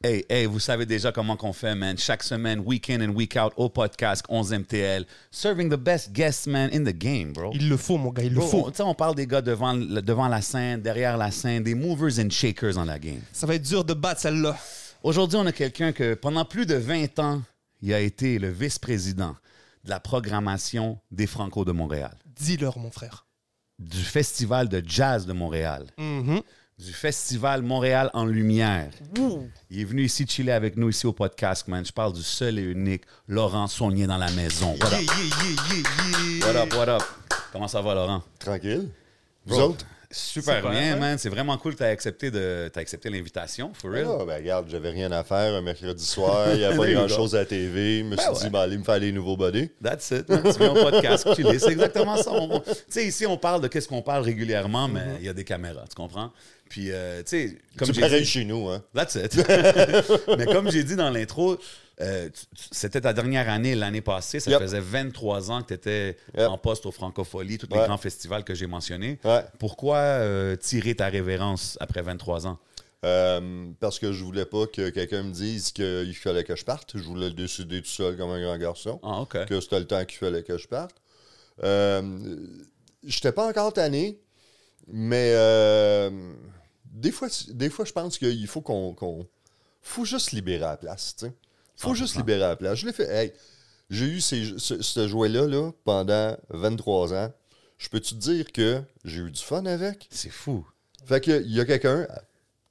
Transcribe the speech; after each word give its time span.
Hey, 0.00 0.24
hey, 0.28 0.46
vous 0.46 0.60
savez 0.60 0.86
déjà 0.86 1.10
comment 1.10 1.36
qu'on 1.36 1.52
fait, 1.52 1.74
man. 1.74 1.98
Chaque 1.98 2.22
semaine, 2.22 2.60
week 2.60 2.88
in 2.88 3.00
and 3.00 3.12
week 3.16 3.34
out, 3.36 3.52
au 3.56 3.68
podcast 3.68 4.24
11 4.28 4.52
MTL. 4.60 5.04
Serving 5.32 5.68
the 5.68 5.76
best 5.76 6.12
guests, 6.12 6.46
man, 6.46 6.70
in 6.72 6.84
the 6.84 6.96
game, 6.96 7.32
bro. 7.32 7.50
Il 7.52 7.68
le 7.68 7.76
faut, 7.76 7.98
mon 7.98 8.12
gars, 8.12 8.22
il 8.22 8.32
le 8.32 8.40
faut. 8.40 8.66
on, 8.66 8.70
tu 8.70 8.76
sais, 8.76 8.82
on 8.84 8.94
parle 8.94 9.16
des 9.16 9.26
gars 9.26 9.42
devant, 9.42 9.74
devant 9.74 10.28
la 10.28 10.40
scène, 10.40 10.80
derrière 10.82 11.16
la 11.16 11.32
scène, 11.32 11.64
des 11.64 11.74
movers 11.74 12.20
and 12.24 12.30
shakers 12.30 12.74
dans 12.74 12.84
la 12.84 13.00
game. 13.00 13.20
Ça 13.32 13.48
va 13.48 13.56
être 13.56 13.64
dur 13.64 13.84
de 13.84 13.92
battre 13.92 14.20
celle-là. 14.20 14.56
Aujourd'hui, 15.02 15.36
on 15.36 15.46
a 15.46 15.52
quelqu'un 15.52 15.90
que 15.90 16.14
pendant 16.14 16.44
plus 16.44 16.64
de 16.64 16.76
20 16.76 17.18
ans, 17.18 17.42
il 17.82 17.92
a 17.92 17.98
été 17.98 18.38
le 18.38 18.50
vice-président 18.50 19.34
de 19.82 19.90
la 19.90 19.98
programmation 19.98 21.00
des 21.10 21.26
Franco 21.26 21.64
de 21.64 21.72
Montréal, 21.72 22.16
Dis-leur, 22.36 22.78
mon 22.78 22.92
frère. 22.92 23.26
du 23.80 23.98
Festival 23.98 24.68
de 24.68 24.80
jazz 24.86 25.26
de 25.26 25.32
Montréal, 25.32 25.86
Mhm. 25.98 26.40
Du 26.78 26.92
Festival 26.92 27.62
Montréal 27.62 28.08
en 28.14 28.24
Lumière. 28.24 28.90
Il 29.70 29.80
est 29.80 29.84
venu 29.84 30.04
ici 30.04 30.26
chiller 30.26 30.52
avec 30.52 30.76
nous 30.76 30.88
ici 30.90 31.06
au 31.06 31.12
podcast, 31.12 31.66
man. 31.66 31.84
Je 31.84 31.92
parle 31.92 32.12
du 32.12 32.22
seul 32.22 32.58
et 32.58 32.62
unique 32.62 33.02
Laurent 33.26 33.66
Saunier 33.66 34.06
dans 34.06 34.16
la 34.16 34.30
maison. 34.30 34.76
What 34.80 34.90
Yeah, 34.90 34.98
up? 35.00 35.04
yeah, 35.06 35.24
yeah, 35.42 35.56
yeah, 35.72 36.38
yeah. 36.38 36.46
What 36.46 36.56
up, 36.56 36.74
what 36.74 36.88
up? 36.88 37.02
Comment 37.52 37.68
ça 37.68 37.82
va, 37.82 37.94
Laurent? 37.94 38.22
Tranquille. 38.38 38.88
Vous 39.44 39.56
Bro, 39.56 39.64
autres? 39.70 39.86
Super, 40.10 40.56
Super, 40.56 40.70
bien, 40.70 40.96
man. 40.96 41.18
C'est 41.18 41.28
vraiment 41.28 41.58
cool 41.58 41.72
que 41.74 41.78
tu 41.78 41.84
as 41.84 41.88
accepté, 41.88 42.30
de- 42.30 42.70
t'as 42.72 42.80
accepté 42.80 43.10
l'invitation, 43.10 43.72
for 43.74 43.90
real? 43.90 44.06
Ah, 44.08 44.24
ben 44.24 44.36
regarde, 44.38 44.66
j'avais 44.70 44.88
rien 44.88 45.12
à 45.12 45.22
faire 45.22 45.54
un 45.54 45.60
mercredi 45.60 46.02
soir, 46.02 46.46
il 46.54 46.58
n'y 46.60 46.64
a 46.64 46.70
pas 46.70 46.76
There 46.76 46.92
you 46.92 46.98
grand 46.98 47.08
chose 47.08 47.34
à 47.34 47.40
la 47.40 47.44
TV. 47.44 47.98
Je 47.98 48.04
me 48.04 48.16
suis 48.16 48.26
Ben 48.26 48.32
dit, 48.32 48.44
ouais. 48.44 48.50
ben, 48.50 48.60
allez 48.60 48.78
me 48.78 48.84
faire 48.84 48.98
les 48.98 49.12
nouveaux 49.12 49.36
body. 49.36 49.68
That's 49.82 50.10
it. 50.12 50.26
man. 50.30 50.42
Tu 50.44 50.58
viens 50.58 50.70
au 50.72 50.90
podcast, 50.90 51.34
chiller. 51.34 51.58
C'est 51.58 51.72
exactement 51.72 52.16
ça. 52.16 52.30
On- 52.32 52.60
Tu 52.60 52.72
sais, 52.88 53.06
ici, 53.06 53.26
on 53.26 53.36
parle 53.36 53.60
de 53.60 53.68
qu'est-ce 53.68 53.88
qu'on 53.88 54.00
parle 54.00 54.22
régulièrement, 54.22 54.88
mais 54.88 55.16
il 55.20 55.26
y 55.26 55.28
a 55.28 55.34
des 55.34 55.44
caméras, 55.44 55.84
tu 55.90 55.94
comprends? 55.94 56.32
Puis, 56.68 56.90
euh, 56.92 57.22
tu 57.22 57.28
sais, 57.28 57.58
comme 57.76 57.92
j'ai 57.92 58.00
pareil 58.00 58.22
dit... 58.22 58.26
chez 58.28 58.44
nous, 58.44 58.68
hein? 58.68 58.82
That's 58.94 59.14
it. 59.16 59.36
mais 60.38 60.46
comme 60.46 60.70
j'ai 60.70 60.84
dit 60.84 60.96
dans 60.96 61.10
l'intro, 61.10 61.56
euh, 62.00 62.28
c'était 62.70 63.00
ta 63.00 63.12
dernière 63.12 63.48
année, 63.48 63.74
l'année 63.74 64.00
passée. 64.00 64.38
Ça 64.40 64.50
Yep. 64.50 64.60
faisait 64.60 64.80
23 64.80 65.50
ans 65.50 65.62
que 65.62 65.68
tu 65.68 65.74
étais 65.74 66.16
Yep. 66.36 66.48
en 66.48 66.58
poste 66.58 66.86
au 66.86 66.92
Francophonie, 66.92 67.58
tous 67.58 67.68
les 67.72 67.78
grands 67.78 67.96
festivals 67.98 68.44
que 68.44 68.54
j'ai 68.54 68.66
mentionnés. 68.66 69.18
Ouais. 69.24 69.44
Pourquoi 69.58 69.96
euh, 69.96 70.56
tirer 70.56 70.94
ta 70.94 71.08
révérence 71.08 71.76
après 71.80 72.02
23 72.02 72.46
ans? 72.46 72.58
Parce 73.80 73.98
que 73.98 74.12
je 74.12 74.24
voulais 74.24 74.44
pas 74.44 74.66
que 74.66 74.90
quelqu'un 74.90 75.22
me 75.22 75.32
dise 75.32 75.70
qu'il 75.72 76.14
fallait 76.16 76.44
que 76.44 76.56
je 76.56 76.64
parte. 76.64 76.92
Je 76.98 77.02
voulais 77.04 77.28
le 77.28 77.34
décider 77.34 77.80
tout 77.80 77.88
seul 77.88 78.16
comme 78.16 78.30
un 78.30 78.40
grand 78.42 78.58
garçon. 78.58 78.98
Ah, 79.02 79.20
OK. 79.20 79.44
Que 79.46 79.60
c'était 79.60 79.78
le 79.78 79.86
temps 79.86 80.04
qu'il 80.04 80.18
fallait 80.18 80.42
que 80.42 80.58
je 80.58 80.66
parte. 80.68 80.96
Euh, 81.62 82.36
J'étais 83.04 83.30
pas 83.32 83.46
encore 83.48 83.72
tanné, 83.72 84.18
mais 84.88 85.32
des, 86.92 87.10
fois, 87.12 87.28
des 87.48 87.70
fois, 87.70 87.84
je 87.84 87.92
pense 87.92 88.18
qu'il 88.18 88.46
faut 88.46 88.60
qu'on. 88.60 89.26
faut 89.82 90.04
juste 90.04 90.32
libérer 90.32 90.60
la 90.60 90.76
place, 90.76 91.14
tu 91.18 91.26
sais. 91.26 91.32
faut 91.76 91.94
juste 91.94 92.14
100%. 92.14 92.18
libérer 92.18 92.40
la 92.40 92.56
place. 92.56 92.78
Je 92.78 92.86
l'ai 92.86 92.92
fait. 92.92 93.08
Hey, 93.08 93.32
j'ai 93.90 94.06
eu 94.06 94.20
ces- 94.20 94.58
ce, 94.58 94.82
ce 94.82 95.08
jouet-là 95.08 95.46
là, 95.46 95.70
pendant 95.84 96.36
23 96.50 97.14
ans. 97.14 97.32
Je 97.78 97.88
peux 97.88 98.00
te 98.00 98.14
dire 98.14 98.50
que 98.52 98.82
j'ai 99.04 99.20
eu 99.20 99.30
du 99.30 99.40
fun 99.40 99.64
avec? 99.66 100.08
C'est 100.10 100.30
fou. 100.30 100.66
Fait 101.06 101.20
que 101.20 101.42
il 101.44 101.52
y 101.54 101.60
a 101.60 101.64
quelqu'un 101.64 102.06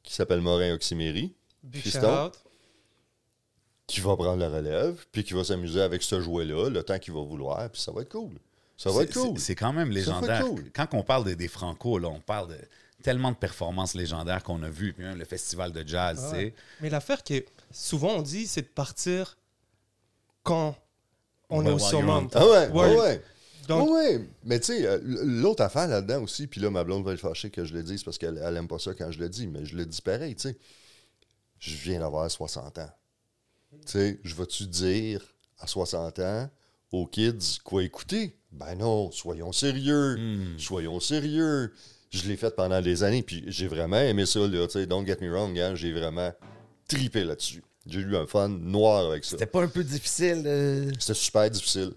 qui 0.04 0.14
s'appelle 0.14 0.42
Morin 0.42 0.74
Oxyméry 0.74 1.34
qui 3.88 4.02
va 4.02 4.18
prendre 4.18 4.38
la 4.38 4.50
relève, 4.50 5.06
puis 5.14 5.24
qui 5.24 5.34
va 5.34 5.44
s'amuser 5.46 5.81
avec 5.81 6.04
ce 6.04 6.20
jouet-là 6.22 6.70
le 6.70 6.84
temps 6.84 7.00
qu'il 7.00 7.14
va 7.14 7.22
vouloir, 7.22 7.70
puis 7.70 7.81
ça 7.81 7.92
va 7.94 8.02
être 8.02 8.09
cool. 8.12 8.34
Ça 8.78 8.92
va 8.92 9.04
être 9.04 9.14
cool. 9.14 9.40
c'est- 9.40 9.56
quand 9.56 9.72
même 9.74 9.90
légendaire. 9.90 10.46
cool. 10.46 10.72
Quand 10.74 10.88
on 10.94 11.04
parle 11.04 11.24
de- 11.24 11.34
des 11.34 11.48
Franco, 11.48 11.98
là, 11.98 12.09
on 12.09 12.20
parle 12.20 12.50
de 12.50 12.58
tellement 13.03 13.31
de 13.31 13.38
performances 13.38 13.94
légendaires 13.94 14.44
qu'on 14.44 14.62
a 14.64 14.70
vues. 14.70 14.94
Puis 14.94 15.03
même 15.03 15.17
le 15.17 15.26
festival 15.26 15.72
de 15.72 15.88
jazz, 15.88 16.34
Ah. 16.34 16.38
Mais 16.81 16.90
l'affaire 16.90 17.23
qui 17.23 17.36
est 17.36 17.45
souvent 17.72 18.16
on 18.17 18.22
dit, 18.22 18.48
c'est 18.48 18.62
de 18.64 18.67
partir 18.67 19.38
quand 20.44 20.76
on 21.50 21.64
Ouais, 21.64 21.72
est 21.72 21.73
au 21.73 21.80
summum. 21.80 22.28
Ah 22.34 22.45
ouais, 22.45 22.68
Ouais. 22.70 22.72
ouais, 22.72 23.00
ouais. 23.00 23.23
Donc, 23.68 23.90
Ouais, 23.90 24.16
ouais. 24.18 24.30
Mais 24.45 24.59
tu 24.59 24.68
sais, 24.68 24.86
euh, 24.88 25.00
l'autre 25.03 25.62
affaire 25.63 25.88
là-dedans 25.88 26.22
aussi, 26.24 26.47
puis 26.47 26.62
là, 26.62 26.69
ma 26.69 26.84
blonde 26.85 27.03
va 27.03 27.13
être 27.13 27.19
fâchée 27.19 27.50
que 27.50 27.66
je 27.66 27.74
le 27.74 27.84
dise 27.84 28.03
parce 28.03 28.18
qu'elle 28.18 28.38
elle 28.41 28.56
aime 28.56 28.68
pas 28.68 28.80
ça 28.80 28.94
quand 28.94 29.12
je 29.12 29.19
le 29.19 29.28
dis, 29.29 29.46
mais 29.47 29.66
je 29.66 29.75
le 29.75 29.85
dis 29.85 30.02
pareil, 30.02 30.35
tu 30.35 30.50
sais. 30.50 30.58
Je 31.59 31.75
viens 31.75 32.00
d'avoir 32.00 32.29
60 32.31 32.78
ans. 32.78 32.90
Tu 33.85 33.91
sais, 33.91 34.19
je 34.24 34.35
vais-tu 34.35 34.68
dire 34.68 35.22
à 35.59 35.68
60 35.68 36.19
ans 36.19 36.50
aux 36.91 37.06
kids 37.08 37.59
quoi 37.64 37.84
écouter? 37.84 38.38
Ben 38.53 38.75
non, 38.75 39.12
soyons 39.12 39.52
sérieux. 39.52 40.16
Hmm. 40.18 40.58
Soyons 40.59 41.00
sérieux. 41.02 41.74
Je 42.09 42.28
l'ai 42.28 42.38
fait 42.38 42.56
pendant 42.56 42.81
des 42.81 43.03
années, 43.03 43.22
puis 43.23 43.44
j'ai 43.47 43.68
vraiment 43.68 44.00
aimé 44.00 44.25
ça, 44.25 44.40
là, 44.40 44.66
tu 44.68 44.73
sais. 44.73 44.85
Don't 44.85 45.06
get 45.06 45.18
me 45.22 45.29
wrong, 45.31 45.57
hein, 45.59 45.75
j'ai 45.75 45.91
vraiment 45.91 46.31
tripé 46.88 47.23
là-dessus. 47.23 47.63
J'ai 47.85 48.00
eu 48.00 48.16
un 48.16 48.25
fun 48.28 48.50
noir 48.50 49.12
avec 49.12 49.23
ça. 49.23 49.31
C'était 49.31 49.45
pas 49.45 49.62
un 49.63 49.68
peu 49.68 49.84
difficile? 49.84 50.44
euh? 50.46 50.91
C'était 51.00 51.13
super 51.13 51.50
difficile. 51.50 51.91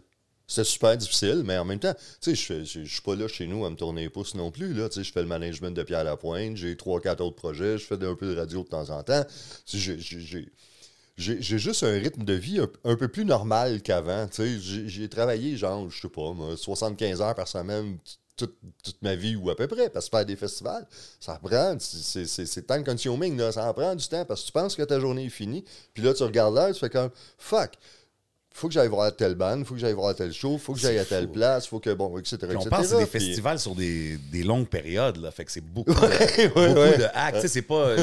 C'était 0.47 0.65
super 0.65 0.97
difficile, 0.97 1.43
mais 1.45 1.57
en 1.59 1.65
même 1.65 1.79
temps, 1.79 1.95
tu 2.21 2.35
sais, 2.35 2.65
je 2.65 2.85
suis 2.85 3.01
pas 3.03 3.15
là 3.15 3.29
chez 3.29 3.47
nous 3.47 3.65
à 3.65 3.71
me 3.71 3.77
tourner 3.77 4.03
les 4.03 4.09
pouces 4.11 4.35
non 4.35 4.51
plus. 4.51 4.75
Là, 4.75 4.89
tu 4.89 4.97
sais, 4.97 5.05
je 5.05 5.13
fais 5.13 5.23
le 5.23 5.29
management 5.29 5.71
de 5.77 5.83
Pierre 5.85 6.03
Lapointe, 6.03 6.57
j'ai 6.57 6.77
trois, 6.77 7.01
quatre 7.01 7.21
autres 7.21 7.37
projets, 7.37 7.79
je 7.79 7.85
fais 7.85 7.95
un 8.05 8.15
peu 8.17 8.35
de 8.35 8.37
radio 8.37 8.65
de 8.65 8.69
temps 8.69 8.91
en 8.91 9.03
temps. 9.05 9.25
J'ai- 9.67 9.99
juste 11.59 11.83
un 11.85 11.93
rythme 11.93 12.25
de 12.25 12.33
vie 12.33 12.59
un, 12.59 12.69
un 12.85 12.97
peu 12.97 13.07
plus 13.09 13.25
normal 13.25 13.81
qu'avant. 13.83 14.27
tu 14.27 14.59
sais. 14.61 14.89
J'ai 14.89 15.09
travaillé, 15.09 15.57
genre, 15.57 15.89
je 15.91 16.01
sais 16.01 16.09
pas, 16.09 16.33
moi, 16.33 16.57
75 16.57 17.21
heures 17.21 17.35
par 17.35 17.47
semaine 17.47 17.99
toute, 18.37 18.57
toute 18.83 19.03
ma 19.03 19.15
vie 19.15 19.37
ou 19.37 19.51
à 19.51 19.57
peu 19.57 19.67
près, 19.69 19.91
parce 19.91 20.09
que 20.09 20.17
faire 20.17 20.25
des 20.27 20.37
festivals, 20.37 20.87
ça 21.21 21.39
prend, 21.43 21.77
c'est- 21.79 22.67
time 22.67 22.85
consuming, 22.85 23.37
là, 23.37 23.53
ça 23.53 23.67
en 23.69 23.75
prend 23.75 23.95
du 23.95 24.07
temps, 24.09 24.25
parce 24.25 24.41
que 24.43 24.47
tu 24.47 24.53
penses 24.53 24.75
que 24.75 24.83
ta 24.83 24.99
journée 24.99 25.27
est 25.27 25.31
finie, 25.31 25.65
puis 25.93 26.03
là, 26.03 26.15
tu 26.15 26.23
regardes 26.23 26.55
l'heure, 26.55 26.73
tu 26.73 26.81
fais 26.81 26.89
comme, 26.91 27.11
fuck, 27.39 27.73
faut 28.53 28.67
que 28.67 28.75
j'aille 28.75 28.89
voir 28.89 29.15
telle 29.15 29.37
bande, 29.37 29.65
faut 29.65 29.75
que 29.75 29.81
j'aille 29.81 29.93
voir 29.95 30.15
tel 30.15 30.33
show, 30.33 30.59
faut 30.59 30.73
que 30.75 30.81
j'aille 30.81 30.99
à 30.99 31.05
telle 31.05 31.27
fou. 31.27 31.33
place, 31.33 31.67
faut 31.69 31.79
que, 31.81 31.91
bon, 31.91 32.19
etc., 32.19 32.37
Puis 32.41 32.49
on 32.57 32.61
etc., 32.61 32.69
parle 32.71 32.85
c'est 32.87 32.99
des 32.99 33.07
puis- 33.07 33.21
festivals 33.21 33.59
sur 33.61 33.75
des, 33.77 34.17
des 34.33 34.43
longues 34.43 34.67
périodes, 34.69 35.19
là. 35.19 35.31
Fait 35.31 35.45
que 35.45 35.53
c'est 35.53 35.61
beaucoup, 35.61 35.93
de, 35.95 36.01
ouais, 36.01 36.49
beaucoup 36.49 36.61
ouais. 36.81 36.99
de 36.99 37.41
sais, 37.41 37.49
c'est 37.49 37.63
pas. 37.63 37.95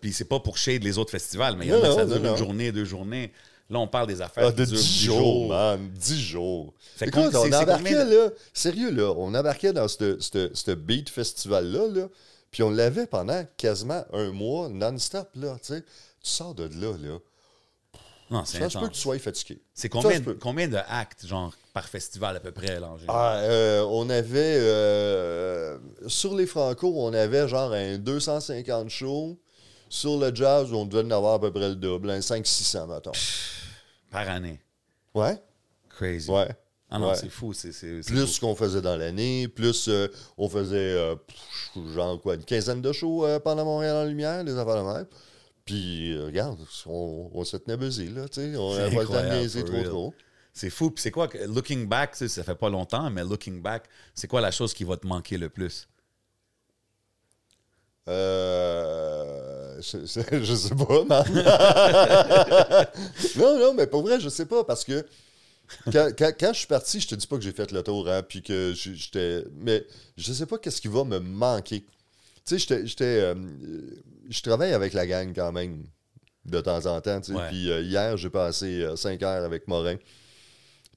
Puis 0.00 0.12
c'est 0.12 0.24
pas 0.26 0.38
pour 0.40 0.58
shade 0.58 0.84
les 0.84 0.96
autres 0.98 1.10
festivals, 1.10 1.56
mais 1.56 1.66
il 1.66 1.70
y 1.70 1.74
en 1.74 1.82
a 1.82 1.92
ça 1.94 2.04
dure 2.06 2.24
une 2.24 2.36
journée, 2.36 2.70
deux 2.70 2.84
journées. 2.84 3.32
Là, 3.68 3.80
on 3.80 3.88
parle 3.88 4.06
des 4.06 4.20
affaires 4.22 4.46
Ah, 4.46 4.52
de 4.52 4.64
qui 4.64 4.70
durent 4.70 4.78
10 4.80 4.84
dix 4.98 5.04
jours, 5.04 5.48
man. 5.48 5.90
10 5.90 6.20
jours. 6.20 6.74
Fait 6.96 7.08
Écoute, 7.08 7.34
on 7.34 7.52
embarquait, 7.52 8.04
de- 8.04 8.10
là, 8.16 8.30
sérieux, 8.54 8.90
là, 8.92 9.12
on 9.16 9.34
embarquait 9.34 9.72
dans 9.72 9.88
ce 9.88 10.72
beat 10.74 11.10
festival-là, 11.10 11.88
là, 11.88 12.08
puis 12.52 12.62
on 12.62 12.70
l'avait 12.70 13.06
pendant 13.06 13.44
quasiment 13.56 14.04
un 14.12 14.30
mois 14.30 14.68
non-stop, 14.68 15.28
là, 15.34 15.56
tu 15.60 15.74
sais. 15.74 15.80
Tu 15.82 16.30
sors 16.30 16.54
de 16.54 16.64
là, 16.64 16.92
là. 17.02 17.18
Non, 18.30 18.44
c'est 18.44 18.58
Ça 18.58 18.70
se 18.70 18.78
peut 18.78 18.88
que 18.88 18.92
tu 18.94 19.00
sois 19.00 19.18
fatigué. 19.20 19.60
C'est 19.74 19.88
combien, 19.88 20.20
combien 20.40 20.66
de 20.68 20.78
actes, 20.88 21.26
genre, 21.26 21.52
par 21.72 21.88
festival 21.88 22.36
à 22.36 22.40
peu 22.40 22.50
près, 22.52 22.80
là, 22.80 22.88
en 22.90 22.98
général? 22.98 23.16
Ah, 23.16 23.38
euh, 23.44 23.82
on 23.88 24.08
avait, 24.10 24.56
euh, 24.58 25.78
sur 26.08 26.34
les 26.36 26.46
Franco, 26.46 26.92
on 26.96 27.12
avait 27.12 27.46
genre 27.48 27.72
un 27.72 27.98
250 27.98 28.90
shows. 28.90 29.36
Sur 29.88 30.18
le 30.18 30.34
jazz, 30.34 30.72
on 30.72 30.84
devait 30.84 31.04
en 31.04 31.10
avoir 31.16 31.34
à 31.34 31.40
peu 31.40 31.52
près 31.52 31.68
le 31.68 31.76
double, 31.76 32.10
un 32.10 32.18
500-600, 32.20 32.88
mettons. 32.88 33.12
Par 34.16 34.30
année. 34.30 34.58
Ouais, 35.14 35.36
Crazy. 35.90 36.30
ouais. 36.30 36.48
Ah 36.88 36.98
non, 36.98 37.08
Ouais. 37.08 37.16
c'est 37.16 37.28
fou. 37.28 37.52
C'est, 37.52 37.70
Plus 38.06 38.38
qu'on 38.38 38.54
faisait 38.54 38.80
dans 38.80 38.96
l'année, 38.96 39.46
plus 39.46 39.88
euh, 39.88 40.08
on 40.38 40.48
faisait 40.48 40.76
euh, 40.94 41.16
genre 41.94 42.18
quoi, 42.22 42.36
une 42.36 42.44
quinzaine 42.44 42.80
de 42.80 42.92
shows 42.92 43.26
euh, 43.26 43.38
pendant 43.40 43.64
Montréal 43.66 43.94
en 43.96 44.04
lumière, 44.04 44.42
les 44.42 44.56
affaires 44.56 44.82
de 44.84 44.90
même. 44.90 45.06
Puis 45.66 46.18
regarde, 46.18 46.58
on, 46.86 47.30
on 47.34 47.44
se 47.44 47.58
tenait 47.58 47.76
busy, 47.76 48.08
là, 48.08 48.26
tu 48.28 48.40
sais. 48.40 48.56
On 48.56 48.72
C'est 48.74 48.78
n'avait 48.82 48.94
pas 48.96 49.02
le 49.02 49.06
temps 49.08 49.12
de 49.12 49.18
incroyable, 49.18 49.40
niaiser 49.40 49.60
for 49.60 49.68
trop 49.68 49.76
real. 49.78 49.88
trop. 49.88 50.14
C'est 50.54 50.70
fou. 50.70 50.90
Puis 50.90 51.02
c'est 51.02 51.10
quoi, 51.10 51.28
que- 51.28 51.38
looking 51.38 51.86
back, 51.86 52.14
ça 52.16 52.42
fait 52.42 52.54
pas 52.54 52.70
longtemps, 52.70 53.10
mais 53.10 53.22
looking 53.22 53.60
back, 53.60 53.84
c'est 54.14 54.28
quoi 54.28 54.40
la 54.40 54.50
chose 54.50 54.72
qui 54.72 54.84
va 54.84 54.96
te 54.96 55.06
manquer 55.06 55.36
le 55.36 55.50
plus? 55.50 55.86
Euh, 58.08 59.35
je, 59.80 59.98
je- 60.06 60.38
je 60.44 60.54
sais 60.54 60.74
pas, 60.74 61.04
man. 61.04 61.24
non, 63.36 63.58
non, 63.58 63.74
mais 63.74 63.86
pour 63.86 64.02
vrai, 64.02 64.20
je 64.20 64.28
sais 64.28 64.46
pas, 64.46 64.64
parce 64.64 64.84
que 64.84 65.04
quand, 65.92 66.10
quand- 66.16 66.32
quand 66.38 66.52
je 66.52 66.58
suis 66.58 66.66
parti, 66.66 67.00
je 67.00 67.08
te 67.08 67.14
dis 67.14 67.26
pas 67.26 67.36
que 67.36 67.42
j'ai 67.42 67.52
fait 67.52 67.70
le 67.72 67.82
tour, 67.82 68.08
hein, 68.08 68.22
puis 68.22 68.42
que 68.42 68.72
j'étais... 68.74 69.44
Mais 69.56 69.84
je 70.16 70.32
sais 70.32 70.46
pas 70.46 70.58
qu'est-ce 70.58 70.80
qui 70.80 70.88
va 70.88 71.04
me 71.04 71.18
manquer. 71.18 71.84
Tu 72.44 72.58
sais, 72.58 72.86
j'étais... 72.86 73.04
euh, 73.20 73.34
je 74.28 74.40
travaille 74.42 74.72
avec 74.72 74.92
la 74.92 75.06
gang 75.06 75.32
quand 75.34 75.52
même, 75.52 75.84
de 76.44 76.60
temps 76.60 76.86
en 76.86 77.00
temps, 77.00 77.20
tu 77.20 77.32
sais. 77.32 77.38
Ouais. 77.38 77.48
Puis 77.48 77.70
euh, 77.70 77.80
hier, 77.80 78.16
j'ai 78.16 78.30
passé 78.30 78.86
5 78.96 79.22
heures 79.22 79.44
avec 79.44 79.66
Morin. 79.66 79.96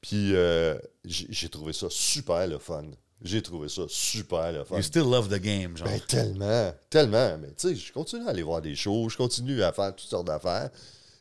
Puis 0.01 0.35
euh, 0.35 0.77
j'ai 1.03 1.49
trouvé 1.49 1.73
ça 1.73 1.87
super 1.89 2.45
le 2.47 2.59
fun. 2.59 2.85
J'ai 3.21 3.41
trouvé 3.41 3.67
ça 3.67 3.81
super 3.89 4.51
le 4.53 4.63
fun. 4.63 4.77
You 4.77 4.81
still 4.81 5.03
love 5.09 5.27
the 5.27 5.41
game, 5.41 5.75
genre. 5.75 5.87
Ben, 5.87 5.99
tellement, 6.07 6.73
tellement. 6.89 7.37
Mais 7.41 7.49
tu 7.49 7.69
sais, 7.69 7.75
je 7.75 7.91
continue 7.91 8.25
à 8.25 8.29
aller 8.29 8.43
voir 8.43 8.61
des 8.61 8.75
shows, 8.75 9.09
je 9.09 9.17
continue 9.17 9.61
à 9.61 9.73
faire 9.73 9.93
toutes 9.95 10.07
sortes 10.09 10.27
d'affaires. 10.27 10.69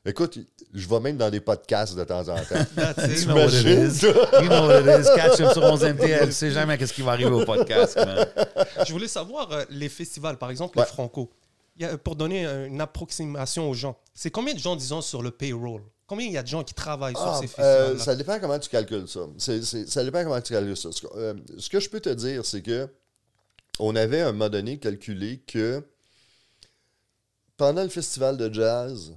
Écoute, 0.04 0.38
je 0.72 0.88
vais 0.88 1.00
même 1.00 1.16
dans 1.16 1.28
des 1.28 1.40
podcasts 1.40 1.96
de 1.96 2.04
temps 2.04 2.20
en 2.28 2.36
temps. 2.36 2.64
that's. 2.76 3.22
You 3.22 3.26
know 3.26 3.34
what 3.34 3.48
it 3.48 3.66
is. 3.66 4.02
You 4.06 4.48
know 4.48 4.66
what 4.68 4.80
it 4.80 5.00
is. 5.04 5.08
Catch 5.16 5.40
him 5.40 5.50
sur 5.52 5.62
11 5.62 5.82
MTL. 5.84 6.26
Tu 6.26 6.32
sais 6.32 6.50
jamais 6.52 6.78
qu'est-ce 6.78 6.92
qui 6.94 7.02
va 7.02 7.12
arriver 7.12 7.30
au 7.32 7.44
podcast, 7.44 7.96
man. 7.96 8.26
Je 8.86 8.92
voulais 8.92 9.08
savoir, 9.08 9.50
euh, 9.52 9.64
les 9.70 9.88
festivals, 9.88 10.38
par 10.38 10.50
exemple, 10.50 10.78
Ouais. 10.78 10.84
les 10.84 10.90
Franco, 10.90 11.30
il 11.76 11.82
y 11.82 11.84
a- 11.84 11.98
pour 11.98 12.14
donner 12.16 12.46
une 12.46 12.80
approximation 12.80 13.68
aux 13.68 13.74
gens, 13.74 13.98
c'est 14.14 14.30
combien 14.30 14.54
de 14.54 14.58
gens, 14.60 14.76
disons, 14.76 15.02
sur 15.02 15.20
le 15.20 15.30
payroll? 15.32 15.82
Combien 16.08 16.26
il 16.26 16.32
y 16.32 16.38
a 16.38 16.42
de 16.42 16.48
gens 16.48 16.64
qui 16.64 16.74
travaillent 16.74 17.14
sur 17.14 17.22
Ah, 17.26 17.38
ces 17.38 17.44
euh, 17.60 17.88
festivals 17.90 18.00
ça 18.00 18.16
dépend 18.16 18.40
comment 18.40 18.58
tu 18.58 18.70
calcules 18.70 19.06
ça. 19.06 19.20
Ça 19.36 20.02
dépend 20.04 20.24
comment 20.24 20.40
tu 20.40 20.54
calcules 20.54 20.76
ça. 20.76 20.90
Ce 20.90 21.02
que, 21.02 21.06
euh, 21.14 21.34
ce 21.58 21.68
que 21.68 21.78
je 21.78 21.88
peux 21.88 22.00
te 22.00 22.08
dire, 22.08 22.44
c'est 22.46 22.62
que 22.62 22.88
on 23.78 23.94
avait 23.94 24.22
à 24.22 24.28
un 24.28 24.32
moment 24.32 24.48
donné 24.48 24.78
calculé 24.78 25.38
que 25.46 25.84
pendant 27.56 27.82
le 27.82 27.90
festival 27.90 28.36
de 28.36 28.52
jazz, 28.52 29.14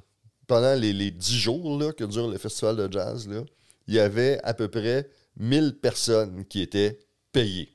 pendant 0.47 0.73
les, 0.75 0.91
les 0.93 1.11
10 1.11 1.33
jours 1.37 1.79
là, 1.79 1.93
que 1.93 2.03
dure 2.03 2.27
le 2.29 2.37
festival 2.37 2.75
de 2.75 2.91
jazz, 2.91 3.27
là, 3.27 3.41
il 3.87 3.93
y 3.95 3.99
avait 3.99 4.39
à 4.43 4.53
peu 4.53 4.67
près 4.67 5.09
1000 5.37 5.77
personnes 5.81 6.43
qui 6.45 6.61
étaient 6.61 6.99
payées. 7.31 7.69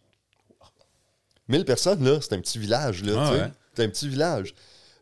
1000 1.48 1.64
personnes, 1.64 2.04
là, 2.04 2.20
c'est 2.20 2.34
un 2.34 2.40
petit 2.40 2.58
village. 2.58 3.02
Là, 3.02 3.14
Ah 3.16 3.32
ouais. 3.32 3.52
C'est 3.74 3.84
un 3.84 3.88
petit 3.88 4.08
village. 4.08 4.54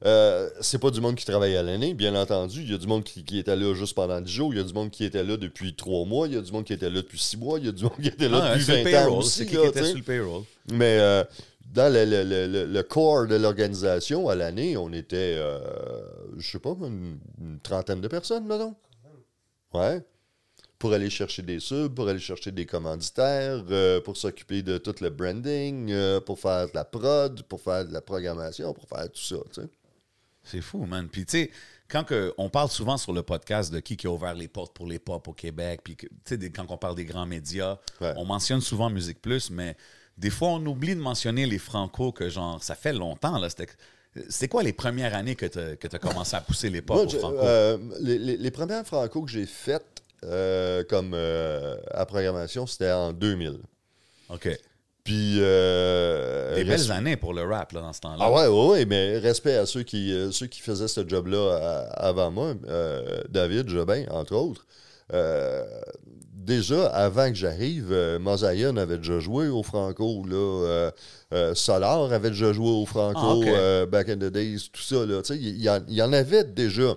Euh, 0.06 0.50
c'est 0.60 0.78
pas 0.78 0.90
du 0.90 1.00
monde 1.00 1.14
qui 1.14 1.24
travaille 1.24 1.56
à 1.56 1.62
l'année, 1.62 1.94
bien 1.94 2.14
entendu. 2.14 2.60
Il 2.62 2.70
y 2.70 2.74
a 2.74 2.78
du 2.78 2.86
monde 2.86 3.04
qui, 3.04 3.24
qui 3.24 3.38
était 3.38 3.56
là 3.56 3.72
juste 3.74 3.94
pendant 3.94 4.20
10 4.20 4.30
jours. 4.30 4.52
Il 4.52 4.58
y 4.58 4.60
a 4.60 4.64
du 4.64 4.74
monde 4.74 4.90
qui 4.90 5.04
était 5.04 5.24
là 5.24 5.36
depuis 5.38 5.74
3 5.74 6.04
mois. 6.04 6.26
Il 6.28 6.34
y 6.34 6.36
a 6.36 6.42
du 6.42 6.52
monde 6.52 6.64
qui 6.64 6.74
était 6.74 6.90
là 6.90 6.96
depuis 6.96 7.18
6 7.18 7.38
mois. 7.38 7.58
Il 7.58 7.64
y 7.66 7.68
a 7.68 7.72
du 7.72 7.84
monde 7.84 7.96
qui 8.00 8.08
était 8.08 8.28
là 8.28 8.40
Ah, 8.42 8.48
depuis 8.52 8.64
sur 8.64 8.74
le 8.74 8.82
20 8.82 8.88
ans 8.88 8.92
payroll, 9.04 9.24
c'est 9.24 9.46
qui 9.46 9.54
là, 9.54 9.60
qui 9.62 9.66
était 9.68 9.84
sur 9.84 9.96
le 9.96 10.02
payroll? 10.02 10.42
Mais 10.72 10.98
euh, 10.98 11.24
dans 11.72 11.90
le, 11.92 12.04
le- 12.04 12.22
le- 12.22 12.46
le- 12.46 12.66
le 12.66 12.82
corps 12.82 13.26
de 13.26 13.34
l'organisation, 13.36 14.28
à 14.28 14.34
l'année, 14.34 14.76
on 14.76 14.92
était, 14.92 15.36
euh, 15.38 15.58
je 16.36 16.50
sais 16.50 16.58
pas, 16.58 16.76
une, 16.82 17.18
une 17.40 17.58
trentaine 17.60 18.02
de 18.02 18.08
personnes, 18.08 18.46
mettons. 18.46 18.74
Ouais. 19.72 20.02
Pour 20.78 20.92
aller 20.92 21.08
chercher 21.08 21.40
des 21.40 21.60
subs, 21.60 21.94
pour 21.94 22.08
aller 22.08 22.18
chercher 22.20 22.52
des 22.52 22.66
commanditaires, 22.66 23.64
euh, 23.70 24.02
pour 24.02 24.18
s'occuper 24.18 24.60
de 24.62 24.76
tout 24.76 24.94
le 25.00 25.08
branding, 25.08 25.90
euh, 25.90 26.20
pour 26.20 26.38
faire 26.38 26.66
de 26.66 26.72
la 26.74 26.84
prod, 26.84 27.42
pour 27.44 27.60
faire 27.62 27.86
de 27.86 27.92
la 27.94 28.02
programmation, 28.02 28.74
pour 28.74 28.86
faire 28.86 29.10
tout 29.10 29.22
ça, 29.22 29.36
tu 29.52 29.62
sais. 29.62 29.68
C'est 30.44 30.60
fou, 30.60 30.84
man. 30.86 31.08
Puis, 31.08 31.24
tu 31.26 31.38
sais, 31.38 31.50
quand 31.88 32.04
que- 32.04 32.32
on 32.38 32.48
parle 32.50 32.68
souvent 32.68 32.96
sur 32.96 33.12
le 33.12 33.22
podcast 33.22 33.72
de 33.72 33.80
qui 33.80 33.96
qui 33.96 34.06
a 34.06 34.10
ouvert 34.10 34.34
les 34.34 34.48
portes 34.48 34.74
pour 34.74 34.86
les 34.86 34.98
pop 34.98 35.26
au 35.28 35.32
Québec, 35.32 35.80
puis, 35.82 35.96
que, 35.96 36.06
tu 36.06 36.38
sais, 36.40 36.50
quand 36.50 36.66
on 36.70 36.76
parle 36.78 36.94
des 36.96 37.04
grands 37.04 37.26
médias, 37.26 37.78
Ouais. 38.00 38.12
on 38.16 38.24
mentionne 38.24 38.60
souvent 38.60 38.90
Musique 38.90 39.20
Plus, 39.22 39.50
mais 39.50 39.76
des 40.18 40.30
fois, 40.30 40.48
on 40.50 40.66
oublie 40.66 40.94
de 40.94 41.00
mentionner 41.00 41.46
les 41.46 41.58
Franco, 41.58 42.12
que 42.12 42.28
genre, 42.28 42.62
ça 42.62 42.74
fait 42.74 42.92
longtemps, 42.92 43.38
là. 43.38 43.48
C'était. 43.50 43.66
C'est 44.28 44.46
quoi 44.46 44.62
les 44.62 44.72
premières 44.72 45.12
années 45.14 45.34
que 45.34 45.46
tu 45.46 45.58
as, 45.58 45.98
commencé 45.98 46.36
à 46.36 46.40
pousser 46.40 46.70
les 46.70 46.82
pop 46.82 46.96
Moi, 46.96 47.06
au 47.06 47.08
je- 47.08 47.18
Franco? 47.18 47.36
euh, 47.38 47.76
les, 48.00 48.16
les- 48.18 48.36
les 48.36 48.50
premières 48.52 48.86
franco 48.86 49.22
que 49.22 49.30
j'ai 49.30 49.44
faites 49.46 50.02
euh, 50.22 50.84
comme 50.84 51.12
euh, 51.14 51.76
à 51.90 52.06
programmation, 52.06 52.64
c'était 52.66 52.92
en 52.92 53.12
2000. 53.12 53.58
OK. 54.30 54.48
Puis. 55.04 55.36
euh, 55.40 56.54
Des 56.54 56.64
res- 56.64 56.68
belles 56.68 56.92
années 56.92 57.16
pour 57.16 57.34
le 57.34 57.42
rap, 57.44 57.72
là, 57.72 57.80
dans 57.82 57.92
ce 57.92 58.00
temps-là. 58.00 58.16
Ah 58.20 58.30
ouais, 58.32 58.46
ouais, 58.48 58.68
ouais, 58.68 58.84
mais 58.86 59.18
respect 59.18 59.54
à 59.56 59.66
ceux 59.66 59.82
qui, 59.82 60.12
euh, 60.12 60.30
ceux 60.32 60.46
qui 60.46 60.60
faisaient 60.60 60.88
ce 60.88 61.06
job-là 61.06 61.56
à- 61.56 62.06
avant 62.08 62.30
moi, 62.30 62.54
euh, 62.66 63.20
David 63.28 63.68
Jobin, 63.68 64.04
entre 64.10 64.34
autres. 64.34 64.66
Euh, 65.12 65.62
déjà, 66.32 66.86
avant 66.86 67.28
que 67.28 67.34
j'arrive, 67.34 67.92
euh, 67.92 68.18
Mosaïen 68.18 68.76
avait 68.78 68.96
déjà 68.96 69.20
joué 69.20 69.48
au 69.48 69.62
Franco, 69.62 70.24
là. 70.26 70.34
euh, 70.36 70.90
euh, 71.34 71.54
Solar 71.54 72.10
avait 72.12 72.30
déjà 72.30 72.52
joué 72.54 72.70
au 72.70 72.86
Franco, 72.86 73.42
Ah, 73.46 73.48
euh, 73.50 73.86
back 73.86 74.08
in 74.08 74.16
the 74.16 74.30
days, 74.32 74.70
tout 74.72 74.80
ça, 74.82 75.04
là. 75.04 75.20
Tu 75.20 75.34
sais, 75.34 75.38
il 75.38 75.60
y, 75.62 75.68
en- 75.68 75.84
il 75.86 75.94
y 75.94 76.02
en 76.02 76.12
avait 76.14 76.44
déjà. 76.44 76.94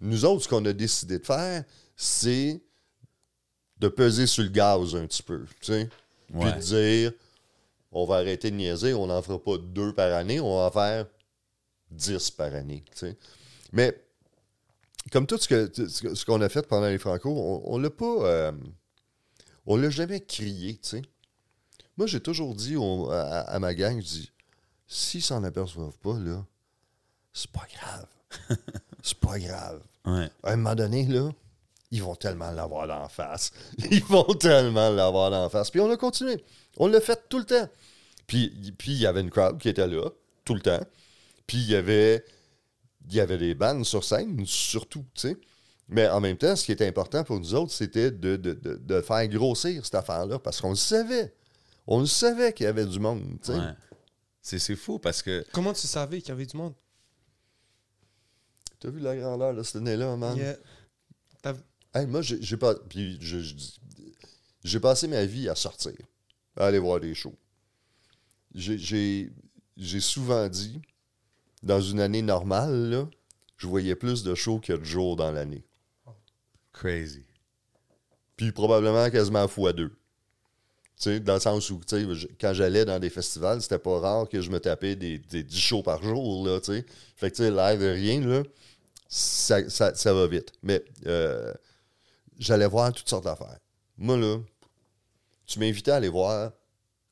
Nous 0.00 0.24
autres, 0.24 0.44
ce 0.44 0.48
qu'on 0.48 0.64
a 0.64 0.72
décidé 0.72 1.18
de 1.18 1.26
faire, 1.26 1.64
c'est 1.96 2.60
de 3.78 3.88
peser 3.88 4.26
sur 4.26 4.42
le 4.44 4.48
gaz 4.48 4.94
un 4.96 5.06
petit 5.06 5.22
peu, 5.22 5.44
tu 5.60 5.72
sais. 5.72 5.88
Puis 6.28 6.52
de 6.52 6.58
dire, 6.60 7.12
on 7.92 8.04
va 8.06 8.16
arrêter 8.16 8.50
de 8.50 8.56
niaiser, 8.56 8.94
on 8.94 9.06
n'en 9.06 9.22
fera 9.22 9.42
pas 9.42 9.56
deux 9.58 9.92
par 9.94 10.12
année, 10.12 10.40
on 10.40 10.56
va 10.58 10.66
en 10.66 10.70
faire 10.70 11.06
dix 11.90 12.30
par 12.30 12.54
année. 12.54 12.84
Mais 13.72 13.98
comme 15.10 15.26
tout 15.26 15.38
ce 15.38 15.48
que 15.48 15.72
ce 15.88 16.24
qu'on 16.24 16.40
a 16.42 16.48
fait 16.48 16.66
pendant 16.66 16.88
les 16.88 16.98
Franco, 16.98 17.30
on, 17.30 17.74
on 17.74 17.78
l'a 17.78 17.90
pas. 17.90 18.04
euh, 18.26 18.52
on 19.66 19.76
l'a 19.76 19.90
jamais 19.90 20.20
crié, 20.20 20.74
tu 20.74 20.88
sais. 20.88 21.02
Moi, 21.96 22.06
j'ai 22.06 22.20
toujours 22.20 22.54
dit 22.54 22.76
au- 22.76 23.10
à, 23.10 23.40
à 23.40 23.58
ma 23.58 23.74
gang, 23.74 24.00
je 24.00 24.06
dis, 24.06 24.32
s'ils 24.86 25.22
s'en 25.22 25.42
aperçoivent 25.44 25.98
pas, 25.98 26.18
là, 26.18 26.44
c'est 27.32 27.50
pas 27.50 27.66
grave. 27.74 28.06
c'est 29.02 29.18
pas 29.18 29.38
grave. 29.38 29.82
Ouais. 30.04 30.30
À 30.42 30.52
un 30.52 30.56
moment 30.56 30.74
donné, 30.74 31.06
là, 31.06 31.30
ils 31.90 32.02
vont 32.02 32.14
tellement 32.14 32.50
l'avoir 32.50 32.86
d'en 32.86 33.08
face. 33.08 33.50
Ils 33.90 34.04
vont 34.04 34.24
tellement 34.34 34.90
l'avoir 34.90 35.30
d'en 35.30 35.48
face. 35.48 35.70
Puis 35.70 35.80
on 35.80 35.90
a 35.90 35.96
continué. 35.96 36.44
On 36.76 36.86
l'a 36.86 37.00
fait 37.00 37.28
tout 37.28 37.38
le 37.38 37.44
temps. 37.44 37.68
Puis 38.26 38.50
puis 38.76 38.92
il 38.92 38.98
y 38.98 39.06
avait 39.06 39.22
une 39.22 39.30
crowd 39.30 39.58
qui 39.58 39.68
était 39.70 39.86
là, 39.86 40.10
tout 40.44 40.54
le 40.54 40.60
temps. 40.60 40.80
Puis 41.46 41.56
il 41.58 41.70
y 41.70 41.74
avait, 41.74 42.22
il 43.08 43.14
y 43.14 43.20
avait 43.20 43.38
des 43.38 43.54
bandes 43.54 43.86
sur 43.86 44.04
scène, 44.04 44.44
surtout, 44.44 45.04
tu 45.14 45.28
sais. 45.28 45.36
Mais 45.88 46.06
en 46.08 46.20
même 46.20 46.36
temps, 46.36 46.54
ce 46.54 46.66
qui 46.66 46.72
était 46.72 46.86
important 46.86 47.24
pour 47.24 47.40
nous 47.40 47.54
autres, 47.54 47.72
c'était 47.72 48.10
de, 48.10 48.36
de- 48.36 48.52
de- 48.52 48.76
de 48.76 49.00
faire 49.00 49.26
grossir 49.28 49.82
cette 49.82 49.94
affaire-là, 49.94 50.38
parce 50.38 50.60
qu'on 50.60 50.68
le 50.70 50.76
savait. 50.76 51.34
On 51.86 52.00
le 52.00 52.06
savait 52.06 52.52
qu'il 52.52 52.64
y 52.64 52.68
avait 52.68 52.84
du 52.84 53.00
monde, 53.00 53.38
tu 53.42 53.52
sais. 53.52 53.58
Ouais. 53.58 53.72
C'est 54.42 54.58
c'est 54.58 54.76
fou 54.76 54.98
parce 54.98 55.22
que. 55.22 55.42
Comment 55.52 55.72
tu 55.72 55.86
savais 55.86 56.20
qu'il 56.20 56.28
y 56.28 56.32
avait 56.32 56.44
du 56.44 56.56
monde? 56.58 56.74
T'as 58.80 58.90
vu 58.90 59.00
la 59.00 59.16
grandeur 59.16 59.54
de 59.54 59.62
cette 59.62 59.76
année-là, 59.76 60.16
man? 60.16 60.36
Yeah. 60.36 60.56
Hey, 61.94 62.06
moi, 62.06 62.20
j'ai 62.22 62.56
pas. 62.56 62.74
Puis 62.74 63.18
je- 63.20 63.38
je 63.40 63.54
dis- 63.54 63.80
j'ai 64.64 64.80
passé 64.80 65.08
ma 65.08 65.24
vie 65.24 65.48
à 65.48 65.54
sortir, 65.54 65.92
à 66.56 66.66
aller 66.66 66.78
voir 66.78 67.00
des 67.00 67.14
shows. 67.14 67.36
J'ai- 68.54 69.30
souvent 70.00 70.48
dit, 70.48 70.80
dans 71.62 71.80
une 71.80 72.00
année 72.00 72.22
normale, 72.22 72.90
là, 72.90 73.08
je 73.56 73.66
voyais 73.66 73.94
plus 73.94 74.22
de 74.22 74.34
shows 74.34 74.58
que 74.60 74.72
de 74.72 74.84
jours 74.84 75.16
dans 75.16 75.30
l'année. 75.32 75.64
Crazy. 76.72 77.24
Puis 78.36 78.52
probablement 78.52 79.10
quasiment 79.10 79.48
fois 79.48 79.72
deux. 79.72 79.90
Tu 80.96 81.04
sais, 81.04 81.20
dans 81.20 81.34
le 81.34 81.40
sens 81.40 81.70
où, 81.70 81.80
tu 81.86 81.96
sais, 81.96 82.14
je- 82.14 82.26
quand 82.40 82.52
j'allais 82.52 82.84
dans 82.84 82.98
des 82.98 83.10
festivals, 83.10 83.62
c'était 83.62 83.78
pas 83.78 84.00
rare 84.00 84.28
que 84.28 84.40
je 84.40 84.50
me 84.50 84.58
tapais 84.60 84.96
des, 84.96 85.18
des 85.18 85.44
10 85.44 85.60
shows 85.60 85.82
par 85.82 86.02
jour, 86.02 86.46
là, 86.46 86.60
tu 86.60 86.72
sais. 86.72 86.86
Fait 87.16 87.30
que, 87.30 87.36
tu 87.36 87.42
sais, 87.42 87.50
l'air 87.50 87.78
de 87.78 87.86
rien, 87.86 88.20
là, 88.20 88.42
ça, 89.08 89.68
ça- 89.70 89.94
ça 89.94 90.12
va 90.14 90.26
vite. 90.26 90.52
Mais 90.62 90.84
euh, 91.06 91.52
j'allais 92.38 92.66
voir 92.66 92.92
toutes 92.92 93.08
sortes 93.08 93.24
d'affaires. 93.24 93.58
Moi, 93.96 94.16
là, 94.16 94.38
tu 95.46 95.58
m'invitais 95.58 95.90
à 95.90 95.96
aller 95.96 96.08
voir 96.08 96.52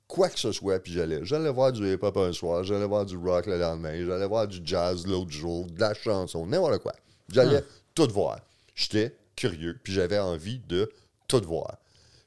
quoi 0.06 0.28
que 0.28 0.38
ce 0.38 0.52
soit, 0.52 0.78
puis 0.78 0.93
j'allais. 0.93 1.25
J'allais 1.25 1.50
voir 1.50 1.73
du 1.73 1.93
hip-hop 1.93 2.17
un 2.17 2.32
soir, 2.32 2.62
j'allais 2.64 2.87
voir 2.87 3.05
du 3.05 3.17
rock 3.17 3.46
le 3.46 3.58
lendemain, 3.58 4.05
j'allais 4.05 4.26
voir 4.26 4.46
du 4.46 4.61
jazz 4.64 5.06
l'autre 5.06 5.31
jour, 5.31 5.67
de 5.67 5.81
la 5.81 5.94
chanson, 5.94 6.46
n'importe 6.46 6.78
quoi. 6.78 6.94
J'allais 7.28 7.64
tout 7.94 8.08
voir. 8.08 8.40
J'étais 8.75 9.17
curieux, 9.34 9.79
puis 9.82 9.93
j'avais 9.93 10.19
envie 10.19 10.60
de 10.60 10.91
tout 11.27 11.43
voir. 11.44 11.79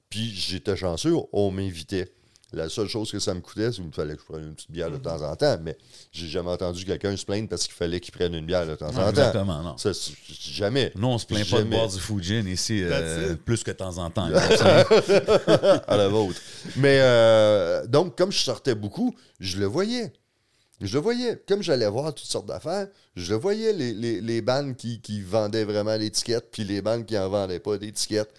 Puis 0.10 0.32
j'étais 0.32 0.76
chanceux, 0.76 1.16
on 1.32 1.52
m'invitait. 1.52 2.12
La 2.52 2.68
seule 2.68 2.88
chose 2.88 3.12
que 3.12 3.20
ça 3.20 3.34
me 3.36 3.42
coûtait, 3.42 3.68
c'est 3.72 3.76
qu'il 3.76 3.86
me 3.86 3.92
fallait 3.92 4.16
que 4.16 4.22
je 4.22 4.26
prenne 4.26 4.44
une 4.48 4.56
petite 4.56 4.72
bière 4.72 4.90
de 4.90 4.98
temps 4.98 5.22
en 5.22 5.36
temps, 5.36 5.58
mais 5.62 5.78
j'ai 6.12 6.28
jamais 6.28 6.50
entendu 6.50 6.84
quelqu'un 6.84 7.16
se 7.16 7.24
plaindre 7.24 7.48
parce 7.48 7.66
qu'il 7.66 7.74
fallait 7.74 8.00
qu'il 8.00 8.12
prenne 8.12 8.34
une 8.34 8.46
bière 8.46 8.66
de 8.66 8.74
temps 8.74 8.88
en 8.88 8.94
temps. 8.94 9.10
Exactement, 9.10 9.62
non. 9.62 9.78
Ça, 9.78 9.92
jamais. 10.28 10.92
Nous, 10.96 11.08
on 11.08 11.18
se 11.20 11.28
plaint 11.28 11.48
pas 11.48 11.60
de 11.60 11.70
boire 11.70 11.88
du 11.88 12.00
Fujin 12.00 12.48
ici 12.48 12.82
euh, 12.84 13.36
plus 13.36 13.64
que 13.64 13.70
de 13.70 13.76
temps 13.76 14.00
en 14.00 14.10
temps. 14.10 14.30
à 15.88 15.98
la 15.98 16.08
vôtre. 16.08 16.40
Mais 16.78 17.00
euh, 17.02 17.86
donc, 17.86 18.18
comme 18.18 18.32
je 18.32 18.40
sortais 18.40 18.76
beaucoup, 18.76 19.16
je 19.40 19.60
le 19.60 19.66
voyais. 19.66 20.12
Je 20.82 20.94
le 20.96 21.02
voyais. 21.02 21.44
Comme 21.48 21.62
j'allais 21.62 21.88
voir 21.88 22.16
toutes 22.16 22.28
sortes 22.30 22.48
d'affaires, 22.48 22.88
je 23.16 23.34
le 23.34 23.40
voyais, 23.40 23.74
les, 23.74 23.94
les, 23.94 24.22
les 24.22 24.42
bandes 24.42 24.76
qui, 24.76 25.02
qui 25.02 25.22
vendaient 25.22 25.66
vraiment 25.66 25.96
l'étiquette, 25.96 26.50
puis 26.52 26.64
les 26.64 26.82
bandes 26.82 27.06
qui 27.06 27.18
en 27.18 27.30
vendaient 27.30 27.60
pas 27.60 27.78
d'étiquette. 27.78 28.30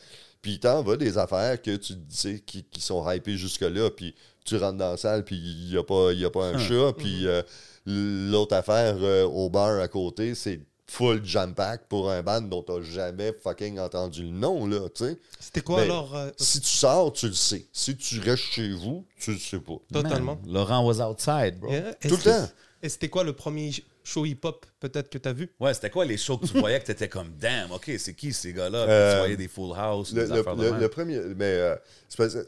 Puis 0.43 0.59
t'en 0.59 0.83
vas 0.83 0.97
des 0.97 1.19
affaires 1.19 1.61
que 1.61 1.77
tu 1.77 1.95
sais 2.09 2.41
qui, 2.41 2.65
qui 2.65 2.81
sont 2.81 3.09
hypées 3.11 3.37
jusque-là, 3.37 3.91
puis 3.91 4.15
tu 4.45 4.57
rentres 4.57 4.79
dans 4.79 4.93
la 4.93 4.97
salle, 4.97 5.25
puis 5.25 5.37
il 5.37 5.71
n'y 5.71 5.77
a, 5.77 5.83
pas- 5.83 6.13
y 6.13 6.25
a 6.25 6.31
pas 6.31 6.47
un 6.47 6.59
chat, 6.59 6.93
puis 6.97 7.27
euh, 7.27 7.43
l'autre 7.87 8.55
affaire 8.57 8.97
euh, 9.01 9.25
au 9.25 9.51
bar 9.51 9.79
à 9.81 9.89
côté, 9.89 10.35
c'est 10.35 10.61
full 10.87 11.25
jam-pack 11.25 11.87
pour 11.89 12.11
un 12.11 12.23
band 12.23 12.41
dont 12.41 12.63
t'as 12.63 12.81
jamais 12.83 13.33
fucking 13.43 13.79
entendu 13.79 14.23
le 14.25 14.31
nom, 14.31 14.67
là, 14.67 14.89
tu 14.89 15.05
sais. 15.05 15.19
C'était 15.39 15.61
quoi 15.61 15.77
Ben, 15.77 15.83
alors 15.85 16.17
euh, 16.17 16.31
Si 16.37 16.61
tu 16.61 16.67
sors, 16.69 17.13
tu 17.13 17.29
le 17.29 17.33
sais. 17.35 17.67
Si 17.73 17.97
tu 17.97 18.19
restes 18.21 18.43
chez 18.43 18.73
vous, 18.73 19.05
tu 19.21 19.33
le 19.33 19.39
sais 19.39 19.61
pas. 19.61 19.77
Totalement. 19.93 20.37
Man, 20.43 20.53
Laurent 20.53 20.85
was 20.85 21.01
outside, 21.01 21.61
bro. 21.61 21.71
Yeah. 21.71 21.95
Tout 21.95 22.09
le 22.09 22.17
c'est- 22.17 22.31
temps. 22.31 22.49
Et 22.83 22.89
c'était 22.89 23.09
quoi 23.11 23.23
le 23.25 23.35
premier 23.35 23.71
show 24.05 24.25
hip-hop 24.25 24.67
peut-être 24.81 25.09
que 25.11 25.19
t'as 25.19 25.33
vu? 25.33 25.51
Ouais, 25.61 25.75
c'était 25.75 25.91
quoi 25.91 26.05
les 26.05 26.17
shows 26.17 26.39
que 26.39 26.47
tu 26.47 26.59
voyais 26.59 26.81
que 26.81 26.87
t'étais 26.87 27.09
comme 27.09 27.31
damn, 27.37 27.71
ok, 27.73 27.91
c'est 27.99 28.15
qui 28.15 28.33
ces 28.33 28.53
gars-là? 28.53 28.79
Euh, 28.89 29.13
tu 29.15 29.19
voyais 29.19 29.37
des 29.37 29.49
Full 29.49 29.73
House, 29.77 30.13
Le, 30.13 30.23
des 30.27 30.35
le- 30.35 30.41
affaires 30.41 30.57
de 30.57 30.71
le- 30.71 30.79
le 30.79 30.89
premier. 30.89 31.19
Mais. 31.37 31.45
euh, 31.45 31.77
euh, 32.21 32.45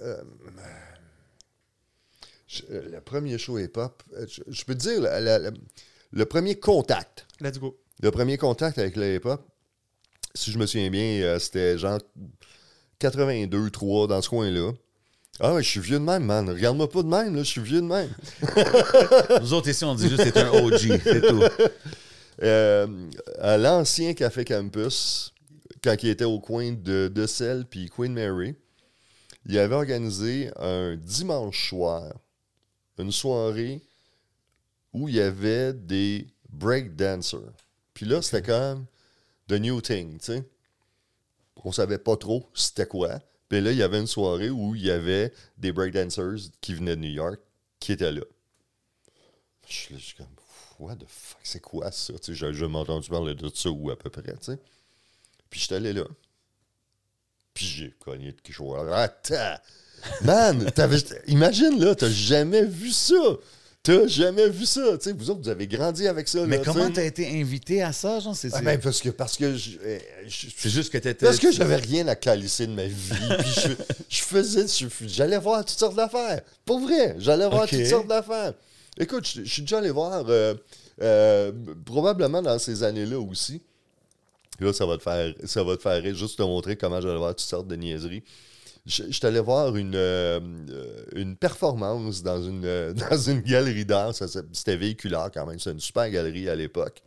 euh, 0.00 0.22
je- 2.46 2.62
le 2.70 3.00
premier 3.00 3.38
show 3.38 3.58
hip-hop, 3.58 4.02
je, 4.28 4.42
je 4.46 4.64
peux 4.64 4.74
te 4.74 4.80
dire, 4.80 5.00
la- 5.00 5.20
la- 5.20 5.38
la- 5.38 5.50
le 6.12 6.24
premier 6.26 6.58
contact, 6.58 7.26
Let's 7.40 7.58
go. 7.58 7.78
le 8.02 8.10
premier 8.10 8.38
contact 8.38 8.78
avec 8.78 8.96
le 8.96 9.16
hip-hop, 9.16 9.42
si 10.34 10.52
je 10.52 10.58
me 10.58 10.66
souviens 10.66 10.90
bien, 10.90 11.22
euh, 11.22 11.38
c'était 11.38 11.76
genre 11.78 11.98
82, 12.98 13.70
3 13.70 14.06
dans 14.06 14.22
ce 14.22 14.28
coin-là. 14.28 14.72
Ah 15.38 15.52
ouais, 15.52 15.62
je 15.62 15.68
suis 15.68 15.80
vieux 15.80 15.98
de 15.98 16.04
même, 16.04 16.24
man. 16.24 16.48
Regarde-moi 16.48 16.88
pas 16.88 17.02
de 17.02 17.08
même, 17.08 17.34
là, 17.34 17.42
je 17.42 17.50
suis 17.50 17.60
vieux 17.60 17.82
de 17.82 17.86
même. 17.86 18.10
Nous 19.42 19.52
autres 19.52 19.68
ici, 19.68 19.84
on 19.84 19.94
dit 19.94 20.08
juste 20.08 20.24
c'est 20.24 20.36
un 20.38 20.48
OG, 20.48 21.00
c'est 21.02 21.20
tout. 21.20 21.42
Euh, 22.42 22.86
à 23.38 23.56
l'ancien 23.58 24.14
Café 24.14 24.44
Campus, 24.44 25.32
quand 25.82 25.94
il 26.02 26.08
était 26.10 26.24
au 26.24 26.38
coin 26.38 26.72
de 26.72 27.08
De 27.08 27.26
Selle 27.26 27.66
puis 27.68 27.88
Queen 27.88 28.12
Mary, 28.12 28.54
il 29.46 29.58
avait 29.58 29.74
organisé 29.74 30.50
un 30.56 30.96
dimanche 30.96 31.68
soir, 31.68 32.12
une 32.98 33.12
soirée 33.12 33.80
où 34.92 35.08
il 35.08 35.16
y 35.16 35.20
avait 35.20 35.72
des 35.72 36.26
breakdancers. 36.48 37.52
Puis 37.94 38.06
là, 38.06 38.22
c'était 38.22 38.42
comme 38.42 38.86
The 39.48 39.52
New 39.52 39.80
Thing, 39.80 40.18
tu 40.18 40.24
sais. 40.24 40.44
On 41.64 41.72
savait 41.72 41.98
pas 41.98 42.16
trop 42.16 42.48
c'était 42.54 42.86
quoi. 42.86 43.18
Puis 43.48 43.60
là, 43.60 43.70
il 43.72 43.78
y 43.78 43.82
avait 43.82 44.00
une 44.00 44.06
soirée 44.06 44.50
où 44.50 44.74
il 44.74 44.84
y 44.84 44.90
avait 44.90 45.32
des 45.58 45.72
breakdancers 45.72 46.50
qui 46.60 46.74
venaient 46.74 46.96
de 46.96 47.02
New 47.02 47.12
York 47.12 47.40
qui 47.78 47.92
étaient 47.92 48.12
là. 48.12 48.24
Je 49.68 49.72
suis 49.72 49.94
là, 49.94 50.00
je 50.00 50.04
suis 50.04 50.16
comme, 50.16 50.26
what 50.78 50.96
the 50.96 51.06
fuck, 51.06 51.40
c'est 51.42 51.60
quoi 51.60 51.90
ça? 51.90 52.14
Tu 52.14 52.26
sais, 52.26 52.34
j'ai 52.34 52.52
jamais 52.52 52.78
entendu 52.78 53.08
parler 53.08 53.34
de 53.34 53.48
ça 53.54 53.70
ou 53.70 53.90
à 53.90 53.96
peu 53.96 54.10
près, 54.10 54.22
tu 54.22 54.36
sais. 54.40 54.58
Puis 55.50 55.60
j'étais 55.60 55.76
allé 55.76 55.92
là. 55.92 56.04
Puis 57.54 57.64
j'ai 57.64 57.90
cogné 57.98 58.32
de 58.32 58.40
quelque 58.40 58.54
chose. 58.54 58.92
Attends! 58.92 59.56
Man, 60.22 60.70
imagine 61.26 61.80
là, 61.80 61.94
t'as 61.94 62.10
jamais 62.10 62.64
vu 62.64 62.90
ça! 62.90 63.14
T'as 63.86 64.06
jamais 64.08 64.48
vu 64.48 64.66
ça! 64.66 64.98
Tu 64.98 65.04
sais, 65.04 65.12
vous 65.12 65.30
autres, 65.30 65.42
vous 65.42 65.48
avez 65.48 65.66
grandi 65.68 66.08
avec 66.08 66.26
ça. 66.26 66.44
Mais 66.44 66.58
là, 66.58 66.64
comment 66.64 66.90
t'as 66.90 67.04
été 67.04 67.40
invité 67.40 67.82
à 67.82 67.92
ça, 67.92 68.18
genre? 68.18 68.34
C'est 68.34 68.50
Ah, 68.52 68.60
ben, 68.60 68.80
parce 68.80 69.00
que, 69.00 69.10
parce 69.10 69.36
que 69.36 69.56
je- 69.56 69.78
euh, 69.84 69.98
je- 70.26 70.48
c'est 70.56 70.70
juste 70.70 70.92
que 70.92 70.98
t'étais. 70.98 71.24
parce 71.24 71.38
que 71.38 71.52
j'avais 71.52 71.76
rien 71.76 72.08
à 72.08 72.16
calisser 72.16 72.66
de 72.66 72.72
ma 72.72 72.86
vie. 72.86 73.12
Puis 73.38 73.60
je, 73.62 73.68
je 74.08 74.22
faisais, 74.22 74.66
j'allais 75.06 75.38
voir 75.38 75.64
toutes 75.64 75.78
sortes 75.78 75.94
d'affaires. 75.94 76.42
Pour 76.64 76.80
vrai, 76.80 77.14
j'allais 77.18 77.48
voir 77.48 77.68
toutes 77.68 77.86
sortes 77.86 78.08
d'affaires. 78.08 78.54
Écoute, 78.98 79.26
je, 79.32 79.44
suis 79.44 79.62
déjà 79.62 79.78
allé 79.78 79.90
voir, 79.90 80.24
euh, 80.28 80.54
euh, 81.02 81.52
probablement 81.84 82.42
dans 82.42 82.58
ces 82.58 82.82
années-là 82.82 83.20
aussi. 83.20 83.62
Là, 84.58 84.72
ça 84.72 84.84
va 84.86 84.96
te 84.96 85.02
faire, 85.02 85.32
ça 85.44 85.62
va 85.62 85.76
te 85.76 85.82
faire 85.82 86.02
juste 86.14 86.38
te 86.38 86.42
montrer 86.42 86.76
comment 86.76 87.00
j'allais 87.00 87.18
voir 87.18 87.34
toutes 87.36 87.46
sortes 87.46 87.68
de 87.68 87.76
niaiseries. 87.76 88.22
Je, 88.86 89.02
je 89.08 89.12
suis 89.12 89.26
allé 89.26 89.40
voir 89.40 89.74
une, 89.76 89.94
euh, 89.96 90.38
une 91.14 91.36
performance 91.36 92.22
dans 92.22 92.40
une, 92.42 92.64
euh, 92.64 92.92
dans 93.10 93.18
une 93.18 93.40
galerie 93.40 93.84
d'art. 93.84 94.14
C'était 94.52 94.76
véhiculaire 94.76 95.30
quand 95.34 95.44
même. 95.46 95.58
C'était 95.58 95.72
une 95.72 95.80
super 95.80 96.08
galerie 96.10 96.48
à 96.48 96.54
l'époque. 96.54 97.02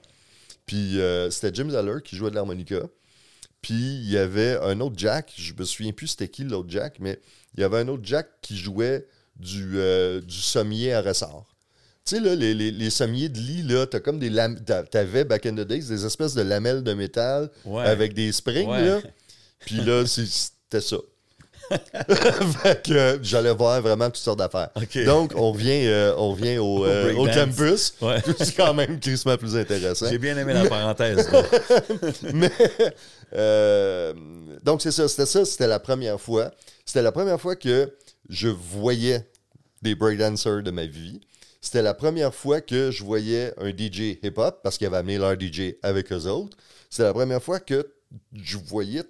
Puis 0.65 0.99
euh, 0.99 1.29
c'était 1.31 1.51
Jim 1.53 1.69
Zeller 1.69 2.01
qui 2.03 2.15
jouait 2.15 2.29
de 2.31 2.35
l'harmonica. 2.35 2.81
Puis 3.61 3.73
il 3.75 4.09
y 4.09 4.17
avait 4.17 4.57
un 4.61 4.79
autre 4.81 4.95
Jack, 4.97 5.33
je 5.37 5.53
me 5.57 5.65
souviens 5.65 5.91
plus 5.91 6.07
c'était 6.07 6.29
qui 6.29 6.43
l'autre 6.43 6.69
Jack, 6.69 6.97
mais 6.99 7.19
il 7.55 7.61
y 7.61 7.63
avait 7.63 7.79
un 7.79 7.87
autre 7.89 8.03
Jack 8.05 8.27
qui 8.41 8.57
jouait 8.57 9.05
du, 9.35 9.77
du 10.25 10.35
sommier 10.37 10.93
à 10.93 11.01
ressort. 11.01 11.45
Tu 12.05 12.15
sais, 12.15 12.21
là, 12.21 12.35
les, 12.35 12.53
les, 12.53 12.71
les 12.71 12.89
sommiers 12.89 13.27
de 13.29 13.37
lit, 13.39 13.63
là, 13.63 13.85
t'as 13.85 13.99
comme 13.99 14.17
des 14.17 14.31
T'avais, 14.89 15.25
back 15.25 15.45
in 15.45 15.53
the 15.55 15.61
days, 15.67 15.83
des 15.87 16.05
espèces 16.05 16.33
de 16.33 16.41
lamelles 16.41 16.83
de 16.83 16.93
métal 16.93 17.49
Ouais. 17.65 17.83
avec 17.83 18.13
des 18.13 18.31
springs, 18.31 18.69
Ouais. 18.69 18.85
là. 18.85 19.01
Puis 19.59 19.75
là, 19.81 20.05
c'était 20.05 20.81
ça. 20.81 20.97
fait 22.63 22.83
que 22.83 23.19
j'allais 23.21 23.53
voir 23.53 23.81
vraiment 23.81 24.05
toutes 24.05 24.17
sortes 24.17 24.39
d'affaires. 24.39 24.69
Donc, 25.05 25.33
on 25.35 25.51
revient, 25.51 25.85
euh, 25.85 26.13
on 26.17 26.31
revient 26.31 26.57
au, 26.57 26.85
euh, 26.87 27.13
au 27.15 27.25
campus. 27.27 27.93
Ouais. 28.01 28.17
C'est 28.37 28.55
quand 28.55 28.73
même 28.73 28.99
crissement 28.99 29.37
plus 29.37 29.55
intéressant. 29.55 30.07
J'ai 30.09 30.17
bien 30.17 30.37
aimé 30.37 30.53
la 30.53 30.65
parenthèse. 30.67 31.29
Mais, 32.33 32.51
euh, 33.33 34.13
donc, 34.63 34.81
c'est 34.81 34.91
ça. 34.91 35.07
C'était 35.07 35.25
ça. 35.25 35.45
C'était 35.45 35.67
la 35.67 35.79
première 35.79 36.19
fois. 36.19 36.51
C'était 36.85 37.01
la 37.01 37.11
première 37.11 37.39
fois 37.39 37.55
que 37.55 37.93
je 38.27 38.47
voyais 38.47 39.27
des 39.81 39.95
breakdancers 39.95 40.63
de 40.63 40.71
ma 40.71 40.85
vie. 40.85 41.21
C'était 41.61 41.81
la 41.81 41.93
première 41.93 42.33
fois 42.33 42.61
que 42.61 42.89
je 42.89 43.03
voyais 43.03 43.53
un 43.57 43.69
DJ 43.69 44.17
hip-hop, 44.23 44.61
parce 44.63 44.77
qu'ils 44.77 44.87
avaient 44.87 44.97
amené 44.97 45.17
leur 45.17 45.39
DJ 45.39 45.75
avec 45.83 46.11
eux 46.11 46.25
autres. 46.25 46.57
C'était 46.89 47.03
la 47.03 47.13
première 47.13 47.43
fois 47.43 47.59
que 47.59 47.93
je 48.33 48.57
voyais 48.57 49.03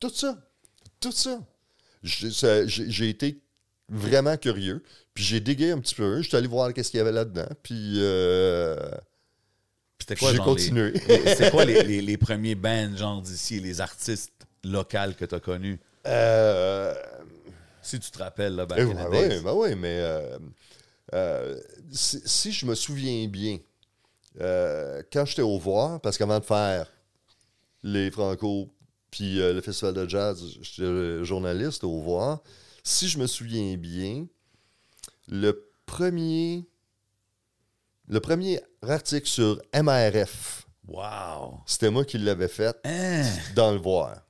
tout 0.00 0.10
ça. 0.10 0.36
Tout 0.98 1.12
ça. 1.12 1.40
J'ai 2.02 3.08
été 3.08 3.40
vraiment 3.88 4.36
curieux. 4.36 4.82
Puis 5.14 5.24
j'ai 5.24 5.40
dégué 5.40 5.72
un 5.72 5.78
petit 5.78 5.94
peu. 5.94 6.22
Je 6.22 6.28
suis 6.28 6.36
allé 6.36 6.46
voir 6.46 6.72
qu'est-ce 6.72 6.90
qu'il 6.90 6.98
y 6.98 7.00
avait 7.00 7.12
là-dedans. 7.12 7.48
Puis 7.62 7.94
euh, 7.98 8.76
C'était 9.98 10.16
quoi, 10.16 10.32
j'ai 10.32 10.38
continué. 10.38 10.92
C'est 11.36 11.50
quoi 11.50 11.64
les, 11.64 11.82
les- 11.82 12.02
les 12.02 12.16
premiers 12.16 12.54
bands, 12.54 12.96
genre 12.96 13.20
d'ici, 13.20 13.60
les 13.60 13.80
artistes 13.80 14.32
locaux 14.64 15.12
que 15.18 15.24
t'as 15.24 15.40
connus? 15.40 15.78
Euh, 16.06 16.94
Si 17.82 17.98
tu 17.98 18.10
te 18.10 18.18
rappelles, 18.18 18.54
là, 18.56 18.66
back 18.66 18.78
Eh 18.80 18.84
ouais, 18.84 19.28
days. 19.28 19.40
ben 19.42 19.52
ouais, 19.52 19.74
mais 19.74 19.98
euh, 20.00 20.38
euh, 21.14 21.58
si, 21.92 22.20
si 22.24 22.52
je 22.52 22.66
me 22.66 22.74
souviens 22.74 23.26
bien, 23.26 23.58
euh, 24.40 25.02
quand 25.12 25.24
j'étais 25.26 25.42
au 25.42 25.58
voir, 25.58 26.00
parce 26.00 26.16
qu'avant 26.16 26.38
de 26.38 26.44
faire 26.44 26.86
les 27.82 28.10
Franco 28.10 28.70
puis 29.10 29.40
euh, 29.40 29.52
le 29.52 29.60
Festival 29.60 29.94
de 29.94 30.08
jazz, 30.08 30.42
j'étais 30.60 31.24
journaliste 31.24 31.84
au 31.84 32.00
voir. 32.00 32.42
Si 32.84 33.08
je 33.08 33.18
me 33.18 33.26
souviens 33.26 33.76
bien, 33.76 34.26
le 35.28 35.70
premier, 35.86 36.66
le 38.08 38.20
premier 38.20 38.60
article 38.82 39.26
sur 39.28 39.60
MRF, 39.74 40.66
Wow! 40.88 41.60
c'était 41.66 41.90
moi 41.90 42.04
qui 42.04 42.18
l'avais 42.18 42.48
fait 42.48 42.76
Hein? 42.84 43.24
dans 43.54 43.70
le 43.72 43.78
voir. 43.78 44.22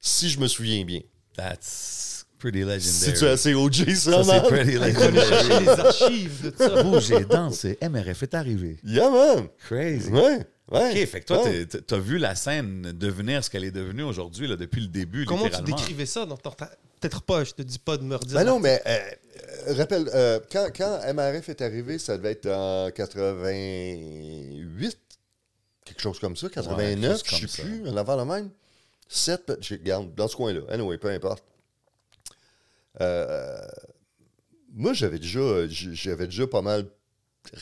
Si 0.00 0.28
je 0.30 0.40
me 0.40 0.48
souviens 0.48 0.84
bien. 0.84 1.00
That's 1.36 2.26
pretty 2.38 2.60
legendary. 2.60 2.82
Si 2.82 3.12
tu 3.14 3.24
es 3.24 3.28
assez 3.28 3.54
OG, 3.54 3.94
Ça, 3.94 4.24
ça, 4.24 4.24
c'est 4.24 4.48
pretty 4.48 4.72
legendary. 4.78 5.60
les 5.64 5.68
archives 5.68 6.42
de 6.50 6.54
ça. 6.56 6.82
Bouger, 6.82 7.24
danser, 7.24 7.78
MRF 7.82 8.22
est 8.24 8.34
arrivé. 8.34 8.78
Yeah, 8.82 9.10
man! 9.10 9.48
Crazy. 9.68 10.08
Ouais, 10.10 10.40
ouais. 10.70 11.02
OK, 11.02 11.06
fait 11.08 11.20
que 11.20 11.26
toi, 11.26 11.44
ouais. 11.44 11.66
t'as 11.66 11.98
vu 11.98 12.18
la 12.18 12.34
scène 12.34 12.92
devenir 12.92 13.42
ce 13.44 13.50
qu'elle 13.50 13.64
est 13.64 13.70
devenue 13.70 14.02
aujourd'hui, 14.02 14.46
là, 14.46 14.56
depuis 14.56 14.80
le 14.80 14.88
début, 14.88 15.24
Comment 15.24 15.48
tu 15.48 15.62
décrivais 15.62 16.06
ça 16.06 16.26
dans 16.26 16.36
ton- 16.36 16.50
Peut-être 16.50 17.22
pas, 17.22 17.44
je 17.44 17.52
te 17.52 17.62
dis 17.62 17.78
pas 17.78 17.96
de 17.96 18.02
me 18.02 18.16
redire. 18.16 18.34
Ben 18.38 18.44
non, 18.44 18.60
mais 18.60 18.82
euh, 18.86 18.98
euh, 19.68 19.74
rappelle, 19.74 20.10
euh, 20.14 20.38
quand, 20.52 20.68
quand 20.76 21.00
MRF 21.14 21.48
est 21.48 21.62
arrivé, 21.62 21.98
ça 21.98 22.16
devait 22.18 22.32
être 22.32 22.46
en 22.48 22.90
88, 22.90 24.98
quelque 25.84 26.00
chose 26.00 26.18
comme 26.18 26.36
ça, 26.36 26.48
89, 26.50 27.12
chose 27.18 27.22
je 27.24 27.30
sais 27.34 27.40
comme 27.40 27.48
ça. 27.48 27.62
plus, 27.62 27.88
un 27.88 27.96
avant 27.96 28.16
le 28.16 28.24
même. 28.26 28.50
7, 29.08 29.52
je 29.60 29.74
regarde, 29.74 30.14
dans 30.14 30.28
ce 30.28 30.36
coin-là. 30.36 30.60
Anyway, 30.68 30.98
peu 30.98 31.08
importe. 31.08 31.42
Euh, 33.00 33.58
moi, 34.72 34.92
j'avais 34.92 35.18
déjà, 35.18 35.66
j'avais 35.68 36.26
déjà 36.26 36.46
pas 36.46 36.62
mal. 36.62 36.86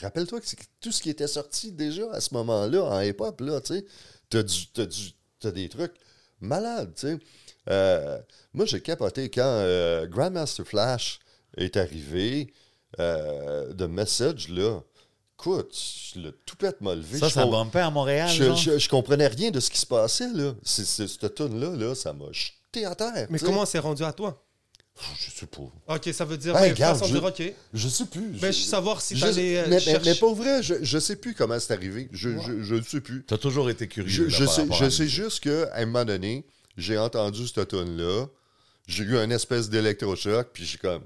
Rappelle-toi 0.00 0.40
que 0.40 0.47
c'est 0.47 0.58
tout 0.80 0.92
ce 0.92 1.00
qui 1.02 1.11
était 1.11 1.26
sorti 1.28 1.73
déjà 1.73 2.11
à 2.12 2.20
ce 2.20 2.35
moment-là, 2.35 2.82
en 2.85 3.00
hip-hop, 3.00 3.40
là, 3.40 3.61
tu 3.61 3.75
sais. 3.75 3.85
T'as 4.30 4.42
du, 4.42 4.66
t'as 4.68 4.87
du, 4.87 5.11
t'as 5.40 5.50
des 5.50 5.68
trucs 5.68 5.94
malades, 6.40 6.92
tu 6.94 7.08
sais. 7.08 7.18
Euh, 7.70 8.18
moi, 8.52 8.66
j'ai 8.66 8.80
capoté 8.80 9.30
quand 9.30 9.42
euh, 9.44 10.06
Grandmaster 10.06 10.66
Flash 10.66 11.20
est 11.56 11.76
arrivé, 11.76 12.52
euh, 12.99 13.73
de 13.73 13.87
Message, 13.87 14.49
là. 14.49 14.80
Écoute, 15.38 15.73
le 16.16 16.30
toupette 16.32 16.80
m'a 16.80 16.94
levé. 16.97 17.18
Ça, 17.18 17.28
Je 17.28 17.35
ça 17.35 17.47
bumpait 17.47 17.78
à 17.80 17.90
Montréal, 17.90 18.28
je, 18.28 18.44
genre? 18.44 18.56
je, 18.56 18.78
je 18.78 18.88
comprenais 18.88 19.28
rien 19.28 19.50
de 19.52 19.61
ce 19.61 19.70
qui 19.70 19.78
se 19.78 19.87
passait, 19.87 20.32
là. 20.32 20.54
C'est, 20.64 20.85
c'est- 20.85 21.06
cette 21.06 21.35
tune-là, 21.35 21.76
là, 21.76 21.94
ça 21.94 22.12
m'a 22.12 22.26
jeté 22.32 22.85
à 22.85 22.94
terre. 22.97 23.28
Mais 23.30 23.38
comment 23.38 23.64
c'est 23.64 23.78
rendu 23.78 24.02
à 24.02 24.12
toi? 24.12 24.44
Je 25.19 25.31
sais 25.31 25.47
pas. 25.47 25.95
Ok, 25.95 26.11
ça 26.12 26.25
veut 26.25 26.37
dire 26.37 26.55
ouais, 26.55 26.71
regarde, 26.71 26.99
façon 26.99 27.12
de 27.12 27.17
je- 27.17 27.21
dire 27.21 27.28
ok. 27.28 27.55
Je 27.75 27.88
sais 27.88 28.07
plus. 28.07 28.28
Ben, 28.40 28.52
je 28.52 28.59
savoir 28.62 29.00
si 29.00 29.17
je- 29.17 29.21
t'allais 29.25 29.59
euh, 29.59 29.62
mais, 29.64 29.76
mais, 29.76 29.81
chercher. 29.81 30.11
mais 30.11 30.17
pour 30.17 30.35
vrai, 30.35 30.62
je, 30.62 30.75
je 30.83 30.99
sais 30.99 31.17
plus 31.17 31.35
comment 31.35 31.59
c'est 31.61 31.73
arrivé. 31.73 32.09
Je, 32.12 32.31
je, 32.38 32.62
je 32.62 32.75
ne 32.75 32.83
sais 32.83 33.00
plus. 33.00 33.23
T'as 33.25 33.38
toujours 33.38 33.71
été 33.71 33.87
curieux. 33.87 34.09
Je, 34.11 34.23
là, 34.25 34.28
je 34.31 34.45
par 34.67 34.78
sais, 34.90 34.90
je 34.90 35.05
juste 35.05 35.40
qu'à 35.40 35.75
un 35.76 35.87
moment 35.87 36.05
donné, 36.05 36.45
j'ai 36.76 36.99
entendu 36.99 37.47
cette 37.47 37.69
tune-là. 37.69 38.26
J'ai 38.87 39.05
eu 39.05 39.17
un 39.19 39.31
espèce 39.31 39.69
d'électrochoc, 39.69 40.49
puis 40.52 40.64
j'ai 40.64 40.78
comme. 40.78 41.02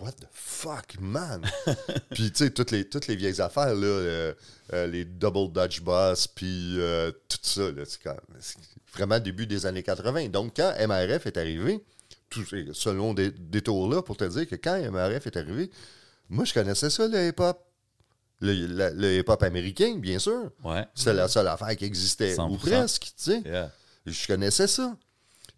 What 0.00 0.12
the 0.12 0.26
fuck, 0.32 0.94
man? 1.00 1.42
puis, 2.10 2.30
tu 2.30 2.44
sais, 2.44 2.50
toutes 2.50 2.70
les, 2.70 2.84
toutes 2.88 3.08
les 3.08 3.16
vieilles 3.16 3.40
affaires, 3.40 3.74
là, 3.74 3.86
euh, 3.86 4.32
euh, 4.72 4.86
les 4.86 5.04
Double 5.04 5.52
Dutch 5.52 5.80
Boss, 5.80 6.28
puis 6.28 6.76
euh, 6.78 7.10
tout 7.28 7.38
ça, 7.42 7.62
là, 7.72 7.82
c'est 7.84 8.56
vraiment 8.94 9.18
début 9.18 9.46
des 9.46 9.66
années 9.66 9.82
80. 9.82 10.28
Donc, 10.28 10.52
quand 10.56 10.72
MRF 10.86 11.26
est 11.26 11.36
arrivé, 11.36 11.80
long 12.90 13.14
des 13.14 13.30
détours-là, 13.30 14.02
pour 14.02 14.16
te 14.16 14.24
dire 14.24 14.46
que 14.48 14.54
quand 14.56 14.76
MRF 14.90 15.26
est 15.26 15.36
arrivé, 15.36 15.70
moi, 16.28 16.44
je 16.44 16.52
connaissais 16.54 16.90
ça, 16.90 17.08
le 17.08 17.28
hip-hop. 17.28 17.64
Le, 18.40 19.18
hip-hop 19.18 19.42
américain, 19.42 19.96
bien 19.96 20.18
sûr. 20.20 20.52
Ouais. 20.62 20.86
C'était 20.94 21.14
la 21.14 21.26
seule 21.26 21.48
affaire 21.48 21.76
qui 21.76 21.84
existait, 21.84 22.34
100%. 22.36 22.52
ou 22.52 22.56
presque, 22.56 23.02
tu 23.02 23.12
sais. 23.16 23.42
Yeah. 23.44 23.72
Je 24.06 24.26
connaissais 24.26 24.68
ça. 24.68 24.96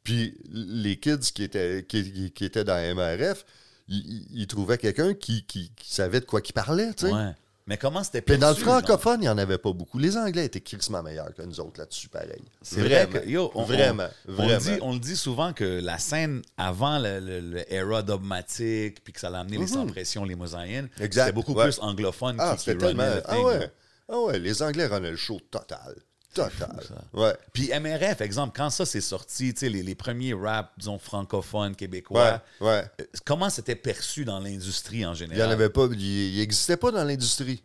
Puis 0.02 0.34
les 0.50 0.98
kids 0.98 1.18
qui 1.34 1.42
étaient, 1.42 1.84
qui, 1.86 2.32
étaient 2.40 2.64
dans 2.64 2.78
MRF, 2.96 3.44
ils, 3.88 4.46
trouvaient 4.46 4.78
quelqu'un 4.78 5.12
qui, 5.12 5.44
qui- 5.44 5.72
qui 5.76 5.92
savait 5.92 6.20
de 6.20 6.24
quoi 6.24 6.40
qu'il 6.40 6.54
parlait, 6.54 6.94
tu 6.94 7.06
sais. 7.06 7.12
Ouais. 7.12 7.32
Mais 7.66 7.76
comment 7.76 8.02
c'était 8.02 8.20
Puis 8.22 8.36
dans 8.38 8.48
le 8.48 8.54
perçu, 8.54 8.68
francophone, 8.68 9.18
il 9.20 9.22
n'y 9.24 9.28
en 9.28 9.38
avait 9.38 9.58
pas 9.58 9.72
beaucoup. 9.72 9.98
Les 9.98 10.16
Anglais 10.16 10.46
étaient 10.46 10.60
crissement 10.60 11.02
meilleurs 11.02 11.32
que 11.34 11.42
nous 11.42 11.60
autres 11.60 11.78
là-dessus, 11.78 12.08
pareil. 12.08 12.42
C'est 12.62 12.80
vrai 12.80 13.08
que, 13.08 13.28
yo, 13.28 13.50
on, 13.54 13.62
vraiment, 13.62 14.08
on, 14.28 14.32
vraiment. 14.32 14.48
On, 14.52 14.54
le 14.54 14.58
dit, 14.58 14.78
on 14.82 14.92
le 14.94 14.98
dit 14.98 15.16
souvent 15.16 15.52
que 15.52 15.80
la 15.80 15.98
scène 15.98 16.42
avant 16.56 16.98
le, 16.98 17.20
le, 17.20 17.40
le 17.40 17.72
era 17.72 18.02
dogmatique, 18.02 19.04
puis 19.04 19.12
que 19.12 19.20
ça 19.20 19.28
a 19.28 19.38
amené 19.40 19.58
les 19.58 19.66
sans-pression, 19.68 20.24
les 20.24 20.34
mosaïennes, 20.34 20.88
Mhm. 20.98 21.08
C'était 21.12 21.32
beaucoup 21.32 21.54
ouais. 21.54 21.64
plus 21.64 21.78
anglophone 21.80 22.36
Ah, 22.40 22.56
qui, 22.58 22.64
tellement. 22.64 23.04
le 23.04 23.22
Ah 23.26 23.40
ouais. 23.40 23.70
Ah 24.08 24.18
ouais, 24.18 24.38
les 24.40 24.62
Anglais 24.62 24.86
runnaient 24.86 25.10
le 25.12 25.16
show 25.16 25.38
total. 25.50 25.94
Total. 26.32 26.80
Ouais. 27.12 27.32
Puis 27.52 27.70
MRF, 27.78 28.20
exemple, 28.20 28.56
quand 28.56 28.70
ça 28.70 28.86
s'est 28.86 29.00
sorti, 29.00 29.52
les, 29.62 29.82
les 29.82 29.94
premiers 29.96 30.32
rap, 30.32 30.72
disons, 30.78 30.98
francophones, 30.98 31.74
québécois, 31.74 32.40
Ouais. 32.60 32.84
euh, 33.00 33.04
comment 33.24 33.50
c'était 33.50 33.74
perçu 33.74 34.24
dans 34.24 34.38
l'industrie 34.38 35.04
en 35.04 35.12
Il 35.12 35.18
général? 35.18 35.38
n'y 35.48 35.48
en 35.48 35.50
avait 35.56 35.70
pas. 35.70 35.88
Il 35.92 36.38
n'existait 36.38 36.76
pas 36.76 36.92
dans 36.92 37.02
l'industrie. 37.04 37.62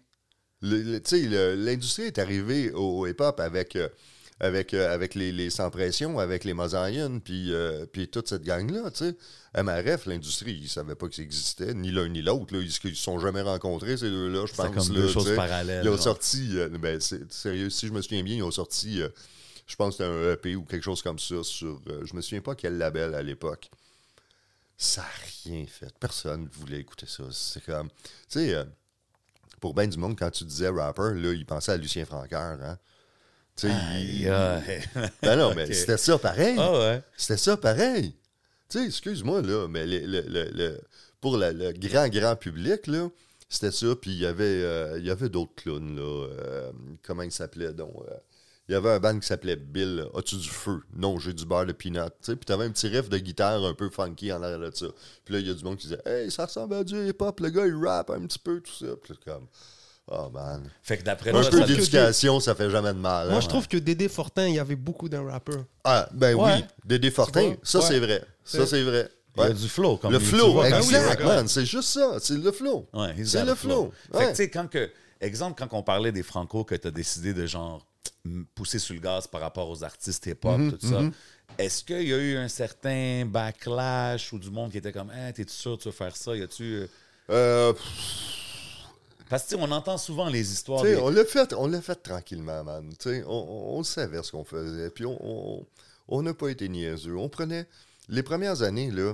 L'industrie 0.62 2.06
est 2.06 2.18
arrivée 2.20 2.72
au 2.72 3.06
hip-hop 3.06 3.40
avec, 3.40 3.76
euh, 3.76 3.88
avec, 4.40 4.74
euh, 4.74 4.94
avec 4.94 5.16
les, 5.16 5.32
les 5.32 5.50
Sans 5.50 5.70
Pression, 5.70 6.20
avec 6.20 6.44
les 6.44 6.54
Mosaïens, 6.54 7.22
puis, 7.24 7.54
euh, 7.54 7.86
puis 7.86 8.08
toute 8.10 8.28
cette 8.28 8.44
gang-là. 8.44 8.92
tu 8.92 9.06
sais. 9.06 9.16
MRF, 9.64 10.06
l'industrie, 10.08 10.54
ils 10.54 10.64
ne 10.64 10.68
savaient 10.68 10.96
pas 10.96 11.08
que 11.08 11.16
ça 11.16 11.22
existait, 11.22 11.74
ni 11.74 11.92
l'un 11.92 12.10
ni 12.10 12.22
l'autre. 12.22 12.54
Ils 12.54 12.66
ne 12.66 12.70
se 12.70 12.94
sont 12.96 13.20
jamais 13.20 13.42
rencontrés, 13.42 13.96
ces 13.96 14.10
deux-là, 14.10 14.46
je 14.46 14.54
pense. 14.54 14.68
comme 14.68 14.96
là, 14.96 15.02
deux 15.02 15.08
choses 15.08 15.34
parallèles, 15.36 15.86
Ils 15.86 15.90
ont 15.90 15.94
genre. 15.94 16.04
sorti, 16.04 16.50
euh, 16.58 16.68
ben, 16.70 17.00
sérieux, 17.00 17.70
si 17.70 17.88
je 17.88 17.94
me 17.94 18.02
souviens 18.02 18.24
bien, 18.24 18.36
ils 18.36 18.44
ont 18.44 18.52
sorti, 18.52 19.02
euh, 19.02 19.08
je 19.66 19.76
pense 19.78 19.98
que 19.98 20.04
c'était 20.04 20.10
un 20.10 20.34
EP 20.34 20.56
ou 20.58 20.64
quelque 20.64 20.84
chose 20.84 21.02
comme 21.02 21.20
ça, 21.20 21.42
sur, 21.44 21.82
euh, 21.88 22.02
je 22.06 22.14
me 22.16 22.22
souviens 22.22 22.42
pas 22.42 22.56
quel 22.56 22.78
label 22.78 23.16
à 23.16 23.22
l'époque. 23.24 23.70
Ça 24.78 25.02
n'a 25.02 25.08
rien 25.46 25.66
fait. 25.68 25.94
Personne 26.02 26.44
ne 26.44 26.50
voulait 26.50 26.80
écouter 26.80 27.06
ça. 27.08 27.24
C'est 27.32 27.64
comme, 27.64 27.88
tu 28.30 28.40
sais, 28.40 28.66
pour 29.62 29.74
bien 29.74 29.88
du 29.88 29.98
monde, 29.98 30.18
quand 30.20 30.32
tu 30.32 30.44
disais 30.44 30.68
rapper, 30.68 31.14
là, 31.16 31.32
il 31.32 31.46
pensait 31.46 31.72
à 31.72 31.78
Lucien 31.78 32.06
Francoeur, 32.06 32.60
hein. 32.62 32.78
Il- 33.64 33.70
Aïe, 33.72 34.28
aïe. 34.28 34.84
Ben 35.22 35.36
non, 35.38 35.54
mais 35.56 35.72
c'était 35.74 35.98
ça 35.98 36.18
pareil. 36.18 36.56
Ah 36.60 36.72
ouais. 36.78 37.02
C'était 37.16 37.38
ça 37.38 37.56
pareil. 37.58 38.14
Tu 38.70 38.80
sais, 38.80 38.86
excuse-moi, 38.86 39.42
là, 39.42 39.68
mais 39.68 39.86
le, 39.86 40.00
le- 40.28 40.50
le- 40.54 40.82
pour 41.22 41.38
la- 41.38 41.52
le 41.54 41.72
grand, 41.72 42.08
grand 42.10 42.36
public, 42.36 42.88
là, 42.88 43.08
c'était 43.48 43.72
ça. 43.72 43.96
Puis 43.96 44.12
il 44.12 44.18
y 44.20 44.26
avait, 44.26 44.44
euh, 44.44 44.98
il 45.00 45.06
y 45.06 45.10
avait 45.12 45.30
d'autres 45.30 45.56
clowns, 45.56 45.96
là. 45.96 46.02
euh, 46.30 46.72
comment 47.04 47.22
ils 47.24 47.32
s'appelaient, 47.32 47.74
donc? 47.74 47.94
euh, 48.10 48.14
il 48.68 48.72
y 48.72 48.76
avait 48.76 48.90
un 48.90 49.00
band 49.00 49.20
qui 49.20 49.28
s'appelait 49.28 49.56
Bill. 49.58 50.08
As-tu 50.16 50.38
du 50.38 50.50
feu? 50.50 50.82
Non, 50.96 51.20
j'ai 51.20 51.34
du 51.34 51.46
beurre 51.46 51.68
de 51.68 51.72
peanut. 51.72 52.10
Tu 52.20 52.32
sais, 52.32 52.36
Puis 52.36 52.46
t'avais 52.46 52.66
un 52.66 52.72
petit 52.72 52.88
riff 52.88 53.10
de 53.10 53.20
guitare 53.20 53.64
un 53.64 53.76
peu 53.76 53.92
funky 53.92 54.34
en 54.34 54.42
arrière 54.42 54.58
de 54.60 54.72
ça. 54.76 54.88
Puis 55.24 55.36
là, 55.36 55.40
il 55.40 55.48
y 55.48 55.52
a 55.52 55.54
du 55.54 55.64
monde 55.64 55.78
qui 55.78 55.88
disait 55.88 56.02
Hey, 56.04 56.32
ça 56.32 56.48
ressemble 56.48 56.74
à 56.74 56.84
du 56.84 56.96
hip-hop. 57.10 57.40
Le 57.42 57.50
gars, 57.52 57.68
il 57.68 57.76
rappe 57.76 58.10
un 58.10 58.26
petit 58.26 58.40
peu, 58.40 58.60
tout 58.62 58.74
ça. 58.74 58.88
Puis 59.04 59.14
comme, 59.24 59.46
oh 60.08 60.30
man. 60.34 60.70
Fait 60.84 60.98
que 60.98 61.04
d'après 61.04 61.32
Un 61.32 61.34
peu 61.34 61.44
ça- 61.44 61.66
d'éducation, 61.66 62.40
ça 62.40 62.56
fait 62.56 62.70
jamais 62.70 62.94
de 62.94 63.00
mal. 63.00 63.28
Moi, 63.30 63.38
hein? 63.38 63.42
je 63.42 63.48
trouve 63.48 63.68
que 63.68 63.78
Dédé 63.78 64.08
Fortin, 64.08 64.48
il 64.48 64.56
y 64.56 64.60
avait 64.60 64.76
beaucoup 64.76 65.10
d'un 65.10 65.30
rappeur. 65.30 65.64
Ah, 65.84 66.08
ben 66.14 66.36
Ouais. 66.36 66.54
oui, 66.58 66.66
Dédé 66.86 67.12
Fortin, 67.12 67.56
ça 67.64 67.80
Ouais. 67.80 67.86
c'est 67.88 68.00
vrai. 68.00 68.22
Ça 68.44 68.66
C'est- 68.66 68.84
vrai. 68.84 69.10
il 69.38 69.42
y 69.44 69.46
a 69.48 69.50
du 69.54 69.68
flow. 69.68 69.98
Comme 69.98 70.12
Le 70.14 70.20
flow, 70.20 70.54
vois, 70.54 70.70
quand 70.70 70.78
exact, 70.78 71.24
man. 71.24 71.48
C'est 71.48 71.66
juste 71.66 71.90
ça. 71.90 72.18
C'est 72.20 72.38
le 72.38 72.52
flow. 72.52 72.88
C'est 73.26 73.44
le 73.46 73.56
flow. 73.56 73.92
Fait 74.14 74.26
que, 74.26 74.30
tu 74.30 74.36
sais, 74.36 74.50
quand 74.50 74.68
que, 74.70 74.90
exemple, 75.20 75.56
quand 75.68 75.76
on 75.78 75.84
parlait 75.84 76.12
des 76.12 76.24
Franco, 76.24 76.64
que 76.64 76.76
tu 76.76 76.88
as 76.88 76.92
décidé 76.92 77.34
de 77.34 77.46
genre 77.46 77.86
pousser 78.56 78.80
sur 78.80 78.94
le 78.96 79.02
gaz 79.02 79.28
par 79.28 79.42
rapport 79.42 79.70
aux 79.70 79.84
artistes 79.84 80.26
hip-hop, 80.26 80.58
Mm-hmm, 80.60 80.78
tout 80.78 80.88
ça, 80.88 81.02
est-ce 81.60 81.84
qu'il 81.84 82.08
y 82.08 82.14
a 82.14 82.18
eu 82.18 82.38
un 82.38 82.48
certain 82.48 83.24
backlash 83.26 84.34
ou 84.34 84.40
du 84.40 84.50
monde 84.50 84.72
qui 84.72 84.78
était 84.80 84.92
comme, 84.92 85.12
hey, 85.12 85.32
t'es-tu 85.34 85.54
sûr 85.54 85.78
que 85.78 85.84
tu 85.84 85.90
veux 85.90 85.94
faire 85.94 86.16
ça? 86.16 86.36
Y 86.36 86.42
a-tu. 86.44 86.64
euh, 86.64 86.88
Euh, 87.30 87.74
Parce 89.30 89.44
que, 89.46 89.56
on 89.56 89.72
entend 89.72 89.98
souvent 89.98 90.30
les 90.30 90.52
histoires. 90.52 90.84
des- 90.84 90.98
on 90.98 91.10
l'a 91.10 91.26
fait, 91.26 91.54
on 91.54 91.68
l'a 91.68 91.82
fait 91.82 91.96
tranquillement, 91.96 92.64
man. 92.64 92.90
On, 93.06 93.74
on, 93.78 93.84
savait 93.84 94.22
ce 94.24 94.32
qu'on 94.32 94.44
faisait. 94.44 94.90
Puis 94.90 95.06
on- 95.06 95.18
on 95.22 95.66
on 96.08 96.22
n'a 96.22 96.34
pas 96.36 96.50
été 96.50 96.70
niaiseux. 96.70 97.16
On 97.18 97.30
prenait 97.30 97.68
les 98.10 98.22
premières 98.22 98.62
années 98.62 98.92
là. 98.92 99.14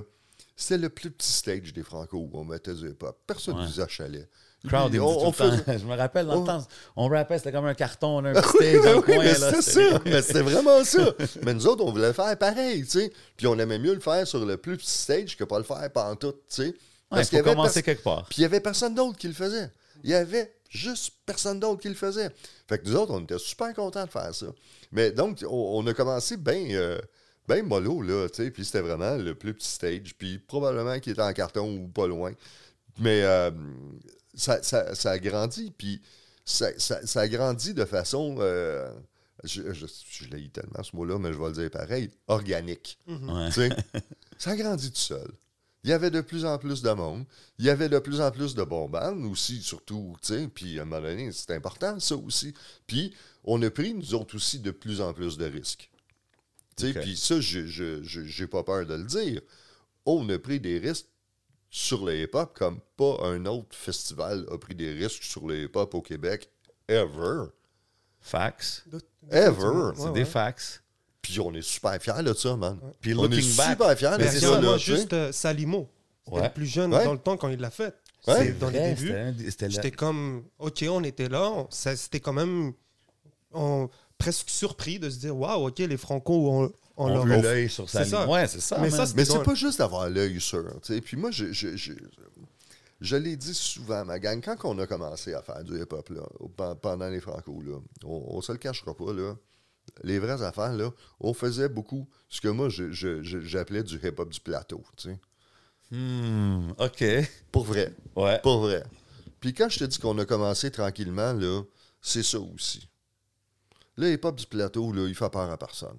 C'était 0.54 0.76
le 0.78 0.90
plus 0.90 1.10
petit 1.10 1.32
stage 1.32 1.72
des 1.72 1.82
Franco 1.82 2.18
où 2.18 2.30
on 2.34 2.44
mettait 2.44 2.74
du 2.74 2.90
hip-hop. 2.90 3.18
Personne 3.26 3.54
ne 3.56 3.60
Ouais. 3.62 3.66
nous 3.66 3.80
achalait. 3.80 4.28
Crowd, 4.68 4.94
on- 4.96 5.26
on 5.26 5.32
faisait- 5.32 5.62
Je 5.78 5.84
me 5.86 5.96
rappelle, 5.96 6.26
dans 6.26 6.36
on- 6.36 6.40
le 6.42 6.46
temps, 6.46 6.66
on 6.94 7.08
rappait, 7.08 7.38
c'était 7.38 7.50
comme 7.50 7.64
un 7.64 7.74
carton, 7.74 8.18
on 8.18 8.24
a 8.26 8.30
un 8.30 8.32
petit 8.42 8.56
Oui, 8.60 8.68
stage 8.68 8.84
dans 8.84 8.96
oui, 8.98 9.02
coin. 9.02 9.18
mais 9.24 9.38
là, 9.38 9.62
ça. 9.62 10.00
Mais 10.04 10.22
c'était 10.22 10.42
vraiment 10.42 10.84
ça. 10.84 11.14
Mais 11.42 11.54
nous 11.54 11.66
autres, 11.66 11.82
on 11.84 11.90
voulait 11.90 12.12
faire 12.12 12.36
pareil, 12.38 12.82
tu 12.84 12.90
sais. 12.90 13.12
Puis 13.36 13.46
on 13.46 13.58
aimait 13.58 13.78
mieux 13.78 13.94
le 13.94 14.00
faire 14.00 14.26
sur 14.26 14.44
le 14.44 14.56
plus 14.58 14.76
petit 14.76 14.90
stage 14.90 15.36
que 15.36 15.44
pas 15.44 15.56
le 15.58 15.64
faire 15.64 15.90
pantoute, 15.90 16.36
tu 16.48 16.54
sais. 16.56 16.62
Ouais, 16.66 16.74
Parce 17.08 17.22
il 17.26 17.28
qu'il 17.30 17.36
y 17.38 17.40
avait 17.40 17.50
commencer 17.50 17.82
pers- 17.82 17.94
quelque 17.96 18.04
part. 18.04 18.26
Puis 18.28 18.36
il 18.38 18.42
y 18.42 18.44
avait 18.44 18.60
personne 18.60 18.94
d'autre 18.94 19.16
qui 19.18 19.26
le 19.28 19.34
faisait. 19.34 19.70
Il 20.02 20.10
y 20.10 20.14
avait 20.14 20.52
juste 20.68 21.14
personne 21.26 21.60
d'autre 21.60 21.80
qui 21.82 21.88
le 21.88 21.94
faisait. 21.94 22.30
Fait 22.68 22.78
que 22.78 22.88
nous 22.88 22.96
autres, 22.96 23.12
on 23.12 23.20
était 23.20 23.38
super 23.38 23.72
contents 23.74 24.04
de 24.04 24.10
faire 24.10 24.34
ça. 24.34 24.46
Mais 24.90 25.10
donc, 25.10 25.44
on, 25.48 25.78
on 25.78 25.86
a 25.86 25.94
commencé 25.94 26.36
bien 26.36 26.70
euh, 26.70 26.98
ben 27.48 27.64
mollo, 27.66 28.02
là, 28.02 28.28
tu 28.28 28.42
sais. 28.44 28.50
Puis 28.50 28.64
c'était 28.64 28.80
vraiment 28.80 29.16
le 29.16 29.34
plus 29.34 29.54
petit 29.54 29.68
stage. 29.68 30.14
Puis 30.16 30.38
probablement 30.38 30.98
qu'il 31.00 31.12
était 31.12 31.22
en 31.22 31.32
carton 31.32 31.76
ou 31.76 31.88
pas 31.88 32.06
loin. 32.06 32.32
Mais 32.98 33.22
euh, 33.22 33.50
ça, 34.34 34.62
ça- 34.62 34.94
ça 34.94 35.10
a 35.12 35.18
grandi. 35.18 35.72
Puis 35.76 36.00
ça, 36.44 36.68
a 37.14 37.28
grandi 37.28 37.74
de 37.74 37.84
façon... 37.84 38.36
euh, 38.40 38.90
je, 39.44 39.72
je, 39.72 39.86
je 40.08 40.28
l'ai 40.28 40.48
tellement 40.50 40.82
ce 40.84 40.94
mot-là, 40.94 41.18
mais 41.18 41.32
je 41.32 41.38
vais 41.38 41.46
le 41.48 41.52
dire 41.52 41.70
pareil, 41.70 42.10
organique. 42.28 42.98
Sais, 43.50 43.70
ça 44.38 44.50
a 44.52 44.56
grandi 44.56 44.90
tout 44.90 44.98
seul. 44.98 45.30
Il 45.84 45.90
y 45.90 45.92
avait 45.92 46.10
de 46.10 46.20
plus 46.20 46.44
en 46.44 46.58
plus 46.58 46.80
de 46.82 46.90
monde. 46.92 47.24
Il 47.58 47.64
y 47.64 47.70
avait 47.70 47.88
de 47.88 47.98
plus 47.98 48.20
en 48.20 48.30
plus 48.30 48.54
de 48.54 48.62
bons 48.62 48.88
bands 48.88 49.16
aussi, 49.24 49.60
surtout, 49.62 50.16
tu 50.22 50.28
sais. 50.28 50.48
Puis 50.48 50.78
à 50.78 50.82
un 50.82 50.84
moment 50.84 51.02
donné, 51.02 51.32
c'est 51.32 51.50
important, 51.52 51.98
ça 51.98 52.16
aussi. 52.16 52.54
Puis 52.86 53.14
on 53.44 53.60
a 53.62 53.70
pris, 53.70 53.92
nous 53.94 54.14
autres 54.14 54.36
aussi, 54.36 54.60
de 54.60 54.70
plus 54.70 55.00
en 55.00 55.12
plus 55.12 55.36
de 55.36 55.44
risques. 55.46 55.90
Tu 56.76 56.86
sais, 56.86 56.92
puis 57.00 57.16
ça, 57.16 57.40
je 57.40 57.66
je- 57.66 58.02
je- 58.02 58.24
j'ai 58.24 58.46
pas 58.46 58.62
peur 58.62 58.86
de 58.86 58.94
le 58.94 59.04
dire. 59.04 59.40
On 60.06 60.28
a 60.28 60.38
pris 60.38 60.60
des 60.60 60.78
risques 60.78 61.06
sur 61.68 62.04
le 62.04 62.16
hip-hop 62.22 62.56
comme 62.56 62.80
pas 62.96 63.18
un 63.24 63.44
autre 63.46 63.74
festival 63.76 64.46
a 64.50 64.58
pris 64.58 64.74
des 64.74 64.92
risques 64.92 65.22
sur 65.24 65.46
le 65.46 65.64
hip-hop 65.64 65.94
au 65.94 66.02
Québec 66.02 66.48
ever. 66.88 67.46
Facts. 68.20 68.84
Ever. 69.30 69.92
C'est 69.96 70.12
des 70.12 70.20
ouais. 70.20 70.24
Puis 71.22 71.38
on 71.40 71.54
est 71.54 71.62
super 71.62 72.00
fiers 72.02 72.22
de 72.24 72.34
ça, 72.34 72.56
man. 72.56 72.78
Puis 73.00 73.14
on 73.14 73.24
est 73.24 73.28
looking 73.28 73.56
back, 73.56 73.70
super 73.72 73.96
fiers 73.96 74.10
de 74.10 74.16
mais 74.18 74.24
Mais 74.24 74.30
c'est 74.30 74.40
ça, 74.40 74.60
moi, 74.60 74.76
juste 74.76 75.12
euh, 75.12 75.30
Salimo. 75.32 75.88
C'était 76.24 76.36
Ouais. 76.36 76.42
le 76.44 76.52
plus 76.52 76.66
jeune 76.66 76.92
Ouais. 76.94 77.04
dans 77.04 77.12
le 77.12 77.18
temps 77.18 77.36
quand 77.36 77.48
il 77.48 77.58
l'a 77.60 77.70
fait. 77.70 77.94
Ouais. 78.26 78.52
Dans 78.52 78.68
les 78.70 78.78
Vrai, 78.94 79.32
débuts. 79.32 79.50
C'était 79.50 79.64
là. 79.66 79.70
J'étais 79.70 79.90
comme, 79.90 80.44
OK, 80.58 80.84
on 80.88 81.02
était 81.04 81.28
là. 81.28 81.48
on- 81.50 81.66
C'était 81.70 82.20
quand 82.20 82.32
même 82.32 82.72
on- 83.52 83.88
presque 84.18 84.48
surpris 84.50 84.98
de 84.98 85.10
se 85.10 85.18
dire, 85.18 85.36
waouh, 85.36 85.66
OK, 85.68 85.78
les 85.78 85.96
Franco 85.96 86.32
ont, 86.50 86.64
ont 86.64 86.72
On 86.96 87.08
leur 87.14 87.24
l'œil 87.26 87.68
sur 87.68 87.88
sa 87.90 88.04
C'est 88.04 88.10
ça. 88.10 88.28
Ouais, 88.28 88.46
c'est 88.46 88.60
ça. 88.60 88.78
Mais 88.78 88.90
ça, 88.90 89.06
c'est- 89.06 89.14
Mais 89.16 89.24
c'est 89.24 89.42
pas 89.42 89.54
juste 89.54 89.78
d'avoir 89.78 90.08
l'œil 90.08 90.40
sûr. 90.40 90.64
tu 90.82 90.94
sais. 90.94 91.00
Puis 91.00 91.16
moi, 91.16 91.30
je, 91.32 91.52
je, 91.52 91.76
je, 91.76 91.92
je 93.00 93.16
l'ai 93.16 93.36
dit 93.36 93.54
souvent, 93.54 94.04
ma 94.04 94.18
gang, 94.20 94.40
quand 94.44 94.56
on 94.64 94.78
a 94.78 94.86
commencé 94.86 95.34
à 95.34 95.42
faire 95.42 95.62
du 95.64 95.80
hip-hop, 95.80 96.08
pendant 96.80 97.08
les 97.08 97.20
Franco, 97.20 97.60
là, 97.66 97.78
on, 98.04 98.22
on 98.36 98.40
se 98.40 98.52
le 98.52 98.58
cachera 98.58 98.94
pas, 98.94 99.12
là, 99.12 99.34
les 100.02 100.18
vraies 100.18 100.42
affaires, 100.42 100.72
là, 100.72 100.90
on 101.20 101.34
faisait 101.34 101.68
beaucoup 101.68 102.08
ce 102.28 102.40
que 102.40 102.48
moi, 102.48 102.68
je- 102.68 102.90
je- 102.92 103.22
je- 103.22 103.40
j'appelais 103.40 103.82
du 103.82 103.96
hip-hop 103.96 104.28
du 104.30 104.40
plateau. 104.40 104.82
tu 104.96 105.10
sais. 105.10 105.20
Hmm, 105.90 106.70
OK. 106.78 107.04
Pour 107.50 107.64
vrai. 107.64 107.92
Ouais. 108.16 108.40
Pour 108.42 108.60
vrai. 108.60 108.82
Puis 109.40 109.52
quand 109.52 109.68
je 109.68 109.80
te 109.80 109.84
dis 109.84 109.98
qu'on 109.98 110.16
a 110.18 110.24
commencé 110.24 110.70
tranquillement, 110.70 111.32
là, 111.34 111.62
c'est 112.00 112.22
ça 112.22 112.38
aussi. 112.40 112.88
Le 113.96 114.12
hip-hop 114.12 114.36
du 114.36 114.46
plateau, 114.46 114.92
là, 114.92 115.06
il 115.06 115.14
fait 115.14 115.28
peur 115.30 115.50
à 115.50 115.58
personne. 115.58 115.98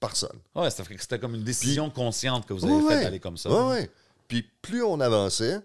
Personne. 0.00 0.38
Ouais, 0.54 0.70
ça 0.70 0.84
fait 0.84 0.94
que 0.94 1.00
c'était 1.02 1.18
comme 1.18 1.34
une 1.34 1.44
décision 1.44 1.90
consciente 1.90 2.46
que 2.46 2.52
vous 2.54 2.64
avez 2.64 2.74
Ouais, 2.74 2.94
faite 2.94 3.02
d'aller 3.04 3.20
comme 3.20 3.36
ça. 3.36 3.50
Ouais, 3.50 3.70
ouais. 3.80 3.90
Puis 4.28 4.42
plus 4.62 4.82
on 4.82 5.00
avançait, 5.00 5.58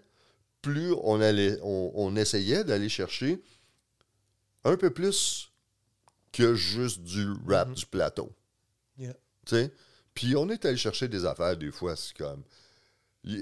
plus 0.61 0.93
on, 1.03 1.21
allait, 1.21 1.57
on, 1.63 1.91
on 1.95 2.15
essayait 2.15 2.63
d'aller 2.63 2.89
chercher 2.89 3.41
un 4.63 4.75
peu 4.77 4.89
plus 4.89 5.50
que 6.31 6.55
juste 6.55 7.01
du 7.01 7.27
rap 7.47 7.69
Mhm. 7.69 7.73
du 7.75 7.85
plateau. 7.85 8.31
Yeah. 8.97 9.13
Tu 9.45 9.55
sais? 9.55 9.71
Puis 10.13 10.35
on 10.35 10.49
est 10.49 10.63
allé 10.65 10.77
chercher 10.77 11.07
des 11.07 11.25
affaires, 11.25 11.57
des 11.57 11.71
fois, 11.71 11.95
c'est 11.95 12.15
comme. 12.17 12.43
Je, 13.23 13.37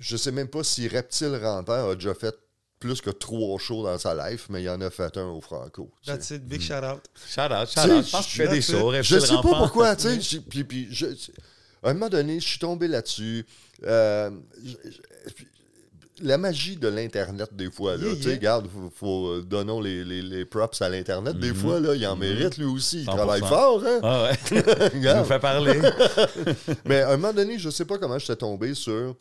je 0.00 0.16
sais 0.16 0.32
même 0.32 0.48
pas 0.48 0.62
si 0.64 0.88
Reptile 0.88 1.36
Rampant 1.42 1.90
a 1.90 1.94
déjà 1.94 2.14
fait 2.14 2.34
plus 2.78 3.00
que 3.00 3.08
trois 3.10 3.58
shows 3.58 3.82
dans 3.84 3.96
sa 3.98 4.14
life, 4.30 4.48
mais 4.50 4.62
il 4.62 4.68
en 4.68 4.80
a 4.82 4.90
fait 4.90 5.16
un 5.16 5.28
au 5.28 5.40
Franco. 5.40 5.90
That's 6.04 6.30
it, 6.30 6.44
big 6.46 6.60
shout 6.60 6.84
out. 6.84 7.00
Shout 7.26 7.40
out, 7.52 7.68
shout 7.68 7.90
out. 7.90 8.04
Je 8.04 8.10
pense 8.10 8.26
que 8.26 8.30
tu 8.30 8.36
fais 8.36 8.48
des 8.48 8.60
je- 8.60 8.72
shows. 8.72 8.92
Je 8.92 8.96
Reptile 8.98 9.20
sais 9.22 9.26
pas 9.28 9.34
Rampant. 9.36 9.58
pourquoi, 9.60 9.96
tu 9.96 10.20
sais. 10.22 10.40
Puis, 10.40 10.64
puis 10.64 10.88
je- 10.90 11.06
à 11.82 11.90
un 11.90 11.94
moment 11.94 12.08
donné, 12.10 12.38
je 12.40 12.46
suis 12.46 12.58
tombé 12.58 12.86
là-dessus. 12.88 13.46
Euh, 13.84 14.30
je- 14.62 14.90
je- 14.90 15.42
la 16.20 16.38
magie 16.38 16.76
de 16.76 16.88
l'Internet, 16.88 17.54
des 17.54 17.70
fois, 17.70 17.96
là. 17.96 18.04
Yeah, 18.06 18.16
tu 18.16 18.22
sais, 18.22 18.28
yeah. 18.28 18.36
regarde, 18.36 18.68
faut, 18.68 18.90
faut, 18.94 19.28
euh, 19.28 19.42
donnons 19.42 19.80
les, 19.80 20.04
les- 20.04 20.22
les 20.22 20.44
props 20.44 20.80
à 20.82 20.88
l'Internet. 20.88 21.38
Des 21.38 21.50
Mhm. 21.50 21.56
fois, 21.56 21.80
là, 21.80 21.94
il 21.94 22.06
en 22.06 22.16
mérite 22.16 22.56
lui 22.58 22.64
aussi. 22.64 23.00
Il 23.00 23.04
100%. 23.06 23.16
travaille 23.16 23.40
fort, 23.40 23.82
hein? 23.84 24.00
Ah 24.02 24.22
ouais. 24.24 24.38
Il 24.94 25.00
nous 25.02 25.24
fait 25.24 25.38
parler. 25.38 25.80
Mais 26.84 27.02
à 27.02 27.10
un 27.12 27.16
moment 27.16 27.32
donné, 27.32 27.58
je 27.58 27.70
sais 27.70 27.84
pas 27.84 27.98
comment 27.98 28.18
j'étais 28.18 28.36
tombé 28.36 28.74
sur 28.74 29.14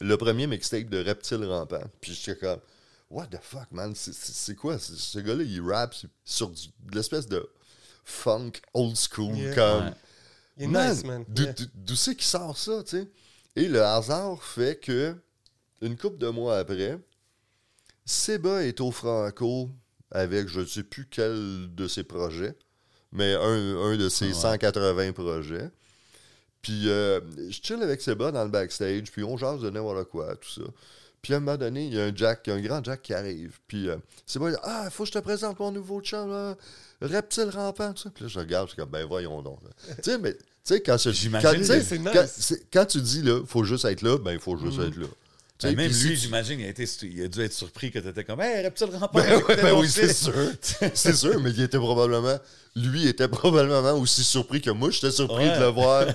le 0.00 0.16
premier 0.16 0.46
mixtape 0.46 0.88
de 0.88 1.02
Reptile 1.04 1.44
Rampant. 1.44 1.82
Puis 2.00 2.14
j'étais 2.14 2.38
comme, 2.38 2.58
what 3.10 3.26
the 3.26 3.38
fuck, 3.40 3.70
man? 3.70 3.92
C'est- 3.94 4.54
quoi? 4.56 4.78
Ce 4.78 5.18
gars-là, 5.18 5.44
il 5.44 5.60
rappe 5.60 5.94
sur- 6.24 6.50
du- 6.50 6.68
de 6.90 6.96
l'espèce 6.96 7.28
de 7.28 7.48
funk 8.04 8.52
old 8.74 8.96
school. 8.96 9.36
Yeah. 9.36 9.54
Comme, 9.54 9.84
Ouais. 9.86 9.92
Il 10.58 10.64
est 10.64 10.66
Man, 10.66 10.92
nice, 10.94 11.04
man. 11.04 11.24
D'où 11.28 11.96
c'est 11.96 12.14
qu'il 12.14 12.26
sort 12.26 12.58
ça, 12.58 12.82
tu 12.84 12.98
sais? 12.98 13.08
Et 13.56 13.68
le 13.68 13.82
hasard 13.82 14.42
fait 14.42 14.78
que, 14.78 15.14
une 15.82 15.96
couple 15.96 16.18
de 16.18 16.28
mois 16.28 16.58
après, 16.58 16.98
Seba 18.04 18.64
est 18.64 18.80
au 18.80 18.90
Franco 18.90 19.70
avec 20.10 20.48
je 20.48 20.60
ne 20.60 20.64
sais 20.66 20.82
plus 20.82 21.06
quel 21.10 21.74
de 21.74 21.88
ses 21.88 22.04
projets, 22.04 22.54
mais 23.12 23.34
un, 23.34 23.76
un 23.76 23.96
de 23.96 24.08
ses 24.08 24.28
Ouais. 24.28 24.32
180 24.34 25.12
projets. 25.12 25.70
Puis 26.60 26.88
euh, 26.88 27.20
je 27.50 27.60
chill 27.60 27.82
avec 27.82 28.00
Seba 28.00 28.30
dans 28.30 28.44
le 28.44 28.50
backstage, 28.50 29.10
puis 29.10 29.24
on 29.24 29.36
jase 29.36 29.60
de 29.60 29.70
n'importe 29.70 30.08
quoi, 30.08 30.36
tout 30.36 30.48
ça. 30.48 30.70
Puis 31.20 31.34
à 31.34 31.36
un 31.36 31.40
moment 31.40 31.56
donné, 31.56 31.86
il 31.86 31.94
y 31.94 32.00
a 32.00 32.04
un 32.04 32.14
Jack, 32.14 32.48
un 32.48 32.60
grand 32.60 32.82
Jack 32.84 33.02
qui 33.02 33.14
arrive. 33.14 33.58
Puis 33.66 33.88
euh, 33.88 33.96
Seba, 34.26 34.48
il 34.50 34.52
dit 34.52 34.58
Ah, 34.62 34.88
faut 34.90 35.04
que 35.04 35.08
je 35.08 35.12
te 35.12 35.18
présente 35.18 35.58
mon 35.58 35.72
nouveau 35.72 36.00
chum, 36.00 36.30
là, 36.30 36.56
reptile 37.00 37.48
rampant, 37.50 37.92
tout 37.92 38.02
ça. 38.02 38.10
Puis 38.10 38.24
là, 38.24 38.28
je 38.28 38.38
regarde, 38.38 38.68
je 38.68 38.74
suis 38.74 38.80
comme 38.80 38.90
Ben 38.90 39.06
voyons 39.06 39.42
donc. 39.42 39.60
tu 39.96 40.02
sais, 40.02 40.18
mais 40.18 40.34
tu 40.34 40.40
sais, 40.64 40.80
quand, 40.80 40.96
quand, 41.02 41.52
tu 41.54 41.98
quand, 42.04 42.26
quand 42.72 42.96
dis 42.96 43.22
là, 43.22 43.40
faut 43.46 43.64
juste 43.64 43.84
être 43.84 44.02
là, 44.02 44.18
ben 44.18 44.32
il 44.32 44.40
faut 44.40 44.56
juste 44.56 44.78
être 44.78 44.96
là. 44.96 45.06
Ben, 45.62 45.76
même 45.76 45.92
lui, 45.92 46.16
j'imagine, 46.16 46.60
il 46.60 46.66
a, 46.66 46.68
été, 46.68 46.84
il 47.02 47.24
a 47.24 47.28
dû 47.28 47.40
être 47.42 47.52
surpris 47.52 47.90
que 47.90 47.98
tu 47.98 48.08
étais 48.08 48.24
comme 48.24 48.40
Hey, 48.40 48.62
reptile 48.64 48.88
rampant. 48.92 49.18
Ben, 49.18 49.42
ouais, 49.42 49.56
ben 49.56 49.72
oui, 49.74 49.88
c'est 49.88 50.08
ça. 50.12 50.30
sûr. 50.32 50.34
C'est 50.94 51.14
sûr, 51.14 51.40
mais 51.40 51.50
il 51.50 51.62
était 51.62 51.78
probablement. 51.78 52.38
Lui 52.76 53.06
était 53.06 53.28
probablement 53.28 53.92
aussi 53.92 54.24
surpris 54.24 54.60
que 54.60 54.70
moi. 54.70 54.90
J'étais 54.90 55.10
surpris 55.10 55.44
Ouais. 55.48 55.56
de 55.56 55.60
le 55.60 55.66
voir 55.68 56.06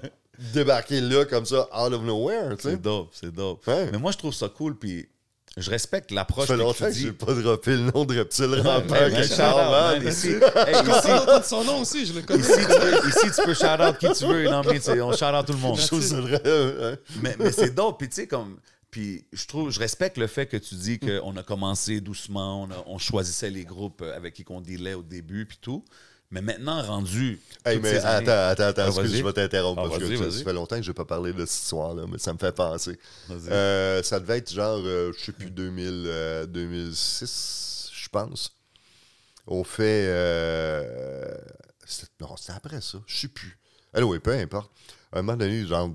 débarquer 0.54 1.00
là 1.00 1.24
comme 1.24 1.46
ça, 1.46 1.68
out 1.74 1.92
of 1.92 2.02
nowhere. 2.02 2.56
C'est 2.58 2.80
dope, 2.80 3.10
c'est 3.12 3.32
dope. 3.32 3.66
Ouais. 3.66 3.88
Mais 3.92 3.98
moi, 3.98 4.12
je 4.12 4.18
trouve 4.18 4.34
ça 4.34 4.48
cool, 4.48 4.76
puis 4.78 5.08
je 5.56 5.70
respecte 5.70 6.10
Ça 6.10 6.16
l'approche 6.16 6.46
fait 6.48 6.54
que 6.54 6.58
longtemps 6.58 6.86
que 6.86 6.92
j'ai 6.92 7.12
pas 7.12 7.32
droppé 7.32 7.70
le 7.70 7.90
nom 7.90 8.04
de 8.04 8.18
reptile 8.18 8.62
man. 8.62 8.82
man. 8.86 10.06
Ici, 10.06 10.28
hey, 10.32 10.74
son 11.44 11.64
nom 11.64 11.80
aussi, 11.80 12.04
je 12.04 12.12
le 12.12 12.22
connais. 12.22 12.42
ici, 12.42 12.52
tu 12.52 12.66
peux, 12.78 13.08
ici, 13.08 13.36
tu 13.36 13.42
peux 13.42 13.54
shout 13.54 13.64
out 13.80 13.96
qui 13.98 14.12
tu 14.12 14.26
veux. 14.26 14.44
Non, 14.44 14.62
mais 14.62 15.00
on 15.00 15.12
shout 15.12 15.24
out 15.24 15.46
tout 15.46 15.52
le 15.54 15.58
monde. 15.58 15.78
Ça 15.78 15.96
mais, 17.22 17.36
mais 17.38 17.52
c'est 17.52 17.74
dope. 17.74 17.98
Puis 17.98 18.08
tu 18.08 18.16
sais, 18.16 18.26
comme. 18.26 18.58
Puis 18.96 19.26
je 19.30 19.46
trouve, 19.46 19.70
je 19.70 19.78
respecte 19.78 20.16
le 20.16 20.26
fait 20.26 20.46
que 20.46 20.56
tu 20.56 20.74
dis 20.74 20.98
qu'on 20.98 21.36
a 21.36 21.42
commencé 21.42 22.00
doucement, 22.00 22.62
on, 22.62 22.70
a- 22.70 22.82
on 22.86 22.96
choisissait 22.96 23.50
les 23.50 23.66
groupes 23.66 24.00
avec 24.00 24.32
qui 24.32 24.42
qu'on 24.42 24.62
dealait 24.62 24.94
au 24.94 25.02
début, 25.02 25.44
puis 25.44 25.58
tout. 25.60 25.84
Mais 26.30 26.40
maintenant, 26.40 26.82
rendu. 26.82 27.38
Hey, 27.66 27.78
mais 27.78 27.90
années- 27.98 28.26
attends, 28.30 28.48
attends, 28.62 28.62
attends, 28.68 28.82
Ah, 28.84 28.86
excuse, 28.88 29.10
vas-y. 29.10 29.18
je 29.20 29.24
vais 29.26 29.32
t'interrompre 29.34 29.82
Ah, 29.84 29.88
parce 29.90 29.98
que 30.02 30.16
ça, 30.30 30.44
fait 30.44 30.52
longtemps 30.54 30.76
que 30.76 30.82
je 30.82 30.88
n'ai 30.90 30.94
pas 30.94 31.04
parlé 31.04 31.34
de 31.34 31.44
cette 31.44 31.62
histoire-là, 31.64 32.06
mais 32.10 32.16
ça 32.16 32.32
me 32.32 32.38
fait 32.38 32.52
penser. 32.56 32.98
Euh, 33.50 34.02
ça 34.02 34.18
devait 34.18 34.38
être 34.38 34.50
genre, 34.50 34.80
euh, 34.82 35.12
je 35.18 35.24
sais 35.26 35.32
plus, 35.32 35.50
2000, 35.50 36.04
euh, 36.06 36.46
2006, 36.46 37.90
je 37.92 38.08
pense. 38.08 38.56
On 39.46 39.62
fait. 39.62 40.06
euh, 40.08 41.36
non, 42.18 42.34
c'était 42.38 42.52
après 42.54 42.80
ça, 42.80 42.96
je 43.06 43.14
sais 43.14 43.28
plus. 43.28 43.58
oui, 43.94 44.18
peu 44.20 44.32
importe. 44.32 44.72
À 45.12 45.18
un 45.18 45.22
moment 45.22 45.36
donné, 45.36 45.66
genre 45.66 45.90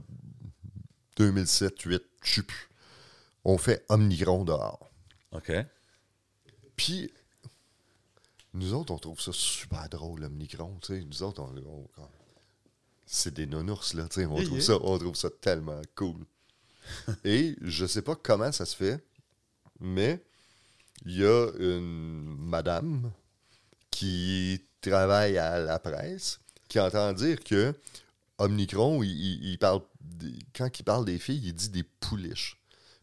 2007, 1.18 1.74
2008, 1.84 2.04
je 2.24 2.32
sais 2.36 2.44
plus. 2.44 2.68
On 3.44 3.58
fait 3.58 3.84
Omnicron 3.90 4.44
dehors. 4.46 4.90
OK. 5.32 5.52
Puis, 6.76 7.12
nous 8.54 8.74
autres, 8.74 8.94
on 8.94 8.98
trouve 8.98 9.20
ça 9.22 9.32
super 9.34 9.88
drôle, 9.90 10.24
Omnicron. 10.26 10.78
Nous 10.90 11.24
autres, 11.24 11.42
on, 11.42 11.56
on- 11.58 11.88
on- 12.02 12.08
c'est 13.06 13.34
des 13.34 13.46
nounours, 13.46 13.94
là. 13.94 14.08
On, 14.18 14.20
Yeah, 14.20 14.46
trouve 14.46 14.58
yeah. 14.58 14.62
ça, 14.62 14.78
on 14.82 14.98
trouve 14.98 15.16
ça 15.16 15.30
tellement 15.30 15.82
cool. 15.96 16.26
Et 17.26 17.56
je 17.62 17.86
sais 17.86 18.02
pas 18.02 18.16
comment 18.16 18.52
ça 18.52 18.66
se 18.66 18.76
fait, 18.76 19.04
mais 19.80 20.24
il 21.06 21.18
y 21.18 21.26
a 21.26 21.50
une 21.60 22.36
madame 22.38 23.12
qui 23.90 24.62
travaille 24.82 25.38
à 25.38 25.60
la 25.60 25.78
presse 25.80 26.40
qui 26.68 26.80
entend 26.80 27.12
dire 27.14 27.44
que 27.44 27.74
Omnicron, 28.38 29.04
il, 29.04 29.10
il- 29.12 29.52
il 29.52 29.58
parle 29.58 29.82
quand 30.56 30.80
il 30.80 30.84
parle 30.84 31.06
des 31.06 31.20
filles, 31.20 31.42
il 31.44 31.54
dit 31.54 31.70
des 31.70 31.84
pouliches. 31.84 32.58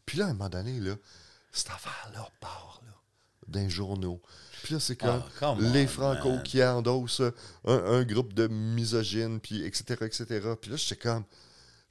Puis 0.09 0.17
là, 0.17 0.25
à 0.25 0.29
un 0.29 0.33
moment 0.33 0.49
donné, 0.49 0.79
là, 0.79 0.95
cette 1.51 1.69
affaire-là 1.69 2.27
part 2.39 2.81
là, 2.83 2.93
d'un 3.47 3.69
journaux. 3.69 4.19
Puis 4.63 4.73
là, 4.73 4.79
c'est 4.79 4.95
comme 4.95 5.21
Ah, 5.23 5.29
come 5.39 5.71
les 5.71 5.85
Franco 5.85 6.29
man. 6.31 6.41
qui 6.43 6.63
endossent 6.63 7.21
un, 7.21 7.73
un 7.85 8.03
groupe 8.03 8.33
de 8.33 8.47
misogynes, 8.47 9.39
puis 9.39 9.63
etc., 9.63 9.83
etc. 10.01 10.25
Puis 10.59 10.71
là, 10.71 10.77
j'étais 10.77 10.95
comme... 10.95 11.23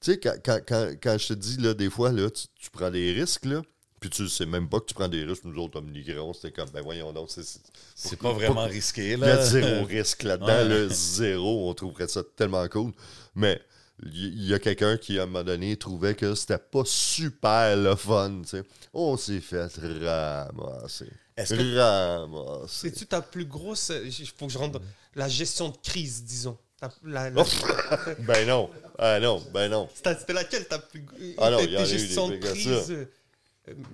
Tu 0.00 0.11
sais, 0.12 0.18
quand, 0.18 0.35
quand, 0.44 0.59
quand, 0.66 0.90
quand 1.00 1.16
je 1.16 1.28
te 1.28 1.33
dis, 1.35 1.59
là, 1.59 1.74
des 1.74 1.90
fois, 1.90 2.11
là, 2.11 2.28
tu, 2.28 2.46
tu 2.57 2.70
prends 2.70 2.90
des 2.90 3.12
risques, 3.12 3.44
là, 3.44 3.62
puis 4.00 4.11
tu 4.11 4.28
sais 4.28 4.46
même 4.46 4.68
pas 4.68 4.81
que 4.81 4.87
tu 4.87 4.94
prends 4.94 5.09
des 5.09 5.24
risques, 5.24 5.44
nous 5.44 5.61
autres, 5.62 5.78
Omnicron, 5.78 6.33
c'était 6.33 6.50
comme, 6.52 6.70
ben 6.70 6.83
voyons 6.83 7.12
donc, 7.12 7.31
c'est... 7.31 7.44
c'est- 7.44 7.61
C'est 7.94 8.16
pas 8.18 8.33
vraiment 8.33 8.64
risqué, 8.64 9.12
il 9.12 9.18
y 9.20 9.22
a 9.24 9.37
là. 9.37 9.44
zéro 9.44 9.85
risque 9.85 10.24
là-dedans, 10.24 10.46
Ouais. 10.46 10.64
là, 10.68 10.88
zéro. 10.88 11.68
On 11.70 11.74
trouverait 11.74 12.09
ça 12.09 12.22
tellement 12.37 12.66
cool. 12.68 12.92
Mais 13.37 13.61
il 14.04 14.44
y, 14.44 14.54
a 14.54 14.58
quelqu'un 14.58 14.96
qui, 14.96 15.18
à 15.18 15.24
un 15.24 15.26
moment 15.26 15.42
donné, 15.44 15.76
trouvait 15.76 16.14
que 16.14 16.34
c'était 16.34 16.58
pas 16.58 16.82
super 16.84 17.76
le 17.76 17.96
fun. 17.96 18.42
tu 18.42 18.48
sais. 18.50 18.62
On 18.94 19.16
s'est 19.16 19.40
fait 19.40 19.66
ramasser. 20.04 21.11
Est-ce 21.37 21.54
que- 21.54 21.76
Ramasser. 21.78 22.90
C'est-tu 22.90 23.06
ta 23.06 23.20
plus 23.22 23.44
grosse. 23.44 23.92
Il 24.04 24.12
faut 24.28 24.46
que 24.46 24.52
je 24.52 24.58
rentre. 24.58 24.80
La 25.14 25.28
gestion 25.28 25.70
de 25.70 25.76
crise, 25.82 26.22
disons. 26.24 26.56
La- 27.04 27.30
Oh. 27.34 27.44
la- 27.44 28.14
Ben 28.20 28.46
non. 28.46 28.70
Ah 28.98 29.18
non, 29.18 29.42
ben 29.52 29.68
non. 29.68 29.88
C'était 29.94 30.32
laquelle 30.32 30.66
ta 30.68 30.78
plus. 30.78 31.04
Ah 31.38 31.50
non, 31.50 31.58
il 31.61 31.70
y 31.72 31.76
a 31.76 31.84
tes 31.84 31.94
eu 31.94 32.08
des 32.08 32.14
de 32.14 32.37
crise 32.46 32.90
euh, 32.90 33.04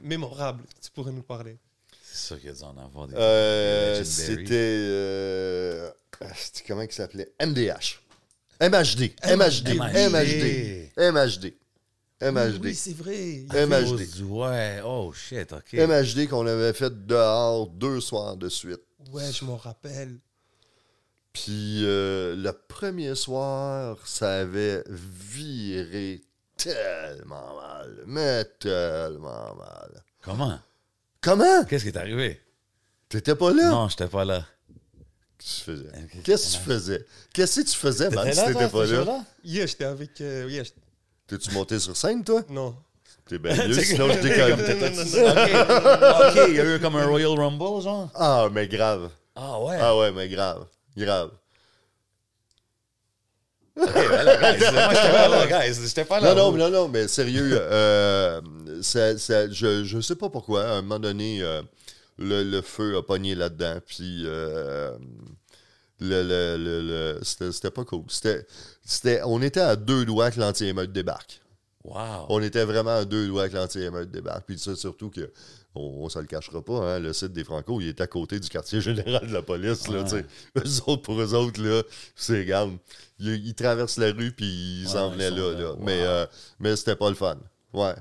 mémorables 0.02 0.62
que 0.64 0.84
tu 0.86 0.90
pourrais 0.90 1.12
nous 1.12 1.22
parler? 1.22 1.56
C'est 2.02 2.26
sûr 2.26 2.36
qu'il 2.38 2.46
y 2.48 2.52
a 2.52 2.54
dû 2.54 2.62
en 2.62 2.76
avoir 2.76 3.08
des. 3.08 3.14
Euh, 3.16 4.04
c'était. 4.04 4.46
euh, 4.52 5.90
c'était 6.36 6.62
comment 6.68 6.82
il 6.82 6.92
s'appelait? 6.92 7.32
MDH. 7.40 8.00
MHD. 8.70 9.12
MHD. 9.24 9.74
MHD. 9.76 10.90
MHD. 10.96 11.54
MHD. 12.22 12.64
Oui, 12.64 12.74
c'est 12.74 12.96
vrai. 12.96 13.44
MHD. 13.66 14.22
Ouais, 14.22 14.80
oh 14.84 15.12
shit, 15.12 15.52
ok. 15.52 15.74
MHD 15.74 16.28
qu'on 16.28 16.46
avait 16.46 16.72
fait 16.72 17.06
dehors 17.06 17.66
deux 17.66 18.00
soirs 18.00 18.36
de 18.36 18.48
suite. 18.48 18.80
Ouais, 19.12 19.30
je 19.32 19.44
m'en 19.44 19.56
rappelle. 19.56 20.18
Puis 21.34 21.82
euh, 21.84 22.36
le 22.36 22.52
premier 22.52 23.14
soir, 23.14 23.98
ça 24.06 24.38
avait 24.38 24.82
viré 24.88 26.22
tellement 26.56 27.56
mal. 27.56 28.04
Mais 28.06 28.44
tellement 28.60 29.54
mal. 29.56 30.02
Comment? 30.22 30.58
Comment? 31.20 31.64
Qu'est-ce 31.64 31.84
qui 31.84 31.90
est 31.90 31.98
arrivé? 31.98 32.40
T'étais 33.10 33.34
pas 33.34 33.52
là? 33.52 33.70
Non, 33.70 33.88
j'étais 33.88 34.08
pas 34.08 34.24
là. 34.24 34.46
Qu'est-ce 35.44 35.64
que 35.66 35.68
tu 35.72 35.78
faisais? 35.78 35.86
Qu'est-ce 36.24 36.46
que 36.46 36.56
tu 36.56 36.58
faisais? 36.64 37.06
Qu'est-ce 37.32 37.60
que 37.60 37.66
tu 37.68 37.76
faisais, 37.76 38.10
man, 38.10 38.32
si 38.32 38.44
t'étais 38.44 38.68
pas 38.68 38.86
là? 38.86 39.24
Yeah, 39.44 39.66
j'étais 39.66 39.84
avec. 39.84 40.20
euh, 40.20 40.46
yeah, 40.48 40.62
T'es-tu 41.26 41.50
monté 41.52 41.78
sur 41.78 41.96
scène, 41.96 42.24
toi? 42.24 42.42
non. 42.48 42.74
T'es 43.26 43.38
bien 43.38 43.54
mieux, 43.66 43.72
sinon 43.82 44.10
je 44.12 44.18
déconne. 44.20 44.52
Ok, 44.60 46.48
il 46.48 46.54
y 46.56 46.60
a 46.60 46.76
eu 46.76 46.78
comme 46.80 46.96
un 46.96 47.06
Royal 47.06 47.30
Rumble, 47.38 47.80
genre? 47.82 48.10
Ah, 48.14 48.48
mais 48.52 48.68
grave. 48.68 49.08
Ah 49.34 49.58
ouais. 49.60 49.78
Ah 49.80 49.96
ouais, 49.96 50.12
mais 50.12 50.28
grave. 50.28 50.66
Grave. 50.96 51.30
Ok, 53.76 53.92
ben 53.92 54.22
là, 54.24 54.36
guys, 54.36 54.70
moi 54.72 54.94
j'étais 54.94 55.10
pas 55.12 55.28
là, 55.28 55.46
guys. 55.66 55.74
J'étais 55.88 56.04
pas 56.04 56.20
là. 56.20 56.34
Non, 56.34 56.52
non, 56.52 56.58
non, 56.58 56.70
non, 56.70 56.88
mais 56.88 57.08
sérieux, 57.08 57.58
euh, 57.60 58.40
ça- 58.82 59.18
ça- 59.18 59.50
je, 59.50 59.84
je 59.84 60.00
sais 60.00 60.14
pas 60.16 60.28
pourquoi, 60.28 60.64
à 60.64 60.72
un 60.74 60.82
moment 60.82 60.98
donné, 61.00 61.42
euh, 61.42 61.62
le, 62.18 62.42
le 62.44 62.60
feu 62.62 62.96
a 62.96 63.02
pogné 63.02 63.34
là-dedans, 63.34 63.78
puis 63.86 64.22
euh, 64.26 64.96
le, 66.00 66.22
le, 66.22 66.56
le, 66.62 66.80
le- 66.82 67.24
c'était 67.24 67.52
c'était 67.52 67.70
pas 67.70 67.84
cool. 67.84 68.04
C'était, 68.08 68.46
c'était, 68.84 69.20
on 69.24 69.40
était 69.42 69.60
à 69.60 69.76
deux 69.76 70.04
doigts 70.04 70.30
que 70.30 70.40
l'anti-émeute 70.40 70.92
débarque. 70.92 71.40
Wow. 71.84 72.26
On 72.30 72.40
était 72.42 72.64
vraiment 72.64 72.96
à 72.96 73.04
deux 73.04 73.26
doigts 73.26 73.48
que 73.48 73.56
l'anti-émeute 73.56 74.10
débarque. 74.10 74.44
Puis 74.46 74.58
ça, 74.58 74.74
surtout 74.74 75.10
que, 75.10 75.30
on, 75.74 76.04
on 76.04 76.08
se 76.08 76.18
le 76.18 76.24
cachera 76.24 76.62
pas, 76.64 76.94
hein, 76.94 76.98
le 76.98 77.12
site 77.12 77.32
des 77.34 77.44
Franco, 77.44 77.78
il 77.80 77.88
est 77.88 78.00
à 78.00 78.06
côté 78.06 78.40
du 78.40 78.48
quartier 78.48 78.80
général 78.80 79.26
de 79.28 79.32
la 79.34 79.42
police. 79.42 79.86
Là, 79.88 80.02
Ouais. 80.04 80.24
Eux 80.56 80.80
autres, 80.86 81.02
pour 81.02 81.20
eux 81.20 81.34
autres, 81.34 81.62
là, 81.62 81.82
c'est, 82.16 82.38
regarde, 82.38 82.72
ils, 83.18 83.46
ils 83.46 83.54
traversent 83.54 83.98
la 83.98 84.12
rue, 84.12 84.32
puis 84.32 84.46
ils 84.82 84.88
s'en 84.88 85.10
Ouais, 85.10 85.14
venaient 85.16 85.28
ils 85.30 85.36
sont 85.36 85.50
là. 85.50 85.52
là. 85.52 85.60
là. 85.60 85.70
Wow. 85.72 85.78
Mais, 85.84 86.02
euh, 86.06 86.26
mais 86.58 86.74
c'était 86.76 86.96
pas 86.96 87.10
le 87.10 87.16
fun. 87.16 87.36
Ouais. 87.74 87.94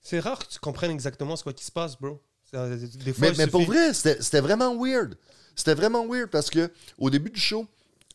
C'est 0.00 0.18
rare 0.18 0.40
que 0.40 0.52
tu 0.52 0.58
comprennes 0.58 0.90
exactement 0.90 1.36
ce 1.36 1.48
qui 1.50 1.64
se 1.64 1.70
passe, 1.70 1.96
bro. 2.00 2.20
Ça, 2.52 2.68
Des 2.68 3.12
fois, 3.14 3.32
Mais, 3.38 3.46
pour 3.46 3.62
vrai, 3.62 3.94
c'était 3.94 4.40
vraiment 4.40 4.76
weird. 4.76 5.16
C'était 5.56 5.74
vraiment 5.74 6.06
weird 6.06 6.28
parce 6.30 6.50
que 6.50 6.70
au 6.98 7.08
début 7.10 7.30
du 7.30 7.40
show, 7.40 7.66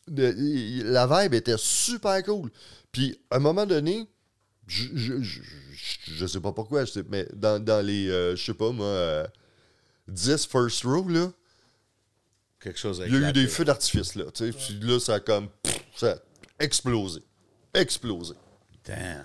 de- 0.06 0.32
y- 0.36 0.78
y- 0.78 0.82
la 0.84 1.06
vibe 1.06 1.34
était 1.34 1.56
super 1.58 2.22
cool. 2.22 2.50
Puis 2.92 3.18
à 3.30 3.36
un 3.36 3.40
moment 3.40 3.66
donné, 3.66 4.06
je, 4.66 4.86
je, 4.94 5.20
je, 5.22 5.40
je- 5.72 6.14
je 6.14 6.26
sais 6.26 6.40
pas 6.40 6.52
pourquoi, 6.52 6.84
je 6.84 6.92
sais- 6.92 7.04
mais 7.08 7.26
dans, 7.34 7.62
dans 7.62 7.84
les, 7.84 8.08
euh, 8.08 8.36
je 8.36 8.44
sais 8.44 8.54
pas 8.54 8.70
moi, 8.70 8.86
euh, 8.86 9.26
10 10.08 10.46
first 10.46 10.84
row, 10.84 11.08
là, 11.08 11.32
Quelque 12.60 12.78
chose 12.78 13.00
il 13.06 13.12
y 13.12 13.16
a 13.16 13.28
eu 13.28 13.32
des 13.32 13.46
feux 13.46 13.64
d'artifice. 13.64 14.16
Là, 14.16 14.24
tu 14.32 14.50
sais. 14.50 14.56
Puis 14.58 14.80
là, 14.80 14.98
ça 14.98 15.14
a 15.14 15.20
comme. 15.20 15.48
pff, 15.62 15.78
ça 15.96 16.12
a 16.58 16.64
explosé. 16.64 17.20
Explosé. 17.72 18.34
Damn. 18.84 19.24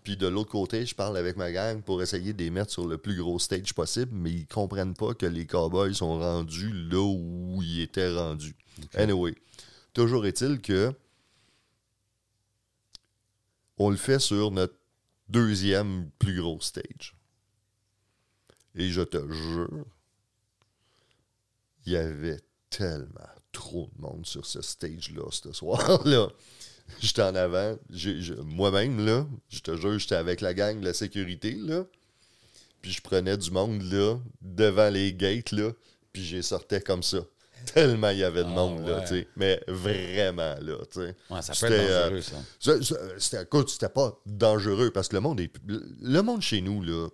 Puis 0.04 0.16
de 0.16 0.28
l'autre 0.28 0.52
côté, 0.52 0.86
je 0.86 0.94
parle 0.94 1.18
avec 1.18 1.38
ma 1.38 1.52
gang 1.52 1.82
pour 1.82 2.04
essayer 2.04 2.34
de 2.34 2.44
les 2.44 2.52
mettre 2.52 2.72
sur 2.72 2.88
le 2.88 3.00
plus 3.00 3.18
gros 3.18 3.40
stage 3.40 3.74
possible, 3.74 4.12
mais 4.14 4.32
ils 4.32 4.48
comprennent 4.48 4.94
pas 4.94 5.16
que 5.16 5.26
les 5.26 5.48
cowboys 5.48 5.96
sont 5.96 6.20
rendus 6.20 6.72
là 6.72 7.02
où 7.02 7.62
ils 7.64 7.82
étaient 7.82 8.16
rendus. 8.16 8.56
Anyway, 8.94 9.34
toujours 9.94 10.28
est-il 10.28 10.62
que 10.62 10.94
on 13.78 13.90
le 13.90 13.98
fait 13.98 14.20
sur 14.20 14.52
notre 14.52 14.76
deuxième 15.30 16.10
plus 16.20 16.40
gros 16.42 16.60
stage. 16.62 17.16
Et 18.76 18.90
je 18.90 19.02
te 19.02 19.18
jure, 19.32 19.86
il 21.86 21.94
y 21.94 21.98
avait 21.98 22.40
tellement 22.70 23.30
trop 23.52 23.90
de 23.96 24.02
monde 24.02 24.26
sur 24.26 24.46
ce 24.46 24.62
stage-là 24.62 25.30
ce 25.32 25.52
soir-là. 25.52 26.30
J'étais 27.02 27.24
en 27.24 27.36
avant. 27.36 27.78
Moi-même, 28.44 29.06
là, 29.06 29.28
je 29.50 29.60
te 29.60 29.76
jure, 29.76 30.00
j'étais 30.00 30.16
avec 30.16 30.42
la 30.42 30.54
gang 30.54 30.80
de 30.80 30.86
la 30.86 30.94
sécurité, 30.94 31.54
là. 31.56 31.86
Puis 32.82 32.92
je 32.92 33.02
prenais 33.02 33.36
du 33.38 33.52
monde, 33.52 33.82
là, 33.82 34.18
devant 34.42 34.90
les 34.90 35.14
gates, 35.14 35.52
là. 35.52 35.72
Puis 36.14 36.24
j'ai 36.24 36.42
sortais 36.42 36.80
comme 36.80 37.04
ça. 37.04 37.20
Tellement 37.74 38.10
il 38.10 38.20
y 38.20 38.24
avait 38.24 38.44
de 38.44 38.50
Ah, 38.50 38.56
monde, 38.56 38.88
là, 38.88 38.98
ouais. 38.98 39.02
tu 39.04 39.08
sais. 39.10 39.28
Mais 39.36 39.62
vraiment, 39.68 40.56
là, 40.62 40.76
tu 40.92 41.00
sais. 41.02 41.16
Ouais, 41.30 41.42
ça 41.42 41.54
peut 41.54 41.58
C'était, 41.60 41.76
être 41.76 41.90
euh, 41.90 42.04
dangereux, 42.10 42.22
ça. 42.22 43.18
C'était, 43.20 43.44
écoute, 43.44 43.70
c'était 43.70 43.90
pas 43.90 44.18
dangereux 44.26 44.92
parce 44.92 45.08
que 45.08 45.16
le 45.16 45.22
monde 45.22 45.40
est. 45.40 45.52
Le 45.68 46.22
monde 46.22 46.42
chez 46.42 46.62
nous, 46.62 46.82
là, 46.82 47.08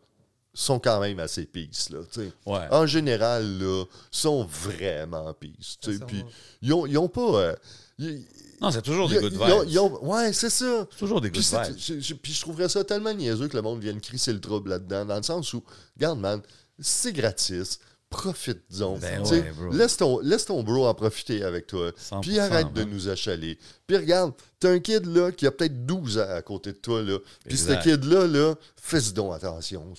sont 0.54 0.80
quand 0.80 1.00
même 1.00 1.20
assez 1.20 1.46
peace, 1.46 1.90
là, 1.90 2.00
tu 2.12 2.22
sais. 2.22 2.32
Ouais. 2.46 2.68
En 2.72 2.86
général, 2.86 3.58
là, 3.60 3.86
sont 4.12 4.46
vraiment 4.46 5.34
peace, 5.34 5.78
tu 5.82 5.94
sais. 5.98 6.06
Puis, 6.06 6.24
ils 6.62 6.74
ont, 6.74 6.86
ils 6.86 6.98
ont 6.98 7.08
pas. 7.10 7.22
euh, 7.22 7.56
ils- 7.98 8.24
Non, 8.62 8.70
c'est 8.72 8.82
toujours 8.84 9.10
des 9.10 9.18
good 9.18 9.34
ils 9.34 9.42
ont- 9.42 9.60
vibes. 9.62 9.70
ils 9.70 9.80
ont- 9.80 10.06
ouais, 10.06 10.32
c'est 10.32 10.50
ça. 10.52 10.86
C'est 10.92 10.98
toujours 11.00 11.20
des 11.22 11.32
good 11.32 11.42
vibes. 11.42 12.18
puis 12.22 12.34
je 12.34 12.42
trouverais 12.42 12.70
ça 12.70 12.84
tellement 12.84 13.14
niaiseux 13.14 13.48
que 13.48 13.56
le 13.56 13.62
monde 13.64 13.80
vienne 13.82 14.00
crisser 14.00 14.32
le 14.32 14.40
trouble 14.40 14.70
là-dedans, 14.70 15.06
dans 15.06 15.18
le 15.18 15.24
sens 15.24 15.52
où, 15.54 15.64
regarde, 15.98 16.20
man, 16.20 16.42
c'est 16.80 17.14
gratis, 17.14 17.80
profite-en. 18.14 18.98
Ben 18.98 19.22
ouais, 19.32 19.52
laisse, 19.78 19.98
ton, 19.98 20.20
laisse 20.20 20.46
ton 20.46 20.64
bro 20.64 20.88
en 20.88 20.94
profiter 20.94 21.44
avec 21.44 21.68
toi. 21.68 21.92
100%, 21.92 22.22
Puis 22.22 22.40
arrête 22.40 22.72
de 22.74 22.84
nous 22.84 23.10
achaler. 23.10 23.58
Puis 23.88 23.98
regarde, 23.98 24.34
t'as 24.60 24.70
un 24.72 24.80
kid 24.80 25.06
là 25.06 25.32
qui 25.32 25.46
a 25.48 25.52
peut-être 25.52 25.86
12 25.86 26.18
ans 26.20 26.28
à 26.30 26.42
côté 26.42 26.72
de 26.72 26.78
toi, 26.78 27.02
là. 27.02 27.18
Puis 27.48 27.58
ce 27.58 27.72
kid-là, 27.84 28.28
là, 28.28 28.56
fais-y 28.76 29.14
donc 29.14 29.34
attention. 29.36 29.94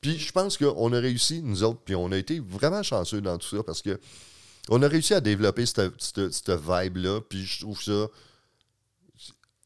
Puis 0.00 0.18
je 0.18 0.32
pense 0.32 0.56
qu'on 0.56 0.92
a 0.92 0.98
réussi, 1.00 1.42
nous 1.42 1.62
autres, 1.64 1.80
puis 1.84 1.94
on 1.94 2.10
a 2.12 2.16
été 2.16 2.40
vraiment 2.40 2.82
chanceux 2.82 3.20
dans 3.20 3.36
tout 3.38 3.56
ça 3.56 3.62
parce 3.62 3.82
que 3.82 3.98
on 4.70 4.82
a 4.82 4.88
réussi 4.88 5.14
à 5.14 5.20
développer 5.20 5.64
cette, 5.66 5.92
cette- 5.98 6.32
cette 6.32 6.50
vibe-là, 6.50 7.20
puis 7.28 7.44
je 7.44 7.60
trouve 7.60 7.82
ça 7.82 8.06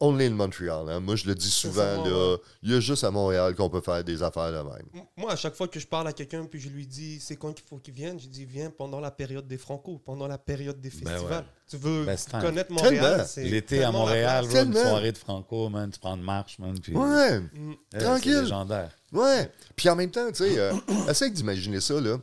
only 0.03 0.27
in 0.27 0.31
Montreal. 0.33 0.89
hein. 0.91 1.01
Moi, 1.01 1.17
je 1.17 1.27
le 1.27 1.35
dis 1.35 1.51
souvent, 1.51 2.05
là, 2.05 2.37
il 2.63 2.73
y 2.73 2.75
a 2.75 2.81
juste 2.81 3.05
à 3.05 3.11
Montréal 3.11 3.55
qu'on 3.55 3.71
peut 3.71 3.81
faire 3.81 4.03
des 4.05 4.23
affaires 4.23 4.51
de 4.53 4.59
même. 4.69 5.05
Moi, 5.17 5.33
à 5.33 5.37
chaque 5.37 5.55
fois 5.55 5.69
que 5.69 5.79
je 5.81 5.87
parle 5.87 6.09
à 6.09 6.13
quelqu'un, 6.13 6.45
puis 6.45 6.61
je 6.61 6.69
lui 6.69 6.87
dis 6.87 7.21
c'est 7.21 7.37
quand 7.37 7.53
qu'il 7.53 7.65
faut 7.67 7.79
qu'il 7.79 7.95
vienne, 7.95 8.19
je 8.21 8.27
dis 8.27 8.45
viens 8.45 8.71
pendant 8.71 9.01
la 9.01 9.11
période 9.11 9.47
des 9.47 9.59
Franco, 9.59 9.99
pendant 10.05 10.27
la 10.27 10.39
période 10.39 10.81
des 10.81 10.91
Ben 10.91 10.99
festivals. 11.09 11.39
ouais. 11.41 11.47
Tu 11.71 11.77
veux 11.79 12.05
time. 12.05 12.41
connaître 12.41 12.73
Montréal, 12.73 13.27
L'été 13.37 13.83
à 13.85 13.91
Montréal, 13.93 14.45
une 14.45 14.75
soirée 14.75 15.13
de 15.13 15.19
Franco, 15.19 15.69
man, 15.71 15.91
tu 15.91 15.99
prends 16.01 16.17
une 16.17 16.23
marche, 16.23 16.59
man. 16.59 16.79
Puis, 16.79 16.95
Ouais, 16.95 17.41
Mm. 17.41 17.49
Eh, 17.73 17.77
C'est 17.93 17.99
tranquille. 18.01 18.41
légendaire. 18.43 18.91
ouais. 19.13 19.51
Puis 19.77 19.89
en 19.89 19.97
même 19.97 20.11
temps, 20.11 20.29
tu 20.33 20.45
sais, 20.45 20.59
euh, 20.59 20.73
essaye 21.09 21.31
d'imaginer 21.31 21.81
ça, 21.81 21.99
là. 22.01 22.19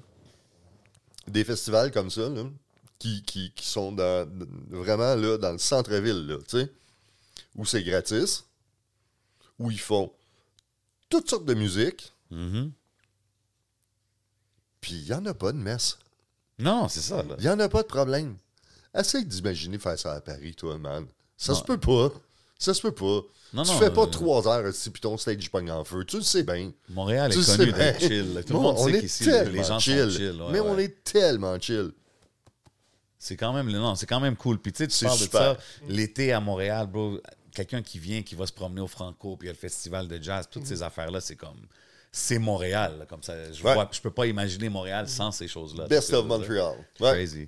Des 1.28 1.44
festivals 1.44 1.92
comme 1.92 2.10
ça, 2.10 2.28
là, 2.30 2.44
qui, 2.98 3.22
qui, 3.24 3.52
qui 3.56 3.68
sont 3.68 3.92
dans, 3.92 4.28
vraiment 4.72 5.16
là, 5.16 5.38
dans 5.38 5.52
le 5.52 5.58
centre-ville, 5.60 6.28
là, 6.28 6.38
tu 6.48 6.60
sais, 6.60 6.72
où 7.60 7.66
c'est 7.66 7.84
gratis, 7.84 8.46
où 9.60 9.70
ils 9.70 9.80
font 9.80 10.10
toutes 11.10 11.30
sortes 11.30 11.46
de 11.46 11.54
musique, 11.54 12.14
Mhm. 12.32 12.72
puis 14.82 14.94
il 14.94 15.04
n'y 15.06 15.14
en 15.14 15.26
a 15.26 15.34
pas 15.34 15.52
de 15.52 15.58
messe. 15.58 15.98
Non, 16.58 16.88
c'est 16.88 17.02
ça, 17.02 17.22
là. 17.24 17.36
Il 17.38 17.44
n'y 17.44 17.50
en 17.50 17.60
a 17.60 17.68
pas 17.70 17.82
de 17.84 17.88
problème. 17.88 18.38
Essaye 18.94 19.26
d'imaginer 19.26 19.78
faire 19.78 19.98
ça 20.00 20.14
à 20.14 20.22
Paris, 20.22 20.56
toi, 20.56 20.78
man. 20.78 21.06
Ça 21.38 21.54
se 21.56 21.64
peut 21.64 21.78
pas. 21.80 22.12
Ça 22.58 22.74
se 22.74 22.82
peut 22.82 22.92
pas. 22.94 23.22
Non, 23.54 23.64
tu 23.64 23.72
non, 23.72 23.80
fais 23.80 23.92
pas 23.92 24.04
euh, 24.04 24.08
trois 24.08 24.48
heures 24.48 24.74
si 24.74 24.90
puis 24.92 25.02
ton 25.02 25.18
stage 25.18 25.50
pogne 25.50 25.72
en 25.72 25.84
feu. 25.84 26.04
Tu 26.06 26.18
le 26.18 26.22
sais 26.24 26.44
bien. 26.44 26.72
Montréal 26.90 27.32
Tu 27.32 27.40
est 27.40 27.58
connu 27.58 27.72
d'être 27.74 28.00
chill. 28.00 28.44
Tout 28.46 28.54
le 28.54 28.60
monde 28.60 28.76
on 28.78 28.86
sait 28.86 28.92
est 28.94 29.00
qu'ici, 29.02 29.24
les 29.26 29.64
gens 29.64 29.80
chill. 29.80 30.12
sont 30.12 30.18
chill. 30.18 30.42
ouais, 30.42 30.52
mais 30.52 30.60
on 30.60 30.78
est 30.78 31.04
tellement 31.04 31.60
chill. 31.60 31.92
C'est 33.18 33.36
quand 33.36 33.52
même, 33.54 33.70
non, 33.72 33.96
c'est 33.96 34.06
quand 34.06 34.20
même 34.20 34.36
cool. 34.36 34.60
Puis 34.60 34.72
tu 34.72 34.84
sais, 34.84 34.88
tu 34.88 35.04
parles 35.06 35.18
de 35.18 35.24
super. 35.24 35.42
ça, 35.56 35.58
l'été 35.88 36.32
à 36.32 36.40
Montréal, 36.40 36.88
bro, 36.88 37.20
quelqu'un 37.54 37.82
qui 37.82 38.00
vient, 38.00 38.22
qui 38.22 38.36
va 38.36 38.46
se 38.48 38.54
promener 38.54 38.82
au 38.82 38.88
Franco, 38.88 39.36
puis 39.38 39.46
il 39.48 39.50
y 39.50 39.52
a 39.52 39.54
le 39.54 39.58
festival 39.60 40.08
de 40.08 40.22
jazz, 40.22 40.48
toutes 40.50 40.66
ces 40.66 40.82
affaires-là, 40.84 41.22
c'est 41.22 41.36
comme, 41.36 41.60
c'est 42.12 42.40
Montréal. 42.40 42.98
là, 43.00 43.06
comme 43.06 43.22
ça, 43.24 43.52
je 43.52 43.64
Ouais. 43.64 43.76
je 43.92 44.02
peux 44.02 44.12
pas 44.12 44.26
imaginer 44.26 44.70
Montréal 44.70 45.08
sans 45.08 45.32
ces 45.32 45.48
choses-là. 45.48 45.88
Best 45.88 46.14
of? 46.14 46.26
Montreal. 46.26 46.76
Ouais. 47.00 47.12
Crazy. 47.12 47.48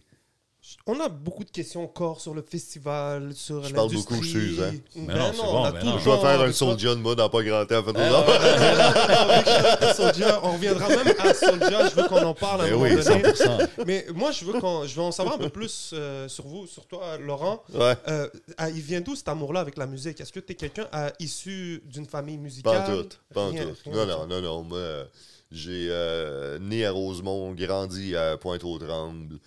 On 0.87 0.99
a 0.99 1.09
beaucoup 1.09 1.43
de 1.43 1.49
questions 1.51 1.83
encore 1.83 2.21
sur 2.21 2.33
le 2.33 2.41
festival, 2.41 3.33
sur 3.33 3.63
Je 3.63 3.73
parle 3.73 3.91
beaucoup, 3.91 4.21
je 4.21 4.29
suis, 4.29 4.61
hein. 4.61 4.71
Ben 4.95 5.05
Mais 5.07 5.13
non, 5.15 5.31
c'est 5.33 5.41
bon, 5.41 5.71
tout 5.71 5.85
non. 5.85 5.99
Je 5.99 6.09
vais 6.09 6.17
faire 6.17 6.41
un. 6.41 6.51
Soulja 6.51 6.95
de 6.95 6.99
moi 6.99 7.15
dans 7.15 7.29
pas 7.29 7.43
grand 7.43 7.65
temps. 7.65 7.83
Eh, 7.87 7.91
Soulja, 9.95 10.39
on 10.43 10.53
reviendra 10.53 10.87
même 10.89 11.13
à 11.19 11.33
Soulja, 11.33 11.89
je 11.89 11.95
veux 11.95 12.07
qu'on 12.07 12.23
en 12.23 12.33
parle 12.33 12.61
à 12.61 12.63
un 12.65 12.71
moment 12.71 12.83
oui, 12.83 12.95
donné. 12.95 13.23
100%. 13.23 13.67
Mais 13.85 14.05
moi, 14.13 14.31
je 14.31 14.45
veux, 14.45 14.53
qu'on- 14.59 14.85
je 14.85 14.95
veux 14.95 15.01
en 15.01 15.11
savoir 15.11 15.35
un 15.35 15.39
peu 15.39 15.49
plus 15.49 15.91
euh, 15.93 16.27
sur 16.27 16.45
vous, 16.47 16.67
sur 16.67 16.85
toi, 16.85 17.17
Laurent. 17.17 17.63
Ouais. 17.73 17.95
Euh, 18.07 18.29
ah, 18.57 18.69
il 18.69 18.81
vient 18.81 19.01
d'où 19.01 19.15
cet 19.15 19.27
amour-là 19.27 19.59
avec 19.59 19.77
la 19.77 19.87
musique? 19.87 20.21
Est-ce 20.21 20.31
que 20.31 20.39
tu 20.39 20.53
es 20.53 20.55
quelqu'un 20.55 20.87
euh, 20.93 21.09
issu 21.19 21.83
d'une 21.85 22.05
famille 22.05 22.37
Pas 22.37 22.43
musicale 22.43 22.91
en 22.91 23.03
tout. 23.03 23.09
Pas 23.33 23.41
en 23.41 23.51
tout. 23.51 23.89
Non, 23.91 24.05
non, 24.05 24.27
non, 24.27 24.41
non. 24.41 24.63
Moi, 24.63 24.77
euh, 24.77 25.05
j'ai 25.51 25.87
euh, 25.89 26.59
né 26.59 26.85
à 26.85 26.91
Rosemont, 26.91 27.51
grandi 27.53 28.15
à 28.15 28.37
Pointe-aux-Trembles, 28.37 29.37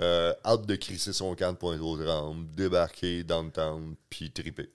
euh, 0.00 0.32
hâte 0.44 0.66
de 0.66 0.76
crisser 0.76 1.12
son 1.12 1.34
camp 1.34 1.52
de 1.52 1.56
Pointe-aux-Trembles, 1.58 2.50
débarquer 2.54 3.22
downtown, 3.24 3.94
puis 4.10 4.30
triper. 4.30 4.70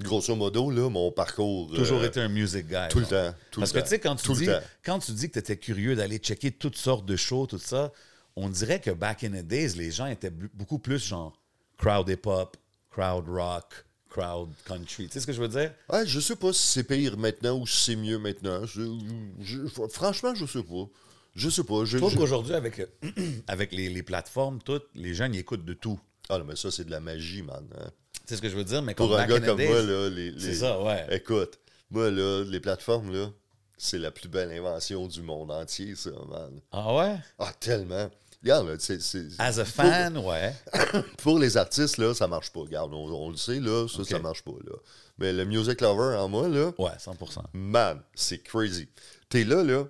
Grosso 0.00 0.34
modo, 0.34 0.70
là, 0.70 0.88
mon 0.88 1.12
parcours. 1.12 1.70
Toujours 1.74 2.00
euh, 2.00 2.06
été 2.06 2.20
un 2.20 2.28
music 2.28 2.66
guy. 2.68 2.88
Tout 2.88 3.00
le 3.00 3.06
temps. 3.06 3.34
Tout 3.50 3.60
Parce 3.60 3.74
le 3.74 3.80
que 3.80 3.84
tu 3.84 3.90
sais, 3.90 3.98
quand 4.00 4.16
tu 4.16 4.32
dis, 4.32 4.48
quand 4.82 4.98
tu 4.98 5.12
dis 5.12 5.28
que 5.28 5.34
tu 5.34 5.38
étais 5.40 5.56
curieux 5.58 5.94
d'aller 5.94 6.16
checker 6.18 6.50
toutes 6.52 6.76
sortes 6.78 7.04
de 7.04 7.16
shows, 7.16 7.46
tout 7.46 7.58
ça, 7.58 7.92
on 8.34 8.48
dirait 8.48 8.80
que 8.80 8.90
back 8.90 9.24
in 9.24 9.30
the 9.30 9.46
days, 9.46 9.74
les 9.76 9.90
gens 9.90 10.06
étaient 10.06 10.30
beaucoup 10.30 10.78
plus 10.78 11.04
genre 11.04 11.38
crowd 11.76 12.08
hip-hop, 12.08 12.56
crowd 12.90 13.28
rock, 13.28 13.84
crowd 14.08 14.48
country. 14.64 15.06
Tu 15.08 15.12
sais 15.12 15.20
ce 15.20 15.26
que 15.26 15.34
je 15.34 15.40
veux 15.42 15.48
dire? 15.48 15.72
Ouais, 15.92 16.06
je 16.06 16.18
sais 16.18 16.36
pas 16.36 16.52
si 16.54 16.66
c'est 16.66 16.84
pire 16.84 17.18
maintenant 17.18 17.58
ou 17.58 17.66
si 17.66 17.84
c'est 17.90 17.96
mieux 17.96 18.18
maintenant. 18.18 18.64
Je- 18.64 18.98
je- 19.40 19.66
franchement, 19.90 20.34
je 20.34 20.46
sais 20.46 20.62
pas. 20.62 20.88
Je 21.34 21.48
sais 21.48 21.64
pas. 21.64 21.80
Je, 21.84 21.92
Je 21.92 21.98
trouve 21.98 22.12
je- 22.12 22.16
qu'aujourd'hui, 22.18 22.54
avec, 22.54 22.80
avec 23.48 23.72
les, 23.72 23.88
les 23.88 24.02
plateformes, 24.02 24.60
toutes, 24.62 24.88
les 24.94 25.14
jeunes 25.14 25.34
ils 25.34 25.38
écoutent 25.40 25.64
de 25.64 25.74
tout. 25.74 25.98
Ah 26.28 26.38
non, 26.38 26.44
mais 26.44 26.56
ça, 26.56 26.70
c'est 26.70 26.84
de 26.84 26.90
la 26.90 27.00
magie, 27.00 27.42
man. 27.42 27.66
hein. 27.78 27.90
Tu 28.14 28.20
sais 28.26 28.36
ce 28.36 28.42
que 28.42 28.48
je 28.48 28.56
veux 28.56 28.64
dire? 28.64 28.82
Mais 28.82 28.94
Pour 28.94 29.16
un 29.16 29.26
gars 29.26 29.40
comme 29.40 29.56
days, 29.56 29.68
moi, 29.68 29.82
là, 29.82 30.08
les, 30.10 30.32
c'est 30.38 30.48
les- 30.48 30.54
ça, 30.54 30.80
ouais. 30.80 31.06
Écoute, 31.10 31.58
moi, 31.90 32.10
là, 32.10 32.44
les 32.44 32.60
plateformes, 32.60 33.12
là, 33.12 33.30
c'est 33.76 33.98
la 33.98 34.10
plus 34.10 34.28
belle 34.28 34.52
invention 34.52 35.06
du 35.08 35.22
monde 35.22 35.50
entier, 35.50 35.94
ça, 35.96 36.10
man. 36.28 36.60
Ah 36.70 36.94
ouais? 36.94 37.16
Ah, 37.38 37.52
tellement. 37.58 38.10
Regarde, 38.42 38.68
là, 38.68 38.74
c'est... 38.78 39.00
c'est- 39.02 39.28
As 39.38 39.58
a 39.58 39.64
fan, 39.64 40.16
ouais. 40.18 40.54
Pour 41.18 41.38
les 41.38 41.56
artistes, 41.56 41.98
là, 41.98 42.14
ça 42.14 42.26
marche 42.28 42.50
pas. 42.50 42.60
Regarde, 42.60 42.92
on, 42.94 43.06
on 43.26 43.30
le 43.30 43.36
sait, 43.36 43.58
là, 43.60 43.86
ça, 43.88 44.00
Ok. 44.00 44.08
ça 44.08 44.18
marche 44.18 44.42
pas, 44.42 44.52
là. 44.64 44.76
Mais 45.18 45.32
le 45.32 45.44
music 45.44 45.80
lover 45.80 46.16
en 46.16 46.28
moi, 46.28 46.48
là, 46.48 46.72
Ouais, 46.78 46.90
100%. 46.98 47.42
man, 47.52 48.00
c'est 48.14 48.38
crazy. 48.42 48.88
T'es 49.28 49.44
là, 49.44 49.62
là, 49.64 49.84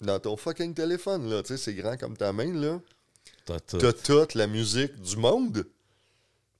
dans 0.00 0.18
ton 0.18 0.36
fucking 0.36 0.74
téléphone, 0.74 1.28
là, 1.28 1.42
tu 1.42 1.48
sais, 1.48 1.56
c'est 1.56 1.74
grand 1.74 1.96
comme 1.96 2.16
ta 2.16 2.32
main, 2.32 2.52
là. 2.52 2.80
T'as 3.44 3.60
tout. 3.60 3.78
T'as 3.78 3.92
toute 3.92 4.34
la 4.34 4.46
musique 4.46 5.00
du 5.00 5.16
monde. 5.16 5.64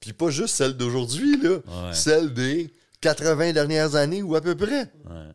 Puis 0.01 0.12
pas 0.12 0.31
juste 0.31 0.55
celle 0.55 0.74
d'aujourd'hui, 0.74 1.40
là. 1.40 1.51
Ouais. 1.51 1.92
Celle 1.92 2.33
des 2.33 2.72
80 3.01 3.53
dernières 3.53 3.94
années 3.94 4.22
ou 4.22 4.35
à 4.35 4.40
peu 4.40 4.55
près. 4.57 4.90
Ouais. 5.09 5.33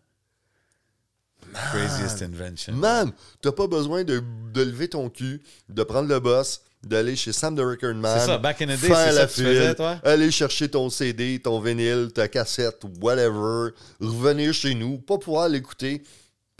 Craziest 1.53 2.21
invention. 2.23 2.73
Man, 2.73 3.11
t'as 3.41 3.51
pas 3.51 3.67
besoin 3.67 4.03
de, 4.03 4.23
de 4.53 4.61
lever 4.63 4.87
ton 4.87 5.09
cul, 5.09 5.41
de 5.69 5.83
prendre 5.83 6.09
le 6.09 6.19
boss, 6.19 6.61
d'aller 6.81 7.15
chez 7.15 7.31
Sam 7.31 7.55
the 7.55 7.59
Record 7.59 7.95
Man. 7.95 8.19
C'est 8.19 8.25
ça, 8.25 8.37
back 8.39 8.61
in 8.61 8.65
the 8.65 8.69
day, 8.69 8.87
faire 8.87 8.97
c'est 8.97 9.13
ça 9.13 9.27
tu 9.27 9.43
faisais, 9.43 9.75
toi? 9.75 9.99
Aller 10.03 10.31
chercher 10.31 10.69
ton 10.69 10.89
CD, 10.89 11.39
ton 11.39 11.59
vinyle, 11.59 12.09
ta 12.13 12.27
cassette, 12.27 12.81
whatever. 13.01 13.69
Revenir 14.01 14.53
chez 14.53 14.73
nous, 14.73 14.97
pas 14.97 15.17
pouvoir 15.17 15.47
l'écouter 15.47 16.03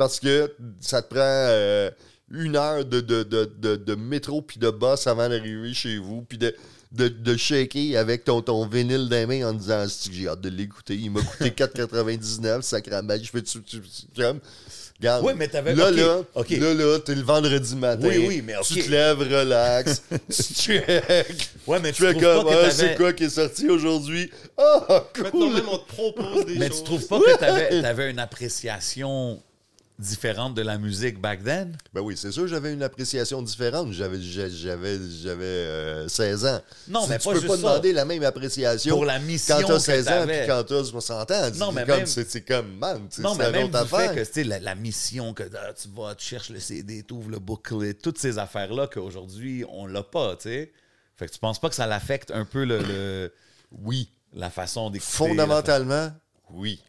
parce 0.04 0.20
que 0.20 0.54
ça 0.80 1.02
te 1.02 1.10
prend 1.10 1.20
euh, 1.22 1.90
une 2.32 2.56
heure 2.56 2.84
de, 2.86 3.00
de, 3.02 3.24
de, 3.24 3.52
de, 3.58 3.76
de 3.76 3.96
métro 3.96 4.42
puis 4.42 4.60
de 4.60 4.70
boss 4.70 5.08
avant 5.08 5.30
d'arriver 5.30 5.74
chez 5.74 5.98
vous, 5.98 6.24
puis 6.24 6.38
de, 6.38 6.54
de, 6.92 7.08
de 7.08 7.38
shaker 7.38 7.98
avec 7.98 8.24
ton, 8.26 8.42
ton 8.42 8.68
vinyle 8.68 9.08
dans 9.10 9.16
les 9.16 9.26
mains 9.26 9.50
en 9.50 9.54
disant 9.54 9.86
j'ai 10.12 10.28
hâte 10.28 10.42
de 10.42 10.50
l'écouter. 10.50 10.96
Il 10.96 11.12
m'a 11.12 11.22
coûté 11.22 11.50
4,99, 11.64 12.62
sacrément. 12.62 13.14
Je 13.22 13.30
fais 13.30 13.42
tu, 13.42 13.62
tu, 13.64 13.82
tu- 13.82 14.22
comme. 14.22 14.40
Regarde, 15.00 15.26
Ouais, 15.26 15.34
mais 15.34 15.48
t'avais- 15.48 15.74
Là, 15.76 15.90
ok, 15.90 15.96
là, 15.98 16.22
ok. 16.36 16.50
là, 16.52 16.74
là, 16.76 17.00
t'es 17.00 17.16
le 17.16 17.24
vendredi 17.24 17.76
matin. 17.76 18.08
Oui, 18.08 18.26
oui, 18.28 18.42
mais 18.46 18.54
Tu 18.64 18.80
ok. 18.80 18.86
te 18.86 18.92
lèves, 18.92 19.20
relax, 19.20 20.04
tu 20.30 20.44
check. 20.54 21.50
Ouais, 21.68 21.80
mais 21.82 21.92
Tu 21.92 21.98
tu 21.98 22.04
fais 22.04 22.12
trouves 22.14 22.24
comme, 22.24 22.46
pas 22.46 22.52
que 22.62 22.66
ah, 22.68 22.72
c'est 22.72 22.96
quoi 22.96 23.12
qui 23.12 23.24
est 23.26 23.30
sorti 23.30 23.70
aujourd'hui? 23.70 24.30
Ah, 24.56 24.86
Maintenant 25.18 25.30
cool! 25.32 25.54
même, 25.56 25.64
on 25.68 25.78
te 25.80 25.88
propose 25.88 26.46
des 26.46 26.56
Mais 26.58 26.68
choses. 26.70 26.78
tu 26.78 26.84
trouves 26.86 27.08
pas 27.08 27.20
que 27.20 27.38
t'avais 27.38 27.84
avais 27.86 28.12
une 28.12 28.20
appréciation 28.20 29.42
différente 30.00 30.56
de 30.56 30.62
la 30.62 30.78
musique 30.78 31.20
back 31.22 31.44
then? 31.44 31.76
Ben 31.94 32.02
oui, 32.02 32.18
c'est 32.18 32.32
sûr, 32.32 32.48
j'avais 32.48 32.74
une 32.74 32.82
appréciation 32.84 33.42
différente. 33.42 33.92
J'avais, 33.94 34.20
j'a- 34.22 34.50
j'avais, 34.50 34.98
j'avais 35.22 35.46
euh, 35.46 36.08
16 36.08 36.46
ans. 36.46 36.62
Non, 36.88 37.04
Tu- 37.04 37.10
mais 37.10 37.18
tu 37.20 37.24
pas 37.26 37.32
peux 37.34 37.36
juste 37.40 37.48
pas 37.48 37.56
ça. 37.58 37.62
demander 37.62 37.94
la 37.94 38.06
même 38.06 38.24
appréciation 38.24 38.96
Pour 38.96 39.06
la 39.06 39.20
mission 39.20 39.58
quand 39.62 39.68
t'as 39.68 39.74
que 39.76 39.80
16 39.80 40.08
ans 40.08 40.26
puis 40.28 40.36
quand 40.48 40.64
t'as 40.68 40.84
60 40.84 41.32
ans. 41.32 41.42
Non, 41.56 41.70
C'est 41.70 41.76
mais 41.76 41.86
comme, 41.86 41.98
même- 41.98 42.06
c'est, 42.08 42.30
c'est 42.30 42.42
comme, 42.42 42.76
man, 42.78 43.08
c'est, 43.10 43.22
Non, 43.22 43.36
mais 43.36 43.46
une 43.46 43.52
même 43.52 43.64
autre 43.66 43.72
du 43.88 43.94
affaire. 43.96 44.14
fait 44.14 44.22
que, 44.22 44.26
tu 44.28 44.34
sais, 44.34 44.44
la, 44.44 44.60
la 44.60 44.76
mission, 44.76 45.34
que 45.34 45.44
ah, 45.44 45.74
tu 45.74 45.88
vas, 45.96 46.16
tu 46.16 46.26
cherches 46.26 46.50
le 46.50 46.60
CD, 46.60 47.04
tu 47.08 47.14
ouvres 47.14 47.30
le 47.30 47.40
booklet, 47.40 47.94
toutes 47.94 48.18
ces 48.18 48.40
affaires-là 48.40 48.88
qu'aujourd'hui, 48.88 49.64
on 49.70 49.86
l'a 49.86 50.04
pas, 50.04 50.36
tu 50.36 50.44
sais. 50.50 50.72
Fait 51.16 51.28
que 51.28 51.32
tu 51.32 51.40
penses 51.40 51.60
pas 51.62 51.70
que 51.70 51.76
ça 51.76 51.86
l'affecte 51.86 52.32
un 52.32 52.44
peu 52.46 52.64
le, 52.66 52.80
le- 52.80 53.34
Oui. 53.84 54.10
la 54.34 54.50
façon 54.50 54.90
d'écouter? 54.90 55.12
Fondamentalement, 55.12 56.12
oui. 56.50 56.82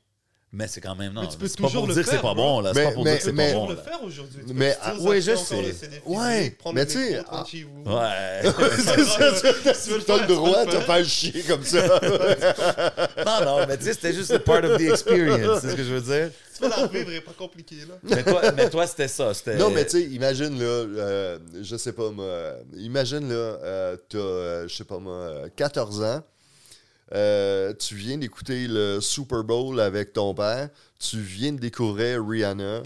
Mais 0.56 0.68
c'est 0.68 0.80
quand 0.80 0.94
même, 0.94 1.12
non. 1.12 1.22
Mais 1.22 1.28
tu 1.28 1.36
peux 1.36 1.48
c'est 1.48 1.58
pas 1.60 1.66
toujours 1.66 1.82
pour 1.82 1.88
le 1.88 1.94
dire 1.94 2.04
que 2.04 2.08
c'est 2.08 2.14
faire, 2.14 2.22
pas 2.22 2.34
bon, 2.34 2.60
là. 2.60 2.70
C'est 2.72 2.78
Mais- 2.80 2.86
pas 2.86 2.92
pour 2.92 3.04
mais- 3.04 3.10
dire 3.10 3.18
que 3.18 3.24
c'est 3.24 3.32
mais- 3.32 3.52
pas 3.52 3.58
On 3.58 3.62
bon. 3.64 3.70
le 3.70 3.74
là. 3.74 3.82
faire 3.82 4.02
aujourd'hui. 4.04 4.42
Mais, 4.54 4.76
ah, 4.82 4.94
oui, 5.00 5.20
je 5.20 5.34
sais. 5.34 5.62
le 5.62 5.72
CD 5.72 5.86
physique, 5.96 6.02
Ouais, 6.06 6.56
mais 6.72 6.80
le 6.82 6.86
tu 6.86 6.92
sais, 6.92 7.20
ah. 7.28 7.44
Ouais. 7.84 8.52
T'as 10.06 10.26
le 10.26 10.26
droit 10.34 10.64
de 10.64 10.70
te 10.70 10.80
faire 10.80 11.04
chier 11.04 11.42
comme 11.42 11.64
ça. 11.64 11.86
non, 13.26 13.44
non, 13.44 13.66
mais 13.66 13.76
tu 13.78 13.84
sais, 13.84 13.94
c'était 13.94 14.12
juste 14.12 14.30
a 14.30 14.38
part 14.38 14.62
of 14.64 14.78
the 14.78 14.82
experience, 14.82 15.60
c'est 15.62 15.70
ce 15.70 15.74
que 15.76 15.84
je 15.84 15.94
veux 15.94 16.00
dire. 16.00 16.30
Tu 16.56 16.62
fais 16.62 16.68
la 16.68 16.86
vivre, 16.86 17.24
pas 17.24 17.32
compliqué, 17.36 17.76
là. 17.88 17.94
Mais 18.04 18.22
toi, 18.22 18.52
mais 18.52 18.70
toi 18.70 18.86
c'était 18.86 19.08
ça. 19.08 19.34
C'était... 19.34 19.56
Non, 19.56 19.70
mais 19.70 19.84
tu 19.84 19.90
sais, 19.90 20.02
imagine, 20.04 20.56
là, 20.58 20.64
euh, 20.66 21.38
je 21.62 21.76
sais 21.76 21.92
pas, 21.92 22.10
moi, 22.10 22.52
imagine, 22.76 23.28
là, 23.28 23.34
euh, 23.34 23.96
t'as, 24.08 24.18
euh, 24.18 24.68
je 24.68 24.74
sais 24.76 24.84
pas, 24.84 24.98
moi, 25.00 25.14
euh, 25.14 25.48
14 25.56 26.02
ans, 26.04 26.22
euh, 27.14 27.72
tu 27.74 27.94
viens 27.94 28.18
d'écouter 28.18 28.66
le 28.68 29.00
Super 29.00 29.44
Bowl 29.44 29.78
avec 29.80 30.12
ton 30.12 30.34
père, 30.34 30.68
tu 30.98 31.18
viens 31.20 31.52
de 31.52 31.58
découvrir 31.58 32.24
Rihanna. 32.26 32.82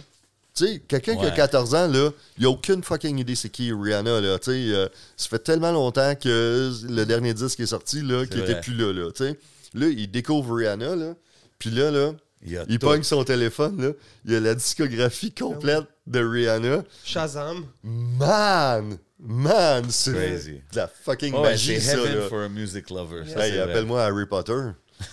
Tu 0.54 0.66
sais, 0.66 0.78
quelqu'un 0.88 1.14
qui 1.16 1.24
a 1.24 1.28
Ouais. 1.28 1.34
14 1.36 1.74
ans, 1.74 1.86
là, 1.88 2.10
il 2.36 2.44
a 2.46 2.50
aucune 2.50 2.82
fucking 2.82 3.16
idée 3.18 3.36
c'est 3.36 3.48
qui 3.48 3.72
Rihanna, 3.72 4.20
là, 4.20 4.38
tu 4.38 4.50
sais. 4.50 4.74
euh, 4.74 4.88
ça 5.16 5.28
fait 5.28 5.38
tellement 5.38 5.70
longtemps 5.72 6.14
que 6.16 6.72
le 6.88 7.04
dernier 7.04 7.32
disque 7.32 7.60
est 7.60 7.66
sorti, 7.66 8.02
là, 8.02 8.26
qu'il 8.26 8.40
était 8.40 8.60
plus 8.60 8.74
là, 8.74 8.92
là, 8.92 9.10
tu 9.12 9.24
sais. 9.24 9.38
Là, 9.74 9.86
il 9.86 10.10
découvre 10.10 10.56
Rihanna, 10.56 10.96
là, 10.96 11.14
puis 11.58 11.70
là, 11.70 11.90
là, 11.92 12.12
il, 12.44 12.60
il 12.68 12.78
pogne 12.78 13.02
son 13.04 13.22
téléphone, 13.24 13.80
là, 13.80 13.92
il 14.24 14.34
a 14.34 14.40
la 14.40 14.54
discographie 14.54 15.32
complète 15.32 15.84
de 16.06 16.20
Rihanna. 16.20 16.82
Shazam. 17.04 17.64
Man! 17.84 18.98
Man! 19.20 19.90
C'est 19.90 20.12
Crazy. 20.12 20.62
de 20.72 20.76
la 20.76 20.88
fucking 20.88 21.35
Ouais, 21.35 21.42
magie, 21.42 21.81
c'est 21.81 21.96
ça, 21.96 21.98
heaven 21.98 22.18
là. 22.20 22.28
for 22.28 22.40
a 22.42 22.48
music 22.48 22.88
lover. 22.90 23.24
ça, 23.26 23.44
Hey, 23.46 23.52
c'est 23.52 23.59
vrai. 23.59 23.70
appelle-moi 23.72 24.02
Harry 24.04 24.26
Potter. 24.26 24.61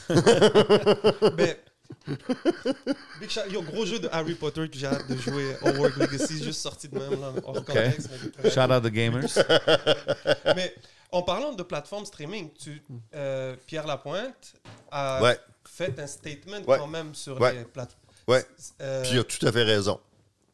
Mais. 1.38 1.60
Big 3.20 3.30
shout- 3.30 3.50
Yo, 3.52 3.62
gros 3.64 3.86
jeu 3.86 3.98
de 4.00 4.08
Harry 4.12 4.36
Potter 4.36 4.70
que 4.70 4.78
j'ai 4.78 4.86
hâte 4.88 5.08
de 5.10 5.16
jouer. 5.18 5.56
Hogwarts 5.64 5.98
Legacy, 5.98 6.44
juste 6.44 6.62
sorti 6.62 6.88
de 6.88 6.98
même, 7.00 7.20
là, 7.20 7.34
hors 7.44 7.54
contexte. 7.66 8.10
mais- 8.44 8.50
Shout 8.52 8.72
out 8.72 8.84
the 8.84 8.88
gamers. 8.92 9.24
Mais 10.56 10.76
en 11.12 11.24
parlant 11.24 11.54
de 11.54 11.64
plateforme 11.64 12.06
streaming, 12.06 12.50
tu, 12.54 12.84
euh, 13.16 13.56
Pierre 13.66 13.88
Lapointe 13.88 14.54
a 14.92 15.22
Ouais. 15.24 15.40
fait 15.68 15.98
un 16.00 16.08
statement 16.08 16.62
Ouais. 16.68 16.78
quand 16.78 16.88
même 16.88 17.16
sur 17.16 17.40
Ouais. 17.42 17.54
les 17.54 17.64
plateformes. 17.64 18.02
Ouais. 18.28 18.46
Euh, 18.82 19.02
Puis 19.04 19.12
il 19.14 19.20
a 19.20 19.24
tout 19.24 19.46
à 19.48 19.52
fait 19.52 19.64
raison. 19.64 20.00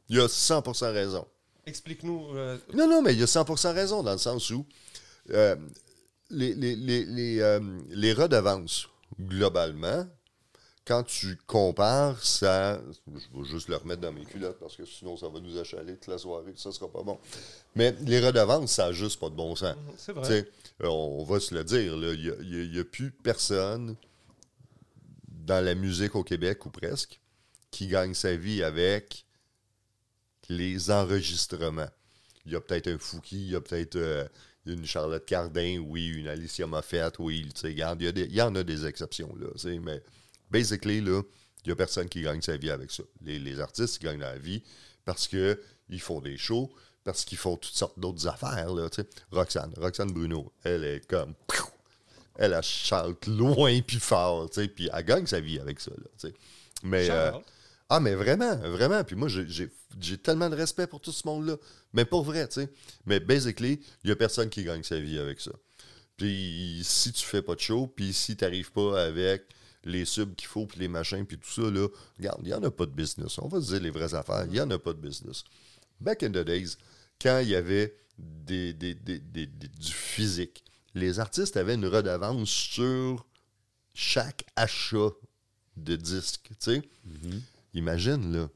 Il 0.10 0.20
a 0.20 0.28
100% 0.28 0.92
raison. 0.94 1.26
Explique-nous. 1.66 2.36
euh, 2.36 2.58
Non, 2.74 2.88
non, 2.88 3.02
mais 3.02 3.14
il 3.14 3.22
a 3.22 3.26
100% 3.26 3.74
raison 3.74 4.04
dans 4.04 4.14
le 4.14 4.18
sens 4.18 4.50
où 4.50 4.66
euh, 5.32 5.56
les, 6.30 6.54
les, 6.56 6.76
les, 6.76 7.06
les, 7.06 7.40
euh, 7.42 7.60
les 7.90 8.14
redevances, 8.14 8.88
globalement, 9.20 10.08
quand 10.86 11.04
tu 11.04 11.38
compares 11.46 12.24
ça. 12.24 12.82
Je 13.08 13.12
vais 13.40 13.46
juste 13.48 13.68
le 13.70 13.76
remettre 13.76 14.02
dans 14.02 14.12
mes 14.12 14.26
culottes 14.26 14.60
parce 14.60 14.76
que 14.76 14.86
sinon 14.86 15.16
ça 15.16 15.30
va 15.30 15.40
nous 15.40 15.58
achaler 15.58 15.94
toute 15.96 16.08
la 16.08 16.18
soirée, 16.18 16.54
ça 16.56 16.72
sera 16.72 16.92
pas 16.92 17.04
bon. 17.04 17.20
Mais 17.76 17.96
les 18.02 18.20
redevances, 18.20 18.72
ça 18.72 18.88
n'a 18.88 18.92
juste 18.92 19.20
pas 19.20 19.30
de 19.30 19.36
bon 19.36 19.56
sens. 19.56 19.76
c'est 19.98 20.14
Tu 20.14 20.20
vrai. 20.20 20.48
on 20.84 21.24
va 21.24 21.40
se 21.40 21.54
le 21.54 21.64
dire, 21.64 21.94
il 21.94 22.72
n'y 22.72 22.80
a, 22.80 22.84
plus 22.84 23.12
personne 23.12 23.96
dans 25.28 25.64
la 25.64 25.76
musique 25.76 26.16
au 26.16 26.24
Québec, 26.24 26.66
ou 26.66 26.70
presque, 26.72 27.20
qui 27.70 27.88
gagne 27.88 28.14
sa 28.16 28.36
vie 28.36 28.64
avec 28.64 29.26
les 30.52 30.92
enregistrements. 30.92 31.90
Il 32.46 32.52
y 32.52 32.56
a 32.56 32.62
peut-être 32.62 32.88
un 32.88 32.98
Fouki, 32.98 33.38
il 33.38 33.52
y 33.52 33.56
a 33.56 33.62
peut-être 33.62 33.96
euh, 33.96 34.28
une 34.66 34.86
Charlotte 34.86 35.26
Cardin, 35.26 35.78
oui, 35.78 36.08
une 36.08 36.28
Alicia 36.28 36.68
Moffett, 36.68 37.18
oui, 37.20 37.48
tu 37.54 37.62
sais, 37.62 37.72
il 37.72 37.80
y, 37.80 38.06
il 38.06 38.36
y 38.36 38.42
en 38.42 38.56
a 38.56 38.64
des 38.64 38.86
exceptions, 38.86 39.34
là, 39.40 39.48
mais 39.82 40.02
basically, 40.50 41.02
là, 41.02 41.22
il 41.64 41.70
n'y 41.70 41.72
a 41.72 41.76
personne 41.76 42.10
qui 42.10 42.22
gagne 42.22 42.42
sa 42.42 42.58
vie 42.58 42.72
avec 42.72 42.92
ça. 42.92 43.04
Les, 43.22 43.60
artistes, 43.60 44.02
gagnent 44.02 44.20
la 44.20 44.38
vie 44.38 44.64
parce 45.06 45.28
qu'ils 45.28 46.02
font 46.02 46.20
des 46.20 46.38
shows, 46.38 46.72
parce 47.04 47.24
qu'ils 47.24 47.38
font 47.38 47.56
toutes 47.58 47.76
sortes 47.76 48.00
d'autres 48.00 48.28
affaires, 48.28 48.74
là, 48.74 48.90
tu. 48.90 49.02
Roxane, 49.32 49.74
Roxane 49.78 50.12
Bruno, 50.12 50.52
elle 50.64 50.84
est 50.84 51.08
comme... 51.08 51.34
Elle, 52.38 52.54
elle 52.54 52.64
chante 52.64 53.28
loin 53.28 53.82
puis 53.82 54.00
fort, 54.00 54.50
tu 54.50 54.62
sais, 54.62 54.68
puis 54.68 54.90
elle 54.92 55.06
gagne 55.06 55.28
sa 55.28 55.40
vie 55.40 55.60
avec 55.60 55.80
ça. 55.80 55.92
Mais... 56.84 57.10
euh. 57.10 57.32
Ah, 57.94 58.00
mais 58.00 58.16
vraiment, 58.16 58.56
vraiment. 58.56 59.04
Puis 59.04 59.16
moi, 59.16 59.28
j'ai- 59.28 60.18
tellement 60.18 60.50
de 60.50 60.56
respect 60.56 60.88
pour 60.88 61.02
tout 61.02 61.12
ce 61.12 61.28
monde-là. 61.28 61.58
Mais 61.94 62.06
pour 62.06 62.24
vrai, 62.24 62.48
tu 62.48 62.62
sais. 62.62 62.70
Mais 63.06 63.20
basically, 63.20 63.82
il 64.04 64.08
n'y 64.08 64.12
a 64.12 64.16
personne 64.16 64.50
qui 64.50 64.64
gagne 64.64 64.82
sa 64.84 65.00
vie 65.00 65.20
avec 65.20 65.42
ça. 65.42 65.52
Puis 66.18 66.82
si 66.84 67.12
tu 67.12 67.26
fais 67.26 67.42
pas 67.42 67.56
de 67.56 67.60
show, 67.60 67.88
puis 67.88 68.14
si 68.14 68.38
tu 68.38 68.44
n'arrives 68.44 68.72
pas 68.72 69.04
avec 69.04 69.44
les 69.84 70.06
subs 70.06 70.36
qu'il 70.36 70.48
faut, 70.48 70.66
puis 70.68 70.80
les 70.80 70.88
machins, 70.88 71.26
puis 71.26 71.38
tout 71.38 71.50
ça, 71.50 71.64
là, 71.70 71.88
regarde, 72.18 72.40
il 72.44 72.48
n'y 72.48 72.54
en 72.54 72.64
a 72.64 72.72
pas 72.72 72.86
de 72.86 72.92
business. 72.92 73.38
On 73.40 73.48
va 73.48 73.60
se 73.60 73.74
dire 73.74 73.82
les 73.82 73.90
vraies 73.90 74.14
affaires. 74.14 74.46
Il 74.46 74.52
n'y 74.54 74.62
en 74.62 74.70
a 74.72 74.80
pas 74.80 74.94
de 74.94 75.00
business. 75.00 75.44
Back 76.00 76.24
in 76.24 76.30
the 76.30 76.46
days, 76.46 76.78
quand 77.22 77.40
il 77.40 77.50
y 77.50 77.56
avait 77.56 77.96
des, 78.18 78.74
des- 78.74 78.94
des- 78.96 79.20
des- 79.20 79.48
du 79.48 79.92
physique, 79.92 80.64
les 80.94 81.20
artistes 81.20 81.58
avaient 81.58 81.76
une 81.76 81.88
redevance 81.88 82.50
sur 82.50 83.26
chaque 83.94 84.46
achat 84.56 85.10
de 85.78 85.96
disque, 85.96 86.48
tu 86.52 86.56
sais. 86.60 86.82
Imagine, 87.74 88.34
là, 88.34 88.50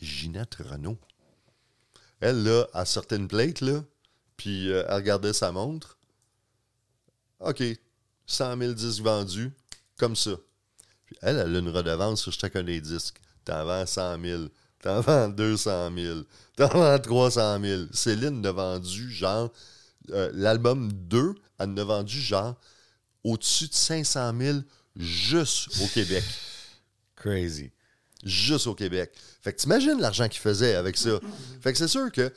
Ginette 0.00 0.56
Renault. 0.56 0.98
Elle, 2.20 2.42
là, 2.42 2.66
elle 2.74 2.86
sortait 2.86 3.16
une 3.16 3.28
plate, 3.28 3.60
là, 3.60 3.82
puis 4.36 4.70
euh, 4.70 4.84
elle 4.88 4.94
regardait 4.94 5.32
sa 5.32 5.52
montre. 5.52 5.98
OK, 7.40 7.62
100 8.26 8.58
000 8.58 8.72
disques 8.72 9.02
vendus, 9.02 9.52
comme 9.96 10.16
ça. 10.16 10.32
Puis 11.04 11.16
elle, 11.22 11.38
elle 11.38 11.56
a 11.56 11.58
une 11.58 11.68
redevance 11.68 12.22
sur 12.22 12.32
chacun 12.32 12.62
des 12.62 12.80
disques. 12.80 13.20
T'en 13.44 13.64
vends 13.64 13.86
100 13.86 14.20
000, 14.22 14.42
t'en 14.82 15.00
vends 15.00 15.28
200 15.28 15.90
000, 15.96 16.20
t'en 16.56 16.68
vends 16.68 16.98
300 16.98 17.60
000. 17.60 17.82
Céline 17.92 18.44
a 18.46 18.52
vendu, 18.52 19.10
genre, 19.10 19.52
euh, 20.10 20.30
l'album 20.34 20.92
2, 20.92 21.34
elle 21.58 21.70
en 21.70 21.76
a 21.76 21.84
vendu, 21.84 22.20
genre, 22.20 22.56
au-dessus 23.24 23.68
de 23.68 23.74
500 23.74 24.32
000 24.38 24.58
juste 24.96 25.80
au 25.80 25.86
Québec. 25.88 26.24
Crazy. 27.22 27.70
Juste 28.24 28.66
au 28.66 28.74
Québec. 28.74 29.12
Fait 29.40 29.52
que 29.52 29.58
t'imagines 29.58 30.00
l'argent 30.00 30.28
qu'il 30.28 30.40
faisait 30.40 30.74
avec 30.74 30.96
ça. 30.96 31.20
Fait 31.60 31.72
que 31.72 31.78
c'est 31.78 31.88
sûr 31.88 32.10
que 32.10 32.32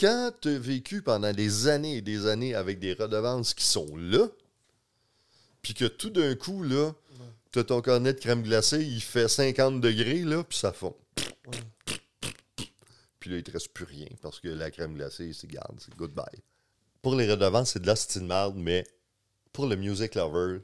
quand 0.00 0.32
tu 0.40 0.56
vécu 0.58 1.02
pendant 1.02 1.32
des 1.32 1.68
années 1.68 1.98
et 1.98 2.02
des 2.02 2.26
années 2.26 2.54
avec 2.54 2.78
des 2.78 2.94
redevances 2.94 3.54
qui 3.54 3.64
sont 3.64 3.94
là, 3.96 4.28
puis 5.60 5.74
que 5.74 5.84
tout 5.84 6.10
d'un 6.10 6.34
coup, 6.34 6.62
là, 6.62 6.92
t'as 7.52 7.64
ton 7.64 7.80
cornet 7.82 8.14
de 8.14 8.18
crème 8.18 8.42
glacée, 8.42 8.84
il 8.84 9.02
fait 9.02 9.28
50 9.28 9.80
degrés, 9.80 10.22
là, 10.22 10.42
puis 10.42 10.58
ça 10.58 10.72
fond. 10.72 10.96
Puis 13.20 13.30
là, 13.30 13.36
il 13.36 13.42
te 13.44 13.52
reste 13.52 13.68
plus 13.68 13.84
rien 13.84 14.08
parce 14.20 14.40
que 14.40 14.48
la 14.48 14.70
crème 14.70 14.94
glacée, 14.94 15.32
c'est 15.32 15.46
garde, 15.46 15.78
c'est 15.78 15.94
goodbye. 15.94 16.24
Pour 17.00 17.14
les 17.14 17.30
redevances, 17.30 17.72
c'est 17.72 17.82
de 17.82 17.86
la 17.86 17.96
style 17.96 18.24
marde, 18.24 18.56
mais 18.56 18.84
pour 19.52 19.66
le 19.66 19.76
music 19.76 20.14
lover, 20.14 20.60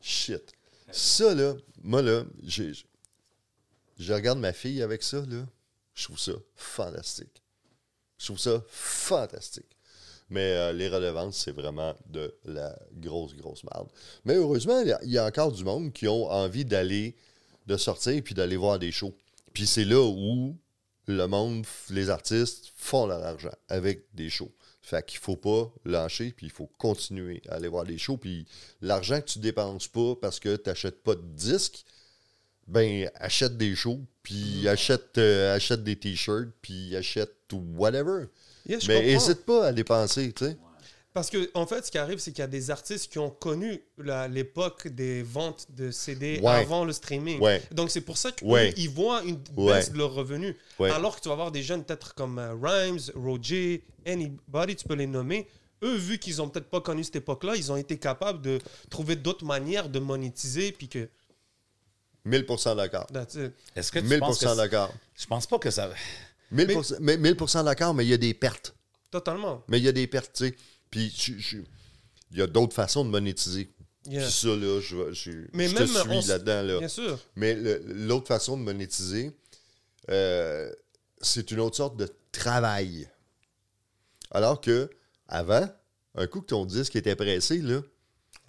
shit. 0.00 0.52
Ça, 0.96 1.34
là, 1.34 1.54
moi, 1.82 2.02
là, 2.02 2.24
je 2.46 4.12
regarde 4.12 4.38
ma 4.38 4.52
fille 4.52 4.80
avec 4.82 5.02
ça, 5.02 5.18
là. 5.28 5.44
Je 5.94 6.04
trouve 6.04 6.18
ça 6.18 6.32
fantastique. 6.54 7.42
Je 8.18 8.26
trouve 8.26 8.38
ça 8.38 8.62
fantastique. 8.68 9.76
Mais 10.30 10.52
euh, 10.52 10.72
les 10.72 10.88
redevances, 10.88 11.36
c'est 11.36 11.52
vraiment 11.52 11.94
de 12.06 12.34
la 12.44 12.76
grosse, 12.92 13.34
grosse 13.36 13.62
merde. 13.64 13.88
Mais 14.24 14.34
heureusement, 14.36 14.80
il 14.80 14.88
y 14.88 14.92
a- 14.92 15.00
il 15.04 15.10
y, 15.10 15.18
a 15.18 15.26
encore 15.26 15.52
du 15.52 15.62
monde 15.64 15.92
qui 15.92 16.08
ont 16.08 16.30
envie 16.30 16.64
d'aller, 16.64 17.14
de 17.66 17.76
sortir 17.76 18.22
puis 18.22 18.34
d'aller 18.34 18.56
voir 18.56 18.78
des 18.78 18.90
shows. 18.90 19.14
Puis 19.52 19.66
c'est 19.66 19.84
là 19.84 20.00
où 20.02 20.56
le 21.06 21.26
monde, 21.26 21.66
les 21.90 22.08
artistes 22.08 22.72
font 22.76 23.06
leur 23.06 23.22
argent 23.22 23.52
avec 23.68 24.06
des 24.14 24.30
shows. 24.30 24.52
Fait 24.84 25.02
qu'il 25.06 25.18
faut 25.18 25.36
pas 25.36 25.72
lâcher, 25.86 26.34
puis 26.36 26.44
il 26.44 26.52
faut 26.52 26.68
continuer 26.76 27.40
à 27.48 27.54
aller 27.54 27.68
voir 27.68 27.84
des 27.84 27.96
shows. 27.96 28.18
Puis 28.18 28.44
l'argent 28.82 29.18
que 29.18 29.24
tu 29.26 29.38
dépenses 29.38 29.88
pas 29.88 30.14
parce 30.20 30.38
que 30.38 30.56
tu 30.56 30.68
n'achètes 30.68 31.02
pas 31.02 31.14
de 31.14 31.22
disques, 31.22 31.86
ben 32.66 33.10
achète 33.14 33.56
des 33.56 33.74
shows, 33.74 34.02
puis 34.22 34.68
achète, 34.68 35.16
euh, 35.16 35.56
achète 35.56 35.84
des 35.84 35.96
t-shirts, 35.96 36.50
puis 36.60 36.94
achète 36.96 37.32
whatever. 37.52 38.26
Yeah, 38.66 38.78
Mais 38.88 39.00
n'hésite 39.06 39.46
pas 39.46 39.68
à 39.68 39.72
dépenser, 39.72 40.30
tu 40.34 40.44
sais. 40.44 40.58
Parce 41.14 41.30
que, 41.30 41.48
en 41.54 41.64
fait, 41.64 41.86
ce 41.86 41.92
qui 41.92 41.98
arrive, 41.98 42.18
c'est 42.18 42.32
qu'il 42.32 42.40
y 42.40 42.44
a 42.44 42.48
des 42.48 42.72
artistes 42.72 43.10
qui 43.12 43.20
ont 43.20 43.30
connu 43.30 43.80
l'époque 44.30 44.88
des 44.88 45.22
ventes 45.22 45.68
de 45.70 45.92
CD 45.92 46.40
Ouais. 46.42 46.50
avant 46.50 46.84
le 46.84 46.92
streaming. 46.92 47.38
Ouais. 47.40 47.62
Donc, 47.70 47.90
c'est 47.92 48.00
pour 48.00 48.18
ça 48.18 48.32
qu'ils 48.32 48.48
Ouais. 48.48 48.74
voient 48.92 49.22
une 49.22 49.38
Ouais. 49.56 49.74
baisse 49.74 49.92
de 49.92 49.96
leurs 49.98 50.12
revenus. 50.12 50.56
Ouais. 50.80 50.90
Alors 50.90 51.14
que 51.14 51.20
tu 51.20 51.28
vas 51.28 51.34
avoir 51.34 51.52
des 51.52 51.62
jeunes, 51.62 51.84
peut-être 51.84 52.16
comme 52.16 52.40
euh, 52.40 52.54
Rhymes, 52.60 52.98
Roger, 53.14 53.84
anybody, 54.04 54.74
tu 54.74 54.88
peux 54.88 54.94
les 54.96 55.06
nommer. 55.06 55.46
Eux, 55.84 55.94
vu 55.94 56.18
qu'ils 56.18 56.42
ont 56.42 56.48
peut-être 56.48 56.68
pas 56.68 56.80
connu 56.80 57.04
cette 57.04 57.14
époque-là, 57.16 57.54
ils 57.54 57.70
ont 57.70 57.76
été 57.76 57.96
capables 57.96 58.42
de 58.42 58.58
trouver 58.90 59.14
d'autres 59.14 59.44
manières 59.44 59.88
de 59.88 60.00
monétiser. 60.00 60.72
Puis 60.72 60.88
que. 60.88 61.08
1000% 62.26 62.74
d'accord. 62.74 63.06
that's 63.12 63.34
it. 63.36 63.52
Est-ce 63.76 63.92
que 63.92 64.00
tu 64.00 64.06
1000% 64.06 64.18
penses 64.18 64.38
que... 64.40 64.56
d'accord. 64.56 64.92
Je 65.14 65.26
pense 65.26 65.46
pas 65.46 65.58
que 65.60 65.70
ça... 65.70 65.90
1000%, 66.52 66.96
mais 67.00 67.16
1000% 67.18 67.64
d'accord, 67.64 67.94
mais 67.94 68.04
il 68.04 68.08
y 68.08 68.14
a 68.14 68.16
des 68.18 68.34
pertes. 68.34 68.74
Totalement. 69.10 69.62
Mais 69.68 69.78
il 69.78 69.84
y 69.84 69.88
a 69.88 69.92
des 69.92 70.06
pertes, 70.08 70.32
tu 70.34 70.46
sais. 70.48 70.56
Puis 70.94 71.12
il 72.30 72.38
y 72.38 72.42
a 72.42 72.46
d'autres 72.46 72.72
façons 72.72 73.04
de 73.04 73.10
monétiser. 73.10 73.68
Yeah. 74.06 74.22
Puis 74.22 74.30
ça, 74.30 74.48
là, 74.48 74.80
je, 74.80 75.12
je, 75.12 75.30
Mais 75.52 75.66
je 75.66 75.74
même, 75.74 75.88
te 75.88 76.20
suis 76.20 76.28
là-dedans, 76.28 76.62
là. 76.62 76.78
Bien 76.78 76.88
sûr. 76.88 77.18
Mais 77.34 77.54
l'autre 77.54 78.28
façon 78.28 78.56
de 78.56 78.62
monétiser, 78.62 79.32
euh, 80.10 80.72
c'est 81.20 81.50
une 81.50 81.58
autre 81.58 81.76
sorte 81.76 81.96
de 81.96 82.08
travail. 82.30 83.08
Alors 84.30 84.60
que, 84.60 84.88
avant, 85.26 85.68
un 86.14 86.26
coup 86.28 86.42
que 86.42 86.46
ton 86.46 86.64
disque 86.64 86.94
était 86.94 87.16
pressé, 87.16 87.58
là, 87.58 87.80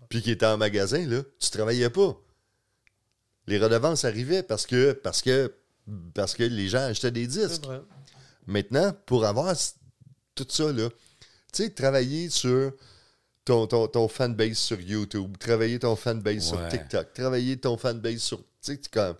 puis 0.10 0.22
qu'il 0.22 0.34
était 0.34 0.46
en 0.46 0.58
magasin, 0.58 1.04
là, 1.08 1.24
tu 1.40 1.50
travaillais 1.50 1.90
pas. 1.90 2.16
Les 3.48 3.58
redevances 3.58 4.06
arrivaient 4.06 4.44
parce 4.44 4.68
que, 4.68 4.92
parce 4.92 5.24
que, 5.24 5.52
parce 6.14 6.36
que 6.36 6.44
les 6.44 6.68
gens 6.68 6.80
achetaient 6.80 7.12
des 7.12 7.28
disques. 7.28 7.64
Maintenant, 8.46 8.94
pour 9.08 9.26
avoir 9.26 9.56
tout 10.36 10.46
ça, 10.48 10.72
là, 10.72 10.90
tu 11.56 11.64
sais, 11.64 11.70
travailler 11.70 12.30
sur 12.30 12.72
ton, 13.46 13.68
ton, 13.68 13.88
ton 13.88 14.08
fanbase 14.08 14.58
sur 14.58 14.80
YouTube, 14.80 15.38
travailler 15.38 15.80
ton 15.80 15.96
fanbase 15.96 16.44
sur. 16.44 16.68
TikTok, 16.68 17.14
travailler 17.14 17.58
ton 17.58 17.78
fanbase 17.78 18.18
sur, 18.20 18.40
tu 18.40 18.46
sais, 18.62 18.78
tu 18.78 18.90
comme 18.90 19.16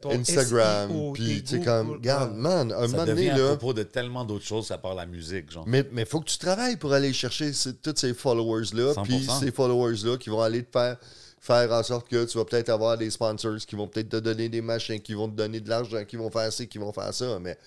Ton 0.00 0.10
Instagram, 0.12 1.12
puis 1.14 1.42
tu 1.42 1.58
sais, 1.58 1.64
comme, 1.64 1.90
regarde, 1.92 2.34
man, 2.34 2.72
un 2.72 2.82
Ça 2.82 2.86
moment 2.88 3.04
donné, 3.04 3.28
devient 3.28 3.30
à 3.30 3.38
là, 3.38 3.48
propos 3.56 3.72
de 3.74 3.82
tellement 3.82 4.24
d'autres 4.24 4.44
choses 4.44 4.70
à 4.70 4.78
part 4.78 4.94
la 4.94 5.06
musique, 5.06 5.50
genre. 5.50 5.64
mais 5.66 5.84
il 5.96 6.06
faut 6.06 6.20
que 6.20 6.30
tu 6.30 6.38
travailles 6.38 6.76
pour 6.76 6.92
aller 6.92 7.12
chercher 7.12 7.50
tous 7.82 7.94
ces 7.96 8.14
followers-là, 8.14 8.92
100%. 8.94 9.02
puis 9.02 9.26
ces 9.40 9.50
followers-là 9.50 10.16
qui 10.18 10.30
vont 10.30 10.40
aller 10.42 10.62
te 10.62 10.70
faire, 10.70 10.96
faire 11.40 11.72
en 11.72 11.82
sorte 11.82 12.08
que 12.08 12.24
tu 12.24 12.38
vas 12.38 12.44
peut-être 12.44 12.68
avoir 12.68 12.96
des 12.98 13.10
sponsors 13.10 13.56
qui 13.66 13.74
vont 13.76 13.88
peut-être 13.88 14.10
te 14.10 14.16
donner 14.16 14.48
des 14.48 14.60
machins, 14.60 15.00
qui 15.00 15.14
vont 15.14 15.28
te 15.28 15.34
donner 15.36 15.60
de 15.60 15.68
l'argent, 15.68 16.04
qui 16.04 16.16
vont 16.16 16.30
faire 16.30 16.52
ci, 16.52 16.68
qui 16.68 16.78
vont 16.78 16.92
faire 16.92 17.12
ça, 17.12 17.38
mais 17.40 17.58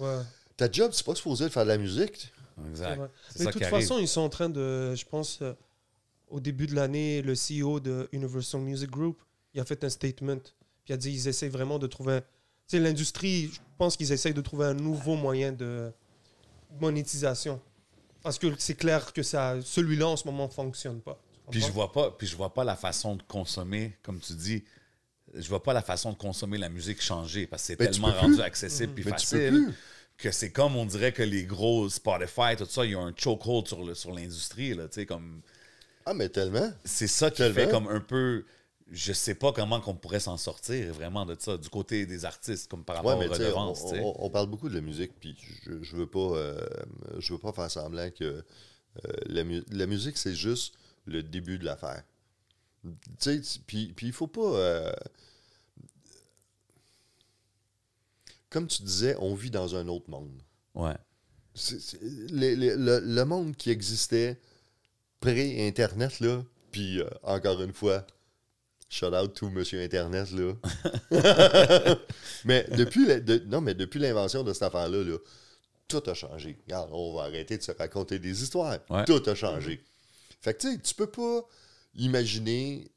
Ouais. 0.00 0.22
Ta 0.56 0.70
job, 0.70 0.90
c'est 0.92 1.04
pas 1.04 1.14
supposé 1.14 1.44
de 1.44 1.48
faire 1.50 1.64
de 1.64 1.68
la 1.68 1.78
musique. 1.78 2.32
C'est 2.56 2.68
Exact. 2.70 3.00
Mais 3.38 3.46
de 3.46 3.50
toute 3.50 3.62
arrive. 3.62 3.80
façon, 3.80 3.98
ils 3.98 4.06
sont 4.08 4.20
en 4.20 4.28
train 4.28 4.48
de, 4.48 4.94
je 4.94 5.04
pense, 5.04 5.40
euh, 5.42 5.52
au 6.28 6.38
début 6.40 6.66
de 6.66 6.74
l'année, 6.74 7.20
le 7.22 7.34
CEO 7.34 7.80
de 7.80 8.08
Universal 8.12 8.60
Music 8.60 8.90
Group, 8.90 9.20
il 9.54 9.60
a 9.60 9.64
fait 9.64 9.82
un 9.84 9.88
statement. 9.90 10.38
Puis 10.38 10.90
il 10.90 10.92
a 10.92 10.96
dit 10.96 11.10
ils 11.10 11.28
essaient 11.28 11.48
vraiment 11.48 11.78
de 11.78 11.86
trouver. 11.86 12.14
un- 12.14 12.20
Tu 12.20 12.76
sais, 12.76 12.78
l'industrie, 12.78 13.48
je 13.52 13.60
pense 13.78 13.96
qu'ils 13.96 14.10
essayent 14.12 14.34
de 14.34 14.40
trouver 14.40 14.66
un 14.66 14.74
nouveau 14.74 15.16
moyen 15.16 15.52
de 15.52 15.92
monétisation. 16.80 17.60
Parce 18.22 18.38
que 18.38 18.46
c'est 18.58 18.74
clair 18.74 19.12
que 19.12 19.22
ça, 19.22 19.56
celui-là 19.62 20.08
en 20.08 20.16
ce 20.16 20.24
moment 20.26 20.48
fonctionne 20.48 21.00
pas. 21.00 21.18
Tu 21.50 21.58
Puis 21.58 21.60
je 21.60 21.70
vois 21.72 21.92
pas, 21.92 22.10
puis 22.10 22.26
je 22.26 22.36
vois 22.36 22.54
pas 22.54 22.64
la 22.64 22.74
façon 22.76 23.16
de 23.16 23.22
consommer, 23.22 23.98
comme 24.02 24.18
tu 24.18 24.32
dis. 24.34 24.64
Je 25.34 25.46
vois 25.48 25.62
pas 25.62 25.72
la 25.74 25.82
façon 25.82 26.12
de 26.12 26.16
consommer 26.16 26.56
la 26.58 26.68
musique 26.68 27.02
changer 27.02 27.46
parce 27.46 27.62
que 27.62 27.66
c'est 27.66 27.76
tu 27.76 27.84
tellement 28.00 28.12
rendu 28.12 28.34
plus. 28.36 28.42
accessible 28.42 28.94
puis 28.94 29.04
Mais 29.04 29.10
tu 29.16 29.26
peux 29.26 29.36
facile 29.38 29.64
plus. 29.66 29.74
Que 30.18 30.30
c'est 30.30 30.50
comme 30.52 30.76
on 30.76 30.86
dirait 30.86 31.12
que 31.12 31.22
les 31.22 31.44
gros 31.44 31.88
Spotify 31.90 32.56
tout 32.56 32.66
ça, 32.66 32.84
il 32.84 32.92
y 32.92 32.94
a 32.94 33.00
un 33.00 33.14
chokehold 33.16 33.66
sur 33.68 33.84
le 33.84 33.94
sur 33.94 34.12
l'industrie 34.12 34.74
là, 34.74 34.88
tu 34.88 34.94
sais 35.00 35.06
comme 35.06 35.42
Ah, 36.06 36.14
mais 36.14 36.28
tellement. 36.30 36.72
c'est 36.84 37.06
ça 37.08 37.30
qui 37.30 37.36
Tellement. 37.38 37.54
fait 37.54 37.68
comme 37.68 37.88
un 37.88 38.00
peu 38.00 38.44
je 38.90 39.12
sais 39.12 39.34
pas 39.34 39.52
comment 39.52 39.80
qu'on 39.80 39.94
pourrait 39.94 40.20
s'en 40.20 40.36
sortir 40.36 40.92
vraiment 40.92 41.24
de 41.24 41.34
ça 41.38 41.56
du 41.56 41.68
côté 41.70 42.04
des 42.06 42.24
artistes 42.26 42.70
comme 42.70 42.84
par 42.84 42.96
rapport 42.96 43.16
Ouais, 43.18 43.26
mais 43.28 43.28
aux 43.28 43.32
on, 43.56 43.72
redevances, 43.72 43.82
on- 43.82 44.14
on 44.18 44.30
parle 44.30 44.48
beaucoup 44.48 44.68
de 44.68 44.74
la 44.74 44.80
musique, 44.82 45.12
puis 45.20 45.36
je, 45.64 45.82
je 45.82 45.96
veux 45.96 46.06
pas, 46.06 46.18
euh, 46.20 46.66
je 47.18 47.32
veux 47.32 47.38
pas 47.38 47.52
faire 47.52 47.70
semblant 47.70 48.10
que 48.10 48.24
euh, 48.24 48.42
la, 49.26 49.44
mu- 49.44 49.64
la 49.70 49.86
musique 49.86 50.18
c'est 50.18 50.34
juste 50.34 50.74
le 51.06 51.22
début 51.22 51.58
de 51.58 51.64
l'affaire. 51.64 52.04
Tu 53.20 53.42
sais, 53.42 53.60
puis 53.66 53.92
puis 53.94 54.06
il 54.08 54.12
faut 54.12 54.26
pas. 54.26 54.40
euh, 54.42 54.92
comme 58.54 58.66
tu 58.68 58.82
disais, 58.82 59.16
on 59.18 59.34
vit 59.34 59.50
dans 59.50 59.74
un 59.76 59.88
autre 59.88 60.08
monde. 60.08 60.40
Ouais. 60.74 60.94
Les- 62.30 62.56
les- 62.56 62.76
le, 62.76 63.00
le 63.00 63.24
monde 63.24 63.54
qui 63.56 63.70
existait 63.70 64.40
pré-Internet, 65.20 66.20
là, 66.20 66.42
puis 66.70 67.00
euh, 67.00 67.08
encore 67.22 67.60
une 67.62 67.72
fois, 67.72 68.06
shout 68.88 69.06
out 69.14 69.34
to 69.34 69.48
Monsieur 69.50 69.80
Internet, 69.82 70.30
là. 70.32 70.52
mais 72.44 72.64
depuis 72.76 73.06
la- 73.06 73.20
de- 73.20 73.42
non, 73.46 73.60
mais 73.60 73.74
depuis 73.74 73.98
l'invention 74.00 74.42
de 74.42 74.52
cette 74.52 74.64
affaire-là, 74.64 75.02
là, 75.02 75.16
tout 75.88 76.02
a 76.06 76.14
changé. 76.14 76.58
Regarde, 76.64 76.90
on 76.92 77.14
va 77.16 77.24
arrêter 77.24 77.58
de 77.58 77.62
se 77.62 77.72
raconter 77.72 78.18
des 78.18 78.42
histoires. 78.42 78.78
Ouais. 78.90 79.04
Tout 79.04 79.22
a 79.26 79.34
changé. 79.34 79.82
Fait 80.40 80.54
que 80.54 80.60
tu 80.60 80.72
sais, 80.72 80.78
tu 80.78 80.94
peux 80.94 81.10
pas 81.10 81.42
imaginer 81.94 82.90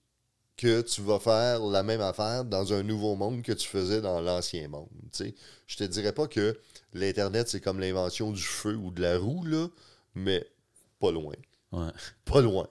que 0.57 0.81
tu 0.81 1.01
vas 1.01 1.19
faire 1.19 1.59
la 1.61 1.83
même 1.83 2.01
affaire 2.01 2.43
dans 2.43 2.73
un 2.73 2.81
nouveau 2.83 3.15
monde 3.15 3.43
que 3.43 3.51
tu 3.53 3.67
faisais 3.67 4.01
dans 4.01 4.19
l'ancien 4.21 4.67
monde. 4.67 4.89
tu 5.11 5.25
sais. 5.25 5.35
Je 5.67 5.77
te 5.77 5.83
dirais 5.83 6.13
pas 6.13 6.27
que 6.27 6.59
l'Internet, 6.93 7.47
c'est 7.47 7.61
comme 7.61 7.79
l'invention 7.79 8.31
du 8.31 8.41
feu 8.41 8.75
ou 8.75 8.89
de 8.91 9.01
la 9.01 9.17
roue, 9.19 9.45
là, 9.45 9.67
mais 10.15 10.45
pas 10.99 11.11
loin. 11.11 11.35
Ouais. 11.71 11.91
Pas 12.25 12.41
loin. 12.41 12.67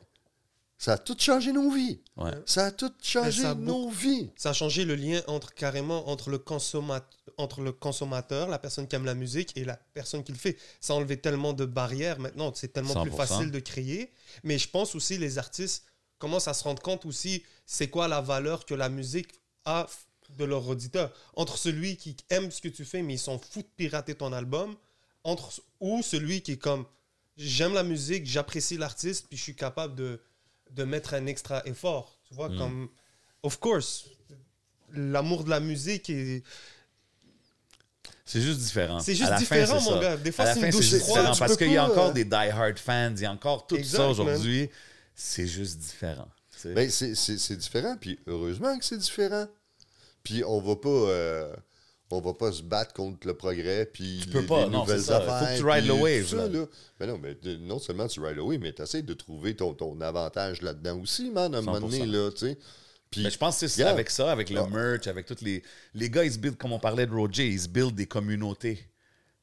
Ça 0.78 0.95
a 0.95 0.99
tout 0.99 1.16
changé 1.18 1.53
nos 1.53 1.70
vies. 1.70 2.01
Ouais. 2.16 2.32
Ça 2.45 2.66
a 2.66 2.70
tout 2.70 2.93
changé 3.03 3.47
a 3.47 3.55
nos 3.55 3.89
vies. 3.89 4.30
Ça 4.37 4.51
a 4.51 4.53
changé 4.53 4.84
le 4.84 4.95
lien 4.95 5.22
entre 5.26 5.55
carrément 5.55 6.09
entre 6.11 6.28
le, 6.28 6.37
consommat- 6.39 7.09
entre 7.39 7.62
le 7.62 7.72
consommateur, 7.72 8.49
la 8.49 8.59
personne 8.59 8.87
qui 8.87 8.95
aime 8.97 9.07
la 9.07 9.14
musique, 9.14 9.57
et 9.57 9.64
la 9.64 9.76
personne 9.95 10.22
qui 10.22 10.32
le 10.32 10.39
fait. 10.39 10.59
Ça 10.80 10.93
a 10.93 10.97
enlevé 10.97 11.18
tellement 11.18 11.55
de 11.55 11.64
barrières 11.64 12.18
maintenant, 12.18 12.53
c'est 12.55 12.72
tellement 12.72 13.01
plus 13.03 13.11
100%. 13.12 13.16
facile 13.16 13.51
de 13.53 13.59
créer. 13.61 14.11
Mais 14.45 14.59
je 14.59 14.68
pense 14.68 14.95
aussi 14.95 15.16
les 15.16 15.39
artistes 15.39 15.84
commencent 16.19 16.49
à 16.49 16.55
se 16.55 16.64
rendre 16.64 16.83
compte 16.83 17.05
aussi 17.07 17.43
c'est 17.67 17.89
quoi 17.89 18.09
la 18.09 18.21
valeur 18.21 18.64
que 18.64 18.75
la 18.75 18.89
musique 18.89 19.29
a 19.64 19.87
de 20.39 20.45
leur 20.45 20.67
auditeur. 20.69 21.12
Entre 21.35 21.57
celui 21.59 21.97
qui 21.97 22.17
aime 22.31 22.51
ce 22.51 22.61
que 22.61 22.69
tu 22.69 22.85
fais, 22.85 23.03
mais 23.03 23.14
ils 23.14 23.19
s'en 23.19 23.39
fout 23.39 23.64
de 23.64 23.71
pirater 23.77 24.14
ton 24.14 24.33
album, 24.33 24.77
entre, 25.25 25.61
ou 25.81 26.03
celui 26.03 26.43
qui 26.43 26.53
est 26.53 26.57
comme 26.57 26.85
j'aime 27.37 27.75
la 27.75 27.83
musique, 27.83 28.27
j'apprécie 28.27 28.77
l'artiste, 28.77 29.27
puis 29.29 29.37
je 29.37 29.43
suis 29.43 29.55
capable 29.55 29.95
de, 29.95 30.21
de 30.71 30.85
mettre 30.85 31.14
un 31.14 31.27
extra 31.27 31.64
effort. 31.67 32.19
Tu 32.29 32.35
vois, 32.35 32.49
Mm. 32.49 32.59
comme, 32.59 32.89
of 33.43 33.59
course, 33.59 34.07
l'amour 34.93 35.45
de 35.45 35.51
la 35.51 35.61
musique 35.61 36.09
est. 36.11 36.43
C'est 38.25 38.41
juste 38.41 38.59
différent. 38.61 38.99
C'est 38.99 39.14
juste 39.14 39.29
fin, 39.31 39.37
différent, 39.39 39.81
mon 39.81 39.95
ça. 39.95 39.99
gars. 40.01 40.17
Des 40.17 40.33
fois, 40.33 40.47
c'est 40.53 40.61
une 40.61 40.71
douche 40.71 40.97
froide. 40.99 41.39
parce 41.39 41.57
qu'il 41.57 41.71
y 41.73 41.77
a 41.77 41.85
encore 41.85 42.09
euh, 42.11 42.12
des 42.12 42.25
die-hard 42.25 42.79
fans, 42.79 43.12
il 43.14 43.23
y 43.23 43.27
a 43.27 43.31
encore 43.33 43.67
tout 43.69 43.77
Exact, 43.77 43.99
ça 43.99 44.09
aujourd'hui. 44.09 44.69
C'est 45.19 45.47
juste 45.47 45.79
différent. 45.79 46.29
tu. 46.62 46.73
Ben, 46.75 46.89
c'est- 46.91 47.57
différent, 47.57 47.97
puis 48.01 48.19
heureusement 48.27 48.79
que 48.79 48.85
c'est 48.85 48.99
différent. 48.99 49.47
Puis 50.23 50.45
on 50.45 50.61
va 50.61 50.77
pas... 50.77 50.89
euh, 50.89 51.55
on 52.11 52.21
va 52.21 52.35
pas 52.35 52.53
se 52.53 52.62
battre 52.62 52.93
contre 52.93 53.27
le 53.27 53.35
progrès, 53.35 53.85
puis 53.93 54.25
peux 54.31 54.41
les, 54.43 54.47
pas, 54.47 54.64
les 54.64 54.71
non, 54.71 54.81
nouvelles 54.81 55.03
ça. 55.03 55.21
Faut 55.21 55.45
que 55.45 55.57
tu 55.59 55.64
rides 55.64 55.87
tout 55.89 55.95
wave, 55.95 56.25
ça, 56.27 56.37
là. 56.37 56.47
là. 56.49 56.67
Mais 57.01 57.07
non, 57.09 57.19
mais 57.19 57.37
non 57.59 57.81
seulement 57.81 58.07
tu 58.07 58.21
ride 58.21 58.37
the 58.37 58.41
wave, 58.43 58.61
mais 58.61 58.73
tu 58.73 58.83
essaies 58.83 59.03
de 59.03 59.12
trouver 59.14 59.57
ton, 59.57 59.75
ton 59.75 60.01
avantage 60.01 60.62
là-dedans 60.62 61.01
aussi, 61.01 61.31
man, 61.33 61.53
à 61.53 61.59
un 61.59 61.62
moment 61.62 61.81
donné, 61.81 61.99
100%. 62.07 62.11
là, 62.12 62.31
tu 62.31 62.39
sais. 62.47 62.59
Puis, 63.11 63.23
Mais 63.25 63.31
je 63.31 63.39
pense 63.39 63.59
que 63.59 63.67
c'est 63.67 63.83
regarde, 63.83 63.95
avec 63.97 64.11
ça, 64.11 64.31
avec 64.31 64.51
le 64.51 64.61
Ah. 64.61 64.69
merch, 64.69 65.07
avec 65.09 65.27
toutes 65.27 65.41
les. 65.41 65.62
Les 65.95 66.09
gars, 66.11 66.25
ils 66.25 66.33
se 66.33 66.39
build, 66.39 66.57
comme 66.57 66.73
on 66.73 66.79
parlait 66.79 67.07
de 67.07 67.12
Roger, 67.12 67.49
ils 67.49 67.61
se 67.61 67.69
build 67.69 67.95
des 67.95 68.07
communautés. 68.07 68.87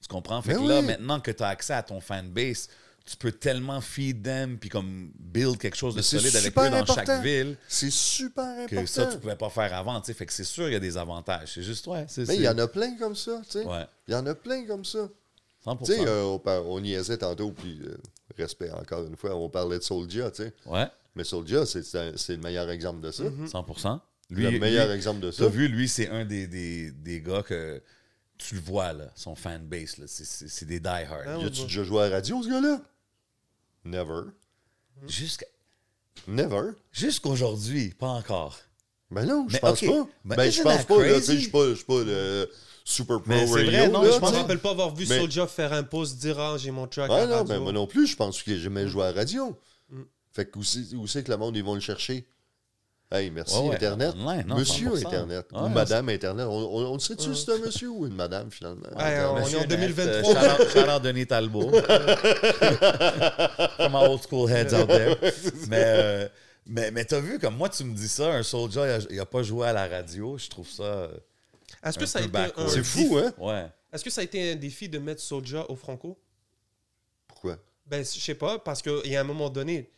Tu 0.01 0.07
comprends? 0.07 0.41
Fait 0.41 0.53
Ben 0.53 0.61
que 0.63 0.67
là, 0.67 0.81
maintenant 0.81 1.19
que 1.19 1.31
tu 1.31 1.43
as 1.43 1.47
accès 1.47 1.73
à 1.73 1.81
ton 1.83 1.99
fanbase, 2.01 2.69
tu 3.05 3.17
peux 3.17 3.31
tellement 3.33 3.81
feed 3.81 4.23
them 4.23 4.57
puis 4.57 4.69
comme 4.69 5.11
build 5.19 5.57
quelque 5.57 5.75
chose 5.75 5.93
de 5.93 6.01
solide 6.01 6.35
avec 6.35 6.57
eux 6.57 6.69
dans 6.69 6.85
chaque 6.85 7.21
ville 7.21 7.57
C'est 7.67 7.91
super 7.91 8.65
que 8.67 8.75
important. 8.75 8.85
ça, 8.87 9.05
tu 9.07 9.17
pouvais 9.19 9.35
pas 9.35 9.49
faire 9.49 9.73
avant. 9.73 9.99
tu 9.99 10.07
sais. 10.07 10.13
Fait 10.13 10.25
que 10.25 10.31
c'est 10.31 10.43
sûr, 10.45 10.67
il 10.69 10.73
y 10.73 10.75
a 10.75 10.79
des 10.79 10.95
avantages. 10.97 11.51
C'est 11.53 11.63
juste, 11.63 11.85
ouais. 11.87 12.05
Mais 12.17 12.35
il 12.35 12.41
y 12.43 12.47
en 12.47 12.57
a 12.57 12.67
plein 12.67 12.95
comme 12.97 13.15
ça, 13.15 13.41
tu 13.45 13.59
sais. 13.59 13.65
Ouais, 13.65 13.85
Il 14.07 14.13
y 14.13 14.15
en 14.15 14.25
a 14.25 14.33
plein 14.35 14.65
comme 14.65 14.85
ça. 14.85 15.09
100%. 15.65 15.85
Tu 15.85 15.93
sais, 15.93 16.07
euh, 16.07 16.23
on, 16.23 16.41
on 16.65 16.79
niaisait 16.81 17.17
tantôt, 17.17 17.51
puis 17.51 17.79
euh, 17.83 17.95
respect 18.37 18.71
encore 18.71 19.05
une 19.05 19.15
fois, 19.15 19.35
on 19.35 19.49
parlait 19.49 19.79
de 19.79 19.83
Soulja, 19.83 20.31
tu 20.31 20.43
sais. 20.43 20.53
Ouais, 20.65 20.87
Mais 21.15 21.23
Soulja, 21.25 21.65
c'est- 21.65 21.93
le 21.93 22.37
meilleur 22.37 22.69
exemple 22.69 23.01
de 23.01 23.11
ça. 23.11 23.23
100%. 23.23 23.99
le 24.29 24.35
Lui, 24.49 24.59
meilleur 24.59 24.87
lui, 24.87 24.93
exemple 24.95 25.19
de 25.19 25.31
ça. 25.31 25.43
T'as 25.43 25.49
vu, 25.49 25.67
lui, 25.67 25.87
c'est 25.89 26.09
un 26.09 26.23
des, 26.25 26.47
des, 26.47 26.91
des 26.91 27.21
gars 27.21 27.43
que 27.43 27.81
tu 28.37 28.55
le 28.55 28.61
vois, 28.61 28.91
là, 28.93 29.09
son 29.15 29.35
fanbase, 29.35 29.97
là, 29.99 30.05
c'est- 30.07 30.65
des 30.65 30.79
die-hard. 30.79 31.23
Ah 31.27 31.35
a-tu 31.45 31.61
déjà 31.63 31.83
joué 31.83 32.01
à 32.03 32.09
la 32.09 32.15
radio, 32.15 32.41
ce 32.43 32.49
gars-là? 32.49 32.81
Never. 33.85 34.21
Jusqu'à- 35.07 35.45
Never? 36.27 36.71
Jusqu'aujourd'hui, 36.91 37.89
pas 37.97 38.07
encore. 38.07 38.57
Ben 39.11 39.25
non, 39.25 39.45
je 39.49 39.57
pense 39.57 39.81
pas. 39.81 40.07
mais 40.25 40.35
ben, 40.35 40.51
je 40.51 40.61
pense 40.61 40.85
pas, 40.85 41.05
là, 41.05 41.19
tu 41.19 41.25
sais, 41.25 41.35
je 41.35 41.41
suis 41.41 41.51
pas, 41.51 41.69
je 41.69 41.73
suis 41.75 41.85
pas 41.85 42.03
le 42.03 42.49
super 42.83 43.19
pro 43.21 43.29
Mais 43.29 43.45
c'est 43.45 43.53
radio, 43.53 43.71
vrai, 43.71 43.89
non, 43.89 44.01
là, 44.01 44.11
je 44.11 44.19
me 44.19 44.25
rappelle 44.25 44.59
pas 44.59 44.71
avoir 44.71 44.95
vu 44.95 45.05
Mais- 45.07 45.19
Soulja 45.19 45.45
faire 45.47 45.73
un 45.73 45.83
post 45.83 46.17
dire 46.17 46.39
Ah, 46.39 46.55
j'ai 46.57 46.71
mon 46.71 46.87
track 46.87 47.11
Ouais, 47.11 47.19
à 47.19 47.25
non, 47.27 47.33
radio. 47.37 47.47
ben 47.53 47.59
moi 47.59 47.71
non 47.71 47.85
plus, 47.87 48.07
je 48.07 48.15
pense 48.15 48.41
qu'il 48.41 48.53
n'a 48.53 48.59
jamais 48.59 48.87
joué 48.87 49.03
à 49.03 49.11
la 49.11 49.19
radio. 49.19 49.55
Mm. 49.89 50.01
Fait 50.31 50.45
que 50.49 50.57
où 50.57 50.63
c'est 51.07 51.23
que 51.23 51.31
le 51.31 51.37
monde, 51.37 51.55
ils 51.55 51.63
vont 51.63 51.75
le 51.75 51.79
chercher? 51.81 52.25
Hey, 53.15 53.29
merci, 53.29 53.55
Ouais, 53.55 53.67
ouais, 53.69 53.75
Internet. 53.75 54.15
online, 54.15 54.43
non, 54.47 54.55
monsieur 54.57 54.89
100%. 54.89 55.05
Internet. 55.05 55.45
Ouais, 55.51 55.59
ou 55.61 55.67
Madame 55.69 56.09
Internet. 56.09 56.45
On, 56.47 56.51
on, 56.51 56.93
on 56.93 56.99
sait-tu 56.99 57.35
si 57.35 57.45
c'est 57.45 57.51
un 57.53 57.57
monsieur 57.59 57.89
ou 57.89 58.07
une 58.07 58.15
madame, 58.15 58.49
finalement? 58.49 58.81
Ouais, 58.97 59.19
on 59.25 59.37
est 59.37 59.55
en 59.55 59.59
Net, 59.59 59.67
2023. 59.69 60.35
euh, 60.35 60.95
out 60.97 61.03
Denis 61.03 61.27
Talbot. 61.27 61.71
From 63.77 63.91
my 63.91 63.99
old 64.07 64.21
school 64.23 64.47
heads 64.49 64.73
out 64.73 64.87
there. 64.87 65.15
Mais, 65.69 65.83
euh, 65.85 66.27
mais, 66.65 66.91
mais 66.91 67.05
t'as 67.05 67.19
vu, 67.19 67.39
comme 67.39 67.55
moi, 67.57 67.69
tu 67.69 67.83
me 67.83 67.93
dis 67.93 68.07
ça, 68.07 68.31
un 68.33 68.43
soldier, 68.43 68.97
il 69.09 69.19
a 69.19 69.25
pas 69.25 69.43
joué 69.43 69.67
à 69.67 69.73
la 69.73 69.85
radio. 69.87 70.37
Je 70.37 70.49
trouve 70.49 70.69
ça. 70.69 70.83
euh, 70.83 71.07
Est-ce 71.83 71.99
que 71.99 72.05
ça 72.05 72.19
a 72.19 72.21
été 72.23 72.37
un. 72.37 72.67
C'est 72.69 72.83
fou, 72.83 73.17
hein? 73.17 73.33
Ouais. 73.37 73.67
Est-ce 73.91 74.03
que 74.03 74.09
ça 74.09 74.21
a 74.21 74.23
été 74.23 74.53
un 74.53 74.55
défi 74.55 74.87
de 74.89 74.97
mettre 74.97 75.21
Soulja 75.21 75.65
au 75.69 75.75
Franco? 75.75 76.17
Pourquoi? 77.27 77.57
Ben, 77.85 78.03
je 78.03 78.19
sais 78.19 78.33
pas, 78.35 78.57
parce 78.59 78.81
qu'il 78.81 79.05
y 79.07 79.15
a 79.15 79.21
un 79.21 79.25
moment 79.25 79.49
donné, 79.49 79.89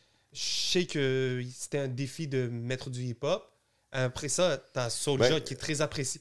sais 0.41 0.85
que 0.85 1.41
c'était 1.53 1.79
un 1.79 1.87
défi 1.87 2.27
de 2.27 2.47
mettre 2.47 2.89
du 2.89 3.03
hip-hop. 3.03 3.43
Après 3.91 4.27
ça, 4.29 4.61
t'as 4.73 4.89
Soulja 4.89 5.29
Ben, 5.29 5.39
qui 5.41 5.53
est 5.53 5.57
très 5.57 5.81
apprécié. 5.81 6.19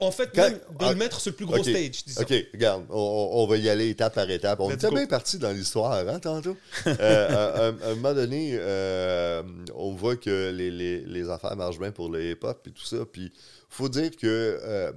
En 0.00 0.10
fait, 0.10 0.30
Quand- 0.34 0.42
même 0.42 0.54
de 0.54 0.60
ah, 0.84 0.90
le 0.92 0.96
mettre 0.98 1.20
sur 1.20 1.30
le 1.30 1.36
plus 1.36 1.46
gros 1.46 1.62
stage, 1.62 2.04
disons. 2.04 2.20
OK, 2.22 2.34
regarde, 2.52 2.84
on, 2.90 3.46
va 3.46 3.56
y 3.56 3.68
aller 3.68 3.88
étape 3.88 4.14
par 4.14 4.28
étape. 4.28 4.60
On 4.60 4.68
Let's 4.68 4.76
était 4.78 4.88
go. 4.88 4.96
bien 4.96 5.06
parti 5.06 5.38
dans 5.38 5.52
l'histoire, 5.52 6.06
hein, 6.06 6.18
tantôt. 6.18 6.56
Euh, 6.86 7.28
à, 7.28 7.64
à- 7.64 7.66
à 7.68 7.90
un 7.92 7.94
moment 7.94 8.12
donné, 8.14 8.50
euh, 8.54 9.42
on 9.74 9.92
voit 9.94 10.16
que 10.16 10.50
les, 10.50 10.70
les- 10.70 11.00
les 11.00 11.30
affaires 11.30 11.56
marchent 11.56 11.78
bien 11.78 11.92
pour 11.92 12.10
le 12.10 12.30
hip-hop 12.32 12.66
et 12.66 12.70
tout 12.72 12.84
ça. 12.84 12.98
Puis, 13.10 13.32
faut 13.68 13.88
dire 13.88 14.10
que 14.16 14.26
euh, 14.62 14.92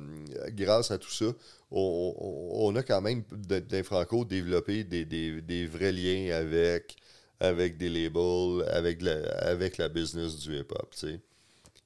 grâce 0.50 0.90
à 0.92 0.98
tout 0.98 1.12
ça, 1.12 1.26
on, 1.72 2.16
on- 2.18 2.68
on 2.68 2.76
a 2.76 2.84
quand 2.84 3.02
même, 3.02 3.24
d'un 3.32 3.84
Franco, 3.84 4.26
développé 4.26 4.84
des, 4.84 5.06
des- 5.06 5.42
des 5.42 5.68
vrais 5.68 5.92
liens 5.92 6.36
avec, 6.36 6.96
avec 7.42 7.78
des 7.78 7.90
labels, 7.90 8.64
avec 8.70 9.02
la, 9.02 9.16
avec 9.40 9.78
la 9.78 9.90
business 9.90 10.38
du 10.38 10.58
hip-hop, 10.60 10.92
tu 10.92 11.00
sais. 11.08 11.20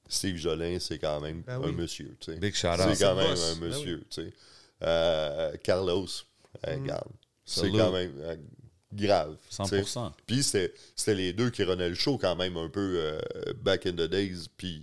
Steve 0.08 0.36
Jolin, 0.36 0.76
c'est 0.78 0.98
quand 0.98 1.20
même 1.20 1.42
Ben 1.46 1.60
un 1.64 1.72
monsieur, 1.72 2.14
tu 2.20 2.32
sais. 2.32 2.38
Big 2.38 2.54
shout 2.54 2.68
C'est 2.78 3.02
quand 3.04 3.16
même 3.16 3.30
boss. 3.30 3.52
un 3.56 3.60
Ben 3.60 3.68
monsieur, 3.70 4.04
tu 4.08 4.22
sais. 4.22 4.32
Euh, 4.84 5.52
Carlos, 5.64 6.06
hein, 6.64 6.76
Mm. 6.76 6.82
regarde, 6.82 7.08
c'est 7.44 7.70
quand 7.72 7.90
même 7.90 8.12
euh, 8.20 8.36
grave. 8.92 9.36
tu 9.50 9.56
sais. 9.66 9.82
100%. 9.82 10.12
Puis 10.26 10.42
c'était 10.44 10.72
c'était 10.94 11.14
les 11.14 11.32
deux 11.32 11.50
qui 11.50 11.64
renaient 11.64 11.88
le 11.88 11.94
show 11.96 12.18
quand 12.18 12.36
même 12.36 12.56
un 12.56 12.68
peu 12.68 12.94
euh, 12.98 13.18
back 13.62 13.86
in 13.86 13.92
the 13.92 14.02
days. 14.08 14.46
Puis 14.56 14.80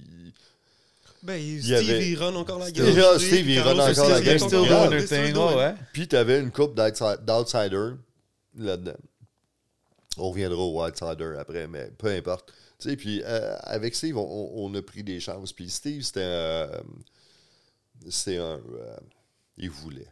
Ben, 1.21 1.39
Steve, 1.61 1.73
avait- 1.75 2.09
il 2.09 2.15
run 2.17 2.35
encore 2.35 2.59
la 2.59 2.69
game. 2.71 2.85
Ah, 2.97 3.17
Steve, 3.17 3.47
il 3.49 3.59
run 3.61 3.79
encore 3.79 4.09
la 4.09 4.19
il 4.19 4.25
game. 4.25 5.77
puis 5.93 6.07
t'avais 6.09 6.39
une 6.41 6.51
coupe 6.51 6.75
d'outsi- 6.75 7.23
d'outsiders 7.25 7.95
là-dedans. 8.57 8.97
On 10.17 10.29
reviendra 10.29 10.61
au 10.61 10.83
outsider 10.83 11.35
après, 11.39 11.67
mais 11.67 11.89
peu 11.97 12.07
importe. 12.07 12.53
Tu 12.79 12.89
sais, 12.89 12.97
puis 12.97 13.21
euh, 13.23 13.55
avec 13.61 13.95
Steve, 13.95 14.17
on, 14.17 14.73
a 14.75 14.81
pris 14.81 15.03
des 15.03 15.19
chances. 15.19 15.53
Puis 15.53 15.69
Steve, 15.69 16.01
c'était 16.01 16.21
euh, 16.23 16.81
c'était 18.09 18.37
un. 18.37 18.59
euh, 18.59 18.97
il 19.57 19.69
voulait. 19.69 20.11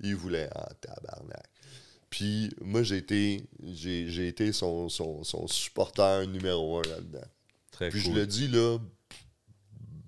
Il 0.00 0.16
voulait 0.16 0.48
en 0.54 0.66
tabarnak. 0.80 1.44
Puis 2.10 2.50
moi, 2.60 2.82
j'ai 2.82 2.98
été, 2.98 3.44
j'ai, 3.62 4.08
j'ai 4.08 4.28
été 4.28 4.52
son, 4.52 4.88
son, 4.88 5.24
son 5.24 5.46
supporter 5.46 6.26
numéro 6.26 6.78
un 6.78 6.82
là-dedans. 6.82 7.26
Très 7.70 7.88
Puis 7.88 8.02
cool. 8.02 8.12
je 8.14 8.18
le 8.20 8.26
dis 8.26 8.48
là, 8.48 8.78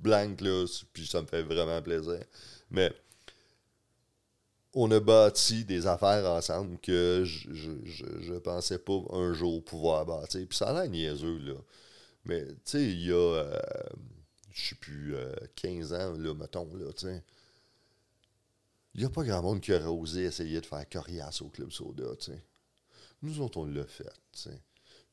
blank 0.01 0.41
là, 0.41 0.67
puis 0.93 1.07
ça 1.07 1.21
me 1.23 1.27
fait 1.27 1.43
vraiment 1.43 1.83
plaisir. 1.83 2.21
Mais 2.71 2.93
on 4.79 4.91
a 4.91 5.01
bâti 5.01 5.65
des 5.65 5.87
affaires 5.87 6.31
ensemble 6.31 6.79
que 6.79 7.23
je, 7.25 7.49
je, 7.55 7.71
je, 7.85 8.05
je 8.21 8.35
pensais 8.35 8.79
pas 8.79 9.01
un 9.11 9.33
jour 9.33 9.65
pouvoir 9.65 10.05
bâtir. 10.05 10.47
Puis 10.47 10.57
ça 10.57 10.69
a 10.69 10.73
l'air 10.75 10.91
niaiseux, 10.91 11.39
là. 11.39 11.55
Mais, 12.27 12.45
tu 12.45 12.55
sais, 12.65 12.83
il 12.83 13.07
y 13.07 13.11
a, 13.11 13.15
euh, 13.15 13.59
je 14.53 14.69
sais 14.69 14.75
plus, 14.75 15.17
euh, 15.17 15.35
15 15.57 15.95
ans, 15.95 16.13
là, 16.19 16.35
mettons, 16.35 16.69
là, 16.75 16.93
tu 16.93 17.07
sais. 17.07 17.23
Il 18.95 19.01
n'y 19.01 19.07
a 19.07 19.11
pas 19.11 19.25
grand 19.25 19.43
monde 19.43 19.61
qui 19.63 19.73
aurait 19.73 19.85
osé 19.85 20.25
essayer 20.25 20.61
de 20.61 20.67
faire 20.67 20.87
coriace 20.89 21.41
au 21.41 21.49
Club 21.49 21.71
Soda, 21.71 22.15
tu 22.19 22.33
sais. 22.33 22.45
Nous 23.23 23.41
autres, 23.41 23.57
on 23.57 23.65
l'a 23.65 23.85
fait, 23.85 24.05
tu 24.33 24.43
sais. 24.43 24.61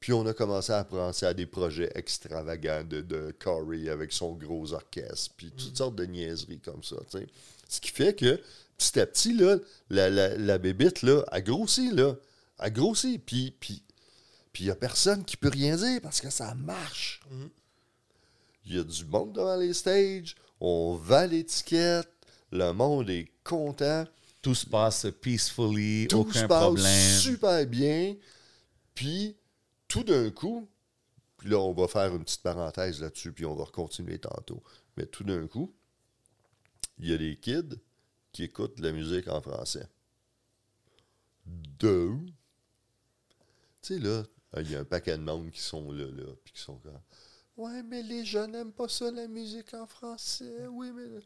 Puis 0.02 0.12
on 0.12 0.26
a 0.26 0.34
commencé 0.34 0.74
à 0.74 0.84
penser 0.84 1.26
à 1.26 1.34
des 1.34 1.46
projets 1.46 1.90
extravagants 1.96 2.84
de, 2.84 3.00
de 3.00 3.34
Corey 3.40 3.88
avec 3.88 4.12
son 4.12 4.34
gros 4.34 4.74
orchestre, 4.74 5.34
puis 5.38 5.52
toutes 5.52 5.78
sortes 5.78 5.96
de 5.96 6.06
niaiseries 6.06 6.60
comme 6.60 6.84
ça, 6.84 6.98
tu 7.10 7.20
sais. 7.20 7.28
Ce 7.70 7.80
qui 7.80 7.92
fait 7.92 8.14
que, 8.14 8.42
petit 8.78 9.00
à 9.00 9.06
petit, 9.06 9.34
là, 9.34 9.58
la, 9.90 10.10
la, 10.10 10.38
la 10.38 10.58
bébite, 10.58 11.02
là, 11.02 11.24
a 11.32 11.42
grossi, 11.42 11.92
là. 11.92 12.16
A 12.60 12.70
grossi, 12.70 13.20
puis... 13.20 13.56
puis 13.60 13.84
puis 14.52 14.66
il 14.66 14.68
n'y 14.68 14.72
a 14.72 14.76
personne 14.76 15.26
qui 15.26 15.36
peut 15.36 15.50
rien 15.50 15.76
dire 15.76 16.00
parce 16.00 16.22
que 16.22 16.30
ça 16.30 16.54
marche. 16.54 17.22
Il 18.66 18.76
y 18.76 18.80
a 18.80 18.84
du 18.84 19.04
monde 19.06 19.34
devant 19.34 19.56
les 19.56 19.74
stages, 19.74 20.36
on 20.60 20.94
vend 20.94 21.26
l'étiquette, 21.26 22.08
le 22.52 22.72
monde 22.72 23.10
est 23.10 23.32
content, 23.44 24.06
Tout 24.44 24.54
se 24.54 24.68
passe 24.68 25.08
peacefully, 25.22 26.08
tout 26.08 26.20
aucun 26.20 26.42
se 26.42 26.46
passe 26.46 26.62
problème. 26.62 27.20
super 27.20 27.66
bien. 27.66 28.16
Puis 28.94 29.36
tout 29.88 30.04
d'un 30.04 30.30
coup, 30.30 30.70
puis 31.38 31.50
là 31.50 31.58
on 31.58 31.74
va 31.74 31.88
faire 31.88 32.14
une 32.16 32.24
petite 32.24 32.44
parenthèse 32.44 33.02
là-dessus, 33.02 33.32
puis 33.32 33.46
on 33.46 33.56
va 33.56 33.66
continuer 33.66 34.20
tantôt. 34.20 34.62
Mais 34.98 35.08
tout 35.08 35.24
d'un 35.24 35.48
coup, 35.48 35.74
il 37.00 37.10
y 37.10 37.14
a 37.16 37.18
des 37.18 37.38
kids 37.38 37.76
qui 38.34 38.44
écoutent 38.44 38.78
de 38.78 38.84
la 38.84 38.92
musique 38.92 39.30
en 39.30 39.42
français. 39.42 39.88
Deux. 41.46 42.18
Tu 43.82 43.96
sais, 43.96 44.00
là, 44.00 44.24
il 44.58 44.72
y 44.72 44.76
a 44.76 44.80
un 44.80 44.86
paquet 44.86 45.18
de 45.18 45.24
monde 45.24 45.50
qui 45.52 45.62
sont 45.62 45.92
là, 45.92 46.06
là, 46.06 46.34
puis 46.44 46.54
qui 46.54 46.62
sont 46.62 46.78
comme 46.78 47.00
Ouais, 47.56 47.84
mais 47.84 48.02
les 48.02 48.26
jeunes 48.26 48.52
n'aiment 48.52 48.74
pas 48.74 48.88
ça, 48.88 49.12
la 49.12 49.28
musique 49.28 49.74
en 49.76 49.86
français. 49.86 50.68
Oui, 50.68 50.92
mais. 50.92 51.20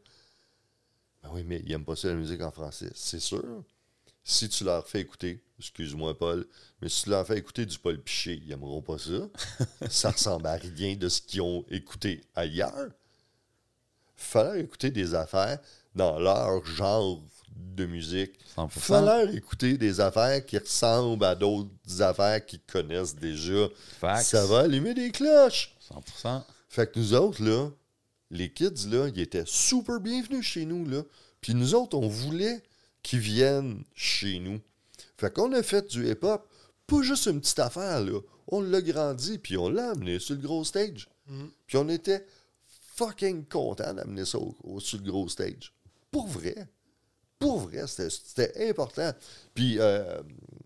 Ben 1.22 1.30
oui, 1.32 1.42
mais 1.42 1.60
ils 1.64 1.70
n'aiment 1.70 1.84
pas 1.84 1.96
ça, 1.96 2.08
la 2.08 2.14
musique 2.14 2.42
en 2.42 2.50
français. 2.50 2.90
C'est 2.94 3.20
sûr. 3.20 3.64
Si 4.22 4.48
tu 4.50 4.64
leur 4.64 4.86
fais 4.86 5.00
écouter, 5.00 5.42
excuse-moi, 5.58 6.18
Paul, 6.18 6.46
mais 6.82 6.90
si 6.90 7.04
tu 7.04 7.10
leur 7.10 7.26
fais 7.26 7.38
écouter 7.38 7.64
du 7.64 7.78
Paul 7.78 7.98
Piché, 7.98 8.34
ils 8.34 8.48
n'aimeront 8.48 8.82
pas 8.82 8.98
ça. 8.98 9.30
ça 9.88 10.10
ressemble 10.10 10.46
à 10.46 10.56
rien 10.56 10.96
de 10.96 11.08
ce 11.08 11.22
qu'ils 11.22 11.40
ont 11.40 11.64
écouté 11.70 12.20
ailleurs. 12.34 12.90
Fallait 14.18 14.62
écouter 14.62 14.90
des 14.90 15.14
affaires 15.14 15.58
dans 15.94 16.18
leur 16.18 16.64
genre 16.66 17.22
de 17.56 17.86
musique. 17.86 18.32
100%. 18.56 18.68
Fallait 18.68 19.34
écouter 19.34 19.78
des 19.78 20.00
affaires 20.00 20.44
qui 20.44 20.58
ressemblent 20.58 21.24
à 21.24 21.34
d'autres 21.34 22.02
affaires 22.02 22.44
qu'ils 22.44 22.60
connaissent 22.60 23.14
déjà. 23.14 23.68
Ça 24.20 24.44
va 24.46 24.60
allumer 24.60 24.92
des 24.92 25.10
cloches. 25.12 25.74
100%. 26.24 26.42
Fait 26.68 26.90
que 26.90 26.98
nous 26.98 27.14
autres, 27.14 27.42
là, 27.42 27.70
les 28.30 28.52
kids, 28.52 28.88
là, 28.90 29.08
ils 29.08 29.20
étaient 29.20 29.44
super 29.46 30.00
bienvenus 30.00 30.44
chez 30.44 30.64
nous, 30.66 30.84
là. 30.84 31.02
Puis 31.40 31.54
nous 31.54 31.74
autres, 31.74 31.96
on 31.96 32.08
voulait 32.08 32.62
qu'ils 33.02 33.20
viennent 33.20 33.84
chez 33.94 34.40
nous. 34.40 34.60
Fait 35.16 35.32
qu'on 35.32 35.52
a 35.52 35.62
fait 35.62 35.88
du 35.88 36.10
hip-hop, 36.10 36.46
pas 36.86 37.02
juste 37.02 37.26
une 37.26 37.40
petite 37.40 37.60
affaire, 37.60 38.00
là. 38.00 38.20
On 38.48 38.60
l'a 38.60 38.82
grandi, 38.82 39.38
puis 39.38 39.56
on 39.56 39.68
l'a 39.68 39.90
amené 39.90 40.18
sur 40.18 40.34
le 40.34 40.40
gros 40.40 40.64
stage. 40.64 41.08
Puis 41.66 41.76
on 41.76 41.88
était 41.88 42.26
fucking 42.98 43.44
contents 43.46 43.94
d'amener 43.94 44.24
ça 44.24 44.38
au, 44.38 44.54
au- 44.64 44.80
sur 44.80 44.98
le 44.98 45.04
gros 45.10 45.28
stage. 45.28 45.72
Pour 46.10 46.26
vrai. 46.26 46.54
Pour 47.38 47.60
vrai, 47.60 47.84
c'était- 47.86 48.68
important. 48.68 49.12
Puis, 49.54 49.76
euh, 49.78 50.20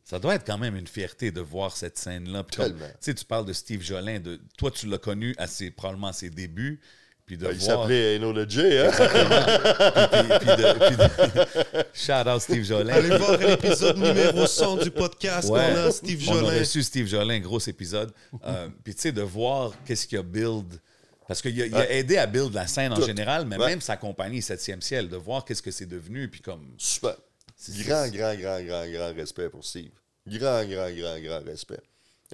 Ça 0.04 0.18
doit 0.18 0.34
être 0.34 0.44
quand 0.46 0.58
même 0.58 0.74
une 0.74 0.86
fierté 0.86 1.30
de 1.30 1.40
voir 1.40 1.76
cette 1.76 1.96
scène-là. 1.98 2.44
Tu 2.50 2.62
sais, 3.00 3.14
tu 3.14 3.24
parles 3.24 3.44
de 3.46 3.52
Steve 3.52 3.82
Jolin. 3.82 4.18
De, 4.20 4.40
toi, 4.58 4.70
tu 4.70 4.86
l'as 4.86 4.98
connu 4.98 5.34
à 5.38 5.46
ses, 5.46 5.70
probablement 5.70 6.08
à 6.08 6.12
ses 6.12 6.30
débuts. 6.30 6.80
Puis 7.26 7.36
de 7.36 7.46
Ben, 7.46 7.52
Il 7.52 7.58
voir... 7.60 7.80
s'appelait 7.82 8.16
Eno 8.16 8.32
le 8.32 8.48
J, 8.48 8.60
hein? 8.78 8.90
puis- 8.90 10.38
puis 10.38 10.56
de- 10.56 10.86
puis 10.86 10.96
de- 10.96 11.84
Shout 11.94 12.28
out 12.28 12.40
Steve 12.40 12.64
Jolin. 12.64 12.92
Allez 12.94 13.16
voir 13.16 13.36
l'épisode 13.38 13.96
numéro 13.98 14.46
100 14.46 14.78
du 14.78 14.90
podcast 14.90 15.48
Ouais. 15.50 15.60
qu'on 15.74 15.80
a 15.86 15.90
Steve 15.92 16.24
On 16.28 16.32
a 16.32 16.40
Jolin. 16.40 16.58
reçu 16.58 16.82
Steve 16.82 17.06
Jolin, 17.06 17.38
gros 17.40 17.60
épisode. 17.60 18.12
Euh, 18.44 18.68
puis 18.82 18.94
tu 18.94 19.02
sais, 19.02 19.12
de 19.12 19.22
voir 19.22 19.72
qu'est-ce 19.86 20.06
qu'il 20.06 20.18
a 20.18 20.22
build. 20.22 20.80
Parce 21.28 21.40
qu'il 21.42 21.74
a, 21.74 21.90
aidé 21.90 22.16
à 22.18 22.26
build 22.26 22.52
la 22.52 22.66
scène 22.66 22.92
en 22.92 23.00
général, 23.00 23.46
mais 23.46 23.56
Ouais. 23.56 23.66
même 23.66 23.80
sa 23.80 23.96
compagnie, 23.96 24.40
7e 24.40 24.80
ciel, 24.80 25.08
de 25.08 25.16
voir 25.16 25.44
qu'est-ce 25.44 25.62
que 25.62 25.70
c'est 25.70 25.86
devenu. 25.86 26.28
Puis 26.28 26.40
comme. 26.40 26.74
Super. 26.78 27.16
C'est- 27.56 27.84
Grand, 27.84 28.08
grand, 28.08 28.34
grand, 28.34 28.60
grand, 28.62 28.86
grand 28.90 29.14
respect 29.14 29.48
pour 29.48 29.64
Steve. 29.64 29.92
Grand, 30.26 30.64
grand, 30.64 30.90
grand, 30.90 31.18
grand 31.20 31.44
respect. 31.44 31.80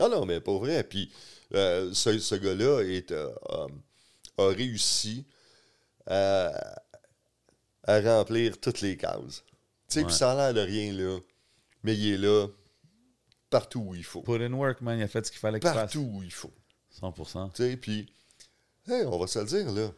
Ah 0.00 0.08
non, 0.08 0.24
mais 0.24 0.40
pas 0.40 0.56
vrai. 0.56 0.82
Puis 0.84 1.12
euh, 1.54 1.92
ce, 1.92 2.18
ce 2.18 2.34
gars-là 2.34 2.82
est, 2.82 3.10
euh, 3.12 3.30
euh, 3.50 3.68
a 4.38 4.54
réussi 4.54 5.26
à, 6.06 6.80
à 7.84 8.00
remplir 8.00 8.58
toutes 8.60 8.80
les 8.80 8.96
cases. 8.96 9.42
Tu 9.88 10.00
sais, 10.00 10.04
puis 10.04 10.14
ça 10.14 10.32
a 10.32 10.34
l'air 10.52 10.54
de 10.54 10.60
rien 10.70 10.92
là, 10.92 11.18
mais 11.82 11.94
il 11.96 12.14
est 12.14 12.18
là 12.18 12.46
partout 13.50 13.80
où 13.80 13.94
il 13.94 14.04
faut. 14.04 14.22
Put 14.22 14.42
in 14.42 14.52
work, 14.52 14.80
man. 14.82 14.98
Il 14.98 15.02
a 15.02 15.08
fait 15.08 15.24
ce 15.26 15.30
qu'il 15.30 15.40
fallait 15.40 15.58
qu'il 15.60 15.68
fasse. 15.68 15.76
Partout 15.76 16.10
où 16.12 16.22
il 16.22 16.32
faut. 16.32 16.52
100%. 17.00 17.50
Tu 17.54 17.62
sais, 17.62 17.76
puis, 17.76 18.06
hey, 18.90 19.04
on 19.06 19.18
va 19.18 19.26
se 19.26 19.38
le 19.38 19.44
dire, 19.44 19.70
là. 19.72 19.90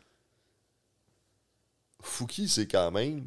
Fouki, 2.02 2.48
c'est 2.48 2.66
quand 2.66 2.90
même 2.90 3.26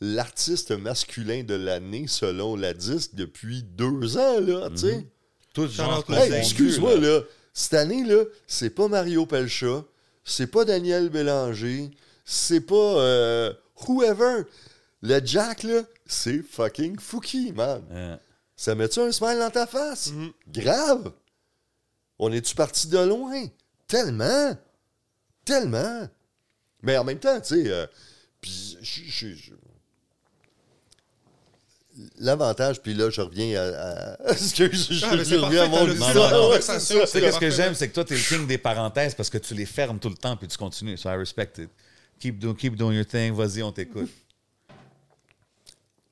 l'artiste 0.00 0.72
masculin 0.72 1.42
de 1.42 1.54
l'année 1.54 2.06
selon 2.06 2.56
la 2.56 2.72
disque 2.74 3.14
depuis 3.14 3.62
deux 3.62 4.16
ans, 4.16 4.40
là, 4.40 4.70
tu 4.70 4.78
sais. 4.78 5.06
Tout 5.52 5.68
genre. 5.68 6.04
Hey, 6.10 6.32
excuse-moi, 6.32 6.96
là. 6.98 7.20
Cette 7.52 7.74
année, 7.74 8.04
là, 8.04 8.24
c'est 8.46 8.70
pas 8.70 8.88
Mario 8.88 9.24
Pelcha, 9.24 9.84
c'est 10.24 10.46
pas 10.46 10.64
Daniel 10.66 11.08
Bélanger, 11.08 11.90
c'est 12.24 12.60
pas 12.60 12.74
euh, 12.74 13.52
whoever. 13.86 14.42
Le 15.02 15.20
Jack, 15.24 15.62
là, 15.62 15.82
c'est 16.06 16.42
fucking 16.42 16.98
Fouki, 16.98 17.52
man. 17.52 17.82
Euh, 17.90 18.16
Ça 18.56 18.74
met-tu 18.74 19.00
un 19.00 19.12
smile 19.12 19.38
dans 19.38 19.50
ta 19.50 19.66
face? 19.66 20.12
Mhm. 20.12 20.32
Grave! 20.48 21.12
On 22.18 22.32
est-tu 22.32 22.54
parti 22.54 22.88
de 22.88 22.98
loin? 22.98 23.44
Tellement! 23.86 24.56
Tellement! 25.44 26.08
Mais 26.82 26.96
en 26.96 27.04
même 27.04 27.18
temps, 27.18 27.40
tu 27.40 27.62
sais, 27.62 27.70
euh, 27.70 27.86
puis 28.40 28.76
je- 28.82 29.02
je- 29.04 29.34
je- 29.34 29.52
L'avantage, 32.18 32.82
puis 32.82 32.92
là, 32.92 33.08
je 33.08 33.22
reviens 33.22 33.58
à. 33.58 34.12
à- 34.18 34.30
Excuse, 34.32 34.88
je, 34.90 35.06
Ah, 35.06 35.16
mais 35.16 35.24
je 35.24 35.36
reviens 35.36 35.64
à 35.64 35.68
mon 35.68 35.86
histoire. 35.90 36.30
Tu 37.06 37.20
qu'est-ce 37.20 37.38
que 37.40 37.50
j'aime, 37.50 37.74
c'est 37.74 37.88
que 37.88 37.94
toi, 37.94 38.04
t'es 38.04 38.14
le 38.16 38.20
king 38.20 38.46
des 38.46 38.58
parenthèses 38.58 39.14
parce 39.14 39.30
que 39.30 39.38
tu 39.38 39.54
les 39.54 39.64
fermes 39.64 39.98
tout 39.98 40.10
le 40.10 40.14
temps 40.16 40.36
puis 40.36 40.46
tu 40.46 40.58
continues. 40.58 40.98
So 40.98 41.08
I 41.08 41.16
respect 41.16 41.52
it. 41.58 41.70
Keep, 42.20 42.38
do, 42.38 42.52
keep 42.54 42.76
doing 42.76 42.92
your 42.96 43.06
thing. 43.06 43.32
Vas-y, 43.34 43.62
on 43.62 43.72
t'écoute. 43.72 44.10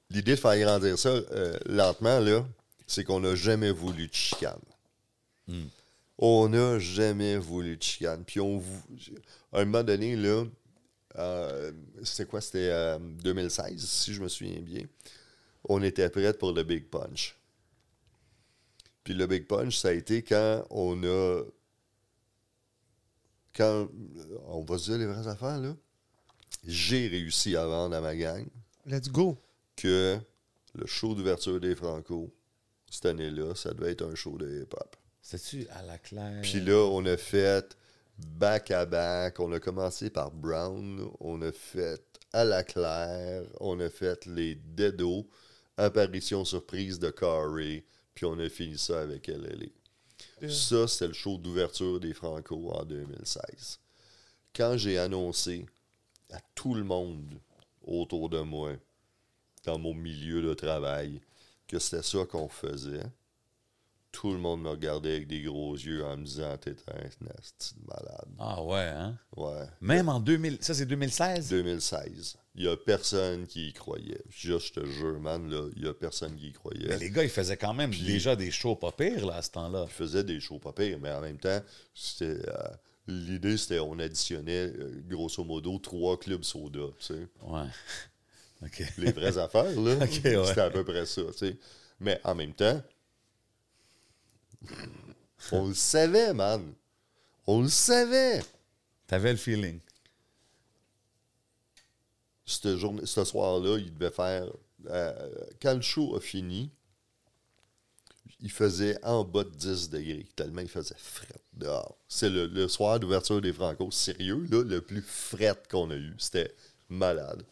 L'idée 0.09 0.37
de 0.37 0.41
faire 0.41 0.59
grandir 0.59 0.99
ça 0.99 1.09
euh, 1.11 1.59
lentement, 1.66 2.18
là, 2.18 2.47
c'est 2.87 3.05
qu'on 3.05 3.20
n'a 3.20 3.35
jamais 3.35 3.70
voulu 3.70 4.07
de 4.09 4.14
chicane. 4.14 4.59
On 6.27 6.49
n'a 6.49 6.79
jamais 6.79 7.37
voulu 7.37 7.77
de 7.77 7.83
chicane. 7.83 8.25
Puis 8.25 8.41
on 8.41 8.62
à 9.53 9.61
un 9.61 9.66
moment 9.66 9.85
donné, 9.85 10.16
là, 10.16 10.47
euh, 11.16 11.70
c'était 12.03 12.25
quoi? 12.25 12.41
C'était 12.41 12.70
euh, 12.70 12.99
2016, 12.99 13.85
si 13.87 14.14
je 14.14 14.22
me 14.22 14.29
souviens 14.29 14.62
bien. 14.62 14.85
On 15.68 15.83
était 15.83 16.09
prêts 16.09 16.33
pour 16.33 16.53
le 16.53 16.62
Big 16.62 16.89
Punch. 16.89 17.37
Puis 19.03 19.12
le 19.12 19.27
Big 19.27 19.47
Punch, 19.47 19.77
ça 19.77 19.89
a 19.89 19.93
été 19.93 20.22
quand 20.22 20.64
on 20.70 21.03
a. 21.05 21.43
Quand. 23.55 23.91
On 24.47 24.64
va 24.64 24.79
se 24.79 24.93
dire 24.93 24.99
les 25.01 25.07
vraies 25.07 25.29
affaires, 25.29 25.61
là. 25.61 25.77
J'ai 26.66 27.07
réussi 27.07 27.55
à 27.55 27.66
vendre 27.66 27.97
à 27.97 28.01
ma 28.01 28.16
gang 28.16 28.47
Let's 28.87 29.11
go. 29.11 29.37
que 29.77 30.18
le 30.75 30.87
show 30.87 31.14
d'ouverture 31.14 31.61
des 31.61 31.75
Franco, 31.75 32.35
cette 32.91 33.05
année-là, 33.05 33.55
ça 33.55 33.75
devait 33.75 33.93
être 33.93 34.11
un 34.11 34.14
show 34.14 34.39
de 34.39 34.62
hip-hop. 34.62 34.97
C'est-tu 35.25 35.66
à 35.70 35.81
la 35.81 35.97
claire? 35.97 36.43
Puis 36.43 36.61
là, 36.61 36.87
on 36.93 37.03
a 37.07 37.16
fait 37.16 37.79
back 38.18 38.70
à 38.70 38.85
back. 38.85 39.41
On 39.41 39.51
a 39.53 39.59
commencé 39.59 40.11
par 40.11 40.31
Brown, 40.31 41.11
on 41.18 41.41
a 41.41 41.51
fait 41.51 42.20
à 42.35 42.45
la 42.45 42.62
claire, 42.62 43.43
on 43.59 43.81
a 43.81 43.89
fait 43.89 44.27
les 44.27 44.55
Dedos, 44.55 45.27
apparition 45.79 46.45
surprise 46.45 46.99
de 46.99 47.09
Corey, 47.09 47.85
puis 48.14 48.27
on 48.27 48.39
a 48.39 48.51
fini 48.51 48.77
ça 48.77 49.01
avec 49.01 49.29
LLA. 49.29 49.70
Ça, 50.47 50.87
c'était 50.87 51.09
le 51.09 51.14
show 51.14 51.39
d'ouverture 51.39 52.01
des 52.01 52.12
Franco 52.12 52.70
en 52.72 52.85
2016. 52.85 53.81
Quand 54.55 54.77
j'ai 54.77 54.99
annoncé 54.99 55.64
à 56.33 56.41
tout 56.55 56.75
le 56.75 56.85
monde 56.85 57.41
autour 57.83 58.29
de 58.29 58.41
moi, 58.41 58.75
dans 59.64 59.79
mon 59.79 59.95
milieu 59.95 60.43
de 60.43 60.53
travail, 60.53 61.22
que 61.66 61.79
c'était 61.79 62.03
ça 62.03 62.27
qu'on 62.27 62.51
faisait, 62.51 63.05
tout 64.15 64.33
le 64.33 64.39
monde 64.39 64.62
me 64.62 64.71
regardait 64.71 65.17
avec 65.17 65.27
des 65.27 65.43
gros 65.43 65.75
yeux 65.75 66.05
en 66.05 66.17
me 66.17 66.25
disant 66.25 66.57
T'es 66.59 66.77
un 66.89 67.25
nasty 67.27 67.75
de 67.75 67.87
malade. 67.87 68.29
Ah 68.39 68.62
ouais, 68.62 68.87
hein? 68.95 69.19
Ouais. 69.37 69.65
Même 69.81 70.09
en 70.09 70.21
2000... 70.21 70.59
Ça, 70.61 70.73
c'est 70.75 70.87
2016? 70.87 71.49
2016. 71.51 72.37
Il 72.55 72.62
n'y 72.62 72.69
a 72.71 72.77
personne 72.77 73.47
qui 73.47 73.69
y 73.69 73.73
croyait. 73.73 74.23
Juste, 74.31 74.75
je 74.77 74.81
te 74.81 74.87
jure, 74.87 75.19
man, 75.21 75.51
là, 75.51 75.67
il 75.75 75.83
n'y 75.83 75.89
a 75.89 75.95
personne 75.95 76.37
qui 76.37 76.49
y 76.49 76.53
croyait. 76.53 76.87
Mais 76.89 76.99
les 76.99 77.11
gars, 77.11 77.25
ils 77.25 77.29
faisaient 77.31 77.57
quand 77.57 77.75
même 77.75 77.91
déjà 77.91 78.37
des 78.37 78.51
shows 78.53 78.77
pas 78.77 78.93
pires, 78.93 79.27
là, 79.27 79.37
à 79.37 79.43
ce 79.43 79.51
temps-là. 79.51 79.87
Il 79.89 79.93
faisait 79.93 80.23
des 80.23 80.39
shows 80.39 80.61
pas 80.61 80.73
pires, 80.73 80.99
mais 81.01 81.11
en 81.11 81.21
même 81.21 81.39
temps, 81.39 81.61
c'était. 81.95 82.39
euh, 82.49 82.69
L'idée, 83.07 83.59
c'était 83.59 83.81
on 83.81 83.99
additionnait, 83.99 84.69
euh, 84.79 85.03
grosso 85.09 85.45
modo, 85.45 85.79
trois 85.79 86.19
clubs 86.19 86.43
soda, 86.45 86.87
tu 86.99 87.05
sais. 87.07 87.27
Ouais. 87.43 87.67
OK. 88.62 88.83
Les 88.97 89.12
vraies 89.12 89.37
affaires, 89.37 89.79
là. 89.79 89.97
Ouais. 89.99 90.07
C'était 90.11 90.61
à 90.61 90.71
peu 90.71 90.85
près 90.85 91.05
ça, 91.05 91.23
tu 91.33 91.39
sais. 91.39 91.57
Mais 92.01 92.19
en 92.25 92.35
même 92.35 92.55
temps, 92.55 92.81
on 95.53 95.69
le 95.69 95.75
savait, 95.75 96.33
man. 96.35 96.75
On 97.47 97.62
le 97.62 97.69
savait. 97.69 98.43
T'avais 99.07 99.33
le 99.33 99.39
feeling. 99.39 99.81
Cette 102.47 102.77
journée, 102.77 103.07
ce 103.07 103.25
soir-là, 103.25 103.79
il 103.79 103.93
devait 103.95 104.11
faire. 104.11 104.47
euh, 104.87 105.29
quand 105.62 105.75
le 105.75 105.81
show 105.83 106.15
a 106.17 106.21
fini, 106.21 106.71
il 108.41 108.51
faisait 108.51 108.99
en 109.05 109.25
bas 109.25 109.45
de 109.45 109.51
10 109.51 109.89
degrés, 109.91 110.27
tellement 110.37 110.61
il 110.61 110.69
faisait 110.69 110.95
fret 110.99 111.41
dehors. 111.55 111.97
C'est 112.09 112.29
le, 112.29 112.47
le 112.47 112.69
soir 112.69 113.01
d'ouverture 113.01 113.41
des 113.41 113.53
Franco, 113.53 113.91
sérieux, 113.91 114.47
là, 114.51 114.62
le 114.62 114.81
plus 114.81 115.03
fret 115.03 115.57
qu'on 115.71 115.91
a 115.91 115.97
eu. 115.97 116.15
C'était 116.19 116.55
malade. 116.89 117.45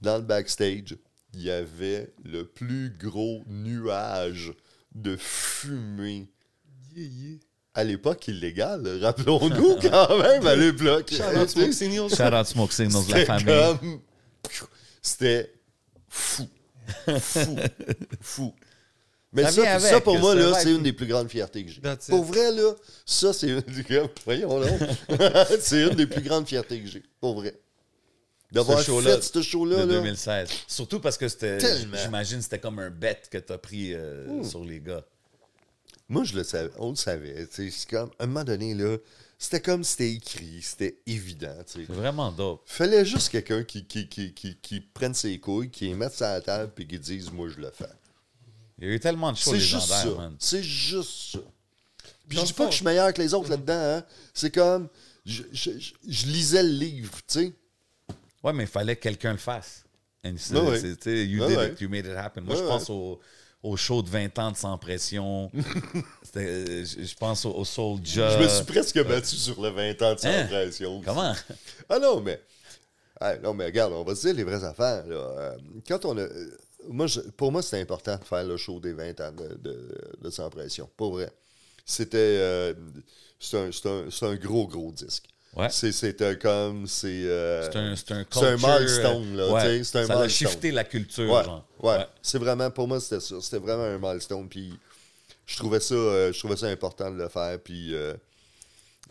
Dans 0.00 0.16
le 0.16 0.22
backstage, 0.24 0.96
il 1.34 1.42
y 1.42 1.50
avait 1.50 2.12
le 2.24 2.44
plus 2.44 2.90
gros 2.98 3.42
nuage 3.46 4.52
de 4.94 5.16
fumée. 5.16 6.28
À 7.74 7.84
l'époque 7.84 8.26
illégale, 8.28 8.98
rappelons-nous 9.00 9.76
quand 9.82 10.18
même, 10.18 10.46
à 10.46 10.56
l'époque. 10.56 11.10
Shout 11.12 11.22
out 11.40 11.48
Smoke 11.48 11.72
Signals. 11.72 12.10
Shout 12.10 12.34
out 12.34 12.46
Smoke 12.46 12.72
Signals, 12.72 13.04
la 13.08 13.14
C'était 13.18 13.24
famille. 13.26 13.44
comme- 13.46 14.00
C'était 15.00 15.52
fou. 16.08 16.48
Fou. 17.20 17.56
fou. 18.20 18.54
Mais 19.32 19.44
Ça 19.44 19.78
ça, 19.78 20.00
pour 20.00 20.18
moi, 20.18 20.34
c'est 20.34 20.40
là, 20.40 20.54
c'est 20.60 20.72
une 20.72 20.82
des 20.82 20.92
plus 20.92 21.06
grandes 21.06 21.28
fiertés 21.30 21.64
que 21.64 21.70
j'ai. 21.70 21.80
Pour 22.08 22.24
vrai, 22.24 22.50
là, 22.50 22.74
ça, 23.06 23.32
c'est 23.32 23.48
une 23.48 23.60
des 23.60 23.84
Voyons, 24.24 24.58
là. 24.58 24.66
c'est 25.60 25.82
une 25.84 25.94
des 25.94 26.06
plus 26.08 26.22
grandes 26.22 26.48
fiertés 26.48 26.80
que 26.80 26.88
j'ai. 26.88 27.04
Pour 27.20 27.34
vrai. 27.36 27.54
D'avoir 28.52 28.78
fait 28.80 28.84
ce 29.22 29.42
show-là, 29.42 29.86
de 29.86 29.92
là. 29.92 29.98
2016. 30.00 30.48
Surtout 30.66 30.98
parce 31.00 31.16
que 31.16 31.28
c'était, 31.28 31.58
j'imagine, 32.02 32.42
c'était 32.42 32.58
comme 32.58 32.78
un 32.80 32.90
bet 32.90 33.20
que 33.30 33.38
t'as 33.38 33.58
pris 33.58 33.94
euh, 33.94 34.26
Hmm. 34.26 34.44
sur 34.44 34.64
les 34.64 34.80
gars. 34.80 35.04
Moi, 36.08 36.24
je 36.24 36.34
le 36.34 36.42
savais. 36.42 36.70
On 36.78 36.90
le 36.90 36.96
savait. 36.96 37.46
tu 37.46 37.70
sais, 37.70 37.70
C'est 37.70 37.88
comme, 37.88 38.10
à 38.18 38.24
un 38.24 38.26
moment 38.26 38.42
donné, 38.42 38.74
là, 38.74 38.96
c'était 39.38 39.60
comme 39.60 39.84
c'était 39.84 40.10
écrit. 40.12 40.60
C'était 40.62 40.98
évident. 41.06 41.54
tu. 41.72 41.86
C'est 41.86 41.92
vraiment 41.92 42.32
dope. 42.32 42.62
Fallait 42.66 43.04
juste 43.04 43.28
quelqu'un 43.28 43.62
qui, 43.62 43.84
qui, 43.86 44.08
qui, 44.08 44.34
qui, 44.34 44.56
qui 44.56 44.80
prenne 44.80 45.14
ses 45.14 45.38
couilles, 45.38 45.70
qui 45.70 45.86
les 45.86 45.94
mette 45.94 46.12
sur 46.14 46.26
la 46.26 46.40
table 46.40 46.72
et 46.78 46.86
qui 46.86 46.98
dise 46.98 47.30
Moi, 47.30 47.48
je 47.48 47.60
le 47.60 47.70
fais. 47.70 47.86
Il 48.80 48.88
y 48.88 48.90
a 48.90 48.94
eu 48.94 48.98
tellement 49.00 49.30
de 49.30 49.36
juste 49.36 49.52
légendaires, 49.52 49.86
ça. 49.88 50.08
man. 50.16 50.34
C'est 50.40 50.62
juste 50.64 51.32
ça. 51.34 51.38
Puis 52.28 52.36
Dans 52.36 52.42
je 52.42 52.46
dis 52.48 52.52
pas 52.54 52.64
fond- 52.64 52.68
que 52.68 52.72
je 52.72 52.76
suis 52.76 52.84
meilleur 52.84 53.12
que 53.14 53.22
les 53.22 53.32
autres 53.34 53.50
là-dedans. 53.50 53.98
Hein. 53.98 54.04
C'est 54.34 54.52
comme. 54.52 54.88
Je, 55.26 55.42
je- 55.52 55.78
je- 55.78 55.92
je 56.08 56.26
lisais 56.26 56.62
le 56.62 56.70
livre, 56.70 57.12
tu 57.28 57.38
sais. 57.40 57.52
Ouais, 58.42 58.52
mais 58.52 58.64
il 58.64 58.68
fallait 58.68 58.96
que 58.96 59.02
quelqu'un 59.02 59.32
le 59.32 59.38
fasse. 59.38 59.84
And 60.24 60.30
you 60.32 61.46
did 61.46 61.58
it, 61.72 61.80
you 61.80 61.88
made 61.88 62.06
it 62.06 62.16
happen. 62.16 62.42
Moi, 62.42 62.56
je 62.56 62.62
pense 62.62 62.90
au, 62.90 63.20
au 63.62 63.76
show 63.76 64.02
de 64.02 64.08
20 64.10 64.38
ans 64.38 64.50
de 64.52 64.56
Sans 64.56 64.76
Pression. 64.78 65.50
Je 66.34 67.14
pense 67.16 67.44
au, 67.44 67.52
au 67.54 67.64
Soulja. 67.64 68.30
Je 68.38 68.44
me 68.44 68.48
suis 68.48 68.64
presque 68.64 69.02
battu 69.06 69.36
sur 69.36 69.60
le 69.60 69.70
20 69.70 70.02
ans 70.02 70.14
de 70.14 70.26
Hein? 70.26 70.46
pression. 70.46 71.00
Comment? 71.04 71.34
Ah 71.88 71.98
non, 71.98 72.20
mais. 72.20 72.40
Ah, 73.20 73.36
non, 73.36 73.52
mais 73.54 73.66
regarde, 73.66 73.92
on 73.92 74.04
va 74.04 74.14
se 74.14 74.26
dire 74.26 74.34
les 74.36 74.44
vraies 74.44 74.64
affaires. 74.64 75.06
là. 75.06 75.14
Euh, 75.16 75.56
Quand 75.86 76.04
on 76.04 76.16
a. 76.16 76.22
euh, 76.22 76.56
Moi, 76.88 77.06
je- 77.06 77.20
pour 77.20 77.52
moi, 77.52 77.60
c'était 77.62 77.80
important 77.82 78.16
de 78.16 78.24
faire 78.24 78.44
le 78.44 78.56
show 78.56 78.80
des 78.80 78.92
20 78.94 79.20
ans 79.20 79.32
de, 79.32 79.54
de, 79.56 79.98
de 80.22 80.30
Sans 80.30 80.48
Pression. 80.48 80.88
Pour 80.96 81.12
vrai. 81.12 81.30
C'était. 81.84 82.16
euh, 82.18 82.74
c'est 83.38 83.58
un, 83.58 83.70
c'est 83.72 83.88
un- 83.88 84.10
c'est 84.10 84.26
un 84.26 84.36
gros, 84.36 84.66
gros 84.66 84.92
disque. 84.92 85.24
Ouais. 85.56 85.68
C'est, 85.70 85.90
c'est 85.92 86.22
un 86.22 86.34
comme. 86.36 86.86
C'est, 86.86 87.08
euh, 87.24 87.62
C'est 87.70 87.76
un, 87.76 87.96
c'est 87.96 88.12
un, 88.12 88.24
c'est 88.30 88.44
un 88.46 88.54
culture, 88.54 88.68
milestone, 88.68 89.36
là, 89.36 89.48
ouais, 89.52 89.60
sais, 89.62 89.84
c'est 89.84 89.98
un 89.98 90.06
ça 90.06 90.20
a 90.20 90.28
shifté 90.28 90.70
la 90.70 90.84
culture, 90.84 91.28
Ouais, 91.30 91.44
genre. 91.44 91.64
ouais. 91.82 92.06
C'est 92.22 92.38
vraiment, 92.38 92.70
pour 92.70 92.86
moi, 92.86 93.00
c'était 93.00 93.20
ça. 93.20 93.34
C'était 93.40 93.58
vraiment 93.58 93.82
un 93.82 93.98
milestone. 93.98 94.48
Puis 94.48 94.72
je 95.46 95.56
trouvais 95.56 95.80
ça, 95.80 95.94
euh, 95.94 96.32
je 96.32 96.38
trouvais 96.38 96.56
ça 96.56 96.66
important 96.66 97.10
de 97.10 97.16
le 97.16 97.28
faire. 97.28 97.58
Puis 97.58 97.94
euh, 97.94 98.14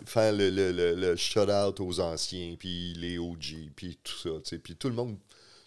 faire 0.05 0.31
le, 0.31 0.49
le, 0.49 0.71
le, 0.71 0.95
le 0.95 1.15
shout-out 1.17 1.77
aux 1.81 1.99
anciens, 1.99 2.55
puis 2.57 2.93
les 2.93 3.17
OG, 3.17 3.71
puis 3.75 3.99
tout 4.01 4.15
ça. 4.17 4.29
tu 4.41 4.49
sais. 4.49 4.57
Puis 4.59 4.75
tout 4.77 4.87
le 4.87 4.95
monde. 4.95 5.17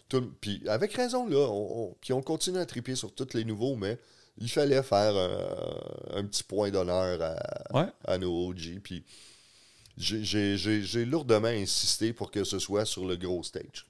tout 0.09 0.31
puis 0.41 0.63
avec 0.67 0.91
raison, 0.95 1.27
là. 1.27 1.37
On, 1.49 1.83
on- 1.89 1.95
puis 2.01 2.13
on 2.13 2.21
continue 2.23 2.57
à 2.57 2.65
triper 2.65 2.95
sur 2.95 3.13
tous 3.13 3.35
les 3.35 3.45
nouveaux, 3.45 3.75
mais 3.75 3.99
il 4.39 4.49
fallait 4.49 4.81
faire 4.81 5.15
un, 5.15 6.17
un 6.17 6.23
petit 6.25 6.43
point 6.43 6.71
d'honneur 6.71 7.21
à, 7.21 7.77
Ouais. 7.77 7.85
à 8.05 8.17
nos 8.17 8.47
OG. 8.49 8.79
Puis 8.83 9.03
j'ai- 9.97 10.23
j'ai 10.23 10.57
j'ai- 10.57 10.81
j'ai 10.83 11.05
lourdement 11.05 11.47
insisté 11.47 12.13
pour 12.13 12.31
que 12.31 12.43
ce 12.43 12.59
soit 12.59 12.85
sur 12.85 13.05
le 13.05 13.15
gros 13.15 13.43
stage. 13.43 13.87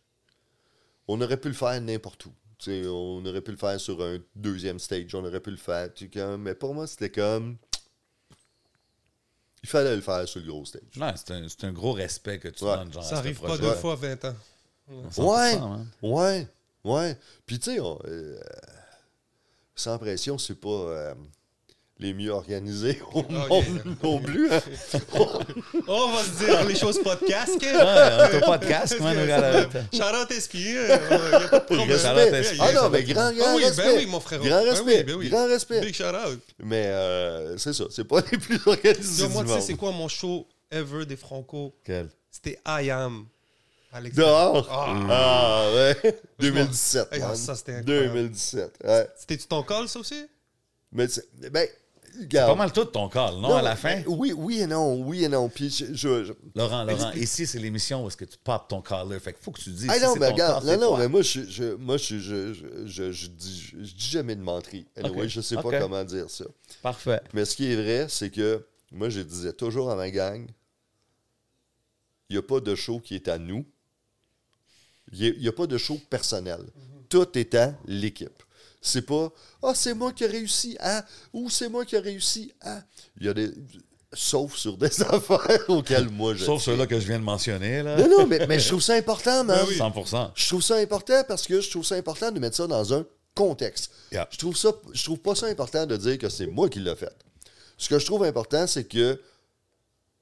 On 1.08 1.20
aurait 1.22 1.38
pu 1.40 1.48
le 1.50 1.54
faire 1.54 1.80
n'importe 1.82 2.26
où. 2.26 2.34
Tu 2.58 2.66
sais, 2.66 2.88
on 2.88 3.26
aurait 3.26 3.42
pu 3.42 3.52
le 3.52 3.58
faire 3.58 3.80
sur 3.80 4.02
un 4.02 4.20
deuxième 4.36 4.80
stage, 4.80 5.14
on 5.16 5.26
aurait 5.26 5.42
pu 5.42 5.52
le 5.52 5.58
faire. 5.58 5.94
tu 5.94 6.06
sais, 6.06 6.12
comme- 6.12 6.42
mais 6.44 6.56
pour 6.56 6.74
moi, 6.74 6.88
c'était 6.88 7.10
comme. 7.10 7.58
Il 9.64 9.70
fallait 9.70 9.96
le 9.96 10.02
faire 10.02 10.28
sur 10.28 10.42
le 10.42 10.48
gros 10.48 10.66
stage. 10.66 10.82
Non, 10.98 11.14
c'est 11.16 11.32
un, 11.32 11.48
c'est 11.48 11.64
un 11.64 11.72
gros 11.72 11.94
respect 11.94 12.38
que 12.40 12.50
tu 12.50 12.64
Ouais. 12.66 12.76
donnes, 12.76 12.92
genre, 12.92 13.04
à 13.04 13.08
Ça 13.08 13.18
arrive 13.18 13.40
pas 13.40 13.58
deux 13.58 13.70
Ouais. 13.70 13.76
fois 13.76 13.96
20 13.96 14.26
ans. 14.26 14.36
100%, 15.10 15.86
Ouais, 16.02 16.10
ouais, 16.12 16.48
ouais. 16.84 17.18
Puis 17.46 17.60
tu 17.60 17.72
sais, 17.76 17.80
euh, 17.80 18.40
sans 19.76 19.98
pression, 19.98 20.38
c'est 20.38 20.56
pas 20.60 20.68
euh, 20.70 21.16
les 22.04 22.14
mieux 22.14 22.32
organisés 22.32 23.00
au 23.14 23.20
Ok. 23.20 23.30
monde 23.50 23.98
non 24.04 24.20
plus. 24.20 24.52
hein. 24.54 24.62
On 25.88 26.12
va 26.12 26.22
se 26.24 26.46
dire 26.46 26.64
les 26.66 26.76
choses 26.76 27.00
casque. 27.28 27.62
Ouais, 27.62 28.58
de 28.60 28.66
casque, 28.68 29.00
man, 29.00 29.18
regarde. 29.18 29.86
Shout-out 29.94 30.32
Espier. 30.32 30.78
euh. 30.78 30.98
Respect. 31.70 32.58
Ah 32.60 32.72
non, 32.74 32.90
mais 32.90 33.04
grand, 33.04 33.32
grand 33.32 33.46
Ah 33.48 33.54
oui, 33.56 33.64
respect. 33.64 33.84
ben 33.84 33.98
oui, 33.98 34.06
mon 34.06 34.20
frère. 34.20 34.40
Grand 34.40 34.50
Ben 34.64 34.70
respect, 34.70 34.98
oui, 34.98 35.04
ben 35.04 35.16
oui. 35.16 35.30
grand 35.30 35.48
respect. 35.48 35.82
Big 35.82 35.96
shout-out. 35.96 36.40
Mais 36.60 36.88
euh, 36.88 37.58
c'est 37.58 37.74
ça, 37.74 37.86
c'est 37.90 38.04
pas 38.04 38.22
les 38.32 38.38
plus 38.38 38.60
organisés 38.66 39.28
Moi, 39.30 39.44
tu 39.46 39.50
sais, 39.52 39.62
c'est 39.62 39.76
quoi 39.76 39.92
mon 39.92 40.08
show 40.10 40.46
ever 40.72 41.06
des 41.06 41.16
Franco? 41.16 41.74
Quel? 41.86 42.10
C'était 42.30 42.60
I 42.68 42.90
Am. 42.92 43.26
Alex 43.94 44.16
Dehors? 44.16 44.68
Ah. 44.70 44.96
Ah, 45.10 45.70
ouais. 45.74 46.20
2017. 46.40 47.08
Hey, 47.12 47.22
ah, 47.24 47.28
man. 47.28 47.36
ça, 47.36 47.56
c'était 47.56 47.76
incroyable. 47.76 48.14
2017. 48.14 48.72
Ouais. 48.84 49.08
C'était-tu 49.18 49.48
ton 49.48 49.62
call, 49.64 49.88
ça 49.88 50.00
aussi? 50.00 50.26
Mais, 50.92 51.06
ben, 51.52 51.68
C'est 52.20 52.30
pas 52.30 52.56
mal 52.56 52.72
tout 52.72 52.86
ton 52.86 53.10
call, 53.10 53.36
non, 53.36 53.50
Non, 53.50 53.56
à 53.56 53.62
la 53.62 53.76
fin? 53.76 54.04
Oui, 54.08 54.34
oui 54.36 54.60
et 54.62 54.68
non, 54.68 54.96
oui 55.04 55.24
et 55.24 55.28
non. 55.28 55.50
Puis 55.50 55.70
je. 55.70 55.94
je- 55.94 56.24
je- 56.26 56.34
Laurent, 56.56 56.84
Laurent, 56.84 57.12
ici, 57.14 57.48
c'est 57.48 57.60
l'émission 57.60 58.04
où 58.04 58.08
est-ce 58.08 58.18
que 58.18 58.26
tu 58.26 58.38
popes 58.38 58.68
ton 58.68 58.82
caller. 58.82 59.20
Fait 59.20 59.34
qu'il 59.34 59.44
faut 59.44 59.52
que 59.52 59.60
tu 59.60 59.70
dises 59.72 59.88
Ah 59.90 59.96
si 59.96 60.04
non, 60.04 60.14
mais 60.16 60.28
ton 60.28 60.34
regarde, 60.34 60.66
call, 60.66 60.80
non, 60.80 60.92
non, 60.92 60.98
mais 60.98 61.08
moi, 61.08 61.22
je, 61.22 61.42
je, 61.50 61.74
moi, 61.76 61.98
je, 61.98 62.18
je, 62.20 62.54
je, 62.86 63.28
dis, 63.28 63.72
je, 63.72 63.78
dis 63.78 64.10
jamais 64.12 64.36
de 64.36 64.42
menterie. 64.42 64.86
Anyway, 64.96 65.24
Ok. 65.24 65.28
je 65.28 65.42
sais 65.42 65.56
pas 65.56 65.80
comment 65.80 66.04
dire 66.04 66.30
ça. 66.30 66.46
Parfait. 66.82 67.22
Mais 67.34 67.46
ce 67.46 67.56
qui 67.56 67.72
est 67.72 67.76
vrai, 67.76 68.06
c'est 68.10 68.30
que 68.30 68.66
moi, 68.92 69.10
je 69.10 69.22
disais 69.22 69.54
toujours 69.54 69.90
à 69.90 69.96
ma 69.96 70.10
gang, 70.12 70.46
il 72.30 72.34
n'y 72.34 72.40
a 72.40 72.44
pas 72.44 72.60
de 72.60 72.76
show 72.76 73.00
qui 73.00 73.16
est 73.16 73.28
à 73.28 73.38
nous. 73.38 73.66
Il 75.12 75.38
n'y 75.40 75.48
a, 75.48 75.52
pas 75.52 75.68
de 75.68 75.78
show 75.78 76.00
personnel. 76.10 76.62
Tout 77.10 77.38
est 77.38 77.54
à 77.56 77.76
l'équipe. 77.86 78.42
C'est 78.84 79.02
pas 79.04 79.32
Ah, 79.64 79.72
c'est 79.74 79.94
moi 79.94 80.12
qui 80.12 80.26
ai 80.26 80.28
réussi 80.28 80.78
à 80.80 81.04
ou 81.32 81.50
c'est 81.50 81.70
moi 81.70 81.86
qui 81.86 81.96
ai 81.96 82.00
réussi 82.00 82.54
à. 82.62 82.82
Il 83.20 83.26
y 83.26 83.30
a 83.30 83.34
des. 83.34 83.52
Sauf 84.16 84.56
sur 84.58 84.78
des 84.78 85.02
affaires 85.10 85.70
auxquelles 85.70 86.10
moi 86.10 86.36
je. 86.36 86.46
Sauf 86.46 86.62
ceux-là 86.62 86.86
que 86.86 87.00
je 87.00 87.08
viens 87.08 87.18
de 87.18 87.24
mentionner, 87.24 87.82
là. 87.82 87.98
Non, 87.98 88.20
non, 88.20 88.28
mais, 88.28 88.46
mais 88.46 88.60
je 88.60 88.68
trouve 88.68 88.82
ça 88.82 88.94
important, 88.94 89.44
man. 89.44 89.58
Ben 89.58 89.66
oui. 89.68 89.78
100%. 89.78 90.32
Je 90.36 90.48
trouve 90.48 90.62
ça 90.62 90.76
important 90.76 91.24
parce 91.28 91.48
que 91.48 91.62
je 91.62 91.70
trouve 91.72 91.84
ça 91.86 91.96
important 91.96 92.30
de 92.32 92.40
mettre 92.40 92.58
ça 92.58 92.68
dans 92.68 92.94
un 92.94 93.06
contexte. 93.34 93.90
Yeah. 94.12 94.28
Je 94.30 94.38
trouve 94.38 94.56
ça, 94.56 94.72
je 94.92 95.04
trouve 95.04 95.18
pas 95.20 95.34
ça 95.34 95.48
important 95.48 95.86
de 95.88 95.98
dire 95.98 96.20
que 96.20 96.30
c'est 96.30 96.46
moi 96.46 96.70
qui 96.70 96.80
l'ai 96.80 96.96
fait. 96.96 97.16
Ce 97.78 97.90
que 97.90 97.98
je 97.98 98.06
trouve 98.06 98.24
important, 98.24 98.68
c'est 98.68 98.84
que 98.84 99.20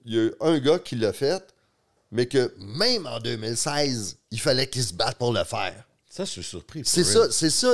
il 0.06 0.16
y 0.16 0.20
a 0.20 0.30
un 0.40 0.58
gars 0.60 0.80
qui 0.80 0.96
l'a 0.96 1.12
fait, 1.14 1.44
mais 2.12 2.28
que 2.28 2.54
même 2.60 3.06
en 3.08 3.20
2016, 3.20 4.18
il 4.32 4.40
fallait 4.40 4.68
qu'il 4.68 4.84
se 4.84 4.94
batte 4.94 5.18
pour 5.18 5.34
le 5.34 5.44
faire. 5.44 5.86
Ça, 6.12 6.26
je 6.26 6.32
suis 6.32 6.44
surpris. 6.44 6.82
C'est 6.84 7.06
ça, 7.06 7.32
c'est 7.32 7.50
ça, 7.50 7.74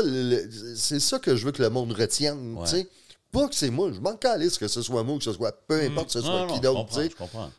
c'est 0.76 1.00
ça 1.00 1.18
que 1.18 1.36
je 1.36 1.44
veux 1.44 1.52
que 1.52 1.64
le 1.64 1.72
monde 1.72 1.92
retienne. 1.92 2.56
Ouais. 2.56 2.66
tu 2.66 2.70
sais. 2.70 2.90
Pas 3.32 3.48
que 3.48 3.56
c'est 3.56 3.72
moi, 3.72 3.92
je 3.92 4.00
m'en 4.00 4.16
calisse 4.16 4.60
que 4.60 4.68
ce 4.68 4.84
soit 4.84 5.04
moi 5.04 5.16
ou 5.16 5.18
que 5.18 5.24
ce 5.24 5.34
soit 5.34 5.52
peu 5.52 5.82
importe 5.82 6.08
que 6.08 6.14
ce 6.14 6.22
soit 6.22 6.46
Non, 6.46 6.54
qui 6.54 6.60
d'autre. 6.60 6.88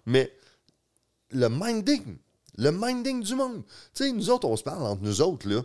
Mais 0.06 0.32
le 1.32 1.48
minding, 1.48 2.16
le 2.56 2.70
minding 2.70 3.24
du 3.24 3.34
monde. 3.34 3.64
Tu 3.92 4.04
sais, 4.04 4.12
nous 4.12 4.30
autres, 4.30 4.46
on 4.46 4.56
se 4.56 4.62
parle 4.62 4.84
entre 4.84 5.02
nous 5.02 5.20
autres, 5.20 5.48
là. 5.48 5.62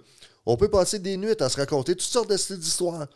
On 0.47 0.57
peut 0.57 0.69
passer 0.69 0.97
des 0.97 1.15
nuits 1.15 1.39
à 1.39 1.47
se 1.47 1.57
raconter 1.57 1.93
toutes 1.93 2.01
sortes 2.01 2.33
d'histoires. 2.33 3.07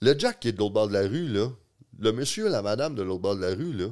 Le 0.00 0.16
Jack 0.16 0.38
qui 0.38 0.48
est 0.48 0.52
de 0.52 0.58
l'autre 0.58 0.74
bord 0.74 0.86
de 0.86 0.92
la 0.92 1.02
rue, 1.02 1.26
là, 1.26 1.50
le 1.98 2.12
monsieur, 2.12 2.48
la 2.48 2.62
madame 2.62 2.94
de 2.94 3.02
l'autre 3.02 3.22
bord 3.22 3.34
de 3.34 3.42
la 3.42 3.54
rue, 3.56 3.72
là, 3.72 3.88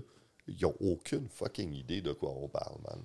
ils 0.46 0.64
ont 0.64 0.76
aucune 0.78 1.28
fucking 1.28 1.74
idée 1.74 2.02
de 2.02 2.12
quoi 2.12 2.30
on 2.30 2.46
parle, 2.46 2.76
man. 2.88 3.02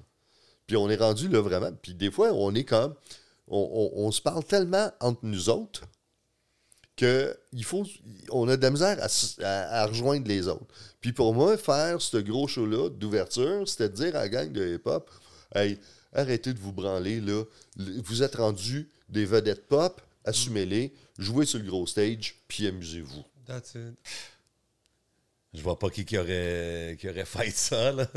Puis 0.67 0.77
on 0.77 0.89
est 0.91 0.95
rendu 0.95 1.27
là 1.27 1.41
vraiment. 1.41 1.71
Puis 1.81 1.95
des 1.95 2.11
fois, 2.11 2.31
on 2.33 2.53
est 2.53 2.65
comme. 2.65 2.93
On, 3.51 3.91
on- 3.93 4.05
on 4.07 4.11
se 4.11 4.21
parle 4.21 4.43
tellement 4.43 4.91
entre 4.99 5.19
nous 5.23 5.49
autres 5.49 5.83
que 6.95 7.37
il 7.53 7.63
faut, 7.63 7.83
on 8.31 8.47
a 8.49 8.57
de 8.57 8.61
la 8.61 8.69
misère 8.71 8.97
à, 9.01 9.05
s- 9.05 9.37
à- 9.41 9.81
à 9.81 9.85
rejoindre 9.87 10.27
les 10.27 10.47
autres. 10.47 10.65
Puis 10.99 11.13
pour 11.13 11.33
moi, 11.33 11.57
faire 11.57 12.01
ce 12.01 12.17
gros 12.17 12.47
show-là 12.47 12.89
d'ouverture, 12.89 13.67
c'était 13.67 13.89
de 13.89 13.95
dire 13.95 14.15
à 14.15 14.19
la 14.19 14.29
gang 14.29 14.51
de 14.51 14.75
hip-hop 14.75 15.09
Hey, 15.53 15.77
arrêtez 16.13 16.53
de 16.53 16.59
vous 16.59 16.71
branler, 16.71 17.19
là. 17.19 17.43
Vous 17.77 18.23
êtes 18.23 18.35
rendus 18.35 18.89
des 19.09 19.25
vedettes 19.25 19.67
pop, 19.67 20.01
assumez-les, 20.23 20.93
jouez 21.17 21.45
sur 21.45 21.59
le 21.59 21.65
gros 21.65 21.85
stage, 21.87 22.35
puis 22.47 22.67
amusez-vous. 22.67 23.23
That's 23.45 23.75
it. 23.75 23.95
Je 25.53 25.61
vois 25.61 25.77
pas 25.77 25.89
qui, 25.89 26.05
qui 26.05 26.17
aurait, 26.17 26.95
qui 26.99 27.09
aurait 27.09 27.25
fait 27.25 27.51
ça, 27.51 27.91
là. 27.91 28.07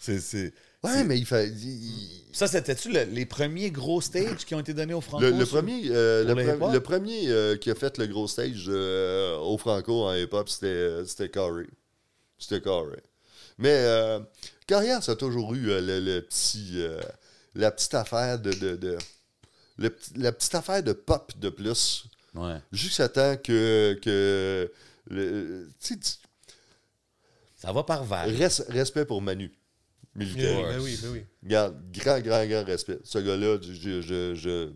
C'est- 0.00 0.54
Ouais, 0.84 1.04
mais 1.04 1.18
il 1.18 1.26
fait. 1.26 1.48
il- 1.48 2.22
Ça, 2.32 2.48
c'était-tu 2.48 2.90
le- 2.90 3.04
les 3.04 3.26
premiers 3.26 3.70
gros 3.70 4.00
stages 4.00 4.44
qui 4.44 4.54
ont 4.54 4.60
été 4.60 4.72
donnés 4.74 4.94
au 4.94 5.00
Franco? 5.00 5.22
Le, 5.22 5.30
le 5.30 5.44
sur- 5.44 5.58
premier, 5.58 5.82
euh, 5.90 6.24
pour 6.24 6.34
le, 6.34 6.42
le 6.42 6.48
pre- 6.50 6.56
hip-hop? 6.56 6.72
le 6.72 6.80
premier 6.80 7.28
euh, 7.28 7.56
qui 7.56 7.70
a 7.70 7.74
fait 7.74 7.98
le 7.98 8.06
gros 8.06 8.26
stage 8.26 8.64
euh, 8.68 9.36
au 9.38 9.58
Franco 9.58 10.04
en 10.06 10.14
hip-hop, 10.14 10.48
c'était, 10.48 10.66
euh, 10.66 11.04
c'était 11.04 11.28
Corey. 11.28 11.66
C'était 12.38 12.60
Corey. 12.60 13.00
Mais 13.58 13.68
euh, 13.84 14.18
Carrière, 14.66 15.02
ça 15.04 15.12
a 15.12 15.16
toujours 15.16 15.54
eu 15.54 15.70
euh, 15.70 15.80
le, 15.80 16.00
le 16.00 16.20
petit, 16.22 16.72
euh, 16.76 17.00
la 17.54 17.70
petite 17.70 17.94
affaire 17.94 18.38
de. 18.40 18.52
de, 18.52 18.76
de- 18.76 18.98
le 19.78 19.90
petit- 19.90 20.12
la 20.16 20.32
petite 20.32 20.54
affaire 20.54 20.82
de 20.82 20.92
pop 20.94 21.32
de 21.38 21.48
plus. 21.50 22.04
Ouais. 22.34 22.56
Jusqu'à 22.72 23.08
temps 23.08 23.36
que. 23.36 23.98
que 24.02 24.72
le- 25.10 25.68
tu 25.80 25.94
sais, 25.94 26.00
tu- 26.00 26.28
Ça 27.56 27.72
va 27.72 27.82
par 27.84 28.04
vague. 28.04 28.30
res- 28.34 28.64
respect 28.70 29.04
pour 29.04 29.20
Manu. 29.22 29.52
Militaire. 30.14 30.58
Yeah, 30.60 30.72
ben 30.76 30.80
oui, 30.82 30.98
ben 31.02 31.08
oui. 31.12 31.22
Regarde, 31.42 31.76
grand, 31.92 32.20
grand, 32.20 32.46
grand 32.46 32.64
respect. 32.64 32.98
Ce 33.04 33.18
gars-là, 33.18 33.58
je, 33.62 34.00
je- 34.02 34.34
je- 34.34 34.70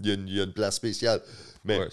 il, 0.00 0.06
y 0.06 0.10
a 0.10 0.14
une, 0.14 0.28
il 0.28 0.34
y 0.36 0.40
a 0.40 0.44
une 0.44 0.52
place 0.52 0.76
spéciale. 0.76 1.22
Mais 1.64 1.78
Ouais. 1.78 1.88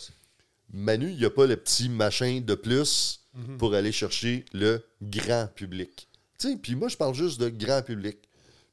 Manu, 0.74 1.10
il 1.12 1.18
n'y 1.18 1.26
a 1.26 1.30
pas 1.30 1.46
le 1.48 1.56
petit 1.56 1.88
machin 1.90 2.42
de 2.46 2.54
plus 2.56 3.22
Mhm. 3.34 3.58
pour 3.58 3.74
aller 3.76 3.92
chercher 3.92 4.44
le 4.54 4.82
grand 5.02 5.48
public. 5.56 6.08
Tu 6.38 6.50
sais, 6.50 6.58
puis 6.58 6.76
moi, 6.76 6.90
je 6.90 6.98
parle 6.98 7.14
juste 7.16 7.40
de 7.40 7.48
grand 7.50 7.82
public. 7.82 8.18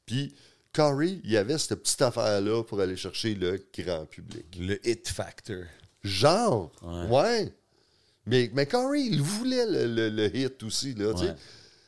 Puis 0.05 0.33
Corey, 0.73 1.19
il 1.23 1.31
y 1.31 1.37
avait 1.37 1.57
cette 1.57 1.75
petite 1.81 2.01
affaire-là 2.01 2.63
pour 2.63 2.81
aller 2.81 2.97
chercher 2.97 3.35
le 3.35 3.63
grand 3.77 4.05
public. 4.05 4.45
Le 4.59 4.85
hit 4.87 5.07
factor. 5.07 5.63
Genre, 6.03 6.71
Ouais. 6.81 7.07
ouais. 7.07 7.53
Mais, 8.25 8.49
mais 8.53 8.65
Corey, 8.65 9.01
il 9.01 9.21
voulait 9.21 9.65
le, 9.65 9.85
le- 9.95 10.09
le 10.09 10.35
hit 10.35 10.61
aussi, 10.63 10.93
là, 10.95 11.13
tu 11.13 11.19
sais. 11.19 11.25
Ouais. 11.27 11.35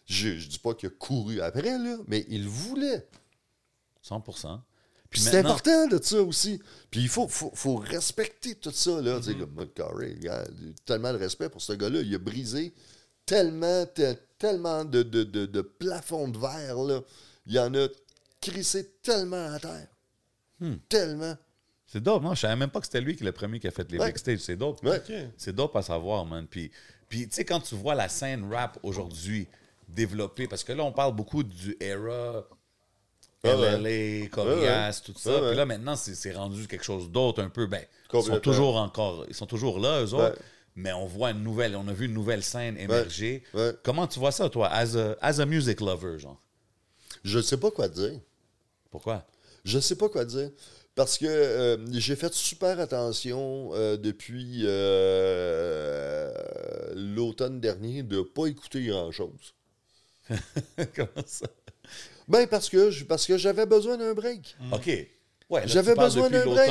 Je, 0.06 0.38
je 0.38 0.48
dis 0.50 0.60
pas 0.60 0.74
qu'il 0.76 0.88
a 0.88 0.92
couru 0.92 1.42
après, 1.42 1.78
là, 1.78 1.98
mais 2.08 2.26
il 2.30 2.48
voulait. 2.48 3.08
100%. 4.08 4.60
Puis 5.10 5.22
Puis 5.22 5.22
c'est 5.22 5.38
important 5.38 5.88
de 5.88 6.02
ça 6.02 6.22
aussi. 6.22 6.62
Puis 6.92 7.02
il 7.02 7.10
faut, 7.10 7.28
faut, 7.28 7.52
faut 7.56 7.76
respecter 7.78 8.56
tout 8.56 8.72
ça, 8.72 9.02
là. 9.02 9.20
Regarde, 9.20 10.54
j'ai 10.60 10.74
tellement 10.86 11.14
de 11.14 11.18
respect 11.18 11.50
pour 11.50 11.62
ce 11.62 11.74
gars-là. 11.74 12.02
Il 12.02 12.14
a 12.14 12.18
brisé 12.20 12.74
tellement, 13.26 13.86
te- 13.88 14.14
tellement 14.38 14.84
de, 14.86 15.02
de, 15.04 15.24
de, 15.24 15.46
de 15.46 15.62
plafonds 15.62 16.28
de 16.28 16.38
verre, 16.38 16.78
là. 16.84 17.02
Il 17.48 17.58
en 17.60 17.74
a 17.76 17.88
crissé 18.42 18.92
tellement 19.02 19.54
à 19.54 19.60
terre. 19.60 19.88
Tellement. 20.90 21.36
C'est 21.88 22.02
dope, 22.02 22.24
non? 22.24 22.34
Je 22.34 22.42
savais 22.42 22.56
même 22.56 22.70
pas 22.72 22.80
que 22.80 22.86
c'était 22.88 23.02
lui 23.02 23.16
qui 23.16 23.24
est 23.24 23.26
le 23.26 23.32
premier 23.32 23.60
qui 23.60 23.68
a 23.68 23.72
fait 23.72 23.90
les 23.92 24.00
Ouais. 24.00 24.16
stages. 24.18 24.40
C'est 24.40 24.56
dope. 24.56 24.84
Ouais. 24.84 25.02
C'est 25.38 25.54
dope 25.56 25.76
à 25.76 25.82
savoir, 25.82 26.26
man. 26.26 26.48
Puis, 26.48 26.72
puis 27.08 27.28
tu 27.30 27.36
sais, 27.36 27.46
quand 27.46 27.60
tu 27.60 27.76
vois 27.76 27.94
la 27.96 28.10
scène 28.10 28.52
rap 28.52 28.80
aujourd'hui 28.84 29.48
développée, 29.88 30.48
parce 30.48 30.64
que 30.64 30.74
là, 30.74 30.84
on 30.84 30.92
parle 30.92 31.16
beaucoup 31.16 31.44
du 31.44 31.78
era 31.80 32.48
Ah 33.44 33.58
ouais. 33.58 33.78
LLA, 33.78 34.28
Corias, 34.30 35.02
tout 35.06 35.14
ça. 35.18 35.32
Ah 35.36 35.42
ouais. 35.42 35.48
Puis 35.50 35.58
là, 35.58 35.66
maintenant, 35.66 35.96
c'est 35.96 36.34
rendu 36.34 36.68
quelque 36.68 36.86
chose 36.86 37.10
d'autre 37.12 37.42
un 37.42 37.50
peu. 37.50 37.68
Ben, 37.68 37.84
ils 38.14 38.24
sont 38.24 38.40
toujours 38.40 38.78
encore, 38.78 39.26
ils 39.28 39.36
sont 39.36 39.46
toujours 39.48 39.80
là, 39.80 40.04
eux 40.04 40.14
autres. 40.14 40.40
Mais 40.78 40.92
on 40.92 41.06
voit 41.06 41.32
une 41.32 41.42
nouvelle, 41.42 41.76
on 41.78 41.88
a 41.88 41.94
vu 41.94 42.06
une 42.06 42.14
nouvelle 42.14 42.44
scène 42.44 42.78
émerger. 42.78 43.44
Comment 43.84 44.08
tu 44.08 44.20
vois 44.20 44.32
ça, 44.32 44.50
toi, 44.50 44.68
as 44.70 44.98
a, 44.98 45.16
as 45.22 45.40
a 45.40 45.46
music 45.46 45.80
lover, 45.82 46.20
genre? 46.20 46.42
Je 47.24 47.40
sais 47.40 47.58
pas 47.58 47.72
quoi 47.72 47.88
dire. 47.88 48.20
Pourquoi? 48.92 49.26
Je 49.64 49.80
sais 49.80 49.96
pas 49.96 50.10
quoi 50.10 50.26
dire. 50.26 50.52
Parce 50.96 51.18
que 51.18 51.26
euh, 51.26 51.78
j'ai 51.92 52.16
fait 52.16 52.34
super 52.34 52.80
attention 52.80 53.72
euh, 53.74 53.98
depuis 53.98 54.62
euh, 54.64 56.32
l'automne 56.96 57.60
dernier 57.60 58.02
de 58.02 58.22
pas 58.22 58.46
écouter 58.46 58.86
grand-chose. 58.86 59.56
Comment 60.96 61.26
ça? 61.26 61.46
Ben 62.28 62.48
parce 62.48 62.70
que 62.70 62.90
je- 62.90 63.04
parce 63.06 63.26
que 63.26 63.38
j'avais 63.38 63.66
besoin 63.66 63.98
d'un 63.98 64.14
break. 64.14 64.56
OK. 64.74 64.88
Ouais, 65.48 65.62
J'avais 65.68 65.94
besoin 66.06 66.30
d'un 66.32 66.44
break. 66.56 66.70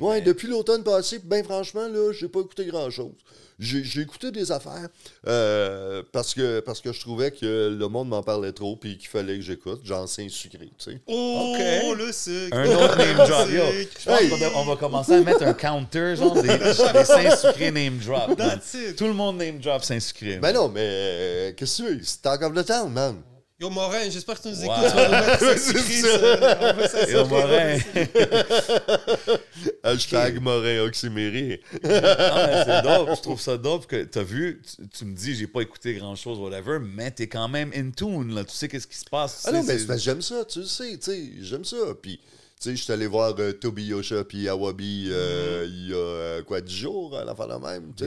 Ouais, 0.00 0.16
mais- 0.18 0.22
depuis 0.22 0.48
l'automne 0.48 0.82
passé, 0.82 1.20
ben 1.22 1.44
franchement, 1.44 1.86
là, 1.86 2.12
j'ai 2.12 2.28
pas 2.28 2.40
écouté 2.40 2.66
grand-chose. 2.66 3.12
J'ai 3.60 4.00
écouté 4.02 4.30
des 4.30 4.52
affaires 4.52 4.88
euh, 5.26 6.04
parce, 6.12 6.32
que, 6.32 6.60
parce 6.60 6.80
que 6.80 6.92
je 6.92 7.00
trouvais 7.00 7.32
que 7.32 7.76
le 7.76 7.88
monde 7.88 8.08
m'en 8.08 8.22
parlait 8.22 8.52
trop 8.52 8.76
puis 8.76 8.96
qu'il 8.98 9.08
fallait 9.08 9.34
que 9.36 9.42
j'écoute. 9.42 9.84
Genre, 9.84 10.08
c'est 10.08 10.28
sucré, 10.28 10.70
tu 10.78 10.92
sais. 10.92 11.00
Oh, 11.08 11.54
Ok. 11.56 11.98
le 11.98 12.12
sucre. 12.12 12.56
Un 12.56 12.66
autre 12.66 12.96
name 12.96 13.16
drop. 13.16 13.50
Yo, 13.50 13.62
Sick. 13.72 13.88
je 13.98 14.04
pense 14.04 14.20
Hey. 14.20 14.28
qu'on 14.28 14.38
doit- 14.38 14.52
on 14.54 14.64
va 14.64 14.76
commencer 14.76 15.12
à 15.14 15.20
mettre 15.22 15.42
un 15.42 15.54
counter, 15.54 16.14
genre 16.14 16.34
des, 16.40 16.42
des 16.56 16.72
saints 17.04 17.36
sucrés 17.36 17.72
name 17.72 17.98
drop. 17.98 18.28
man. 18.28 18.36
That's 18.36 18.74
it. 18.74 18.94
Tout 18.96 19.06
le 19.08 19.12
monde 19.14 19.38
name 19.38 19.58
drop 19.58 19.82
saint 19.82 19.98
sucré. 19.98 20.36
Ben 20.38 20.52
non, 20.52 20.68
mais 20.68 20.80
euh, 20.84 21.52
qu'est-ce 21.56 21.82
que 21.82 21.88
tu 21.88 21.94
veux? 21.96 22.00
C'est 22.04 22.22
Talk 22.22 22.42
of 22.42 22.54
the 22.54 22.64
Town, 22.64 22.92
man. 22.92 23.16
Yo, 23.60 23.70
Morin, 23.70 24.08
j'espère 24.08 24.36
que 24.40 24.42
tu 24.42 24.48
nous 24.50 24.62
écoutes. 24.62 24.76
Ouais. 24.76 24.88
Tu 24.88 24.94
vas 24.96 25.06
nous 25.08 25.26
mettre 25.26 25.40
ça 25.44 25.56
C'est 25.56 25.70
écrit, 25.72 25.94
ça. 25.94 26.18
ça. 26.20 26.58
On 26.60 26.72
veut 26.74 26.86
ça 26.86 27.10
Yo, 27.10 27.26
Morin. 27.26 27.78
Hashtag 29.82 30.40
Morin 30.40 30.78
Oxyméré. 30.82 31.60
Non, 31.82 31.88
mais 31.90 32.64
c'est 32.64 32.82
dope. 32.82 33.08
Je 33.16 33.20
trouve 33.22 33.40
ça 33.40 33.56
dope 33.56 33.86
que 33.88 34.04
t'as 34.04 34.22
vu, 34.22 34.62
tu, 34.64 34.86
tu 34.88 35.04
me 35.04 35.12
dis, 35.12 35.34
j'ai 35.34 35.48
pas 35.48 35.62
écouté 35.62 35.94
grand 35.94 36.14
chose, 36.14 36.38
whatever, 36.38 36.78
mais 36.78 37.10
t'es 37.10 37.26
quand 37.26 37.48
même 37.48 37.72
in 37.74 37.90
tune, 37.90 38.32
là. 38.32 38.44
Tu 38.44 38.54
sais 38.54 38.68
qu'est-ce 38.68 38.86
qui 38.86 38.96
se 38.96 39.06
passe. 39.10 39.42
Ah 39.48 39.50
non, 39.50 39.64
sais, 39.64 39.76
mais 39.88 39.98
j'aime 39.98 40.22
ça, 40.22 40.44
tu 40.44 40.60
le 40.60 40.64
sais, 40.64 40.96
tu 40.96 41.10
sais, 41.10 41.30
j'aime 41.40 41.64
ça. 41.64 41.76
Puis, 42.00 42.20
tu 42.60 42.70
sais, 42.70 42.76
je 42.76 42.82
suis 42.82 42.92
allé 42.92 43.06
voir 43.06 43.34
euh, 43.38 43.52
Toby 43.52 43.86
Yosha 43.86 44.24
puis 44.24 44.48
Awabi 44.48 45.08
euh, 45.10 45.66
il 45.68 45.88
y 45.90 45.92
a, 45.92 45.96
euh, 45.96 46.42
quoi, 46.42 46.60
10 46.60 46.74
jours, 46.74 47.16
à 47.16 47.24
la 47.24 47.34
fin 47.34 47.46
de 47.46 47.54
même, 47.64 47.92
tu 47.94 48.04
sais. 48.04 48.06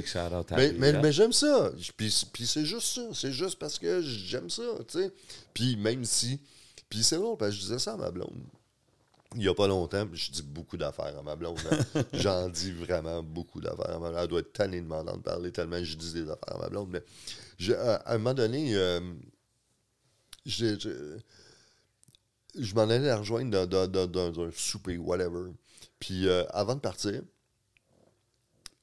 Mais, 0.57 0.71
mais, 0.79 0.91
j'aime 1.11 1.31
ça. 1.33 1.71
Puis, 1.97 2.25
puis 2.33 2.45
c'est 2.47 2.65
juste 2.65 2.87
ça. 2.95 3.01
C'est 3.13 3.31
juste 3.31 3.57
parce 3.59 3.79
que 3.79 4.01
j'aime 4.01 4.49
ça, 4.49 4.63
tu 4.87 4.99
sais. 4.99 5.11
Puis 5.53 5.75
même 5.77 6.03
si... 6.05 6.39
Puis 6.89 7.03
c'est 7.03 7.15
drôle, 7.17 7.37
parce 7.37 7.51
que 7.51 7.57
je 7.57 7.61
disais 7.61 7.79
ça 7.79 7.93
à 7.93 7.97
ma 7.97 8.11
blonde. 8.11 8.35
Il 9.37 9.43
y 9.43 9.47
a 9.47 9.53
pas 9.53 9.67
longtemps, 9.67 10.05
puis 10.05 10.19
je 10.19 10.29
dis 10.29 10.41
beaucoup 10.43 10.75
d'affaires 10.75 11.17
à 11.17 11.23
ma 11.23 11.37
blonde. 11.37 11.57
hein. 11.71 12.01
J'en 12.13 12.49
dis 12.49 12.73
vraiment 12.73 13.23
beaucoup 13.23 13.61
d'affaires 13.61 13.91
à 13.91 13.99
ma 13.99 14.09
blonde. 14.09 14.19
Elle 14.21 14.27
doit 14.27 14.39
être 14.41 14.51
tannée 14.51 14.81
de 14.81 14.85
m'entendre 14.87 15.21
parler 15.23 15.53
tellement 15.53 15.81
je 15.81 15.95
dis 15.95 16.11
des 16.13 16.23
affaires 16.29 16.55
à 16.55 16.57
ma 16.57 16.67
blonde. 16.67 16.89
Mais 16.91 17.01
je- 17.57 17.71
à, 17.71 17.95
à 17.95 18.15
un 18.15 18.17
moment 18.17 18.33
donné, 18.33 18.75
euh, 18.75 18.99
j'ai- 20.45 20.77
je, 20.79 20.89
je 22.57 22.73
m'en 22.75 22.83
allais 22.83 22.99
la 22.99 23.17
rejoindre 23.17 23.65
dans, 23.67 24.39
un 24.41 24.51
souper, 24.51 24.97
whatever. 24.97 25.51
Puis 25.99 26.27
euh, 26.27 26.43
avant 26.49 26.75
de 26.75 26.79
partir, 26.79 27.21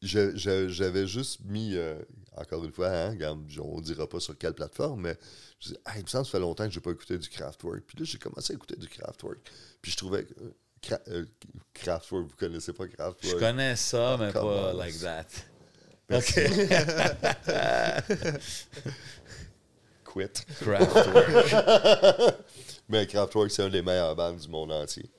j'avais 0.01 1.07
juste 1.07 1.41
mis, 1.45 1.75
euh, 1.75 1.99
encore 2.37 2.65
une 2.65 2.73
fois, 2.73 2.89
hein, 2.91 3.17
on 3.61 3.77
ne 3.79 3.83
dira 3.83 4.09
pas 4.09 4.21
sur 4.21 4.37
quelle 4.39 4.55
plateforme, 4.55 5.03
mais 5.03 5.17
je 5.61 5.69
dis, 5.71 5.77
Hey, 5.87 5.99
il 5.99 6.03
me 6.05 6.09
semble 6.09 6.25
que 6.25 6.31
ça 6.31 6.39
fait 6.39 6.41
longtemps 6.41 6.65
que 6.67 6.71
je 6.73 6.79
n'ai 6.79 6.83
pas 6.83 6.93
écouté 6.93 7.19
du 7.19 7.29
Kraftwerk. 7.29 7.83
Puis 7.87 7.99
là, 7.99 8.05
j'ai 8.05 8.19
commencé 8.19 8.53
à 8.53 8.57
écouter 8.57 8.77
du 8.77 8.89
Kraftwerk. 8.89 9.39
Puis 9.83 9.91
je 9.93 9.97
trouvais 9.97 10.25
que 10.25 10.35
euh, 10.41 10.53
Kra- 10.81 11.03
euh, 11.09 11.27
Kraftwerk, 11.75 12.27
vous 12.27 12.37
connaissez 12.37 12.73
pas 12.73 12.87
Kraftwerk? 12.87 13.35
Je 13.35 13.37
connais 13.45 13.75
ça, 13.77 14.17
mais 14.19 14.33
come 14.33 14.43
pas 14.43 14.73
like 14.73 14.99
that. 15.01 15.27
Merci. 16.09 16.41
OK. 16.41 16.53
Quit. 20.05 20.47
Kraftwerk. 20.61 22.35
Mais 22.89 23.07
Kraftwerk, 23.07 23.51
c'est 23.51 23.63
un 23.63 23.69
des 23.69 23.83
meilleurs 23.83 24.17
bands 24.17 24.33
du 24.33 24.49
monde 24.49 24.73
entier. 24.73 25.11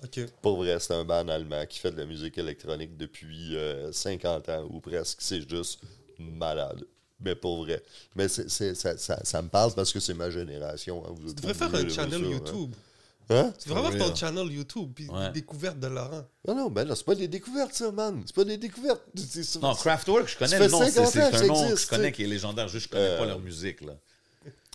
Pour 0.41 0.57
vrai, 0.57 0.79
c'est 0.79 0.93
un 0.93 1.03
band 1.05 1.27
allemand 1.27 1.65
qui 1.67 1.79
fait 1.79 1.91
de 1.91 1.97
la 1.97 2.05
musique 2.05 2.37
électronique 2.37 2.97
depuis 2.97 3.55
euh, 3.55 3.91
50 3.91 4.49
ans 4.49 4.67
ou 4.71 4.79
presque. 4.79 5.17
C'est 5.21 5.47
juste 5.47 5.79
malade. 6.17 6.83
Mais 7.21 7.35
pour 7.35 7.63
vrai. 7.63 7.83
Mais 8.15 8.27
c'est, 8.27 8.49
c'est- 8.49 8.73
ça, 8.75 8.97
ça- 8.97 9.19
ça 9.23 9.41
me 9.41 9.49
parle 9.49 9.73
parce 9.73 9.91
que 9.93 9.99
c'est 9.99 10.13
ma 10.13 10.29
génération. 10.31 11.03
hein. 11.05 11.13
Vous 11.15 11.29
Tu 11.29 11.35
devrais 11.35 11.53
faire 11.53 11.73
un 11.75 11.87
channel 11.89 12.23
hein. 12.25 12.29
YouTube. 12.29 12.73
Hein? 13.31 13.53
Tu 13.61 13.69
devrais 13.69 13.85
avoir 13.85 14.07
ton 14.09 14.15
channel 14.15 14.51
YouTube, 14.51 14.91
puis 14.95 15.07
Ouais. 15.07 15.27
des 15.27 15.33
découvertes 15.41 15.79
de 15.79 15.85
Laurent. 15.85 16.25
Non, 16.47 16.55
non, 16.55 16.69
ben 16.71 16.87
là, 16.87 16.95
c'est 16.95 17.05
pas 17.05 17.13
des 17.13 17.27
découvertes, 17.27 17.75
ça, 17.75 17.91
man. 17.91 18.23
C'est 18.25 18.35
pas 18.35 18.43
des 18.45 18.57
découvertes. 18.57 19.03
C'est- 19.15 19.43
c'est- 19.43 19.59
Non, 19.61 19.75
Kraftwerk, 19.75 20.27
je 20.27 20.37
connais 20.37 20.57
le 20.57 20.67
nom. 20.67 20.79
C'est 20.83 20.91
50 20.91 21.11
c'est 21.11 21.21
ans 21.21 21.43
un 21.43 21.47
nom 21.47 21.69
que 21.69 21.75
je 21.75 21.87
connais 21.87 22.11
qui 22.11 22.23
est 22.23 22.27
légendaire. 22.27 22.67
Juste, 22.67 22.85
je 22.85 22.89
connais 22.89 23.03
Euh, 23.03 23.17
pas 23.19 23.25
leur 23.27 23.39
musique, 23.39 23.81
là. 23.81 23.93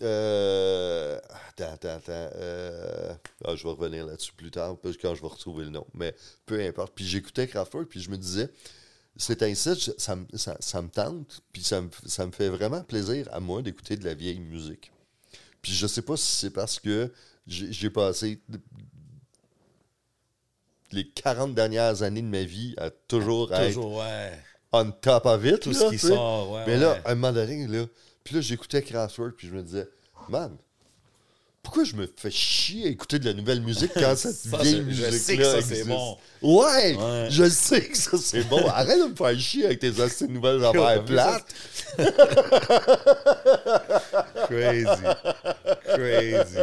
Euh, 0.03 1.19
attends, 1.49 1.73
attends, 1.73 1.89
attends. 1.97 2.31
euh, 2.37 3.15
ah, 3.45 3.55
je 3.57 3.63
vais 3.63 3.71
revenir 3.71 4.07
là-dessus 4.07 4.33
plus 4.33 4.51
tard, 4.51 4.77
quand 5.01 5.15
je 5.15 5.21
vais 5.23 5.29
retrouver 5.29 5.65
le 5.65 5.71
nom. 5.71 5.87
Mais 5.95 6.15
peu 6.47 6.61
importe. 6.61 6.93
Puis 6.95 7.07
j'écoutais 7.07 7.47
Kraftwerk, 7.47 7.89
puis 7.89 8.01
je 8.01 8.11
me 8.11 8.17
disais, 8.17 8.49
c'est 9.17 9.43
ainsi, 9.43 9.71
je- 9.79 9.93
ça, 9.97 10.17
me- 10.17 10.27
ça, 10.35 10.57
ça 10.61 10.83
me 10.83 10.89
tente, 10.89 11.43
puis 11.53 11.63
ça 11.63 11.81
me, 11.81 11.89
ça 12.07 12.27
me 12.27 12.33
fait 12.33 12.49
vraiment 12.49 12.83
plaisir 12.83 13.29
à 13.33 13.41
moi 13.41 13.63
d'écouter 13.63 13.97
de 13.97 14.05
la 14.05 14.15
vieille 14.15 14.41
musique. 14.41 14.91
Puis 15.63 15.73
je 15.73 15.87
sais 15.87 16.03
pas 16.03 16.17
si 16.17 16.27
c'est 16.27 16.51
parce 16.51 16.79
que 16.81 17.13
j'ai 17.47 17.91
passé 17.91 18.41
les 20.93 21.09
40 21.09 21.55
dernières 21.55 22.03
années 22.03 22.23
de 22.23 22.27
ma 22.27 22.43
vie 22.45 22.75
à 22.77 22.91
toujours, 22.91 23.53
être 23.53 23.67
Toujours, 23.69 23.97
ouais. 23.99 24.33
on 24.73 24.91
top 24.91 25.27
of 25.27 25.45
it. 25.45 25.61
Tout 25.61 25.71
là, 25.71 25.79
ce 25.79 25.89
qui 25.91 25.99
sort, 25.99 26.51
ouais. 26.53 26.65
Mais 26.67 26.75
ouais. 26.75 26.81
là, 26.81 27.01
à 27.05 27.13
un 27.13 27.15
moment 27.15 27.33
donné, 27.33 27.67
là, 27.67 27.87
puis 28.25 28.35
là, 28.35 28.41
j'écoutais 28.41 28.83
Kraftwerk, 28.83 29.35
puis 29.37 29.49
je 29.49 29.55
me 29.55 29.63
disais, 29.63 29.87
man, 30.29 30.57
pourquoi 31.63 31.85
je 31.85 31.95
me 31.97 32.07
fais 32.17 32.31
chier 32.31 32.87
à 32.87 32.89
écouter 32.89 33.19
de 33.19 33.25
la 33.27 33.33
nouvelle 33.33 33.61
musique 33.63 33.93
quand 33.95 34.15
cette 34.17 34.35
Ça, 34.35 34.59
vieille 34.59 34.73
c'est- 34.73 34.79
je 34.79 34.83
musique-là 34.83 35.19
sais 35.19 35.37
que 35.37 35.45
ça, 35.45 35.53
c'est 35.63 35.71
existe? 35.73 35.87
bon. 35.89 36.19
Ouais, 36.43 36.95
Ouais. 36.97 37.27
je 37.31 37.49
sais 37.49 37.81
que 37.89 37.97
ça, 37.97 38.19
c'est 38.19 38.45
bon. 38.45 38.67
Arrête 38.69 38.99
de 39.01 39.09
me 39.11 39.17
faire 39.17 39.39
chier 39.39 39.67
avec 39.67 39.79
tes 39.79 40.01
astuces 40.01 40.29
nouvelles 40.29 40.63
affaires 40.65 41.05
plates. 41.05 41.55
Crazy. 44.49 45.03
Crazy. 45.87 46.59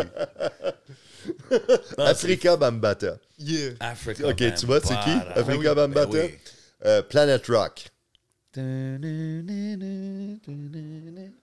Non, 1.97 2.05
Africa 2.05 2.57
Bambata. 2.57 3.17
Yeah. 3.39 3.71
Africa 3.79 4.27
Ok, 4.27 4.43
tu 4.55 4.65
vois, 4.65 4.79
c'est 4.81 4.99
qui? 4.99 5.09
Africa 5.35 5.43
Ben 5.43 5.57
oui, 5.57 5.65
Bambata? 5.75 6.05
ben 6.07 6.29
oui. 6.31 6.37
Euh, 6.85 7.01
Planet 7.03 7.45
Rock. 7.47 7.85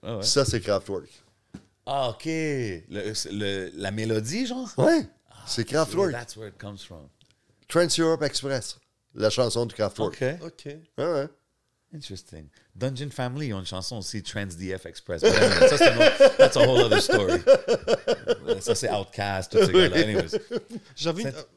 Ah, 0.03 0.17
ouais. 0.17 0.23
Ça, 0.23 0.45
c'est 0.45 0.61
Kraftwerk. 0.61 1.09
Ah, 1.85 2.09
OK. 2.09 2.25
Le- 2.25 3.13
le- 3.31 3.71
la 3.75 3.91
mélodie, 3.91 4.45
genre? 4.45 4.71
Ouais, 4.77 5.07
c'est 5.47 5.65
Kraftwerk. 5.65 6.11
That's 6.11 6.35
where 6.37 6.49
it 6.49 6.57
comes 6.57 6.79
from. 6.83 7.07
Trans-Europe 7.67 8.21
Express. 8.23 8.77
La 9.15 9.29
chanson 9.29 9.65
de 9.65 9.73
Kraftwerk. 9.73 10.13
OK. 10.21 10.45
Ok. 10.45 10.65
Ouais, 10.97 11.05
ouais. 11.13 11.27
Interesting. 11.95 12.47
Dungeon 12.75 13.09
Family, 13.09 13.47
ils 13.47 13.53
ont 13.53 13.59
une 13.61 13.65
chanson 13.65 13.97
aussi, 13.97 14.21
Trans 14.21 14.45
DF 14.45 14.85
Express. 14.85 15.21
But 15.23 15.33
anyway, 15.33 15.67
ça, 15.69 15.77
c'est 15.77 15.87
un 15.89 15.97
autre- 15.97 16.37
that's 16.37 16.55
a 16.57 16.59
whole 16.67 16.81
other 16.83 17.01
story. 17.01 17.41
Ça, 18.61 18.75
c'est 18.75 18.91
Outcast, 18.91 19.51
tous 19.51 19.65
ces 19.65 19.73
gars-là. 19.73 19.97
Anyways. 20.03 20.39
J'avais 20.95 21.23
une... 21.23 21.31
C'est- 21.31 21.47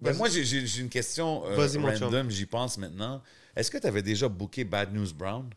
Ben, 0.00 0.16
moi, 0.16 0.28
j'ai- 0.28 0.44
j'ai 0.44 0.64
j'ai 0.66 0.80
une 0.82 0.88
question 0.88 1.44
euh, 1.46 1.54
Vas-y, 1.56 1.78
mon 1.78 1.92
chum. 1.96 2.04
random, 2.04 2.30
j'y 2.30 2.46
pense 2.46 2.78
maintenant. 2.78 3.22
Est-ce 3.56 3.70
que 3.70 3.78
tu 3.78 3.86
avais 3.86 4.02
déjà 4.02 4.28
booké 4.28 4.64
Bad 4.64 4.92
News 4.94 5.12
Brown? 5.14 5.48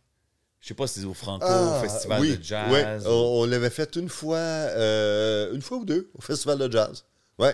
Je 0.62 0.70
sais 0.70 0.74
pas 0.74 0.88
si 0.88 1.00
c'est 1.00 1.06
au 1.06 1.14
Franco, 1.14 1.46
Ah, 1.48 1.78
au 1.80 1.88
Festival 1.88 2.22
oui, 2.22 2.38
de 2.38 2.43
Jazz. 2.43 2.72
oui. 2.72 2.80
ou- 3.06 3.14
On, 3.14 3.41
on 3.41 3.46
l'avait 3.46 3.70
fait 3.70 3.96
une 3.96 4.10
fois, 4.10 4.38
euh, 4.38 5.54
une 5.54 5.62
fois 5.62 5.78
ou 5.78 5.86
deux 5.86 6.10
au 6.18 6.22
Festival 6.22 6.58
de 6.58 6.72
Jazz. 6.72 7.06
Ouais, 7.38 7.54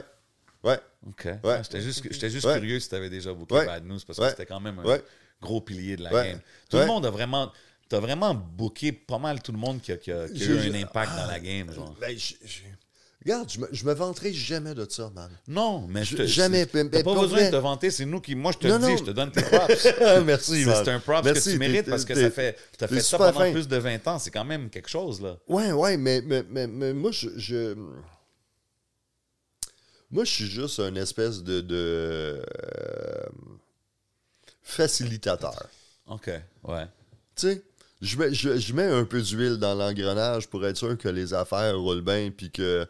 ouais, 0.64 0.80
OK. 1.08 1.28
Ah, 1.44 1.62
J'étais 1.62 1.82
juste, 1.82 2.06
Ouais. 2.46 2.54
curieux 2.54 2.80
si 2.80 2.88
tu 2.90 2.96
avais 2.96 3.10
déjà 3.10 3.34
booké 3.34 3.54
Ouais. 3.56 3.66
Bad 3.66 3.84
News 3.86 4.00
parce 4.08 4.18
que 4.18 4.24
Ouais. 4.24 4.30
c'était 4.30 4.46
quand 4.46 4.62
même 4.62 4.80
un 4.80 4.84
Ouais. 4.86 5.04
gros 5.42 5.60
pilier 5.62 5.98
de 5.98 6.04
la 6.04 6.14
Ouais. 6.14 6.28
game. 6.30 6.40
Tout 6.70 6.78
Ouais. 6.78 6.84
le 6.84 6.88
monde 6.88 7.06
a 7.06 7.10
vraiment. 7.10 7.52
T'as 7.90 8.00
vraiment 8.00 8.34
booké 8.34 8.94
pas 8.94 9.18
mal 9.18 9.42
tout 9.42 9.52
le 9.52 9.58
monde 9.58 9.82
qui 9.82 9.92
a, 9.92 9.98
qui 9.98 10.14
a- 10.14 10.30
qui 10.30 10.42
a 10.44 10.46
Je- 10.46 10.54
eu 10.54 10.72
un 10.72 10.82
impact 10.82 11.12
dans 11.14 11.26
la 11.28 11.40
game, 11.42 11.70
genre. 11.74 11.94
Ben, 12.00 12.18
Regarde, 13.24 13.50
je 13.52 13.60
me, 13.60 13.68
je 13.72 13.86
me 13.86 13.94
vanterai 13.94 14.34
jamais 14.34 14.74
de 14.74 14.86
ça, 14.90 15.12
man. 15.14 15.30
Non, 15.48 15.86
mais 15.88 16.04
je 16.04 16.18
te, 16.18 16.26
Jamais, 16.26 16.66
T'as 16.66 17.04
pas 17.04 17.14
besoin 17.14 17.46
de 17.46 17.52
te 17.52 17.56
vanter, 17.56 17.92
c'est 17.92 18.06
nous 18.06 18.20
qui. 18.20 18.34
Moi, 18.34 18.52
je 18.52 18.58
te 18.58 18.68
Non, 18.68 18.80
le 18.80 18.86
dis, 18.86 18.92
non. 18.92 18.98
je 18.98 19.04
te 19.04 19.12
donne 19.12 19.32
tes 19.32 19.44
props. 19.44 19.88
Merci, 20.26 20.64
C'est 20.64 20.88
un 20.90 21.00
prop 21.00 21.24
Merci, 21.24 21.40
que 21.40 21.44
tu 21.44 21.52
t'es- 21.52 21.58
mérites 21.60 21.86
parce 21.90 22.04
que 22.04 22.16
ça 22.16 22.32
fait, 22.32 22.58
t'as 22.80 22.88
fait 22.88 23.00
ça 23.02 23.18
pendant 23.20 23.34
fin. 23.40 23.52
plus 23.52 23.68
de 23.68 23.78
20 23.78 24.08
ans. 24.08 24.18
C'est 24.18 24.32
quand 24.32 24.44
même 24.46 24.70
quelque 24.72 24.90
chose, 24.90 25.22
là. 25.22 25.38
Ouais, 25.48 25.72
ouais, 25.72 25.98
mais, 25.98 26.22
mais, 26.26 26.44
mais, 26.50 26.66
mais 26.66 26.94
moi, 26.94 27.12
je, 27.12 27.30
je- 27.38 27.76
Moi, 30.10 30.26
je 30.26 30.32
suis 30.32 30.48
juste 30.48 30.80
un 30.80 30.96
espèce 30.96 31.44
de. 31.44 31.62
de 31.62 31.76
euh, 31.76 32.42
facilitateur. 34.64 35.68
OK, 36.08 36.28
ouais. 36.64 36.86
Tu 37.36 37.48
sais, 37.48 37.62
je 38.02 38.18
mets, 38.18 38.34
je, 38.34 38.58
je 38.58 38.74
mets 38.74 38.86
un 38.88 39.06
peu 39.06 39.22
d'huile 39.22 39.58
dans 39.58 39.76
l'engrenage 39.76 40.48
pour 40.48 40.66
être 40.66 40.78
sûr 40.78 40.98
que 40.98 41.08
les 41.08 41.34
affaires 41.34 41.78
roulent 41.80 42.02
bien 42.02 42.32
puis 42.36 42.52
que 42.52 42.86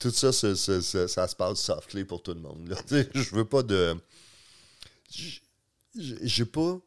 tout 0.00 0.10
ça, 0.10 0.32
ça, 0.32 0.56
ça- 0.56 0.82
ça- 0.82 1.06
ça 1.06 1.28
se 1.28 1.36
passe 1.36 1.60
softly 1.60 2.04
pour 2.04 2.22
tout 2.22 2.34
le 2.34 2.40
monde. 2.40 2.74
je 3.14 3.34
veux 3.34 3.44
pas 3.44 3.62
de. 3.62 3.94
J'ai 5.96 6.44
pas. 6.44 6.78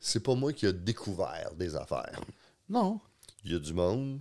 C'est 0.00 0.20
pas 0.22 0.34
moi 0.34 0.52
qui 0.52 0.66
a 0.66 0.72
découvert 0.72 1.52
des 1.56 1.74
affaires. 1.74 2.20
Non. 2.68 3.00
Il 3.44 3.52
y 3.52 3.54
a 3.54 3.58
du 3.58 3.72
monde, 3.72 4.20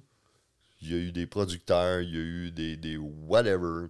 il 0.82 0.91
y 0.91 0.93
a 0.93 0.97
eu 0.97 1.12
des 1.12 1.28
producteurs, 1.28 2.01
il 2.01 2.10
y 2.14 2.18
a 2.18 2.20
eu 2.22 2.51
des, 2.51 2.78
des 2.78 2.97
whatever 2.97 3.88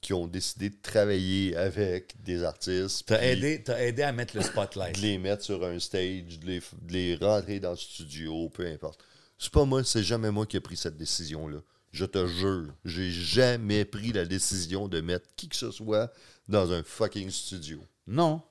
qui 0.00 0.12
ont 0.12 0.26
décidé 0.26 0.70
de 0.70 0.76
travailler 0.82 1.56
avec 1.56 2.20
des 2.22 2.42
artistes. 2.44 3.04
T'as 3.06 3.22
aidé, 3.22 3.62
aidé 3.78 4.02
à 4.02 4.12
mettre 4.12 4.36
le 4.36 4.42
spotlight. 4.42 4.96
De 4.96 5.00
les 5.02 5.18
mettre 5.18 5.44
sur 5.44 5.64
un 5.64 5.78
stage, 5.78 6.38
de 6.40 6.46
les, 6.46 6.60
de 6.60 6.92
les 6.92 7.16
rentrer 7.16 7.60
dans 7.60 7.70
le 7.72 7.76
studio, 7.76 8.48
peu 8.50 8.66
importe. 8.66 9.00
C'est 9.38 9.52
pas 9.52 9.64
moi, 9.64 9.82
c'est 9.84 10.02
jamais 10.04 10.30
moi 10.30 10.46
qui 10.46 10.56
ai 10.56 10.60
pris 10.60 10.76
cette 10.76 10.96
décision-là. 10.96 11.58
Je 11.96 12.04
te 12.04 12.26
jure, 12.26 12.74
j'ai 12.84 13.10
jamais 13.10 13.86
pris 13.86 14.12
la 14.12 14.26
décision 14.26 14.86
de 14.86 15.00
mettre 15.00 15.26
qui 15.34 15.48
que 15.48 15.56
ce 15.56 15.70
soit 15.70 16.12
dans 16.46 16.70
un 16.70 16.82
fucking 16.82 17.30
studio. 17.30 17.80
Non, 18.06 18.42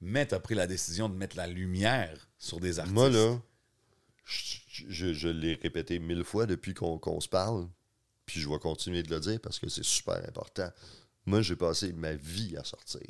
mais 0.00 0.24
t'as 0.24 0.38
pris 0.38 0.54
la 0.54 0.68
décision 0.68 1.08
de 1.08 1.14
mettre 1.16 1.36
la 1.36 1.48
lumière 1.48 2.28
sur 2.38 2.60
des 2.60 2.78
artistes. 2.78 2.94
Moi, 2.94 3.10
là, 3.10 3.40
je, 4.24 4.56
je- 4.88 5.12
je 5.12 5.28
l'ai 5.28 5.54
répété 5.54 5.98
mille 5.98 6.22
fois 6.22 6.46
depuis 6.46 6.74
qu'on 6.74 6.96
qu'on 7.00 7.20
se 7.20 7.28
parle, 7.28 7.68
puis 8.24 8.40
je 8.40 8.48
vais 8.48 8.60
continuer 8.60 9.02
de 9.02 9.12
le 9.12 9.18
dire 9.18 9.40
parce 9.40 9.58
que 9.58 9.68
c'est 9.68 9.84
super 9.84 10.18
important. 10.28 10.70
Moi, 11.26 11.42
j'ai 11.42 11.56
passé 11.56 11.92
ma 11.92 12.14
vie 12.14 12.56
à 12.56 12.62
sortir. 12.62 13.02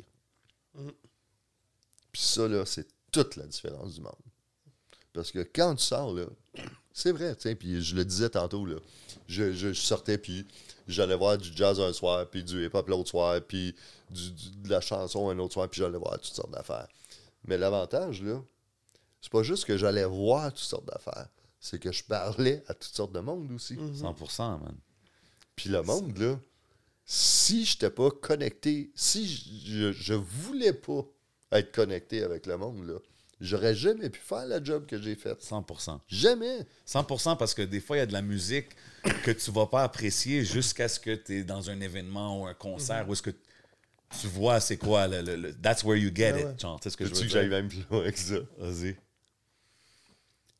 Puis 2.11 2.21
ça, 2.21 2.47
là, 2.47 2.65
c'est 2.65 2.87
toute 3.11 3.35
la 3.35 3.45
différence 3.45 3.93
du 3.93 4.01
monde. 4.01 4.15
Parce 5.13 5.31
que 5.31 5.39
quand 5.43 5.75
tu 5.75 5.83
sors, 5.83 6.13
là, 6.15 6.25
c'est 6.93 7.11
vrai, 7.11 7.35
tu 7.35 7.41
sais, 7.43 7.55
puis 7.55 7.81
je 7.83 7.95
le 7.95 8.05
disais 8.05 8.29
tantôt, 8.29 8.65
là, 8.65 8.75
je, 9.27 9.51
je 9.51 9.73
sortais, 9.73 10.17
puis 10.17 10.45
j'allais 10.87 11.15
voir 11.15 11.37
du 11.37 11.49
jazz 11.55 11.79
un 11.79 11.91
soir, 11.93 12.27
puis 12.29 12.43
du 12.43 12.65
hip-hop 12.65 12.87
l'autre 12.87 13.09
soir, 13.09 13.41
puis 13.41 13.75
du- 14.09 14.31
du- 14.31 14.51
de 14.63 14.69
la 14.69 14.79
chanson 14.81 15.29
un 15.29 15.39
autre 15.39 15.53
soir, 15.53 15.67
puis 15.69 15.79
j'allais 15.81 15.97
voir 15.97 16.13
toutes 16.19 16.33
sortes 16.35 16.51
d'affaires. 16.51 16.87
Mais 17.45 17.57
l'avantage, 17.57 18.21
là, 18.21 18.41
c'est 19.21 19.31
pas 19.31 19.43
juste 19.43 19.65
que 19.65 19.77
j'allais 19.77 20.05
voir 20.05 20.51
toutes 20.53 20.59
sortes 20.63 20.85
d'affaires, 20.85 21.27
c'est 21.59 21.79
que 21.79 21.91
je 21.91 22.03
parlais 22.03 22.63
à 22.67 22.73
toutes 22.73 22.93
sortes 22.95 23.13
de 23.13 23.19
monde 23.21 23.51
aussi. 23.53 23.75
100%, 23.95 24.59
man. 24.59 24.75
Puis 25.55 25.69
le 25.69 25.81
monde, 25.81 26.17
là, 26.17 26.39
si 27.05 27.65
je 27.65 27.73
n'étais 27.75 27.89
pas 27.89 28.09
connecté, 28.11 28.91
si 28.95 29.27
je, 29.27 29.91
je 29.91 30.13
voulais 30.13 30.73
pas 30.73 31.05
être 31.51 31.71
connecté 31.73 32.23
avec 32.23 32.45
le 32.45 32.57
monde, 32.57 32.85
là, 32.87 32.95
j'aurais 33.43 33.75
jamais 33.75 34.09
pu 34.09 34.19
faire 34.19 34.45
la 34.47 34.63
job 34.63 34.85
que 34.87 34.99
j'ai 34.99 35.15
faite. 35.15 35.41
100%. 35.43 35.99
Jamais. 36.07 36.65
100% 36.87 37.37
parce 37.37 37.53
que 37.53 37.61
des 37.61 37.79
fois, 37.79 37.97
il 37.97 37.99
y 37.99 38.03
a 38.03 38.05
de 38.07 38.13
la 38.13 38.21
musique 38.23 38.69
que 39.23 39.31
tu 39.31 39.51
vas 39.51 39.67
pas 39.67 39.83
apprécier 39.83 40.43
jusqu'à 40.43 40.87
ce 40.87 40.99
que 40.99 41.13
tu 41.13 41.39
es 41.39 41.43
dans 41.43 41.69
un 41.69 41.79
événement 41.81 42.41
ou 42.41 42.47
un 42.47 42.53
concert 42.53 43.07
où 43.07 43.13
est-ce 43.13 43.21
que 43.21 43.31
tu 44.21 44.27
vois 44.27 44.59
c'est 44.59 44.77
quoi 44.77 45.07
le, 45.07 45.21
le- 45.21 45.35
le- 45.35 45.53
That's 45.55 45.83
where 45.83 45.97
you 45.97 46.11
get 46.13 46.33
Ouais, 46.33 46.51
it. 46.53 46.61
Genre, 46.61 46.79
ce 46.83 46.95
que 46.95 47.05
je 47.05 47.27
j'aille 47.27 47.49
même 47.49 47.67
plus 47.67 47.83
loin 47.89 47.99
avec 48.01 48.17
ça? 48.17 48.35
Vas-y. 48.57 48.95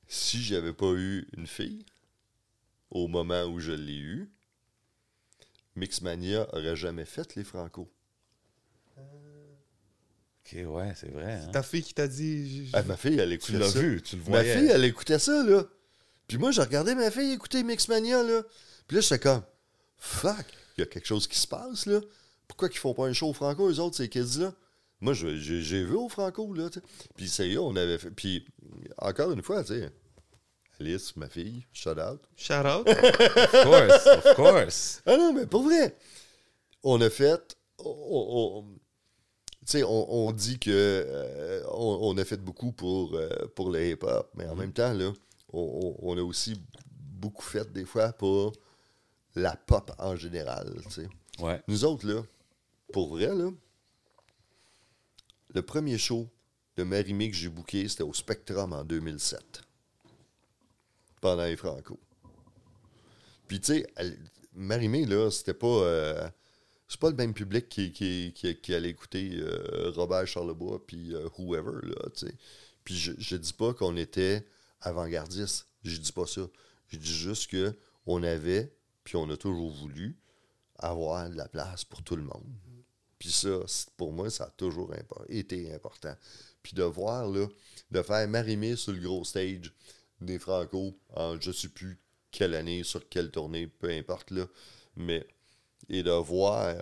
Si 0.07 0.41
j'avais 0.43 0.73
pas 0.73 0.91
eu 0.93 1.27
une 1.37 1.47
fille, 1.47 1.85
au 2.91 3.07
moment 3.07 3.43
où 3.45 3.59
je 3.59 3.71
l'ai 3.71 3.97
eu, 3.97 4.29
Mixmania 5.75 6.47
aurait 6.53 6.75
jamais 6.75 7.05
fait 7.05 7.35
les 7.35 7.43
Franco. 7.43 7.91
Ok, 10.45 10.57
ouais, 10.67 10.93
c'est 10.95 11.09
vrai. 11.11 11.33
hein. 11.45 11.49
Ta 11.53 11.63
fille 11.63 11.83
qui 11.83 11.93
t'a 11.93 12.07
dit. 12.07 12.69
Ah, 12.73 12.83
ma 12.83 12.97
fille, 12.97 13.17
elle 13.19 13.29
Tu 13.29 13.35
écoutait 13.35 13.59
l'as 13.59 13.71
ça. 13.71 13.79
vu, 13.79 14.01
tu 14.01 14.15
le 14.17 14.21
Ma 14.23 14.27
voyais. 14.29 14.57
fille, 14.57 14.67
elle 14.69 14.83
écoutait 14.85 15.19
ça, 15.19 15.43
là. 15.43 15.63
Puis 16.27 16.37
moi, 16.37 16.51
je 16.51 16.61
regardais 16.61 16.95
ma 16.95 17.11
fille 17.11 17.31
écouter 17.33 17.63
Mixmania, 17.63 18.23
là. 18.23 18.43
Puis 18.87 18.95
là, 18.95 19.01
j'étais 19.01 19.19
comme, 19.19 19.43
fuck, 19.97 20.45
il 20.77 20.81
y 20.81 20.83
a 20.83 20.85
quelque 20.87 21.05
chose 21.07 21.27
qui 21.27 21.39
se 21.39 21.47
passe, 21.47 21.85
là. 21.85 22.01
Pourquoi 22.47 22.67
qu'ils 22.69 22.79
font 22.79 22.93
pas 22.93 23.05
un 23.07 23.13
show 23.13 23.29
au 23.29 23.33
Franco, 23.33 23.69
eux 23.69 23.79
autres, 23.79 23.95
ces 23.97 24.09
kids-là? 24.09 24.53
Moi, 24.99 25.13
j'ai 25.13 25.37
j'ai 25.37 25.83
vu 25.83 25.95
au 25.95 26.09
Franco, 26.09 26.53
là, 26.53 26.69
tu 26.69 26.79
sais. 26.79 26.85
Puis 27.15 27.27
sérieux, 27.29 27.59
on 27.59 27.75
avait 27.75 27.97
fait... 27.97 28.11
Puis, 28.11 28.45
encore 28.97 29.31
une 29.31 29.41
fois, 29.41 29.63
tu 29.63 29.73
sais, 29.79 29.91
Alice, 30.79 31.15
ma 31.15 31.29
fille, 31.29 31.65
shout 31.71 31.91
out. 31.91 32.21
Shout 32.35 32.53
out. 32.65 32.87
Of 32.89 33.63
course, 33.63 34.07
of 34.07 34.35
course. 34.35 35.01
Ah 35.05 35.15
non, 35.17 35.33
mais 35.33 35.45
pour 35.45 35.63
vrai, 35.63 35.95
on 36.83 36.99
a 37.01 37.09
fait... 37.09 37.55
on- 37.79 37.85
on- 37.85 38.57
on- 38.59 38.63
tu 38.73 38.79
sais, 39.65 39.83
on, 39.83 40.27
on 40.27 40.31
dit 40.31 40.59
que 40.59 40.71
euh, 40.71 41.63
on, 41.71 41.99
on 42.01 42.17
a 42.17 42.25
fait 42.25 42.37
beaucoup 42.37 42.71
pour, 42.71 43.15
euh, 43.15 43.29
pour 43.55 43.69
le 43.69 43.91
hip-hop, 43.91 44.29
mais 44.35 44.47
en 44.47 44.55
même 44.55 44.73
temps, 44.73 44.93
là, 44.93 45.11
on, 45.51 46.17
a 46.17 46.21
aussi 46.21 46.59
beaucoup 46.97 47.43
fait 47.43 47.71
des 47.71 47.85
fois 47.85 48.11
pour 48.13 48.53
la 49.35 49.55
pop 49.55 49.91
en 49.99 50.15
général. 50.15 50.73
Ouais. 51.39 51.61
Nous 51.67 51.85
autres, 51.85 52.07
là, 52.07 52.23
pour 52.91 53.09
vrai, 53.09 53.33
là, 53.33 53.49
le 55.53 55.61
premier 55.61 55.97
show 55.97 56.27
de 56.75 56.83
Marimé 56.83 57.29
que 57.29 57.35
j'ai 57.35 57.49
booké, 57.49 57.87
c'était 57.87 58.03
au 58.03 58.13
Spectrum 58.13 58.73
en 58.73 58.83
2007, 58.83 59.61
pendant 61.21 61.43
les 61.45 61.55
Franco. 61.55 61.99
Puis, 63.47 63.59
tu 63.59 63.73
sais, 63.73 63.87
Marimé, 64.53 65.05
là, 65.05 65.29
c'était 65.29 65.53
pas. 65.53 65.67
euh, 65.67 66.29
c'est 66.93 66.99
pas 66.99 67.09
le 67.09 67.15
même 67.15 67.33
public 67.33 67.69
qui, 67.69 67.91
qui, 67.91 68.31
qui, 68.33 68.73
allait 68.75 68.91
écouter 68.91 69.31
euh, 69.33 69.91
Robert 69.95 70.27
Charlebois 70.27 70.85
puis 70.85 71.15
euh, 71.15 71.27
whoever, 71.39 71.79
là, 71.81 71.95
tu 72.15 72.27
sais. 72.27 72.35
Puis 72.83 72.95
je, 72.95 73.13
je 73.17 73.35
dis 73.35 73.53
pas 73.53 73.73
qu'on 73.73 73.97
était 73.97 74.45
avant-gardiste. 74.79 75.65
Je 75.83 75.97
dis 75.97 76.11
pas 76.11 76.27
ça. 76.27 76.47
Je 76.89 76.97
dis 76.97 77.11
juste 77.11 77.49
que 77.49 77.75
on 78.05 78.21
avait, 78.21 78.75
puis 79.03 79.15
on 79.15 79.27
a 79.31 79.37
toujours 79.37 79.71
voulu, 79.71 80.19
avoir 80.77 81.31
de 81.31 81.35
la 81.35 81.47
place 81.47 81.83
pour 81.83 82.03
tout 82.03 82.15
le 82.15 82.21
monde. 82.21 82.53
Puis 83.17 83.31
ça, 83.31 83.61
pour 83.97 84.13
moi, 84.13 84.29
ça 84.29 84.43
a 84.43 84.49
toujours 84.51 84.93
été 85.29 85.73
important. 85.73 86.15
Puis 86.61 86.73
de 86.73 86.83
voir, 86.83 87.27
là, 87.27 87.47
de 87.89 88.01
faire 88.03 88.27
Marimé 88.27 88.75
sur 88.75 88.91
le 88.91 88.99
gros 88.99 89.25
stage 89.25 89.73
des 90.21 90.37
Franco 90.37 90.95
en 91.15 91.41
je 91.41 91.51
sais 91.51 91.69
plus 91.69 91.99
quelle 92.29 92.53
année, 92.53 92.83
sur 92.83 93.09
quelle 93.09 93.31
tournée, 93.31 93.65
peu 93.65 93.89
importe, 93.89 94.29
là. 94.29 94.45
Mais, 94.95 95.25
et 95.89 96.03
de 96.03 96.11
voir 96.11 96.75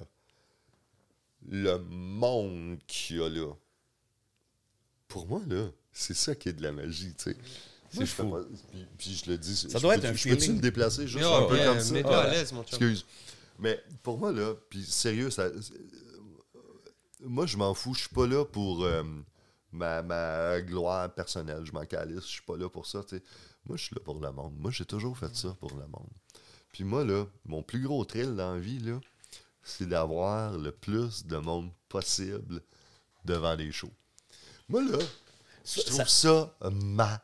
le 1.47 1.77
monde 1.79 2.79
qu'il 2.87 3.17
y 3.17 3.21
a 3.23 3.29
là. 3.29 3.53
Pour 5.07 5.27
moi, 5.27 5.41
là, 5.47 5.69
c'est 5.91 6.13
ça 6.13 6.35
qui 6.35 6.49
est 6.49 6.53
de 6.53 6.63
la 6.63 6.71
magie, 6.71 7.13
tu 7.15 7.23
sais. 7.31 7.37
Moi, 7.93 8.05
je 8.05 8.15
pas- 8.15 8.45
Puis, 8.71 8.87
puis 8.97 9.21
je 9.25 9.29
le 9.31 9.37
dis. 9.37 9.55
Ça 9.55 9.67
je 9.77 9.79
doit 9.79 9.95
peux- 9.95 9.99
être 9.99 10.05
un 10.05 10.13
je 10.13 10.29
peux-tu 10.29 10.53
le 10.53 10.59
déplacer 10.59 11.07
juste 11.07 11.23
Yo, 11.25 11.33
un 11.33 11.43
peu 11.47 11.57
yeah, 11.57 11.65
comme 11.65 11.79
ça? 11.81 11.93
Mets-toi 11.93 12.15
Ah, 12.15 12.21
à 12.21 12.31
l'aise, 12.31 12.53
mon. 12.53 12.61
Excuse. 12.61 13.05
Mais 13.59 13.83
pour 14.01 14.17
moi, 14.17 14.31
là, 14.31 14.53
puis 14.69 14.83
sérieux, 14.85 15.29
ça, 15.29 15.49
c'est- 15.61 15.73
moi, 17.19 17.45
je 17.45 17.57
m'en 17.57 17.73
fous. 17.73 17.93
Je 17.93 18.01
suis 18.01 18.09
pas 18.09 18.25
là 18.27 18.45
pour 18.45 18.85
euh, 18.85 19.03
ma, 19.73 20.01
ma 20.01 20.61
gloire 20.61 21.13
personnelle. 21.13 21.65
Je 21.65 21.73
m'en 21.73 21.85
calisse. 21.85 22.21
Je 22.21 22.27
suis 22.31 22.41
pas 22.43 22.55
là 22.55 22.69
pour 22.69 22.85
ça, 22.87 23.03
tu 23.03 23.17
sais. 23.17 23.23
Moi, 23.65 23.75
je 23.75 23.83
suis 23.83 23.95
là 23.95 24.01
pour 24.05 24.19
le 24.19 24.31
monde. 24.31 24.53
Moi, 24.57 24.71
j'ai 24.71 24.85
toujours 24.85 25.17
fait 25.17 25.35
ça 25.35 25.55
pour 25.59 25.71
le 25.71 25.85
monde. 25.87 26.07
Puis 26.71 26.83
moi, 26.83 27.03
là, 27.03 27.25
mon 27.45 27.61
plus 27.63 27.81
gros 27.81 28.05
thrill 28.05 28.35
dans 28.35 28.53
la 28.55 28.59
vie, 28.59 28.79
là, 28.79 28.99
c'est 29.63 29.87
d'avoir 29.87 30.57
le 30.57 30.71
plus 30.71 31.25
de 31.25 31.37
monde 31.37 31.69
possible 31.89 32.61
devant 33.25 33.53
les 33.55 33.71
shows. 33.71 33.91
Moi, 34.69 34.81
là, 34.83 34.97
je 35.65 35.81
trouve 35.81 35.97
Ça- 35.97 36.05
ça, 36.05 36.55
malade. 36.71 37.19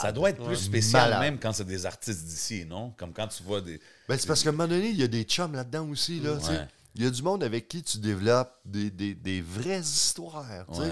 Ça 0.00 0.12
doit 0.12 0.30
être 0.30 0.42
plus 0.44 0.56
spécial 0.56 1.10
Malade. 1.10 1.20
même 1.20 1.38
quand 1.38 1.52
c'est 1.52 1.64
des 1.66 1.84
artistes 1.84 2.24
d'ici, 2.24 2.64
non? 2.64 2.92
Comme 2.96 3.12
quand 3.12 3.28
tu 3.28 3.42
vois 3.42 3.60
des. 3.60 3.78
Ben, 4.08 4.16
c'est 4.16 4.26
parce 4.26 4.42
qu'à 4.42 4.48
un 4.48 4.52
moment 4.52 4.68
donné, 4.68 4.88
il 4.90 4.96
y 4.96 5.02
a 5.02 5.08
des 5.08 5.24
chums 5.24 5.52
là-dedans 5.54 5.86
aussi. 5.88 6.20
Là, 6.20 6.36
tu 6.38 6.44
sais. 6.46 6.50
Ouais. 6.52 6.68
Il 6.94 7.04
y 7.04 7.06
a 7.06 7.10
du 7.10 7.22
monde 7.22 7.44
avec 7.44 7.68
qui 7.68 7.82
tu 7.82 7.98
développes 7.98 8.52
des, 8.64 8.90
des- 8.90 9.14
des 9.14 9.42
vraies 9.42 9.80
histoires. 9.80 10.46
tu 10.72 10.76
sais. 10.80 10.90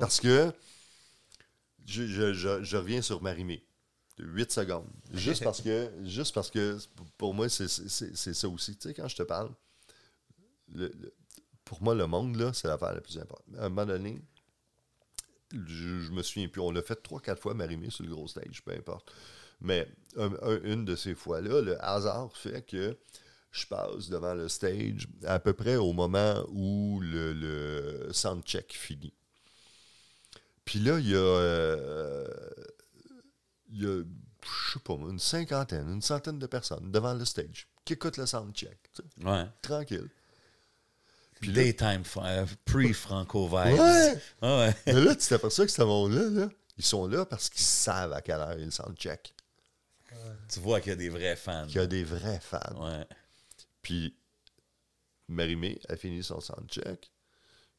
Parce 0.00 0.20
que 0.20 0.52
je, 1.86 2.06
je- 2.06 2.32
je- 2.34 2.62
je 2.62 2.76
reviens 2.76 3.02
sur 3.02 3.22
Marimé. 3.22 3.62
8 4.18 4.50
secondes. 4.52 4.86
Juste 5.12 5.44
parce 5.44 5.60
que, 5.60 5.90
juste 6.04 6.34
parce 6.34 6.50
que 6.50 6.78
pour 7.16 7.34
moi, 7.34 7.48
c'est 7.48 7.68
ça 7.68 8.48
aussi. 8.48 8.76
Tu 8.76 8.88
sais, 8.88 8.94
quand 8.94 9.08
je 9.08 9.16
te 9.16 9.22
parle, 9.22 9.50
le- 10.74 10.92
le- 11.00 11.14
pour 11.64 11.82
moi, 11.82 11.94
le 11.94 12.06
monde, 12.06 12.36
là, 12.36 12.52
c'est 12.52 12.68
l'affaire 12.68 12.94
la 12.94 13.00
plus 13.00 13.18
importante. 13.18 13.46
À 13.58 13.66
un 13.66 13.68
moment 13.68 13.86
donné, 13.86 14.20
je, 15.52 16.10
me 16.10 16.22
souviens 16.22 16.48
plus. 16.48 16.60
On 16.60 16.70
l'a 16.70 16.82
fait 16.82 17.00
3-4 17.02 17.36
fois 17.38 17.54
Marimé 17.54 17.90
sur 17.90 18.04
le 18.04 18.10
gros 18.10 18.28
stage, 18.28 18.62
peu 18.64 18.72
importe. 18.72 19.10
Mais 19.60 19.86
un- 20.16 20.32
un- 20.42 20.62
une 20.62 20.84
de 20.84 20.94
ces 20.96 21.14
fois-là, 21.14 21.60
le 21.62 21.82
hasard 21.84 22.34
fait 22.36 22.62
que 22.62 22.96
je 23.50 23.66
passe 23.66 24.08
devant 24.08 24.34
le 24.34 24.48
stage 24.48 25.08
à 25.24 25.38
peu 25.40 25.52
près 25.52 25.76
au 25.76 25.92
moment 25.92 26.44
où 26.50 27.00
le, 27.02 27.32
le 27.32 28.12
soundcheck 28.12 28.72
finit. 28.72 29.14
Puis 30.64 30.80
là, 30.80 30.98
il 30.98 31.08
y 31.08 31.14
a, 31.14 31.18
euh, 31.18 32.26
il 33.70 33.82
y 33.82 33.86
a, 33.86 34.02
je 34.02 34.72
sais 34.72 34.80
pas, 34.80 34.94
une 34.94 35.18
cinquantaine, 35.18 35.88
une 35.88 36.02
centaine 36.02 36.38
de 36.38 36.46
personnes 36.46 36.90
devant 36.90 37.14
le 37.14 37.24
stage 37.24 37.68
qui 37.84 37.94
écoutent 37.94 38.18
le 38.18 38.26
soundcheck. 38.26 38.78
Ouais. 39.22 39.46
Tranquille. 39.62 40.08
Puis 41.40 41.52
Daytime, 41.52 42.02
euh, 42.16 42.46
pre-Franco. 42.64 43.48
Ouais! 43.48 44.18
Ah 44.42 44.58
ouais. 44.58 44.74
Mais 44.86 44.92
là, 44.92 45.14
tu 45.14 45.26
t'aperçois 45.28 45.66
que 45.66 45.72
ce 45.72 45.82
monde-là, 45.82 46.28
là, 46.28 46.48
ils 46.76 46.84
sont 46.84 47.06
là 47.06 47.24
parce 47.24 47.48
qu'ils 47.48 47.62
savent 47.62 48.12
à 48.12 48.20
quelle 48.20 48.40
heure 48.40 48.58
ils 48.58 48.66
le 48.66 48.70
soundcheck. 48.70 49.34
Tu 50.50 50.60
vois 50.60 50.80
qu'il 50.80 50.90
y 50.90 50.92
a 50.92 50.96
des 50.96 51.10
vrais 51.10 51.36
fans. 51.36 51.66
Qu'il 51.66 51.76
y 51.76 51.80
a 51.80 51.86
des 51.86 52.04
vrais 52.04 52.40
fans. 52.40 52.74
Ouais. 52.76 53.06
Puis 53.82 54.16
Marimé 55.28 55.80
a 55.88 55.96
fini 55.96 56.22
son 56.22 56.40
soundcheck. 56.40 57.10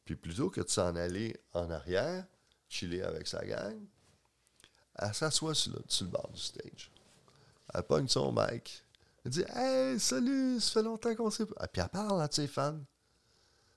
Puis 0.04 0.16
plutôt 0.16 0.50
que 0.50 0.60
de 0.60 0.68
s'en 0.68 0.96
aller 0.96 1.36
en 1.52 1.70
arrière, 1.70 2.24
chiller 2.68 3.02
avec 3.02 3.26
sa 3.26 3.44
gang, 3.44 3.76
elle 4.98 5.14
s'assoit 5.14 5.54
sur 5.54 5.72
le, 5.72 6.06
bord 6.06 6.30
du 6.32 6.40
stage. 6.40 6.90
Elle 7.72 7.82
pogne 7.82 8.08
son 8.08 8.32
mic. 8.32 8.84
Elle 9.24 9.30
dit 9.30 9.44
Hey, 9.54 9.98
salut, 9.98 10.60
ça 10.60 10.72
fait 10.72 10.82
longtemps 10.82 11.14
qu'on 11.14 11.30
s'est 11.30 11.46
pas. 11.46 11.66
Puis 11.68 11.82
elle 11.82 11.88
parle 11.88 12.20
à 12.22 12.28
ses 12.30 12.46
fans. 12.46 12.78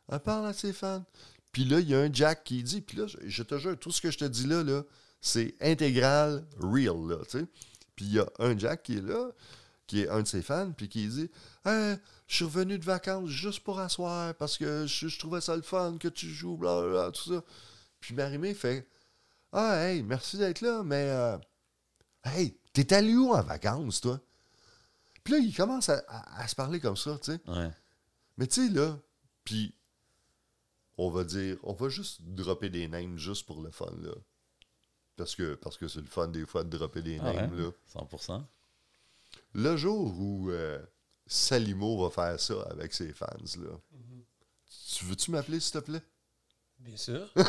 Elle 0.10 0.20
parle 0.20 0.48
à 0.48 0.54
ses 0.54 0.74
fans. 0.74 1.04
Puis 1.52 1.66
là, 1.66 1.80
il 1.80 1.90
y 1.90 1.96
a 1.96 2.00
un 2.00 2.12
Jack 2.12 2.44
qui 2.44 2.64
dit, 2.64 2.82
puis 2.82 2.98
là, 2.98 3.06
je, 3.08 3.44
te 3.44 3.58
jure, 3.60 3.78
tout 3.78 3.92
ce 3.92 4.02
que 4.02 4.10
je 4.10 4.18
te 4.18 4.26
dis 4.26 4.48
là, 4.48 4.64
là 4.64 4.84
c'est 5.22 5.56
intégral, 5.62 6.46
real, 6.60 7.08
là. 7.08 7.18
Puis 7.96 8.06
il 8.06 8.14
y 8.14 8.20
a 8.20 8.28
un 8.40 8.58
Jack 8.58 8.84
qui 8.84 8.98
est 8.98 9.02
là, 9.02 9.30
qui 9.88 10.02
est 10.02 10.10
un 10.10 10.24
de 10.24 10.28
ses 10.28 10.42
fans, 10.42 10.72
puis 10.72 10.90
qui 10.90 11.08
dit 11.08 11.30
Hey, 11.64 11.96
je 12.28 12.36
suis 12.36 12.46
revenu 12.46 12.80
de 12.80 12.84
vacances 12.84 13.30
juste 13.30 13.62
pour 13.62 13.80
asseoir 13.80 14.34
parce 14.36 14.58
que 14.58 14.88
je, 14.88 15.08
je 15.08 15.20
trouvais 15.20 15.42
ça 15.42 15.56
le 15.56 15.62
fun 15.62 15.98
que 16.00 16.08
tu 16.08 16.28
joues, 16.28 16.58
blablabla, 16.58 17.12
tout 17.12 17.34
ça. 17.36 17.44
Puis 18.00 18.16
Marimé 18.16 18.54
fait 18.54 18.88
Ah, 19.54 19.78
hey, 19.88 20.02
merci 20.04 20.38
d'être 20.38 20.62
là, 20.62 20.84
mais 20.84 21.08
euh, 21.10 21.38
hey, 22.26 22.58
t'es 22.74 22.92
allé 22.94 23.16
où 23.16 23.32
en 23.34 23.42
vacances, 23.44 24.02
toi? 24.02 24.20
Puis 25.24 25.34
là, 25.34 25.40
il 25.40 25.56
commence 25.56 25.90
à, 25.90 26.04
à- 26.08 26.42
à 26.42 26.48
se 26.48 26.56
parler 26.56 26.80
comme 26.80 26.98
ça, 26.98 27.18
tu 27.20 27.32
sais. 27.32 27.40
Ouais. 27.48 27.70
Mais 28.38 28.48
tu 28.48 28.68
sais, 28.68 28.74
là, 28.74 28.98
puis 29.44 29.74
on 30.98 31.10
va 31.10 31.24
dire, 31.24 31.58
on 31.64 31.74
va 31.74 31.90
juste 31.90 32.22
dropper 32.22 32.70
des 32.70 32.88
names 32.88 33.18
juste 33.18 33.46
pour 33.46 33.62
le 33.62 33.72
fun, 33.72 33.94
là. 34.02 34.12
Parce 35.16 35.36
que 35.36 35.54
parce 35.56 35.78
que 35.78 35.88
c'est 35.88 36.02
le 36.02 36.08
fun 36.08 36.28
des 36.28 36.46
fois 36.46 36.64
de 36.64 36.76
dropper 36.76 37.04
des 37.04 37.20
Ah 37.20 37.26
ouais, 37.26 37.36
names, 37.36 37.56
là. 37.60 37.72
100%. 37.94 38.44
Le 39.54 39.78
jour 39.78 40.20
où 40.20 40.50
euh, 40.50 40.84
Salimo 41.28 42.04
va 42.04 42.10
faire 42.10 42.40
ça 42.40 42.56
avec 42.72 42.94
ses 42.94 43.14
fans, 43.14 43.28
là, 43.60 43.78
tu 44.96 45.06
veux-tu 45.06 45.30
m'appeler, 45.32 45.60
s'il 45.60 45.74
te 45.74 45.78
plaît? 45.86 46.02
Bien 46.86 46.98
sûr. 46.98 47.22
ah 47.36 47.42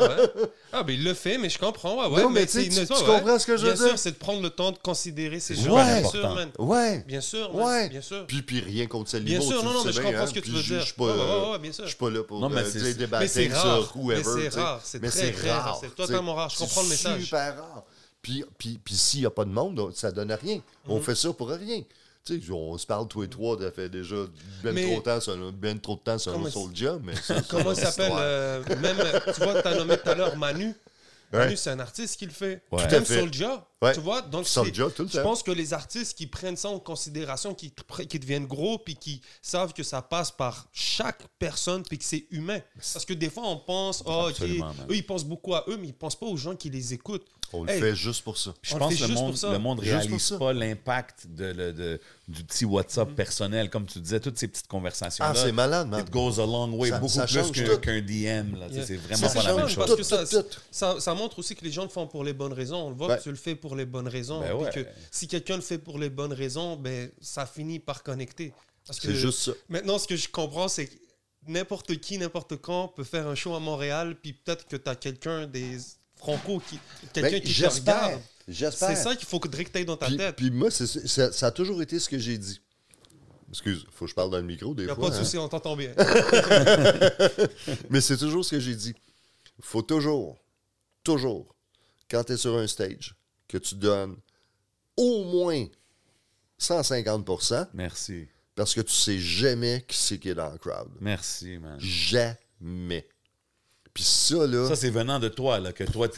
ouais. 0.00 0.46
Ah, 0.72 0.82
ben 0.84 0.92
il 0.94 1.02
le 1.04 1.14
fait, 1.14 1.36
mais 1.36 1.48
je 1.50 1.58
comprends. 1.58 1.96
Ouais, 2.08 2.14
ouais, 2.16 2.22
Non, 2.22 2.30
mais 2.30 2.46
tu 2.46 2.52
c'est- 2.52 2.68
tu- 2.68 2.86
tu 2.86 2.92
ouais. 2.92 3.04
comprends 3.04 3.38
ce 3.38 3.46
que 3.46 3.56
je 3.56 3.62
veux 3.66 3.72
Bien 3.72 3.78
dire? 3.82 3.88
sûr, 3.90 3.98
c'est 3.98 4.12
de 4.12 4.16
prendre 4.16 4.40
le 4.40 4.50
temps 4.50 4.70
de 4.70 4.78
considérer 4.78 5.40
ces 5.40 5.56
C'est 5.56 5.62
gens. 5.64 5.74
Ouais. 5.76 6.00
Bien 6.00 6.10
sûr, 6.10 6.34
man. 6.34 6.50
Ouais! 6.58 7.04
Bien 7.06 7.20
sûr, 7.20 7.52
man. 7.52 7.66
Ouais! 7.66 7.88
Bien 7.88 8.00
sûr. 8.00 8.26
Puis, 8.26 8.42
puis 8.42 8.60
rien 8.60 8.86
contre 8.86 9.10
Salimo. 9.10 9.28
Bien 9.28 9.40
sûr, 9.40 9.64
non, 9.64 9.72
non, 9.72 9.84
mais 9.84 9.92
je 9.92 10.00
comprends 10.00 10.20
hein, 10.20 10.26
ce 10.26 10.32
que 10.34 10.40
tu 10.40 10.50
veux 10.50 10.62
dire. 10.62 10.80
Je 10.80 10.84
suis 10.86 10.94
pas, 10.94 11.04
euh, 11.04 11.44
ouais, 11.46 11.52
ouais, 11.52 11.58
bien 11.58 11.72
sûr. 11.72 11.84
je 11.84 11.88
suis 11.88 11.98
pas 11.98 12.10
là 12.10 12.22
pour 12.22 12.38
Non, 12.40 12.48
mais 12.48 12.60
euh, 12.60 12.70
c'est- 12.70 12.78
mais 12.80 12.94
débattre 12.94 13.22
Mais 13.22 13.28
c'est 13.28 13.48
sur 13.48 13.56
rare. 13.58 13.96
whoever. 13.96 14.22
Mais 14.36 14.50
c'est 14.50 14.60
rare. 14.60 14.80
C'est 14.84 15.02
Mais 15.02 15.08
très, 15.10 15.20
c'est 15.26 15.32
très 15.32 15.50
rare. 15.50 15.64
rare. 15.64 15.78
C'est 15.80 15.88
tu 15.88 15.94
totalement 15.96 16.34
rare. 16.34 16.50
Je 16.50 16.58
comprends 16.58 16.82
le 16.82 16.86
C'est 16.88 17.08
message. 17.08 17.24
super 17.24 17.56
rare. 17.56 17.82
Puis, 18.22 18.44
puis, 18.58 18.78
puis 18.84 18.94
s'il 18.94 19.20
n'y 19.20 19.26
a 19.26 19.30
pas 19.30 19.44
de 19.44 19.50
monde, 19.50 19.90
ça 19.94 20.12
donne 20.12 20.30
à 20.30 20.36
rien. 20.36 20.56
Mhm. 20.56 20.62
On 20.88 21.00
fait 21.00 21.14
ça 21.14 21.32
pour 21.32 21.48
rien. 21.48 21.82
Tu 22.24 22.40
sais, 22.40 22.52
on 22.52 22.76
se 22.76 22.86
parle 22.86 23.08
tous 23.08 23.22
les 23.22 23.28
trois, 23.28 23.58
ça 23.58 23.70
fait 23.72 23.88
déjà 23.88 24.16
ben 24.62 24.74
Mais- 24.74 24.82
trop, 24.84 24.96
de 24.98 25.02
temps 25.04 25.20
sur 25.20 25.32
un- 25.32 25.52
ben 25.52 25.78
trop 25.80 25.96
de 25.96 26.00
temps 26.00 26.18
sur 26.18 26.32
un 26.32 26.34
Comment- 26.34 26.50
Soulja, 26.50 26.98
mais 27.02 27.16
ça, 27.16 27.36
Comment 27.50 27.70
il 27.72 27.76
s'appelle 27.76 28.12
euh, 28.14 28.62
Même, 28.80 28.96
tu 29.34 29.40
vois, 29.42 29.62
tu 29.62 29.66
as 29.68 29.74
nommé 29.74 29.96
tout 29.96 30.08
à 30.08 30.14
l'heure 30.14 30.36
Manu. 30.36 30.66
Ouais. 31.32 31.38
Manu, 31.38 31.56
c'est 31.56 31.70
un 31.70 31.80
artiste 31.80 32.18
qui 32.18 32.26
le 32.26 32.32
fait. 32.32 32.62
Ouais. 32.70 32.86
Tout 32.86 32.94
à 32.94 33.00
fait. 33.00 33.26
Ouais. 33.82 33.94
Tu 33.94 34.00
vois, 34.00 34.20
donc 34.20 34.46
je 34.46 34.52
temps. 35.16 35.22
pense 35.22 35.42
que 35.42 35.50
les 35.50 35.72
artistes 35.72 36.16
qui 36.16 36.26
prennent 36.26 36.56
ça 36.56 36.68
en 36.68 36.78
considération, 36.78 37.54
qui, 37.54 37.72
qui 38.10 38.18
deviennent 38.18 38.46
gros, 38.46 38.78
puis 38.78 38.94
qui 38.94 39.22
savent 39.40 39.72
que 39.72 39.82
ça 39.82 40.02
passe 40.02 40.30
par 40.30 40.66
chaque 40.70 41.22
personne, 41.38 41.82
puis 41.82 41.96
que 41.96 42.04
c'est 42.04 42.26
humain. 42.30 42.60
Parce 42.92 43.06
que 43.06 43.14
des 43.14 43.30
fois, 43.30 43.44
on 43.46 43.56
pense, 43.56 44.02
oh, 44.04 44.28
eux, 44.42 44.94
ils 44.96 45.06
pensent 45.06 45.24
beaucoup 45.24 45.54
à 45.54 45.64
eux, 45.68 45.78
mais 45.80 45.88
ils 45.88 45.94
pensent 45.94 46.18
pas 46.18 46.26
aux 46.26 46.36
gens 46.36 46.54
qui 46.54 46.68
les 46.68 46.92
écoutent. 46.92 47.24
On 47.52 47.64
le 47.64 47.72
fait 47.72 47.96
juste 47.96 48.22
pour 48.22 48.38
ça. 48.38 48.54
Je 48.62 48.76
pense 48.76 48.94
que 48.94 49.02
le 49.02 49.08
monde, 49.14 49.36
le 49.42 49.58
monde 49.58 49.80
réalise 49.80 50.36
pas 50.38 50.52
l'impact 50.52 51.26
de, 51.26 51.46
le- 51.46 51.72
de- 51.72 52.00
du 52.28 52.44
petit 52.44 52.64
WhatsApp 52.64 53.10
personnel, 53.16 53.68
comme 53.70 53.86
tu 53.86 53.98
disais, 53.98 54.20
toutes 54.20 54.38
ces 54.38 54.46
petites 54.46 54.68
conversations-là. 54.68 55.32
Ah, 55.34 55.36
c'est 55.36 55.50
malade, 55.50 55.88
man. 55.88 55.98
It 56.00 56.10
goes 56.12 56.38
a 56.38 56.46
long 56.46 56.72
way, 56.74 56.90
Ça- 56.90 56.98
beaucoup 57.00 57.12
ça 57.12 57.26
plus 57.26 57.80
qu'un 57.80 58.00
DM. 58.00 58.56
Yeah. 58.70 58.86
C'est 58.86 58.96
vraiment 58.98 59.28
ça 59.28 59.34
pas 59.34 59.42
la 59.42 59.54
même 59.56 59.66
chose. 59.68 59.76
parce 59.78 59.96
que 59.96 60.02
ça, 60.04 60.24
Tout, 60.24 60.36
tout, 60.36 60.42
tout. 60.44 60.60
ça, 60.70 61.00
ça 61.00 61.12
montre 61.14 61.40
aussi 61.40 61.56
que 61.56 61.64
les 61.64 61.72
gens 61.72 61.82
le 61.82 61.88
font 61.88 62.06
pour 62.06 62.22
les 62.22 62.34
bonnes 62.34 62.52
raisons. 62.52 62.86
On 62.86 62.90
le 62.90 62.94
voit 62.94 63.16
que 63.16 63.22
tu 63.24 63.30
le 63.30 63.34
fais 63.36 63.56
pour 63.56 63.69
les 63.76 63.86
bonnes 63.86 64.08
raisons. 64.08 64.40
Ben 64.40 64.56
puis 64.56 64.64
ouais. 64.64 64.70
que 64.70 64.86
si 65.10 65.28
quelqu'un 65.28 65.56
le 65.56 65.62
fait 65.62 65.78
pour 65.78 65.98
les 65.98 66.10
bonnes 66.10 66.32
raisons, 66.32 66.76
ben, 66.76 67.10
ça 67.20 67.46
finit 67.46 67.78
par 67.78 68.02
connecter. 68.02 68.52
Parce 68.86 69.00
que 69.00 69.12
juste 69.12 69.38
ça. 69.40 69.52
Maintenant, 69.68 69.98
ce 69.98 70.06
que 70.08 70.16
je 70.16 70.28
comprends, 70.28 70.68
c'est 70.68 70.86
que 70.86 70.94
n'importe 71.46 71.96
qui, 72.00 72.18
n'importe 72.18 72.56
quand 72.56 72.88
peut 72.88 73.04
faire 73.04 73.26
un 73.26 73.34
show 73.34 73.54
à 73.54 73.60
Montréal, 73.60 74.16
puis 74.20 74.32
peut-être 74.32 74.66
que 74.66 74.76
tu 74.76 74.88
as 74.88 74.96
quelqu'un 74.96 75.46
des 75.46 75.78
Franco, 76.16 76.60
qui, 76.68 76.78
quelqu'un 77.12 77.30
Ben, 77.30 77.40
qui 77.42 77.54
te 77.54 77.66
regarde. 77.66 78.20
J'espère. 78.48 78.88
C'est 78.88 78.96
ça 78.96 79.14
qu'il 79.16 79.26
faut 79.26 79.38
que 79.38 79.48
Drake 79.48 79.70
t'aille 79.70 79.84
dans 79.84 79.96
ta 79.96 80.06
Puis, 80.06 80.16
tête. 80.16 80.36
puis 80.36 80.50
moi, 80.50 80.70
ça, 80.70 81.32
ça 81.32 81.46
a 81.46 81.50
toujours 81.50 81.80
été 81.82 81.98
ce 81.98 82.08
que 82.08 82.18
j'ai 82.18 82.36
dit. 82.36 82.60
Excuse, 83.50 83.84
faut 83.90 84.04
que 84.04 84.10
je 84.10 84.14
parle 84.14 84.30
dans 84.30 84.36
le 84.36 84.44
micro 84.44 84.74
des 84.74 84.84
Il 84.84 84.86
n'y 84.86 84.92
a 84.92 84.94
fois. 84.94 85.08
pas 85.08 85.10
de 85.10 85.20
hein. 85.20 85.24
souci, 85.24 85.36
on 85.38 85.48
t'entend 85.48 85.76
bien. 85.76 85.92
Mais 87.90 88.00
c'est 88.00 88.16
toujours 88.16 88.44
ce 88.44 88.52
que 88.52 88.60
j'ai 88.60 88.74
dit. 88.76 88.94
faut 89.60 89.82
toujours, 89.82 90.38
toujours, 91.02 91.54
quand 92.08 92.22
tu 92.24 92.32
es 92.32 92.36
sur 92.36 92.56
un 92.56 92.66
stage, 92.66 93.16
que 93.50 93.58
tu 93.58 93.74
donnes 93.74 94.16
au 94.96 95.24
moins 95.24 95.66
150% 96.60 97.68
Merci. 97.74 98.28
parce 98.54 98.74
que 98.74 98.80
tu 98.80 98.92
sais 98.92 99.18
jamais 99.18 99.84
qui 99.86 99.96
c'est 99.96 100.18
qui 100.18 100.30
est 100.30 100.34
dans 100.34 100.50
le 100.50 100.58
crowd. 100.58 100.88
Merci, 101.00 101.58
man. 101.58 101.78
Jamais. 101.80 103.06
Puis 103.92 104.04
ça, 104.04 104.46
là... 104.46 104.68
Ça, 104.68 104.76
c'est 104.76 104.90
venant 104.90 105.18
de 105.18 105.28
toi, 105.28 105.58
là, 105.58 105.72
que 105.72 105.82
toi, 105.82 106.08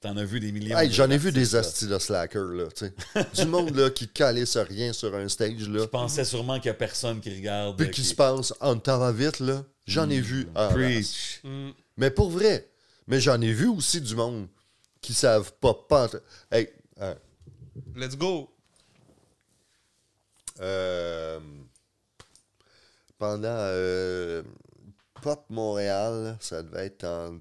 t'en 0.00 0.16
as 0.16 0.24
vu 0.24 0.40
des 0.40 0.50
millions. 0.50 0.76
Hey, 0.76 0.88
de 0.88 0.92
J'en 0.94 1.08
ai 1.10 1.18
vu 1.18 1.30
des 1.30 1.54
astis 1.54 1.86
de 1.86 1.96
slackers, 1.98 2.42
là, 2.42 2.64
tu 2.74 2.86
sais. 2.86 3.26
du 3.44 3.48
monde, 3.48 3.76
là, 3.76 3.90
qui 3.90 4.08
calisse 4.08 4.56
rien 4.56 4.92
sur 4.92 5.14
un 5.14 5.28
stage, 5.28 5.68
là. 5.68 5.80
Je 5.82 5.84
pensais 5.84 6.24
sûrement 6.24 6.58
qu'il 6.58 6.70
n'y 6.70 6.70
a 6.70 6.74
personne 6.74 7.20
qui 7.20 7.32
regarde. 7.32 7.76
Puis 7.76 7.90
qui 7.90 8.02
se 8.02 8.14
pense 8.14 8.52
en 8.60 8.76
temps 8.76 8.98
va 8.98 9.12
vite, 9.12 9.38
là. 9.38 9.64
J'en 9.86 10.10
ai 10.10 10.20
vu. 10.20 10.48
en 10.56 10.64
masse. 10.64 10.72
Preach. 10.72 11.40
Mm. 11.44 11.70
Mais 11.98 12.10
pour 12.10 12.30
vrai. 12.30 12.68
Mais 13.06 13.20
j'en 13.20 13.40
ai 13.40 13.52
vu 13.52 13.66
aussi 13.66 14.00
du 14.00 14.14
monde 14.14 14.48
qui 15.00 15.14
savent 15.14 15.52
pas 15.60 15.74
pas. 15.74 16.08
Hey, 16.50 16.68
Let's 17.94 18.16
go. 18.16 18.50
euh, 20.60 21.40
pendant 23.18 23.48
euh, 23.48 24.42
Pop 25.22 25.44
Montréal, 25.48 26.36
ça 26.40 26.62
devait 26.62 26.86
être 26.86 27.04
en 27.04 27.38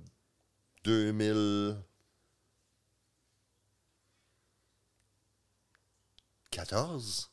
2014, 6.51 7.29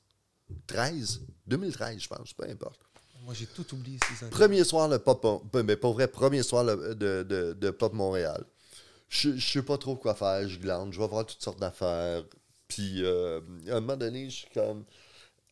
13, 0.67 1.21
2013, 1.47 2.01
je 2.01 2.09
pense, 2.09 2.33
peu 2.33 2.45
importe. 2.49 2.81
Moi, 3.23 3.35
j'ai 3.35 3.47
tout 3.47 3.75
oublié 3.75 3.99
ces 4.09 4.25
années. 4.25 4.31
Premier 4.31 4.65
soir, 4.65 4.89
le 4.89 4.99
Pop, 4.99 5.25
mais 5.55 5.77
pas 5.77 5.91
vrai, 5.91 6.07
premier 6.09 6.43
soir 6.43 6.65
le- 6.65 6.95
de, 6.95 7.23
de- 7.25 7.53
de 7.55 7.71
Pop 7.71 7.93
Montréal. 7.93 8.45
Je, 9.09 9.37
je 9.37 9.47
sais 9.53 9.63
pas 9.63 9.79
trop 9.79 9.97
quoi 9.97 10.15
faire, 10.15 10.49
je 10.49 10.59
glande, 10.59 10.93
je 10.93 11.01
vais 11.01 11.07
voir 11.09 11.25
toutes 11.27 11.43
sortes 11.43 11.61
d'affaires. 11.61 12.25
Puis, 12.69 13.05
euh, 13.05 13.41
à 13.69 13.77
un 13.77 13.81
moment 13.81 13.97
donné, 13.97 14.29
je 14.29 14.37
suis 14.37 14.51
comme. 14.53 14.85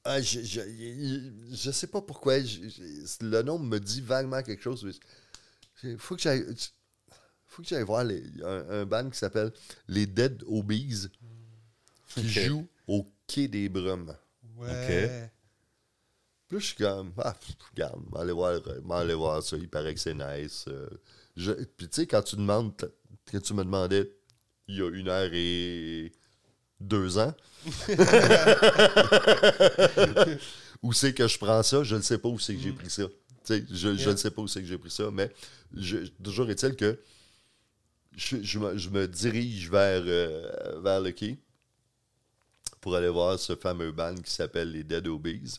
Ah, 0.04 0.20
je, 0.20 0.40
je, 0.40 0.60
je- 0.60 1.54
je 1.54 1.70
sais 1.70 1.86
pas 1.86 2.02
pourquoi, 2.02 2.40
je- 2.40 2.68
je- 2.68 3.24
le 3.24 3.42
nom 3.42 3.58
me 3.58 3.78
dit 3.78 4.00
vaguement 4.00 4.42
quelque 4.42 4.62
chose. 4.62 4.98
Il 5.82 5.96
faut 5.98 6.16
que 6.16 6.22
j'aille. 6.22 6.44
faut 7.46 7.62
que 7.62 7.68
j'aille 7.68 7.84
voir 7.84 8.02
les- 8.04 8.24
un, 8.42 8.68
un 8.80 8.84
band 8.84 9.08
qui 9.10 9.18
s'appelle 9.18 9.52
Les 9.88 10.06
Dead 10.06 10.42
Obies 10.46 11.06
qui 12.08 12.28
joue 12.48 12.66
au 12.88 13.06
Quai 13.28 13.46
des 13.48 13.68
Brumes. 13.68 14.14
Ouais. 14.56 15.30
Puis 16.48 16.56
là, 16.56 16.60
je 16.60 16.66
suis 16.66 16.76
comme, 16.76 17.12
ah, 17.18 17.34
regarde, 17.70 18.02
m'aller 18.12 18.32
voir, 18.32 18.60
m'aller 18.84 19.14
voir 19.14 19.42
ça, 19.42 19.56
il 19.56 19.68
paraît 19.70 19.94
que 19.94 20.00
c'est 20.00 20.14
nice. 20.14 20.64
euh. 20.68 20.88
Je- 21.36 21.52
puis 21.52 21.88
tu 21.88 21.96
sais, 22.02 22.06
quand 22.06 22.22
tu 22.22 22.36
demandes, 22.36 22.72
quand 23.30 23.40
tu 23.40 23.54
me 23.54 23.64
demandais, 23.64 24.10
il 24.68 24.76
y 24.76 24.82
a 24.82 24.88
une 24.90 25.08
heure 25.08 25.30
et 25.32 26.12
deux 26.80 27.18
ans, 27.18 27.34
où 30.82 30.92
c'est 30.92 31.14
que 31.14 31.26
je 31.28 31.38
prends 31.38 31.62
ça, 31.62 31.82
je 31.82 31.96
ne 31.96 32.02
sais 32.02 32.18
pas 32.18 32.28
où 32.28 32.38
c'est 32.38 32.54
que 32.54 32.60
j'ai 32.60 32.72
pris 32.72 32.90
ça. 32.90 33.04
Tu 33.06 33.12
sais, 33.44 33.64
je 33.70 33.96
je 33.96 34.10
ne 34.10 34.16
sais 34.16 34.30
pas 34.30 34.42
où 34.42 34.48
c'est 34.48 34.60
que 34.60 34.66
j'ai 34.66 34.78
pris 34.78 34.90
ça, 34.90 35.10
mais 35.10 35.30
je, 35.76 35.98
toujours 36.22 36.48
est-il 36.50 36.76
que 36.76 36.98
je, 38.16 38.42
je 38.42 38.58
me, 38.58 38.76
je 38.78 38.88
me 38.90 39.06
dirige 39.08 39.70
vers, 39.70 40.02
euh, 40.06 40.80
vers 40.82 41.00
le 41.00 41.10
quai 41.10 41.38
pour 42.80 42.94
aller 42.96 43.08
voir 43.08 43.38
ce 43.38 43.54
fameux 43.56 43.92
band 43.92 44.14
qui 44.16 44.30
s'appelle 44.32 44.70
les 44.72 44.84
Dead 44.84 45.06
Obies. 45.08 45.58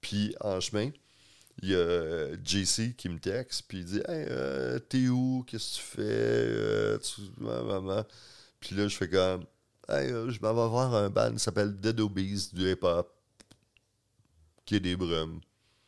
Puis 0.00 0.34
en 0.40 0.60
chemin, 0.60 0.90
il 1.62 1.70
y 1.70 1.74
a 1.74 1.78
euh, 1.78 2.36
JC 2.44 2.94
qui 2.96 3.08
me 3.08 3.18
texte, 3.18 3.64
puis 3.68 3.78
il 3.78 3.84
dit 3.84 3.98
Hey, 4.08 4.26
euh, 4.28 4.78
t'es 4.78 5.08
où? 5.08 5.44
Qu'est-ce 5.46 5.76
que 5.76 5.80
tu 5.80 5.86
fais? 5.96 6.02
Euh. 6.02 6.98
Puis 8.60 8.74
là, 8.74 8.88
je 8.88 8.96
fais 8.96 9.08
comme 9.08 9.44
Hey, 9.88 10.10
euh, 10.10 10.30
je 10.30 10.40
m'en 10.40 10.48
vais 10.54 10.68
voir 10.68 10.94
un 10.94 11.10
band 11.10 11.32
qui 11.32 11.38
s'appelle 11.38 11.78
Dead 11.78 12.00
Obies 12.00 12.50
du 12.52 12.70
hip-hop, 12.70 13.14
qui 14.64 14.76
est 14.76 14.80
des 14.80 14.96
brumes. 14.96 15.40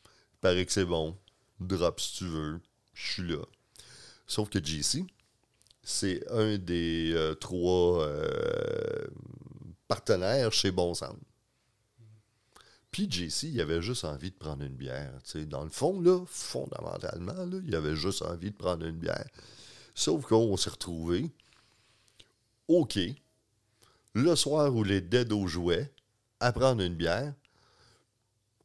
Il 0.04 0.40
paraît 0.40 0.66
que 0.66 0.72
c'est 0.72 0.84
bon. 0.84 1.16
Drop 1.58 2.00
si 2.00 2.16
tu 2.18 2.24
veux. 2.26 2.60
Je 2.94 3.12
suis 3.12 3.22
là. 3.22 3.42
Sauf 4.26 4.50
que 4.50 4.58
JC, 4.62 5.04
c'est 5.82 6.26
un 6.30 6.58
des 6.58 7.34
trois 7.40 8.06
partenaires 9.88 10.52
chez 10.52 10.70
Bon. 10.70 10.92
Puis 12.96 13.10
JC, 13.10 13.48
il 13.52 13.60
avait 13.60 13.82
juste 13.82 14.06
envie 14.06 14.30
de 14.30 14.36
prendre 14.36 14.62
une 14.62 14.74
bière. 14.74 15.12
tu 15.22 15.32
sais. 15.32 15.44
Dans 15.44 15.64
le 15.64 15.68
fond, 15.68 16.00
là, 16.00 16.24
fondamentalement, 16.26 17.34
là, 17.34 17.58
il 17.66 17.74
avait 17.74 17.94
juste 17.94 18.22
envie 18.22 18.50
de 18.52 18.56
prendre 18.56 18.86
une 18.86 18.96
bière. 18.96 19.28
Sauf 19.94 20.24
qu'on 20.24 20.56
s'est 20.56 20.70
retrouvés, 20.70 21.30
OK, 22.68 22.98
le 24.14 24.34
soir 24.34 24.74
où 24.74 24.82
les 24.82 25.02
Dedos 25.02 25.46
jouaient, 25.46 25.92
à 26.40 26.52
prendre 26.52 26.80
une 26.82 26.94
bière, 26.94 27.34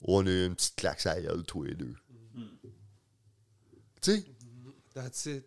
on 0.01 0.25
a 0.25 0.29
eu 0.29 0.45
une 0.45 0.55
petite 0.55 0.77
claque 0.77 1.05
à 1.07 1.19
gueule, 1.19 1.43
tous 1.43 1.63
les 1.63 1.75
deux. 1.75 1.93
Tu 4.01 4.13
sais, 4.13 4.25
That's 4.93 5.25
it. 5.25 5.45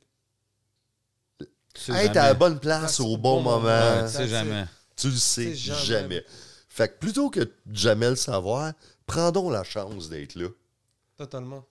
Être 1.89 2.17
à 2.19 2.29
la 2.29 2.35
bonne 2.35 2.61
place 2.61 2.99
That's 2.99 3.01
au 3.01 3.17
bon 3.17 3.43
bon 3.43 3.45
moment. 3.45 3.61
moment, 3.61 4.07
tu 4.07 4.13
sais 4.13 4.29
jamais. 4.29 4.67
tu 4.95 5.09
le 5.09 5.17
sais 5.17 5.55
jamais. 5.55 6.23
Fait 6.75 6.89
que 6.89 6.99
plutôt 6.99 7.31
que 7.31 7.39
de 7.39 7.53
jamais 7.73 8.11
le 8.11 8.17
savoir, 8.17 8.73
prends 9.07 9.31
donc 9.31 9.53
la 9.53 9.63
chance 9.63 10.09
d'être 10.09 10.35
là. 10.35 10.49
Totalement. 11.17 11.65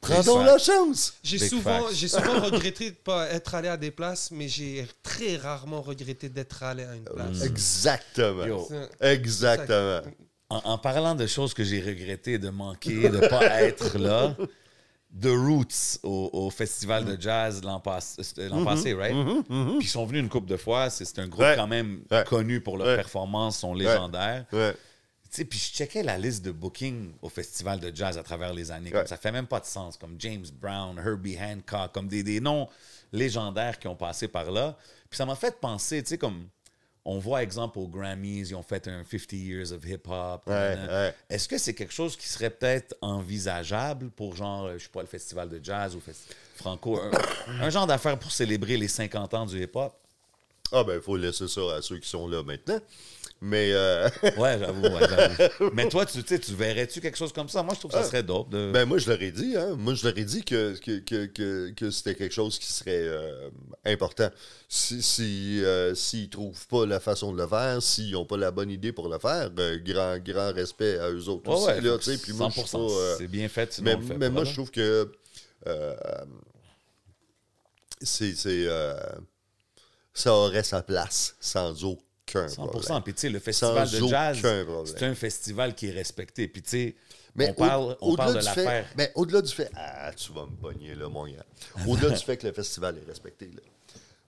Prends 0.00 0.20
Big 0.20 0.24
donc 0.24 0.38
facts. 0.38 0.46
la 0.46 0.58
chance. 0.58 1.14
J'ai 1.22 1.38
souvent, 1.38 1.90
souvent 1.90 2.40
regretté 2.46 2.92
de 2.92 2.96
pas 2.96 3.28
être 3.28 3.54
allé 3.54 3.68
à 3.68 3.76
des 3.76 3.90
places, 3.90 4.30
mais 4.30 4.48
j'ai 4.48 4.88
très 5.02 5.36
rarement 5.36 5.82
regretté 5.82 6.30
d'être 6.30 6.62
allé 6.62 6.84
à 6.84 6.94
une 6.94 7.04
place. 7.04 7.42
Exactement. 7.42 8.46
Yo. 8.46 8.66
Exactement. 9.00 10.00
En, 10.48 10.62
en 10.64 10.78
parlant 10.78 11.14
de 11.14 11.26
choses 11.26 11.52
que 11.52 11.62
j'ai 11.62 11.82
regretté 11.82 12.38
de 12.38 12.48
manquer, 12.48 13.10
de 13.10 13.28
pas 13.28 13.60
être 13.60 13.98
là, 13.98 14.34
The 15.20 15.26
Roots 15.26 15.98
au, 16.02 16.30
au 16.32 16.50
festival 16.50 17.04
de 17.04 17.20
jazz 17.20 17.62
l'an 17.62 17.82
euh, 17.86 18.48
l'an 18.48 18.64
passé, 18.64 18.94
right? 18.94 19.14
Puis 19.46 19.78
ils 19.86 19.88
sont 19.88 20.06
venus 20.06 20.22
une 20.22 20.28
couple 20.30 20.48
de 20.48 20.56
fois. 20.56 20.88
C'est 20.88 21.04
c'est 21.04 21.18
un 21.18 21.28
groupe 21.28 21.44
Ouais. 21.44 21.54
quand 21.56 21.66
même 21.66 22.02
Ouais. 22.10 22.24
connu 22.24 22.60
pour 22.60 22.78
leurs 22.78 22.86
Ouais. 22.88 22.96
performances, 22.96 23.58
sont 23.58 23.74
légendaires. 23.74 24.46
Puis 24.50 25.58
je 25.58 25.72
checkais 25.72 26.02
la 26.02 26.18
liste 26.18 26.44
de 26.44 26.50
booking 26.50 27.12
au 27.22 27.28
festival 27.30 27.80
de 27.80 27.94
jazz 27.94 28.16
à 28.18 28.22
travers 28.22 28.52
les 28.52 28.70
années. 28.70 28.90
Comme 28.90 29.06
ça 29.06 29.16
fait 29.16 29.32
même 29.32 29.46
pas 29.46 29.60
de 29.60 29.64
sens. 29.66 29.96
Comme 29.96 30.16
James 30.18 30.44
Brown, 30.60 30.98
Herbie 30.98 31.36
Hancock, 31.38 31.92
comme 31.92 32.08
des, 32.08 32.22
des 32.22 32.40
noms 32.40 32.68
légendaires 33.12 33.78
qui 33.78 33.88
ont 33.88 33.96
passé 33.96 34.28
par 34.28 34.50
là. 34.50 34.76
Puis 35.10 35.16
ça 35.18 35.24
m'a 35.26 35.34
fait 35.34 35.58
penser, 35.60 36.02
tu 36.02 36.10
sais, 36.10 36.18
comme 36.18 36.46
on 37.04 37.18
voit, 37.18 37.42
exemple, 37.42 37.78
aux 37.78 37.88
Grammys, 37.88 38.40
ils 38.50 38.54
ont 38.54 38.62
fait 38.62 38.86
un 38.86 39.02
50 39.04 39.32
Years 39.32 39.72
of 39.72 39.84
Hip 39.84 40.02
Hop. 40.08 40.42
Ouais, 40.46 40.76
nanana. 40.76 40.92
ouais. 41.08 41.14
Est-ce 41.28 41.48
que 41.48 41.58
c'est 41.58 41.74
quelque 41.74 41.92
chose 41.92 42.16
qui 42.16 42.28
serait 42.28 42.50
peut-être 42.50 42.94
envisageable 43.00 44.10
pour, 44.10 44.36
genre, 44.36 44.70
je 44.74 44.84
sais 44.84 44.88
pas, 44.88 45.00
le 45.00 45.08
festival 45.08 45.48
de 45.48 45.60
jazz 45.62 45.96
ou 45.96 46.02
Franco, 46.56 47.00
un, 47.00 47.10
un 47.60 47.70
genre 47.70 47.86
d'affaire 47.86 48.18
pour 48.18 48.30
célébrer 48.30 48.76
les 48.76 48.88
50 48.88 49.34
ans 49.34 49.46
du 49.46 49.60
hip-hop? 49.62 49.92
Ah 50.74 50.84
ben, 50.84 50.94
il 50.94 51.02
faut 51.02 51.16
laisser 51.16 51.48
ça 51.48 51.60
à 51.76 51.82
ceux 51.82 51.98
qui 51.98 52.08
sont 52.08 52.26
là 52.28 52.42
maintenant. 52.42 52.78
Mais 53.44 53.72
euh, 53.72 54.08
Ouais, 54.38 54.56
j'avoue, 54.56 54.82
ouais. 54.82 55.50
Mais 55.74 55.88
toi, 55.88 56.06
tu, 56.06 56.22
tu 56.22 56.28
sais, 56.28 56.38
tu 56.38 56.54
verrais-tu 56.54 57.00
quelque 57.00 57.18
chose 57.18 57.32
comme 57.32 57.48
ça? 57.48 57.60
Moi, 57.64 57.74
je 57.74 57.80
trouve 57.80 57.90
que 57.90 57.96
ça 57.98 58.04
serait 58.04 58.22
dope. 58.22 58.50
De... 58.50 58.70
ben 58.70 58.84
moi 58.86 58.98
je 58.98 59.10
leur 59.10 59.20
ai 59.20 59.32
dit, 59.32 59.56
hein. 59.56 59.74
Moi 59.76 59.94
je 59.94 60.06
leur 60.06 60.16
ai 60.16 60.24
dit 60.24 60.44
que, 60.44 60.78
que, 60.78 61.00
que, 61.00 61.26
que, 61.26 61.70
que 61.70 61.90
c'était 61.90 62.14
quelque 62.14 62.32
chose 62.32 62.56
qui 62.60 62.72
serait 62.72 63.02
euh, 63.02 63.50
important. 63.84 64.30
Si 64.68 65.02
si, 65.02 65.60
euh, 65.64 65.92
s'ils 65.96 66.30
trouvent 66.30 66.68
pas 66.68 66.86
la 66.86 67.00
façon 67.00 67.32
de 67.32 67.42
le 67.42 67.48
faire, 67.48 67.82
s'ils 67.82 68.12
n'ont 68.12 68.24
pas 68.24 68.36
la 68.36 68.52
bonne 68.52 68.70
idée 68.70 68.92
pour 68.92 69.08
le 69.08 69.18
faire, 69.18 69.50
ben, 69.50 69.76
grand, 69.82 70.18
grand 70.18 70.52
respect 70.52 70.98
à 71.00 71.10
eux 71.10 71.28
autres 71.28 71.50
Ouais, 71.50 71.56
aussi. 71.56 71.66
ouais, 71.66 71.80
là. 71.80 71.98
Puis 72.22 72.32
moi, 72.34 72.48
je 72.48 72.60
suis 72.60 72.62
100%, 72.62 72.70
pas, 72.70 72.78
euh, 72.78 73.14
c'est 73.18 73.26
bien 73.28 73.48
fait, 73.48 73.72
sinon 73.72 73.84
mais 73.90 73.96
on 73.96 73.98
le 74.00 74.06
fait 74.06 74.18
mais 74.18 74.30
moi, 74.30 74.44
je 74.44 74.52
trouve 74.52 74.70
que 74.70 75.10
c'est, 78.00 78.36
c'est, 78.36 78.68
ça 80.14 80.32
aurait 80.32 80.62
sa 80.62 80.80
place 80.82 81.34
sans 81.40 81.82
aucun 81.82 82.02
100%. 82.38 82.54
problème. 82.68 83.02
Puis 83.02 83.14
tu 83.14 83.20
sais, 83.20 83.28
le 83.30 83.38
festival 83.38 83.88
Sans 83.88 84.00
de 84.00 84.08
jazz, 84.08 84.38
c'est 84.86 85.02
un 85.04 85.14
festival 85.14 85.74
qui 85.74 85.88
est 85.88 85.92
respecté. 85.92 86.48
Puis 86.48 86.62
tu 86.62 86.70
sais, 86.70 86.96
Mais 87.34 87.50
on 87.50 87.54
parle, 87.54 87.96
au- 88.00 88.12
on 88.12 88.16
parle 88.16 88.34
de 88.34 88.38
au-delà 88.38 88.50
du 88.50 88.54
fait- 88.54 88.64
l'affaire. 88.64 88.92
Mais 88.96 89.12
au-delà 89.14 89.42
du 89.42 89.52
fait. 89.52 89.70
Ah, 89.74 90.12
tu 90.14 90.32
vas 90.32 90.46
me 90.46 90.56
pogner, 90.56 90.94
là, 90.94 91.08
mon 91.08 91.26
gars. 91.26 91.44
Au-delà 91.86 92.10
du 92.10 92.22
fait 92.24 92.36
que 92.36 92.46
le 92.46 92.52
festival 92.52 92.98
est 92.98 93.04
respecté, 93.06 93.46
là. 93.46 93.62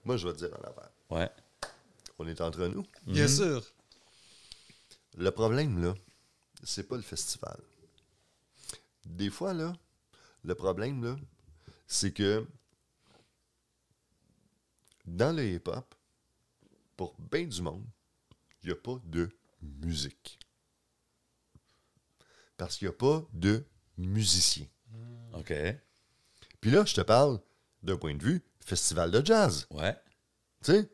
Moi, 0.03 0.17
je 0.17 0.27
vais 0.27 0.33
te 0.33 0.39
dire 0.39 0.49
en 0.53 0.67
affaire. 0.67 0.89
Ouais. 1.09 1.29
On 2.19 2.27
est 2.27 2.39
entre 2.41 2.65
nous. 2.67 2.85
Bien 3.05 3.27
sûr. 3.27 3.63
Le 5.17 5.31
problème, 5.31 5.83
là, 5.83 5.93
c'est 6.63 6.87
pas 6.87 6.95
le 6.95 7.01
festival. 7.01 7.57
Des 9.05 9.29
fois, 9.29 9.53
là, 9.53 9.73
le 10.43 10.55
problème, 10.55 11.03
là, 11.03 11.15
c'est 11.87 12.11
que 12.11 12.45
dans 15.05 15.35
le 15.35 15.45
hip-hop, 15.45 15.93
pour 16.97 17.15
bien 17.31 17.43
du 17.45 17.61
monde, 17.61 17.85
il 18.65 18.69
n'y 18.71 18.77
a 18.77 18.81
pas 18.81 18.99
de 19.05 19.29
musique. 19.61 20.39
Parce 22.57 22.77
qu'il 22.77 22.87
n'y 22.87 22.93
a 22.93 22.97
pas 22.97 23.23
de 23.33 23.63
musiciens. 23.97 24.65
OK. 25.33 25.53
Puis 26.61 26.71
là, 26.71 26.83
je 26.85 26.95
te 26.95 27.01
parle 27.01 27.39
d'un 27.83 27.97
point 27.97 28.15
de 28.15 28.23
vue 28.23 28.41
festival 28.65 29.11
de 29.11 29.23
jazz. 29.23 29.67
Ouais. 29.69 29.95
Tu 30.63 30.71
sais, 30.71 30.89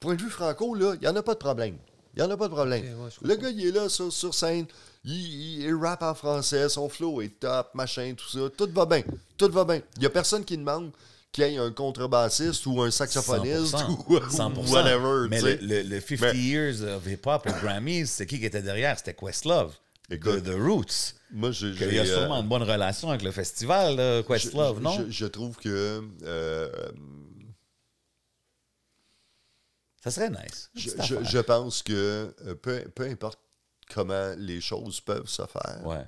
point 0.00 0.14
de 0.14 0.22
vue 0.22 0.30
franco, 0.30 0.74
là, 0.74 0.94
il 0.94 1.00
n'y 1.00 1.08
en 1.08 1.16
a 1.16 1.22
pas 1.22 1.34
de 1.34 1.38
problème. 1.38 1.78
Il 2.14 2.22
n'y 2.22 2.28
en 2.28 2.30
a 2.30 2.36
pas 2.36 2.48
de 2.48 2.52
problème. 2.54 3.00
Ouais, 3.00 3.10
le 3.22 3.34
gars, 3.36 3.50
il 3.50 3.66
est 3.66 3.70
là 3.72 3.88
sur, 3.88 4.12
sur 4.12 4.34
scène, 4.34 4.66
il, 5.04 5.12
il- 5.14 5.62
il 5.62 5.74
rappe 5.74 6.02
en 6.02 6.14
français, 6.14 6.68
son 6.68 6.88
flow 6.88 7.20
est 7.22 7.38
top, 7.40 7.74
machin, 7.74 8.14
tout 8.16 8.28
ça. 8.28 8.50
Tout 8.56 8.70
va 8.72 8.84
bien. 8.86 9.02
Tout 9.38 9.50
va 9.50 9.64
bien. 9.64 9.80
Il 9.96 10.00
n'y 10.00 10.06
a 10.06 10.10
personne 10.10 10.44
qui 10.44 10.56
demande 10.58 10.92
qu'il 11.36 11.52
y 11.52 11.54
ait 11.54 11.58
un 11.58 11.70
contrebassiste 11.70 12.66
ou 12.66 12.82
un 12.82 12.90
saxophoniste 12.90 13.74
100%. 13.74 13.90
ou, 14.08 14.14
ou 14.14 14.18
100%. 14.18 14.70
whatever. 14.70 15.28
Mais 15.30 15.40
le, 15.40 15.54
le- 15.60 15.82
le 15.82 16.00
50 16.00 16.20
Mais- 16.32 16.38
Years 16.38 16.82
of 16.82 17.06
Hip 17.06 17.20
Hop 17.26 17.46
aux 17.46 17.60
Grammys, 17.64 18.06
c'est 18.06 18.26
qui 18.26 18.38
qui 18.40 18.46
était 18.46 18.62
derrière? 18.62 18.98
C'était 18.98 19.14
Questlove. 19.14 19.74
Écoute, 20.10 20.42
de 20.42 20.52
The 20.52 20.56
Roots. 20.58 21.14
Moi. 21.32 21.50
Il 21.60 21.92
y 21.92 21.98
a 21.98 22.02
euh, 22.02 22.04
sûrement 22.20 22.40
une 22.40 22.48
bonne 22.48 22.62
relation 22.62 23.08
avec 23.10 23.22
le 23.22 23.32
festival, 23.32 23.96
là, 23.96 24.22
Questlove, 24.22 24.76
je- 24.78 24.82
non? 24.82 25.04
Je, 25.06 25.10
je 25.10 25.26
trouve 25.26 25.56
que. 25.56 26.02
euh, 26.22 26.70
Ça 30.02 30.10
serait 30.12 30.30
nice. 30.30 30.70
Je, 30.74 31.40
pense 31.40 31.82
que 31.82 32.32
euh, 32.46 32.54
peu, 32.54 32.84
peu 32.94 33.04
importe 33.08 33.40
comment 33.92 34.34
les 34.38 34.60
choses 34.60 35.00
peuvent 35.00 35.26
se 35.28 35.42
faire, 35.46 35.80
Ouais. 35.84 36.04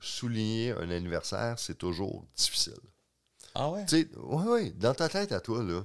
souligner 0.00 0.72
un 0.72 0.90
anniversaire, 0.90 1.58
c'est 1.58 1.78
toujours 1.78 2.26
difficile. 2.36 2.74
Ah 3.60 3.70
ouais? 3.70 3.84
Tu 3.88 4.02
sais, 4.02 4.08
ouais, 4.22 4.44
ouais, 4.44 4.70
dans 4.76 4.94
ta 4.94 5.08
tête 5.08 5.32
à 5.32 5.40
toi, 5.40 5.62
là, 5.62 5.82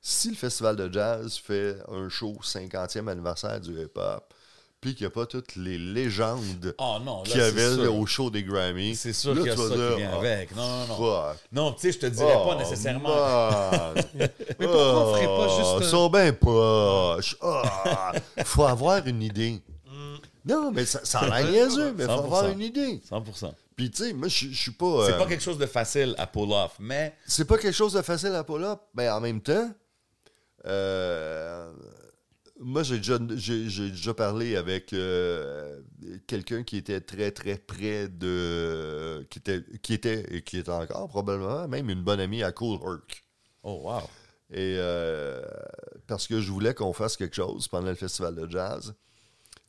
si 0.00 0.30
le 0.30 0.34
festival 0.36 0.74
de 0.76 0.92
jazz 0.92 1.36
fait 1.38 1.76
un 1.88 2.08
show 2.08 2.34
50e 2.42 3.06
anniversaire 3.08 3.60
du 3.60 3.70
hip-hop, 3.80 4.34
puis 4.80 4.96
qu'il 4.96 5.04
n'y 5.06 5.12
a 5.12 5.14
pas 5.14 5.26
toutes 5.26 5.54
les 5.54 5.78
légendes 5.78 6.74
Oh 6.78 6.96
non, 7.04 7.18
là, 7.18 7.22
qu'il 7.22 7.36
y 7.40 7.40
avait 7.40 7.74
sûr. 7.76 7.94
au 7.96 8.04
show 8.04 8.30
des 8.30 8.42
Grammys, 8.42 8.96
C'est 8.96 9.12
sûr 9.12 9.32
qu'il 9.34 9.46
y 9.46 9.50
a 9.50 9.56
ça 9.56 9.62
qui 9.68 9.74
dire, 9.76 9.96
vient 9.96 10.10
Ah, 10.12 10.18
avec. 10.18 10.56
Non, 10.56 10.66
non, 10.68 10.86
non. 10.88 10.96
fuck. 10.96 11.36
Non, 11.52 11.72
tu 11.74 11.80
sais, 11.82 11.92
je 11.92 11.98
te 12.00 12.06
dirais 12.06 12.34
Oh, 12.36 12.48
pas 12.48 12.56
nécessairement. 12.56 13.08
man. 13.70 13.94
Mais 14.16 14.28
pourquoi 14.58 14.98
on 15.06 15.14
ferait 15.14 15.26
pas 15.26 15.46
Oh, 15.48 15.56
juste 15.56 15.70
un- 15.70 15.78
Ils 15.82 15.88
sont 15.88 16.10
bien 16.10 16.32
poches. 16.32 17.36
Ah, 17.40 18.12
faut 18.44 18.64
avoir 18.64 19.06
une 19.06 19.22
idée. 19.22 19.62
Non, 20.44 20.72
mais 20.72 20.84
ça, 20.84 20.98
ça 21.04 21.20
a 21.20 21.40
l'air 21.42 21.48
niaiseux, 21.68 21.94
mais 21.96 22.04
faut 22.06 22.10
100%. 22.10 22.24
avoir 22.24 22.48
une 22.48 22.60
idée. 22.62 23.00
100%. 23.08 23.54
Puis, 23.76 23.90
tu 23.90 24.04
sais, 24.04 24.12
moi, 24.12 24.28
je 24.28 24.48
suis 24.48 24.70
pas. 24.72 25.06
C'est 25.06 25.14
euh, 25.14 25.18
pas 25.18 25.26
quelque 25.26 25.42
chose 25.42 25.58
de 25.58 25.66
facile 25.66 26.14
à 26.18 26.26
pull 26.26 26.52
off, 26.52 26.76
mais 26.78 27.16
c'est 27.26 27.46
pas 27.46 27.58
quelque 27.58 27.74
chose 27.74 27.94
de 27.94 28.02
facile 28.02 28.34
à 28.34 28.44
pull 28.44 28.64
up. 28.64 28.80
Mais 28.94 29.08
en 29.08 29.20
même 29.20 29.40
temps, 29.40 29.72
euh, 30.66 31.72
moi, 32.60 32.82
j'ai 32.82 32.98
déjà, 32.98 34.14
parlé 34.14 34.56
avec 34.56 34.92
euh, 34.92 35.80
quelqu'un 36.26 36.62
qui 36.62 36.76
était 36.76 37.00
très, 37.00 37.30
très 37.30 37.56
près 37.56 38.08
de. 38.08 39.26
qui 39.30 39.38
était, 39.38 39.64
qui 39.82 39.94
était, 39.94 40.26
et 40.30 40.42
qui 40.42 40.58
est 40.58 40.68
encore 40.68 41.08
probablement, 41.08 41.66
même 41.68 41.90
une 41.90 42.02
bonne 42.02 42.20
amie 42.20 42.42
à 42.42 42.52
Cool 42.52 42.78
Herc. 42.82 43.24
oh 43.62 43.82
wow. 43.84 44.02
Et 44.52 44.76
euh, 44.78 45.40
parce 46.06 46.26
que 46.26 46.40
je 46.40 46.52
voulais 46.52 46.74
qu'on 46.74 46.92
fasse 46.92 47.16
quelque 47.16 47.34
chose 47.34 47.68
pendant 47.68 47.88
le 47.88 47.94
festival 47.94 48.34
de 48.34 48.50
jazz. 48.50 48.94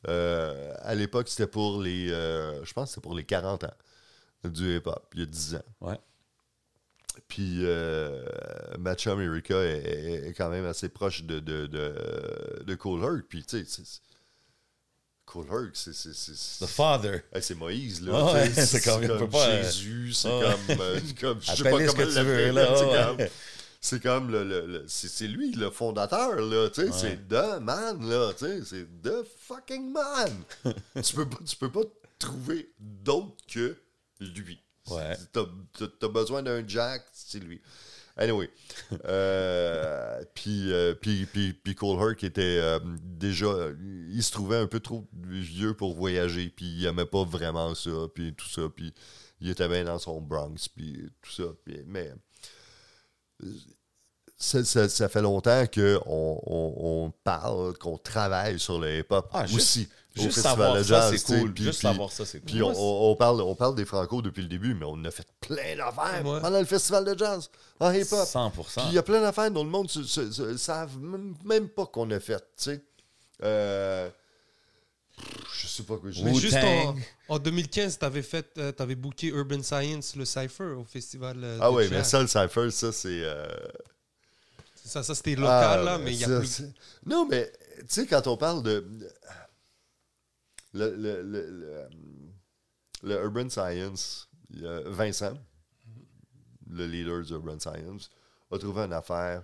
Euh, 0.08 0.74
à 0.80 0.94
l'époque, 0.94 1.28
c'était 1.28 1.46
pour 1.46 1.80
les. 1.80 2.10
euh, 2.10 2.62
je 2.64 2.72
pense 2.74 2.90
que 2.90 2.94
c'était 2.96 3.00
pour 3.00 3.14
les 3.14 3.24
40 3.24 3.64
ans 3.64 3.74
du 4.50 4.76
hip-hop, 4.76 5.06
il 5.14 5.20
y 5.20 5.22
a 5.22 5.26
10 5.26 5.54
ans. 5.56 5.62
Ouais. 5.80 5.98
Puis 7.28 7.60
euh, 7.62 8.24
ma 8.78 8.94
chum 8.96 9.20
Erika 9.20 9.56
est, 9.62 10.26
est 10.28 10.34
quand 10.36 10.50
même 10.50 10.64
assez 10.66 10.88
proche 10.88 11.22
de, 11.24 11.38
de, 11.40 11.66
de, 11.66 12.62
de 12.66 12.74
Cool 12.74 13.02
Herc. 13.04 13.26
Puis, 13.28 13.44
tu 13.44 13.64
sais, 13.64 13.64
c'est- 13.66 14.00
Cool 15.26 15.46
Herc, 15.50 15.70
c'est. 15.74 15.92
The 15.92 16.66
Father. 16.68 17.22
Hey, 17.32 17.42
c'est 17.42 17.54
Moïse, 17.54 18.02
là. 18.02 18.12
Sais, 18.12 18.34
ouais, 18.60 18.66
c'est 18.66 18.80
comme- 18.84 19.28
pas, 19.30 19.62
Jésus, 19.62 20.12
c'est 20.12 20.28
comme, 20.28 20.80
euh, 20.80 21.00
comme. 21.20 21.40
Je 21.40 21.46
sais 21.54 21.62
pas 21.62 21.70
comment 21.70 21.80
l'appeler, 21.86 22.22
veux, 22.22 22.50
là, 22.52 22.76
c'est 23.80 24.02
comme- 24.02 24.30
le. 24.30 24.44
le- 24.44 24.66
le- 24.66 24.84
c'est 24.86 25.08
c'est 25.08 25.26
lui, 25.28 25.52
le 25.52 25.70
fondateur, 25.70 26.36
là. 26.40 26.68
Tu 26.70 26.82
sais, 26.82 26.92
c'est 26.92 27.28
The 27.28 27.60
Man, 27.60 28.08
là. 28.08 28.32
Tu 28.36 28.44
sais, 28.44 28.60
c'est 28.64 29.02
The 29.02 29.24
fucking 29.40 29.92
Man. 29.92 30.32
tu, 31.02 31.14
peux 31.14 31.28
pas, 31.28 31.38
tu 31.46 31.56
peux 31.56 31.70
pas 31.70 31.82
trouver 32.18 32.70
d'autre 32.78 33.34
que 33.48 33.76
lui. 34.20 34.62
Ouais. 34.90 35.16
T'as 35.32 35.44
t'as- 35.78 35.88
t'as 36.00 36.08
besoin 36.08 36.42
d'un 36.42 36.66
Jack, 36.66 37.04
c'est 37.12 37.40
lui. 37.40 37.60
Anyway. 38.16 38.48
euh, 39.06 40.22
puis, 40.34 40.72
euh, 40.72 40.94
puis, 40.94 41.26
puis, 41.26 41.52
puis 41.52 41.74
Cole 41.74 42.00
Herc 42.00 42.22
était 42.22 42.58
euh, 42.60 42.78
déjà. 43.02 43.48
il 44.10 44.22
se 44.22 44.30
trouvait 44.30 44.58
un 44.58 44.66
peu 44.68 44.78
trop 44.80 45.08
vieux 45.22 45.74
pour 45.74 45.94
voyager, 45.94 46.48
puis 46.50 46.66
il 46.66 46.86
aimait 46.86 47.06
pas 47.06 47.24
vraiment 47.24 47.74
ça, 47.74 47.90
puis 48.14 48.34
tout 48.34 48.48
ça. 48.48 48.62
Puis 48.74 48.92
il 49.40 49.50
était 49.50 49.66
bien 49.68 49.84
dans 49.84 49.98
son 49.98 50.20
Bronx, 50.20 50.68
puis 50.74 51.10
tout 51.22 51.32
ça. 51.32 51.44
puis- 51.64 51.82
mais. 51.86 52.12
ça, 54.36 54.64
ça- 54.64 54.88
ça 54.88 55.08
fait 55.08 55.22
longtemps 55.22 55.64
qu'on 55.66 56.00
on, 56.06 56.74
on 57.06 57.10
parle, 57.24 57.76
qu'on 57.78 57.96
travaille 57.98 58.58
sur 58.58 58.78
le 58.78 58.98
hip-hop 59.00 59.28
Ah, 59.32 59.44
aussi. 59.52 59.88
au 59.90 60.03
Juste 60.16 60.34
Festival 60.40 60.56
savoir 60.56 60.76
ça, 60.76 60.82
jazz, 61.10 61.22
c'est 61.26 61.40
cool. 61.40 61.52
puis- 61.52 61.64
Juste 61.64 61.78
puis- 61.80 61.88
savoir 61.88 62.12
ça, 62.12 62.24
c'est 62.24 62.38
cool. 62.38 62.46
Puis 62.46 62.62
on, 62.62 63.16
parle, 63.16 63.40
on 63.42 63.54
parle 63.56 63.74
des 63.74 63.84
Franco 63.84 64.22
depuis 64.22 64.42
le 64.42 64.48
début, 64.48 64.72
mais 64.74 64.86
on 64.88 65.04
a 65.04 65.10
fait 65.10 65.26
plein 65.40 65.76
d'affaires 65.76 66.24
Ouais. 66.24 66.40
pendant 66.40 66.60
le 66.60 66.64
festival 66.64 67.04
de 67.04 67.18
jazz 67.18 67.50
en 67.80 67.90
hip-hop. 67.90 68.24
100%. 68.26 68.80
Puis 68.82 68.90
il 68.90 68.94
y 68.94 68.98
a 68.98 69.02
plein 69.02 69.20
d'affaires 69.20 69.50
dont 69.50 69.64
le 69.64 69.70
monde 69.70 69.90
ne 69.96 70.56
savent 70.56 70.96
même, 71.44 71.68
pas 71.68 71.86
qu'on 71.86 72.08
a 72.12 72.20
fait, 72.20 72.38
tu 72.38 72.44
sais. 72.56 72.80
Euh, 73.42 74.08
je 75.52 75.66
sais 75.66 75.82
pas 75.82 75.96
quoi 75.96 76.10
je 76.12 76.22
Mais 76.22 76.34
juste 76.34 76.56
en, 76.62 76.94
en 77.28 77.38
2015, 77.40 77.98
t'avais 77.98 78.22
fait, 78.22 78.46
euh, 78.58 78.70
t'avais 78.72 78.94
booké 78.94 79.28
Urban 79.28 79.62
Science, 79.62 80.14
le 80.16 80.24
Cypher, 80.24 80.76
au 80.78 80.84
festival. 80.84 81.38
euh, 81.42 81.58
Ah 81.60 81.72
oui, 81.72 81.88
mais 81.90 82.04
ça, 82.04 82.20
le 82.20 82.28
Cypher, 82.28 82.70
ça, 82.70 82.92
c'est... 82.92 83.22
euh, 83.24 83.46
Ça, 84.84 85.02
ça 85.02 85.14
c'était 85.14 85.34
local, 85.34 85.80
Ah, 85.80 85.82
là, 85.82 85.98
mais 85.98 86.12
il 86.12 86.20
y 86.20 86.24
a 86.24 86.38
plus. 86.38 86.62
Non, 87.06 87.26
mais 87.28 87.50
tu 87.78 87.84
sais, 87.88 88.06
quand 88.06 88.26
on 88.28 88.36
parle 88.36 88.62
de. 88.62 88.86
Le, 90.74 90.94
le, 90.94 91.22
le, 91.22 91.50
le- 91.50 91.88
le 93.02 93.14
Urban 93.22 93.48
Science, 93.48 94.28
Vincent, 94.50 95.38
le 96.70 96.86
leader 96.86 97.22
du 97.22 97.32
Urban 97.32 97.58
Science, 97.58 98.10
a 98.50 98.58
trouvé 98.58 98.82
une 98.82 98.92
affaire 98.92 99.42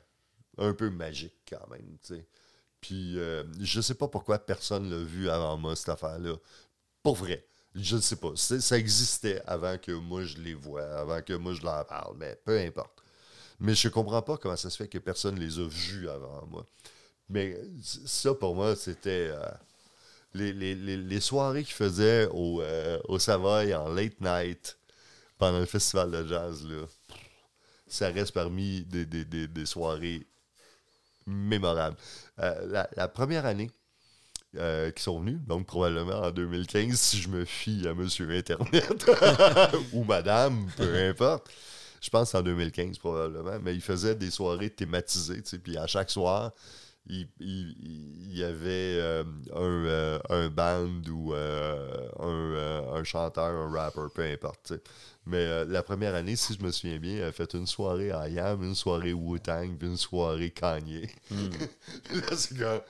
un 0.58 0.74
peu 0.74 0.90
magique 0.90 1.36
quand 1.48 1.68
même, 1.70 1.96
sais. 2.02 2.26
Puis 2.80 3.18
euh, 3.18 3.44
je 3.60 3.80
sais 3.80 3.94
pas 3.94 4.08
pourquoi 4.08 4.38
personne 4.38 4.90
l'a 4.90 4.98
vu 5.04 5.30
avant 5.30 5.56
moi, 5.58 5.76
cette 5.76 5.90
affaire-là. 5.90 6.36
Pour 7.02 7.16
vrai. 7.16 7.44
Je 7.74 7.96
ne 7.96 8.00
sais 8.02 8.16
pas. 8.16 8.32
Ça 8.36 8.78
existait 8.78 9.42
avant 9.46 9.78
que 9.78 9.92
moi 9.92 10.24
je 10.24 10.38
les 10.38 10.54
vois, 10.54 10.84
avant 11.00 11.22
que 11.22 11.34
moi 11.34 11.54
je 11.54 11.62
leur 11.62 11.86
parle, 11.86 12.16
mais 12.18 12.36
peu 12.44 12.58
importe. 12.60 13.02
Mais 13.60 13.74
je 13.74 13.88
comprends 13.88 14.22
pas 14.22 14.38
comment 14.38 14.56
ça 14.56 14.70
se 14.70 14.76
fait 14.76 14.88
que 14.88 14.98
personne 14.98 15.38
les 15.38 15.58
a 15.58 15.68
vus 15.68 16.08
avant 16.08 16.46
moi. 16.46 16.66
Mais 17.28 17.60
ça, 17.82 18.34
pour 18.34 18.54
moi, 18.54 18.76
c'était 18.76 19.30
euh, 19.32 19.42
les, 20.34 20.52
les- 20.52 20.74
les- 20.74 20.96
les 20.96 21.20
soirées 21.20 21.64
qu'ils 21.64 21.74
faisaient 21.74 22.28
au, 22.32 22.60
euh, 22.62 22.98
au 23.08 23.18
Savoy 23.18 23.74
en 23.74 23.88
late 23.88 24.20
night 24.20 24.78
pendant 25.38 25.58
le 25.58 25.66
festival 25.66 26.10
de 26.10 26.26
jazz. 26.26 26.66
Là, 26.66 26.86
ça 27.86 28.08
reste 28.10 28.32
parmi 28.32 28.82
des, 28.82 29.04
des- 29.06 29.24
des- 29.24 29.48
des 29.48 29.66
soirées 29.66 30.26
mémorables. 31.26 31.96
Euh, 32.40 32.66
la, 32.68 32.88
la 32.96 33.08
première 33.08 33.46
année 33.46 33.70
euh, 34.56 34.90
qu'ils 34.90 35.02
sont 35.02 35.20
venus, 35.20 35.38
donc 35.46 35.66
probablement 35.66 36.20
en 36.22 36.30
2015, 36.30 36.98
si 36.98 37.18
je 37.20 37.28
me 37.28 37.44
fie 37.44 37.86
à 37.86 37.94
Monsieur 37.94 38.30
Internet 38.30 39.06
ou 39.92 40.02
Madame, 40.04 40.66
peu 40.76 40.94
importe. 41.08 41.48
Je 42.00 42.08
pense 42.08 42.34
en 42.34 42.42
2015 42.42 42.98
probablement, 42.98 43.58
mais 43.62 43.74
il 43.74 43.82
faisait 43.82 44.14
des 44.14 44.30
soirées 44.30 44.70
thématisées, 44.70 45.42
puis 45.62 45.76
à 45.76 45.86
chaque 45.86 46.10
soir, 46.10 46.52
il, 47.40 48.36
y 48.36 48.44
avait 48.44 48.96
euh, 49.00 49.24
un, 49.54 49.84
euh, 49.86 50.18
un 50.30 50.48
band 50.48 51.02
ou 51.10 51.34
euh, 51.34 52.08
un, 52.20 52.94
un 52.98 53.04
chanteur, 53.04 53.46
un 53.46 53.70
rapper, 53.70 54.06
peu 54.14 54.22
importe. 54.22 54.72
Mais 55.26 55.64
la 55.66 55.82
première 55.82 56.14
année, 56.14 56.36
si 56.36 56.54
je 56.54 56.62
me 56.62 56.70
souviens 56.70 56.98
bien, 56.98 57.16
elle 57.16 57.24
a 57.24 57.32
fait 57.32 57.52
une 57.54 57.66
soirée 57.66 58.10
à 58.10 58.28
Yam, 58.28 58.62
une 58.62 58.74
soirée 58.74 59.12
Wu-Tang, 59.12 59.76
puis 59.78 59.88
une 59.88 59.96
soirée 59.96 60.50
Kanye. 60.50 61.08
Là, 61.30 62.36
c'est 62.36 62.56
comme... 62.58 62.80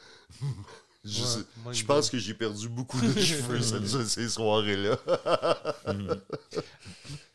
Je, 1.02 1.22
Ouais, 1.64 1.72
je 1.72 1.84
pense 1.86 2.10
que 2.10 2.18
j'ai 2.18 2.34
perdu 2.34 2.68
beaucoup 2.68 3.01
de 3.01 3.12
cheveux 3.20 3.60
cette- 3.62 4.06
ces 4.06 4.28
soirées-là. 4.28 4.98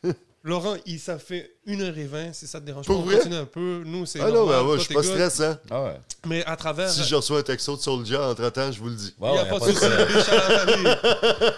Laurent, 0.47 0.76
il, 0.85 0.99
ça 0.99 1.17
fait 1.17 1.57
1h20, 1.67 2.34
si 2.34 2.45
ça 2.45 2.61
te 2.61 2.65
dérange 2.67 2.85
Pour 2.85 2.97
pas. 2.97 3.01
On 3.01 3.05
vrai? 3.05 3.17
continue 3.17 3.35
un 3.35 3.45
peu. 3.45 3.81
Nous, 3.84 4.05
c'est. 4.05 4.19
Ah 4.22 4.27
non, 4.30 4.45
normal. 4.45 4.55
ben 4.57 4.61
ouais, 4.61 4.67
Toi, 4.67 4.77
je 4.77 4.84
suis 4.84 4.93
pas 4.93 5.01
good. 5.01 5.09
stressant. 5.11 5.57
Ah 5.72 5.84
ouais. 5.85 5.99
Mais 6.27 6.45
à 6.45 6.55
travers. 6.55 6.89
Si 6.89 7.03
je 7.03 7.15
reçois 7.15 7.39
un 7.39 7.43
texto 7.43 7.76
de 7.76 7.81
Soulja 7.81 8.30
entre-temps, 8.30 8.72
je 8.72 8.80
vous 8.80 8.89
le 8.89 8.95
dis. 8.95 9.15
Il 9.19 9.27
n'y 9.31 9.38
a 9.39 9.45
pas 9.45 9.59
de 9.59 9.65
souci. 9.72 9.85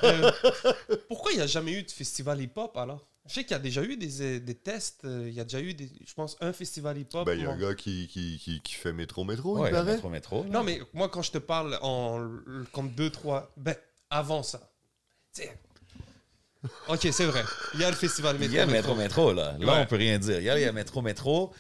Euh, 0.03 0.31
pourquoi 1.09 1.31
il 1.33 1.35
n'y 1.37 1.41
a 1.43 1.47
jamais 1.47 1.73
eu 1.73 1.83
de 1.83 1.91
festival 1.91 2.41
hip-hop 2.41 2.75
alors? 2.77 3.05
Je 3.27 3.33
sais 3.33 3.43
qu'il 3.43 3.51
y 3.51 3.55
a 3.55 3.59
déjà 3.59 3.83
eu 3.83 3.97
des, 3.97 4.21
euh, 4.21 4.39
des 4.39 4.55
tests. 4.55 5.01
euh, 5.03 5.25
Il 5.27 5.33
y 5.33 5.41
a 5.41 5.43
déjà 5.43 5.59
eu, 5.59 5.73
des, 5.73 5.91
je 6.05 6.13
pense, 6.13 6.37
un 6.39 6.53
festival 6.53 6.97
hip-hop. 6.97 7.25
Ben, 7.25 7.33
il 7.37 7.43
y 7.43 7.45
a 7.45 7.51
un 7.51 7.57
gars 7.57 7.75
qui, 7.75 8.07
qui, 8.07 8.39
qui, 8.41 8.61
qui 8.61 8.73
fait 8.73 8.93
métro-métro, 8.93 9.57
Ouais, 9.59 9.67
il 9.69 9.73
paraît. 9.73 9.93
métro, 9.95 10.09
métro. 10.09 10.43
là. 10.43 10.49
Non, 10.49 10.63
mais 10.63 10.79
moi, 10.93 11.09
quand 11.09 11.21
je 11.21 11.31
te 11.31 11.37
parle 11.37 11.77
en 11.81 12.25
comme 12.71 12.89
deux, 12.91 13.09
trois. 13.09 13.51
Ben, 13.57 13.75
avant 14.09 14.43
ça. 14.43 14.61
Tu 15.35 15.41
sais. 15.41 15.59
Ok, 16.89 17.07
c'est 17.11 17.25
vrai. 17.25 17.43
Il 17.75 17.81
y 17.81 17.83
a 17.83 17.89
le 17.89 17.95
festival 17.95 18.35
Il 18.35 18.39
métro. 18.41 18.55
y 18.55 18.59
a 18.59 18.65
métro, 18.65 18.95
métro, 18.95 19.33
là. 19.33 19.55
Là, 19.59 19.73
Ouais. 19.73 19.79
on 19.81 19.85
peut 19.85 19.95
rien 19.97 20.17
dire. 20.17 20.37
Il 20.39 20.43
y 20.45 20.49
a, 20.49 20.57
il 20.57 20.63
y 20.63 20.65
a 20.65 20.71
métro, 20.71 21.01
métro. 21.01 21.53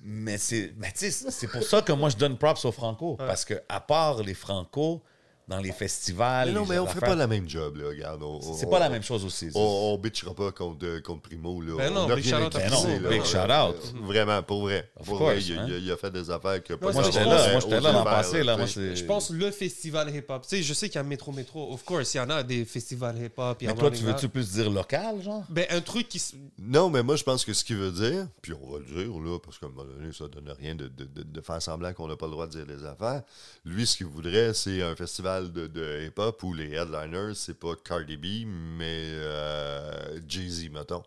Mais 0.00 0.38
c'est 0.38 0.74
c'est 0.94 1.48
pour 1.48 1.62
ça 1.64 1.82
que 1.82 1.92
moi, 1.92 2.08
je 2.08 2.16
donne 2.16 2.38
props 2.38 2.64
aux 2.64 2.72
Franco. 2.72 3.16
Parce 3.16 3.44
que 3.44 3.54
à 3.68 3.80
part 3.80 4.22
les 4.22 4.34
Franco, 4.34 5.02
dans 5.48 5.58
les 5.58 5.72
festivals. 5.72 6.48
Mais 6.48 6.54
non, 6.54 6.62
les 6.64 6.68
mais 6.68 6.78
on 6.78 6.86
fait 6.86 7.00
pas 7.00 7.14
la 7.14 7.26
même 7.26 7.48
job, 7.48 7.76
là, 7.78 7.88
regarde. 7.88 8.22
on- 8.22 8.40
C'est 8.54 8.66
on- 8.66 8.70
pas 8.70 8.78
la 8.78 8.88
même 8.90 9.02
chose 9.02 9.24
aussi. 9.24 9.48
On, 9.54 9.94
on 9.94 9.98
bitchera 9.98 10.34
pas 10.34 10.52
contre, 10.52 10.84
euh, 10.84 11.00
contre 11.00 11.22
Primo, 11.22 11.60
là. 11.62 11.74
Ben 11.78 11.92
non, 11.92 12.02
on 12.06 12.10
a 12.10 12.14
big 12.16 12.24
rien 12.26 12.38
shout-out 12.38 12.54
à 12.56 12.58
accusé, 12.58 12.82
Primo. 12.82 13.00
là. 13.00 13.08
Big 13.08 13.24
shout-out. 13.24 13.94
Euh, 13.94 14.06
Vraiment, 14.06 14.42
pour 14.42 14.60
vrai. 14.62 14.90
Of 15.00 15.06
Pour 15.06 15.18
course, 15.18 15.32
vrai, 15.32 15.42
il, 15.42 15.58
a- 15.58 15.62
hein. 15.62 15.66
il 15.68 15.74
a- 15.74 15.78
il 15.78 15.90
a 15.92 15.96
fait 15.96 16.10
des 16.10 16.30
affaires 16.30 16.62
que 16.62 16.74
Moi, 16.74 16.92
Moi, 16.92 17.02
je 17.02 17.10
j'étais 17.10 17.24
là. 17.24 17.50
Moi, 17.52 17.60
j'étais 17.60 17.80
là 17.80 17.92
l'an 17.92 18.04
passé. 18.04 18.42
Là, 18.42 18.56
Je 18.66 19.04
pense 19.04 19.30
le 19.30 19.50
festival 19.50 20.14
hip-hop. 20.14 20.42
Tu 20.42 20.48
sais, 20.56 20.62
je 20.62 20.74
sais 20.74 20.88
qu'il 20.88 20.96
y 20.96 20.98
a 20.98 21.02
Métro 21.02 21.32
Métro. 21.32 21.72
Of 21.72 21.82
course, 21.84 22.14
il 22.14 22.18
y 22.18 22.20
en 22.20 22.30
a 22.30 22.42
des 22.42 22.64
festivals 22.64 23.16
hip-hop. 23.16 23.58
Mais 23.62 23.74
toi, 23.74 23.90
tu 23.90 24.04
veux-tu 24.04 24.28
plus 24.28 24.50
dire 24.52 24.70
local, 24.70 25.22
genre? 25.22 25.44
Ben, 25.48 25.66
un 25.70 25.80
truc 25.80 26.08
qui. 26.08 26.22
Non, 26.58 26.90
mais 26.90 27.02
moi, 27.02 27.16
je 27.16 27.24
pense 27.24 27.44
que 27.44 27.52
ce 27.54 27.64
qu'il 27.64 27.76
veut 27.76 27.90
dire, 27.92 28.26
puis 28.42 28.52
on 28.52 28.70
va 28.72 28.78
le 28.80 28.84
dire, 28.84 29.18
là, 29.20 29.38
parce 29.38 29.58
qu'à 29.58 29.66
un 29.66 29.70
moment 29.70 29.84
donné, 29.84 30.12
ça 30.12 30.26
donne 30.28 30.52
rien 30.60 30.74
de, 30.74 30.88
de- 30.88 31.04
de- 31.04 31.22
de 31.22 31.40
faire 31.40 31.62
semblant 31.62 31.92
qu'on 31.94 32.06
n'a 32.08 32.16
pas 32.16 32.26
le 32.26 32.32
droit 32.32 32.46
de 32.46 32.52
dire 32.52 32.66
des 32.66 32.84
affaires. 32.84 33.22
Lui, 33.64 33.86
ce 33.86 33.96
qu'il 33.96 34.06
voudrait, 34.06 34.52
c'est 34.54 34.82
un 34.82 34.94
festival 34.94 35.37
de, 35.42 35.66
de 35.66 36.06
hip-hop 36.06 36.42
où 36.42 36.52
les 36.52 36.72
headliners, 36.72 37.34
c'est 37.34 37.58
pas 37.58 37.74
Cardi 37.76 38.16
B, 38.16 38.46
mais 38.46 39.04
euh, 39.14 40.20
Jay-Z, 40.28 40.70
mettons. 40.70 41.02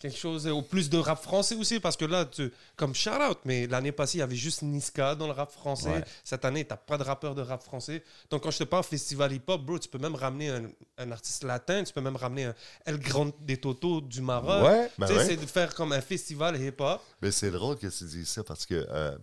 Quelque 0.00 0.18
chose, 0.18 0.46
au 0.48 0.60
plus 0.60 0.90
de 0.90 0.98
rap 0.98 1.22
français 1.22 1.54
aussi, 1.54 1.80
parce 1.80 1.96
que 1.96 2.04
là, 2.04 2.26
tu, 2.26 2.52
comme 2.76 2.94
shout-out, 2.94 3.38
mais 3.46 3.66
l'année 3.66 3.92
passée, 3.92 4.18
il 4.18 4.20
y 4.20 4.22
avait 4.22 4.36
juste 4.36 4.60
Niska 4.60 5.14
dans 5.14 5.26
le 5.26 5.32
rap 5.32 5.50
français. 5.50 5.88
Ouais. 5.88 6.04
Cette 6.22 6.44
année, 6.44 6.62
t'as 6.66 6.76
pas 6.76 6.98
de 6.98 7.04
rappeur 7.04 7.34
de 7.34 7.40
rap 7.40 7.62
français. 7.62 8.02
Donc, 8.28 8.42
quand 8.42 8.50
je 8.50 8.58
te 8.58 8.64
parle 8.64 8.84
festival 8.84 9.32
hip-hop, 9.32 9.62
bro, 9.62 9.78
tu 9.78 9.88
peux 9.88 9.96
même 9.96 10.14
ramener 10.14 10.50
un, 10.50 10.64
un 10.98 11.10
artiste 11.10 11.44
latin, 11.44 11.84
tu 11.84 11.92
peux 11.94 12.02
même 12.02 12.16
ramener 12.16 12.44
un 12.46 12.54
El 12.84 12.98
Grande 12.98 13.32
des 13.40 13.56
Toto 13.56 14.02
du 14.02 14.20
Maroc. 14.20 14.66
Ouais. 14.68 14.90
Ben 14.98 15.06
Tu 15.06 15.14
sais, 15.14 15.18
ouais. 15.20 15.26
c'est 15.26 15.36
de 15.36 15.46
faire 15.46 15.74
comme 15.74 15.92
un 15.92 16.02
festival 16.02 16.60
hip-hop. 16.60 17.00
Mais 17.22 17.30
c'est 17.30 17.52
drôle 17.52 17.76
que 17.78 17.86
tu 17.86 18.04
dises 18.04 18.28
ça 18.28 18.44
parce 18.44 18.66
que. 18.66 18.74
euh, 18.90 19.16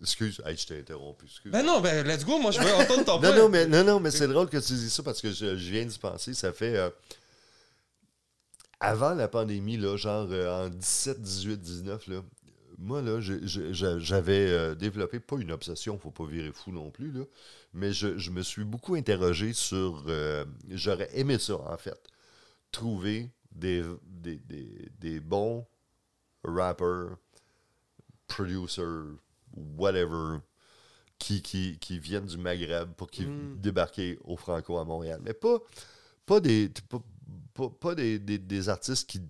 excuse, 0.00 0.40
hey, 0.46 0.56
je 0.56 0.66
t'ai 0.66 0.78
interrompu. 0.78 1.26
Excuse. 1.26 1.52
Ben 1.52 1.62
non, 1.64 1.80
ben 1.80 2.06
let's 2.06 2.24
go, 2.24 2.38
moi 2.38 2.50
je 2.50 2.60
veux 2.60 2.74
entendre 2.74 3.04
ton 3.04 3.14
Non, 3.20 3.20
point. 3.20 3.36
non, 3.36 3.48
mais, 3.48 3.66
non, 3.66 3.84
non, 3.84 4.00
mais 4.00 4.10
c'est 4.10 4.28
drôle 4.28 4.48
que 4.48 4.58
tu 4.58 4.72
dises 4.72 4.92
ça 4.92 5.02
parce 5.02 5.20
que 5.20 5.30
je, 5.30 5.56
je 5.56 5.70
viens 5.70 5.84
d'y 5.84 5.98
penser. 5.98 6.34
Ça 6.34 6.52
fait. 6.52 6.76
euh, 6.76 6.90
avant 8.80 9.14
la 9.14 9.28
pandémie, 9.28 9.76
là, 9.76 9.96
genre 9.96 10.26
euh, 10.30 10.66
en 10.66 10.68
17, 10.70 11.20
18, 11.20 11.60
19, 11.60 12.06
là, 12.08 12.22
moi, 12.78 13.02
là, 13.02 13.20
j'avais 13.20 14.48
euh, 14.48 14.74
développé, 14.74 15.20
pas 15.20 15.36
une 15.36 15.52
obsession, 15.52 15.98
faut 15.98 16.10
pas 16.10 16.24
virer 16.24 16.50
fou 16.50 16.72
non 16.72 16.90
plus, 16.90 17.12
là, 17.12 17.24
mais 17.74 17.92
je, 17.92 18.16
je 18.16 18.30
me 18.30 18.40
suis 18.42 18.64
beaucoup 18.64 18.94
interrogé 18.94 19.52
sur. 19.52 20.04
J'aurais 20.70 21.10
aimé 21.12 21.38
ça, 21.38 21.56
en 21.56 21.76
fait. 21.76 22.00
Trouver 22.72 23.30
des, 23.52 23.82
des, 24.06 24.36
des, 24.36 24.88
des 24.98 25.20
bons 25.20 25.66
rappers, 26.42 27.16
producers, 28.28 29.18
whatever, 29.54 30.38
qui, 31.18 31.42
qui, 31.42 31.78
qui 31.78 31.98
viennent 31.98 32.26
du 32.26 32.38
Maghreb 32.38 32.92
pour 32.94 33.10
qu'ils 33.10 33.28
Mm. 33.28 33.60
débarquer 33.60 34.18
au 34.24 34.36
Franco 34.36 34.78
à 34.78 34.84
Montréal. 34.84 35.20
Mais 35.22 35.34
pas, 35.34 35.58
pas 36.26 36.40
des 36.40 36.70
pas, 36.88 37.02
pas- 37.54 37.70
pas 37.70 37.94
des, 37.94 38.18
des- 38.18 38.38
des 38.38 38.68
artistes 38.68 39.08
qui 39.08 39.20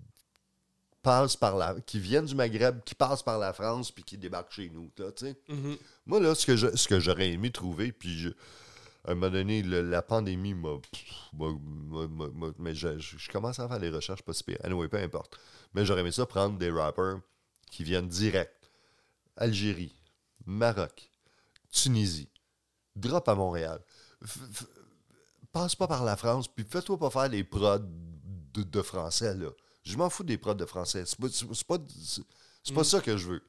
passent 1.01 1.35
par 1.35 1.57
la 1.57 1.75
qui 1.81 1.99
viennent 1.99 2.25
du 2.25 2.35
Maghreb, 2.35 2.81
qui 2.85 2.95
passent 2.95 3.23
par 3.23 3.39
la 3.39 3.51
France 3.53 3.91
puis 3.91 4.03
qui 4.03 4.17
débarquent 4.17 4.51
chez 4.53 4.69
nous. 4.69 4.89
Là. 4.97 5.09
Mhm. 5.49 5.77
Moi, 6.05 6.19
là, 6.19 6.35
ce 6.35 6.45
que, 6.45 6.55
je- 6.55 6.75
ce 6.75 6.87
que 6.87 6.99
j'aurais 6.99 7.31
aimé 7.31 7.51
trouver, 7.51 7.91
puis 7.91 8.17
je- 8.19 8.29
à 9.03 9.11
un 9.11 9.15
moment 9.15 9.31
donné, 9.31 9.63
le- 9.63 9.81
la 9.81 10.01
pandémie 10.03 10.53
m'a. 10.53 10.77
mais 12.59 12.75
je, 12.75 12.99
je- 12.99 13.17
je 13.17 13.31
commence 13.31 13.59
à 13.59 13.67
faire 13.67 13.79
des 13.79 13.89
recherches 13.89 14.21
pas 14.21 14.33
si 14.33 14.43
pire. 14.43 14.57
Anyway, 14.63 14.87
peu 14.87 14.97
importe. 14.97 15.37
Mais 15.73 15.85
j'aurais 15.85 16.01
aimé 16.01 16.11
ça 16.11 16.25
prendre 16.25 16.57
des 16.57 16.69
rappers 16.69 17.19
qui 17.69 17.83
viennent 17.83 18.07
direct. 18.07 18.69
Algérie, 19.37 19.95
Maroc, 20.45 21.09
Tunisie, 21.71 22.29
drop 22.95 23.27
à 23.29 23.35
Montréal. 23.35 23.81
F- 24.23 24.37
f- 24.53 24.65
passe 25.51 25.75
pas 25.75 25.87
par 25.87 26.03
la 26.03 26.15
France, 26.17 26.47
puis 26.47 26.65
fais-toi 26.69 26.97
pas 26.97 27.09
faire 27.09 27.29
des 27.29 27.43
prods 27.43 27.79
de, 28.53 28.63
de 28.63 28.81
français, 28.81 29.33
là. 29.35 29.49
Je 29.83 29.97
m'en 29.97 30.09
fous 30.09 30.23
des 30.23 30.37
prods 30.37 30.53
de 30.53 30.65
français. 30.65 31.03
C'est 31.05 31.17
pas, 31.19 31.27
pas, 31.77 32.81
Mm. 32.81 32.83
ça 32.83 33.01
que 33.01 33.17
je 33.17 33.27
veux. 33.29 33.41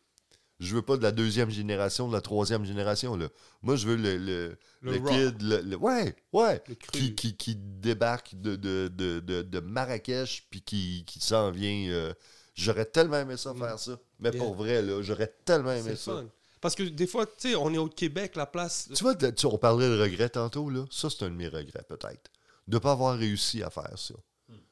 Je 0.61 0.75
veux 0.77 0.83
pas 0.83 0.97
de 0.97 1.03
la 1.03 1.13
deuxième 1.13 1.51
génération, 1.51 2.09
de 2.09 2.13
la 2.15 2.21
troisième 2.21 2.65
génération, 2.65 3.17
là. 3.17 3.29
Moi, 3.63 3.77
je 3.77 3.87
veux 3.89 3.97
le, 3.97 4.17
le, 4.17 4.59
Le 4.81 4.93
le 4.93 4.99
kid, 5.01 5.43
le, 5.43 5.77
ouais, 5.77 6.15
ouais, 6.33 6.63
qui, 6.93 7.15
qui, 7.15 7.37
qui 7.37 7.57
débarque 7.57 8.35
de, 8.41 8.55
de, 8.57 8.89
de, 8.89 9.21
de, 9.21 9.43
de 9.43 9.61
Marrakech, 9.61 10.47
puis 10.51 10.63
qui, 10.63 11.05
qui 11.07 11.21
s'en 11.21 11.51
vient, 11.51 11.91
euh, 11.91 12.15
J'aurais 12.55 12.85
tellement 12.85 13.17
aimé 13.17 13.37
ça 13.39 13.55
faire 13.55 13.79
ça. 13.79 13.99
Mais 14.19 14.29
Yeah. 14.31 14.39
pour 14.45 14.55
vrai, 14.55 14.83
là, 14.83 15.01
j'aurais 15.03 15.35
tellement 15.45 15.73
aimé 15.73 15.97
ça. 15.97 16.13
fun. 16.17 16.27
Parce 16.63 16.75
que 16.75 16.85
des 16.85 17.07
fois, 17.07 17.27
tu 17.27 17.51
sais, 17.51 17.55
on 17.57 17.75
est 17.75 17.79
au 17.79 17.89
Québec, 17.89 18.37
la 18.37 18.47
place. 18.47 18.89
Tu 18.95 19.03
vois, 19.03 19.15
tu- 19.17 19.47
on 19.47 19.59
parlait 19.59 19.89
de 19.89 20.01
regret 20.01 20.31
tantôt, 20.31 20.71
là. 20.71 20.85
Ça, 20.91 21.11
c'est 21.11 21.25
un 21.25 21.29
de 21.31 21.35
mes 21.35 21.49
regrets, 21.49 21.85
peut-être. 21.87 22.31
De 22.69 22.77
ne 22.77 22.79
pas 22.79 22.93
avoir 22.93 23.19
réussi 23.19 23.63
à 23.63 23.69
faire 23.69 23.93
ça. 23.99 24.15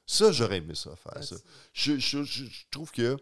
Ça, 0.07 0.33
j'aurais 0.33 0.57
aimé 0.59 0.75
ça, 0.75 0.95
faire 0.97 1.23
ça. 1.23 1.37
Je, 1.73 1.99
je- 1.99 2.23
je- 2.25 2.45
je 2.45 2.65
trouve 2.71 2.91
que. 2.93 3.17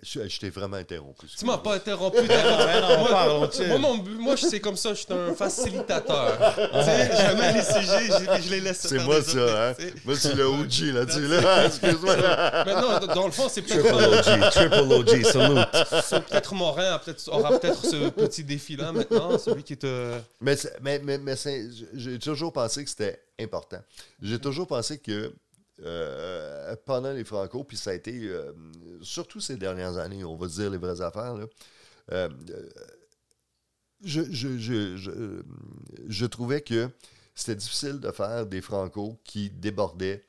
Je, 0.00 0.28
je 0.28 0.38
t'ai 0.38 0.50
vraiment 0.50 0.76
interrompu. 0.76 1.26
Tu 1.36 1.44
m'as 1.44 1.58
pas 1.58 1.74
interrompu. 1.74 2.18
moi, 2.22 3.42
moi, 3.66 3.78
mon 3.78 3.96
moi, 4.20 4.36
je 4.36 4.46
sais 4.46 4.60
comme 4.60 4.76
ça, 4.76 4.90
je 4.90 5.00
suis 5.00 5.12
un 5.12 5.34
facilitateur. 5.34 6.38
tu 6.54 6.84
sais, 6.84 7.16
jamais 7.16 7.52
les 7.54 7.62
sujets, 7.62 8.06
je, 8.06 8.42
je 8.42 8.50
les 8.50 8.60
laisse 8.60 8.78
C'est 8.78 9.00
moi, 9.04 9.20
ça, 9.20 9.38
autres, 9.44 9.56
hein? 9.56 9.74
Moi, 10.04 10.14
c'est 10.14 10.34
le 10.34 10.44
OG 10.46 10.94
là-dessus, 10.94 11.26
là. 11.26 11.64
Excuse-moi. 11.66 12.16
Mais 12.64 12.74
non, 12.74 13.12
dans 13.12 13.26
le 13.26 13.32
fond, 13.32 13.48
c'est 13.48 13.62
Triple 13.62 13.82
peut-être 13.82 14.28
OG, 14.28 14.50
triple 14.50 14.92
OG, 14.92 15.22
salute. 15.24 16.28
peut-être 16.28 16.54
Morin 16.54 17.00
aura 17.32 17.58
peut-être 17.58 17.84
ce 17.84 18.08
petit 18.10 18.44
défi-là 18.44 18.92
maintenant, 18.92 19.36
celui 19.36 19.64
qui 19.64 19.76
te. 19.76 20.12
Mais, 20.40 20.56
mais, 20.80 21.00
mais, 21.00 21.18
mais 21.18 21.34
c'est- 21.34 21.66
j'ai 21.94 22.20
toujours 22.20 22.52
pensé 22.52 22.84
que 22.84 22.90
c'était 22.90 23.20
important. 23.40 23.80
J'ai 24.22 24.38
toujours 24.38 24.68
pensé 24.68 24.98
que 24.98 25.32
euh, 25.84 26.74
pendant 26.84 27.12
les 27.12 27.24
Franco, 27.24 27.64
puis 27.64 27.76
ça 27.76 27.90
a 27.90 27.94
été, 27.94 28.18
euh, 28.28 28.52
surtout 29.02 29.40
ces 29.40 29.56
dernières 29.56 29.96
années, 29.98 30.24
on 30.24 30.36
va 30.36 30.46
dire 30.48 30.70
les 30.70 30.78
vraies 30.78 31.00
affaires, 31.00 31.34
là, 31.34 31.46
euh, 32.12 32.28
euh, 32.50 32.68
je, 34.04 34.22
je, 34.30 34.58
je, 34.58 34.96
je, 34.96 35.42
je 36.08 36.26
trouvais 36.26 36.60
que 36.60 36.88
c'était 37.34 37.56
difficile 37.56 38.00
de 38.00 38.10
faire 38.10 38.46
des 38.46 38.60
Franco 38.60 39.18
qui 39.24 39.50
débordaient 39.50 40.24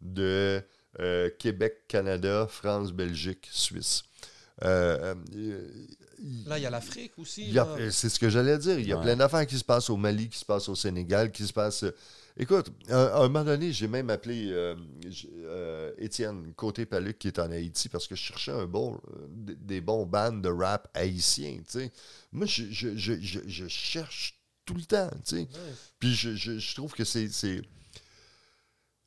de 0.00 0.62
euh, 1.00 1.30
Québec, 1.38 1.84
Canada, 1.88 2.46
France, 2.48 2.92
Belgique, 2.92 3.48
Suisse. 3.50 4.02
Euh, 4.62 5.14
euh, 5.34 5.68
Là, 6.46 6.58
il 6.58 6.62
y 6.62 6.66
a 6.66 6.70
l'Afrique 6.70 7.18
aussi. 7.18 7.54
C'est 7.90 8.08
ce 8.08 8.18
que 8.18 8.30
j'allais 8.30 8.56
dire. 8.56 8.78
Il 8.78 8.86
y 8.86 8.92
a 8.92 8.96
Ouais. 8.96 9.02
plein 9.02 9.16
d'affaires 9.16 9.46
qui 9.46 9.58
se 9.58 9.64
passent 9.64 9.90
au 9.90 9.96
Mali, 9.96 10.28
qui 10.28 10.38
se 10.38 10.44
passent 10.44 10.68
au 10.68 10.74
Sénégal, 10.74 11.32
qui 11.32 11.46
se 11.46 11.52
passent. 11.52 11.84
Euh, 12.38 12.42
Écoute, 12.42 12.70
à, 12.88 13.16
à 13.16 13.18
un 13.20 13.28
moment 13.28 13.44
donné, 13.44 13.72
j'ai 13.72 13.88
même 13.88 14.10
appelé 14.10 14.50
euh, 14.50 14.74
euh, 15.44 15.92
Étienne 15.98 16.52
Côté-Paluc 16.54 17.18
qui 17.18 17.28
est 17.28 17.38
en 17.38 17.50
Haïti 17.50 17.88
parce 17.88 18.06
que 18.08 18.14
je 18.16 18.22
cherchais 18.22 18.52
un 18.52 18.66
bon, 18.66 19.00
euh, 19.12 19.26
des, 19.30 19.80
bons 19.80 20.06
bands 20.06 20.32
de 20.32 20.48
rap 20.48 20.88
haïtiens. 20.94 21.60
Moi, 22.32 22.46
je, 22.46 22.64
je- 22.70 22.96
je- 22.96 23.20
je- 23.20 23.46
je 23.46 23.68
cherche 23.68 24.40
tout 24.64 24.74
le 24.74 24.84
temps. 24.84 25.10
sais. 25.24 25.46
Puis 25.98 26.14
je, 26.14 26.74
trouve 26.74 26.92
que 26.94 27.04
c'est. 27.04 27.28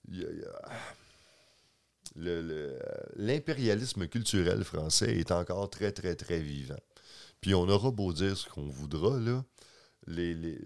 a- 0.09 0.69
le- 2.15 2.41
le- 2.41 2.79
L'impérialisme 3.15 4.07
culturel 4.07 4.63
français 4.63 5.17
est 5.17 5.31
encore 5.31 5.69
très, 5.69 5.91
très, 5.91 6.15
très 6.15 6.39
vivant. 6.39 6.79
Puis 7.41 7.53
on 7.53 7.67
aura 7.69 7.91
beau 7.91 8.13
dire 8.13 8.35
ce 8.37 8.47
qu'on 8.49 8.67
voudra, 8.67 9.19
là, 9.19 9.43
les, 10.07 10.33
les- 10.33 10.59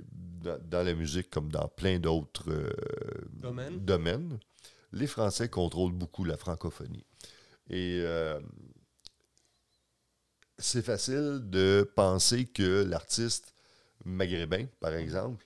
dans, 0.43 0.83
la 0.83 0.93
musique 0.95 1.29
comme 1.29 1.51
dans 1.51 1.67
plein 1.67 1.99
d'autres 1.99 2.49
euh, 2.51 2.71
Domaines. 3.33 3.85
domaines, 3.85 4.39
les 4.91 5.07
Français 5.07 5.49
contrôlent 5.49 5.93
beaucoup 5.93 6.23
la 6.23 6.37
francophonie. 6.37 7.05
Et 7.69 8.01
euh, 8.03 8.39
c'est 10.57 10.81
facile 10.83 11.41
de 11.49 11.89
penser 11.95 12.45
que 12.45 12.83
l'artiste 12.83 13.53
maghrébin, 14.05 14.65
par 14.79 14.93
exemple, 14.93 15.45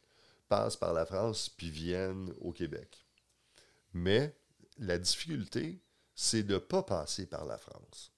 passe 0.50 0.76
par 0.78 0.94
la 0.94 1.06
France 1.06 1.50
puis 1.50 1.70
vienne 1.70 2.34
au 2.42 2.52
Québec. 2.52 3.06
Mais 3.94 4.36
la 4.78 4.98
difficulté, 4.98 5.80
c'est 6.16 6.44
de 6.44 6.54
ne 6.56 6.60
pas 6.60 6.84
passer 6.84 7.26
par 7.26 7.46
la 7.46 7.58
France 7.58 8.12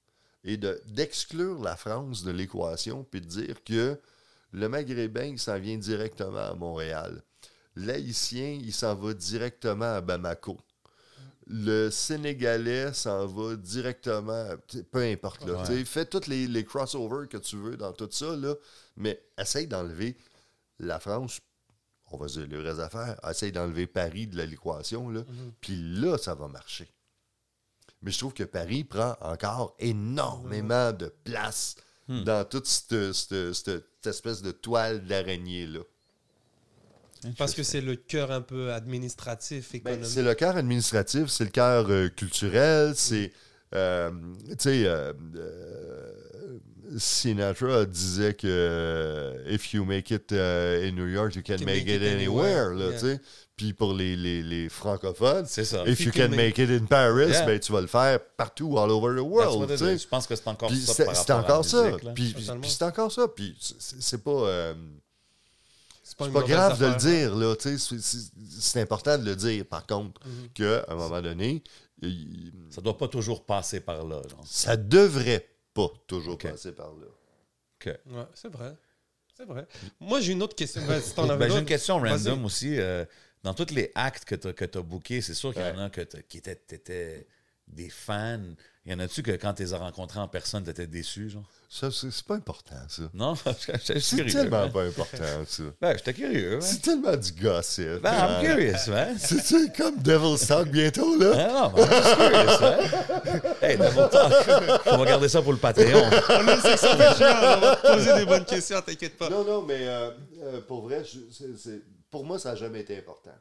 et 0.44 0.58
de- 0.58 0.82
d'exclure 0.88 1.60
la 1.62 1.76
France 1.76 2.24
de 2.24 2.32
l'équation 2.32 3.04
puis 3.04 3.22
de 3.22 3.26
dire 3.28 3.64
que 3.64 4.00
le 4.52 4.70
Maghrébin, 4.70 5.26
il 5.26 5.40
s'en 5.40 5.60
vient 5.60 5.78
directement 5.78 6.38
à 6.52 6.54
Montréal. 6.54 7.24
L'Haïtien, 7.76 8.58
il 8.62 8.74
s'en 8.74 8.96
va 8.96 9.14
directement 9.14 9.96
à 9.96 10.02
Bamako. 10.02 10.58
Le 11.50 11.90
Sénégalais 11.90 12.92
s'en 12.94 13.26
va 13.28 13.56
directement, 13.56 14.50
peu 14.92 15.04
importe. 15.04 15.46
Là, 15.46 15.64
Ouais. 15.64 15.86
Fais 15.86 16.06
tous 16.06 16.28
les, 16.28 16.48
les 16.48 16.66
crossovers 16.66 17.28
que 17.30 17.38
tu 17.38 17.56
veux 17.56 17.78
dans 17.78 17.94
tout 17.94 18.10
ça, 18.12 18.36
là, 18.36 18.54
mais 18.98 19.22
essaye 19.38 19.68
d'enlever 19.68 20.18
la 20.80 21.00
France, 21.00 21.40
on 22.12 22.18
va 22.18 22.28
se 22.28 22.40
dire 22.40 22.48
les 22.50 22.58
vraies 22.64 22.80
affaires, 22.84 23.18
essaye 23.30 23.52
d'enlever 23.52 23.88
Paris 23.88 24.28
de 24.28 24.42
l'équation, 24.42 25.10
là, 25.10 25.22
puis 25.62 25.76
là, 26.00 26.18
ça 26.18 26.36
va 26.36 26.48
marcher. 26.50 26.90
Mais 28.02 28.12
je 28.12 28.18
trouve 28.20 28.34
que 28.34 28.44
Paris 28.44 28.84
prend 28.84 29.16
encore 29.22 29.76
énormément 29.80 30.92
de 30.92 31.08
place 31.24 31.76
dans 32.10 32.46
toute 32.48 32.66
cette, 32.68 33.12
cette- 33.14 33.54
cette 33.54 33.84
espèce 34.06 34.42
de 34.42 34.52
toile 34.52 35.06
d'araignée-là. 35.06 35.82
Parce 37.38 37.54
que 37.54 37.64
c'est 37.64 37.82
le 37.82 37.96
cœur 37.96 38.32
un 38.32 38.42
peu 38.42 38.72
administratif, 38.72 39.72
Ben, 39.72 39.78
économique. 39.80 40.06
c'est 40.06 40.22
le 40.24 40.34
cœur 40.36 40.56
administratif, 40.56 41.28
c'est 41.28 41.46
le 41.46 41.50
cœur 41.50 41.88
euh, 41.90 42.10
culturel, 42.10 42.94
c'est. 42.96 43.32
euh, 43.76 44.12
tu 44.50 44.56
sais, 44.60 44.86
euh, 44.86 45.12
euh, 45.36 46.14
Sinatra 46.98 47.86
disait 47.86 48.34
que 48.34 48.48
euh, 48.48 49.44
if 49.50 49.74
you 49.74 49.84
make 49.84 50.10
it 50.12 50.32
uh, 50.32 50.88
in 50.88 50.92
New 50.94 51.08
York, 51.08 51.36
you 51.36 51.42
can, 51.44 51.58
make, 51.66 51.86
it, 51.88 52.02
anywhere. 52.02 52.74
là, 52.74 52.92
yeah. 52.92 53.18
Puis 53.58 53.74
pour 53.74 53.94
les, 53.94 54.16
les, 54.16 54.44
les 54.44 54.70
francophones, 54.70 55.46
C'est 55.48 55.66
ça. 55.66 55.84
if 55.88 56.00
you 56.02 56.12
can 56.12 56.30
make 56.30 56.60
it 56.60 56.70
in 56.70 56.86
Paris, 56.86 57.30
Yeah. 57.32 57.44
ben, 57.46 57.60
tu 57.60 57.72
vas 57.72 57.82
le 57.82 57.88
faire 57.88 58.20
partout, 58.38 58.78
all 58.78 58.92
over 58.92 59.16
the 59.20 59.24
world. 59.26 59.68
Je 59.76 60.08
pense 60.08 60.28
que 60.28 60.36
c'est 60.36 60.48
encore 60.48 60.70
ça. 60.70 60.76
c'est 60.94 61.06
par 61.06 61.16
c'est 61.16 61.34
rapport 61.34 61.46
à 61.46 61.48
la 61.50 61.54
encore 61.60 61.66
ça. 61.66 61.84
musique. 61.92 62.14
Puis, 62.62 62.70
c'est 62.72 62.84
encore 62.84 63.12
ça. 63.12 63.28
Puis 63.28 63.58
c'est 63.60 64.00
c'est 64.02 64.24
pas. 64.24 64.30
euh, 64.32 64.74
c'est 66.04 66.18
pas 66.18 66.28
grave 66.30 66.80
de 66.80 66.86
le 66.86 66.96
dire, 66.96 67.36
là. 67.36 67.56
C'est 67.60 67.78
c'est- 67.78 68.00
c'est 68.60 68.82
important 68.82 69.18
de 69.18 69.26
le 69.26 69.36
dire, 69.36 69.66
par 69.66 69.86
contre, 69.88 70.22
Mhm. 70.26 70.50
qu'à 70.54 70.86
un 70.88 70.96
moment 70.96 71.22
donné, 71.22 71.64
il- 72.02 72.54
Ça 72.70 72.82
doit 72.82 72.98
pas 72.98 73.08
toujours 73.08 73.44
passer 73.44 73.80
par 73.80 74.06
là. 74.06 74.22
genre. 74.30 74.44
ça 74.46 74.78
devrait 74.78 75.48
pas 75.74 75.90
toujours 76.06 76.38
passer 76.38 76.72
par 76.74 76.88
là. 76.90 77.08
OK. 77.82 77.86
Ouais, 78.12 78.24
c'est 78.36 78.52
vrai. 78.52 78.76
C'est 79.36 79.46
vrai. 79.46 79.68
Moi, 80.00 80.20
j'ai 80.20 80.32
une 80.34 80.42
autre 80.42 80.56
question. 80.56 80.82
Ben, 80.88 81.00
si 81.02 81.14
Ben, 81.16 81.52
j'ai 81.52 81.60
une 81.60 81.66
question 81.66 81.96
random 82.00 82.18
Vas-y. 82.40 82.46
aussi. 82.46 82.80
euh, 82.80 83.04
dans 83.48 83.54
tous 83.54 83.74
les 83.74 83.92
actes 83.96 84.26
que 84.26 84.36
tu 84.36 84.78
as, 84.78 84.82
bookés, 84.82 85.22
c'est 85.22 85.34
sûr 85.34 85.54
qu'il 85.54 85.62
y 85.62 85.66
en 85.66 85.80
a 85.80 85.90
que 85.90 86.02
qui 86.28 86.40
étaient, 86.40 87.26
des 87.66 87.90
fans. 87.90 88.40
Il 88.86 88.92
y 88.92 88.96
en 88.96 89.00
a-tu 89.00 89.24
que 89.24 89.32
quand 89.32 89.54
tu 89.54 89.64
les 89.64 89.74
as 89.74 89.78
rencontrés 89.78 90.20
en 90.20 90.28
personne, 90.28 90.64
tu 90.64 90.70
étais 90.70 90.88
déçu, 90.88 91.30
genre? 91.30 91.50
Ça, 91.70 91.90
c'est 91.92 92.24
pas 92.24 92.36
important, 92.36 92.76
ça. 92.88 93.04
Non? 93.14 93.36
C'est 93.84 94.00
curieux. 94.00 94.32
tellement 94.32 94.64
hein. 94.64 94.70
pas 94.70 94.84
important, 94.84 95.18
ça. 95.46 95.64
Ben, 95.82 95.98
j'étais 95.98 96.14
curieux. 96.14 96.56
ouais. 96.56 96.62
C'est 96.62 96.82
tellement 96.82 97.16
du 97.16 97.32
gossip. 97.34 98.02
Ben, 98.02 98.14
I'm 98.14 98.30
hein. 98.30 98.42
curious, 98.42 98.88
man. 98.88 99.18
C'est 99.20 99.40
c'est 99.40 99.76
comme 99.76 99.98
Devil's 100.02 100.48
Talk 100.48 100.70
bientôt, 100.70 101.18
là? 101.18 101.32
Ah 101.36 101.54
non, 101.54 101.74
mais 101.76 101.82
I'm 101.84 101.90
just 101.90 102.16
curious, 102.16 102.62
man. 102.62 103.56
Hey, 103.62 103.78
Devil 103.78 104.10
Talk. 104.10 104.82
On 104.86 104.98
va 104.98 105.06
garder 105.06 105.28
ça 105.30 105.42
pour 105.42 105.52
le 105.52 105.60
Patreon. 105.60 106.10
On 106.30 106.48
a 106.48 106.54
une 106.54 106.62
section 106.62 106.90
on 106.92 107.60
va 107.60 107.76
te 107.76 107.94
poser 107.94 108.14
des 108.14 108.26
bonnes 108.26 108.46
questions, 108.46 108.82
t'inquiète 108.82 109.18
pas. 109.18 109.30
Non, 109.30 109.44
non, 109.44 109.62
mais 109.64 109.88
euh, 109.88 110.12
euh, 110.44 110.62
pour 110.62 110.84
vrai, 110.84 111.04
c'est- 111.04 111.82
pour 112.18 112.26
moi, 112.26 112.40
ça 112.40 112.50
n'a 112.50 112.56
jamais 112.56 112.82
été 112.82 112.98
important. 112.98 113.36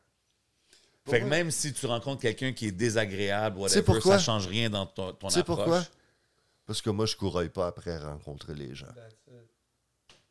Pour 1.03 1.15
Fait 1.15 1.21
que 1.21 1.25
même 1.25 1.51
si 1.51 1.73
tu 1.73 1.87
rencontres 1.87 2.21
quelqu'un 2.21 2.53
qui 2.53 2.67
est 2.67 2.73
désagréable, 2.73 3.59
whatever, 3.59 3.83
pourquoi? 3.83 4.19
ça 4.19 4.25
change 4.25 4.49
rien 4.49 4.69
dans 4.69 4.85
ton, 4.85 5.15
ton 5.15 5.29
approche. 5.29 5.45
pourquoi? 5.47 5.83
Parce 6.67 6.83
que 6.83 6.91
moi, 6.91 7.07
je 7.07 7.17
couraille 7.17 7.49
pas 7.49 7.69
après 7.69 7.97
rencontrer 7.97 8.55
les 8.55 8.75
gens. 8.75 8.93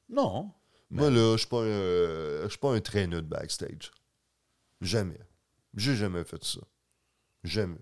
Non. 0.09 0.51
Moi, 0.91 1.09
là, 1.09 1.31
je 1.33 1.37
suis 1.39 1.47
pas, 1.47 1.61
un, 1.61 1.65
euh, 1.65 2.43
je 2.43 2.49
suis 2.49 2.59
pas 2.59 2.71
un 2.71 2.81
traîneur 2.81 3.23
de 3.23 3.27
backstage. 3.27 3.89
Jamais. 4.79 5.21
J'ai 5.75 5.95
jamais 5.95 6.23
fait 6.23 6.43
ça. 6.43 6.61
Jamais. 7.43 7.79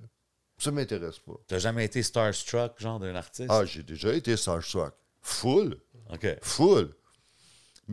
Ça 0.59 0.71
m'intéresse 0.71 1.19
pas. 1.19 1.33
T'as 1.47 1.59
jamais 1.59 1.83
été 1.83 2.01
starstruck, 2.01 2.79
genre, 2.79 2.99
d'un 2.99 3.15
artiste? 3.15 3.49
Ah, 3.51 3.65
j'ai 3.65 3.83
déjà 3.83 4.13
été 4.13 4.37
starstruck. 4.37 4.93
Full. 5.19 5.77
OK. 6.09 6.37
Full. 6.41 6.95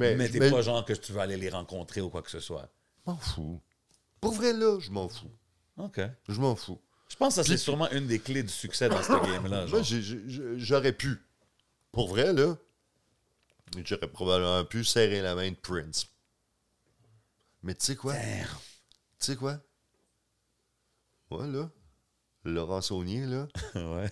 Mais, 0.01 0.17
Mais 0.17 0.29
t'es 0.29 0.39
mais- 0.39 0.51
pas 0.51 0.63
genre 0.63 0.85
que 0.85 0.93
tu 0.93 1.13
veux 1.13 1.21
aller 1.21 1.37
les 1.37 1.51
rencontrer 1.51 2.01
ou 2.01 2.11
quoi 2.11 2.23
que 2.23 2.31
ce 2.31 2.41
soit. 2.41 2.69
Je 3.07 3.11
m'en 3.13 3.19
fous. 3.19 3.61
Pour 4.21 4.33
vrai, 4.33 4.53
là, 4.53 4.79
je 4.81 4.91
m'en 4.91 5.09
fous. 5.09 5.31
OK. 5.79 6.01
Je 6.29 6.41
m'en 6.41 6.57
fous. 6.57 6.81
Je 7.09 7.17
pense 7.17 7.37
que 7.37 7.43
ça, 7.43 7.45
c'est 7.49 7.57
sûrement 7.57 7.91
une 7.91 8.07
des 8.07 8.19
clés 8.19 8.43
du 8.43 8.49
succès 8.53 8.89
dans 8.89 9.03
ce 9.03 9.13
game-là. 9.27 9.67
Moi, 9.71 9.83
j'ai- 9.83 10.59
j'aurais 10.59 10.93
pu. 10.93 11.19
Pour 11.93 12.09
vrai, 12.09 12.33
là, 12.33 12.57
j'aurais 13.85 14.09
probablement 14.09 14.65
pu 14.65 14.85
serrer 14.85 15.21
la 15.23 15.35
main 15.35 15.51
de 15.51 15.57
Prince. 15.57 16.07
Mais 17.63 17.75
tu 17.75 17.85
sais 17.85 17.97
quoi? 17.97 18.15
Tu 18.15 18.23
sais 19.19 19.37
quoi? 19.37 19.61
Ouais, 21.31 21.47
là. 21.47 21.71
Laurent 22.45 22.81
Saunier, 22.81 23.27
là. 23.27 23.47
ouais. 23.75 24.11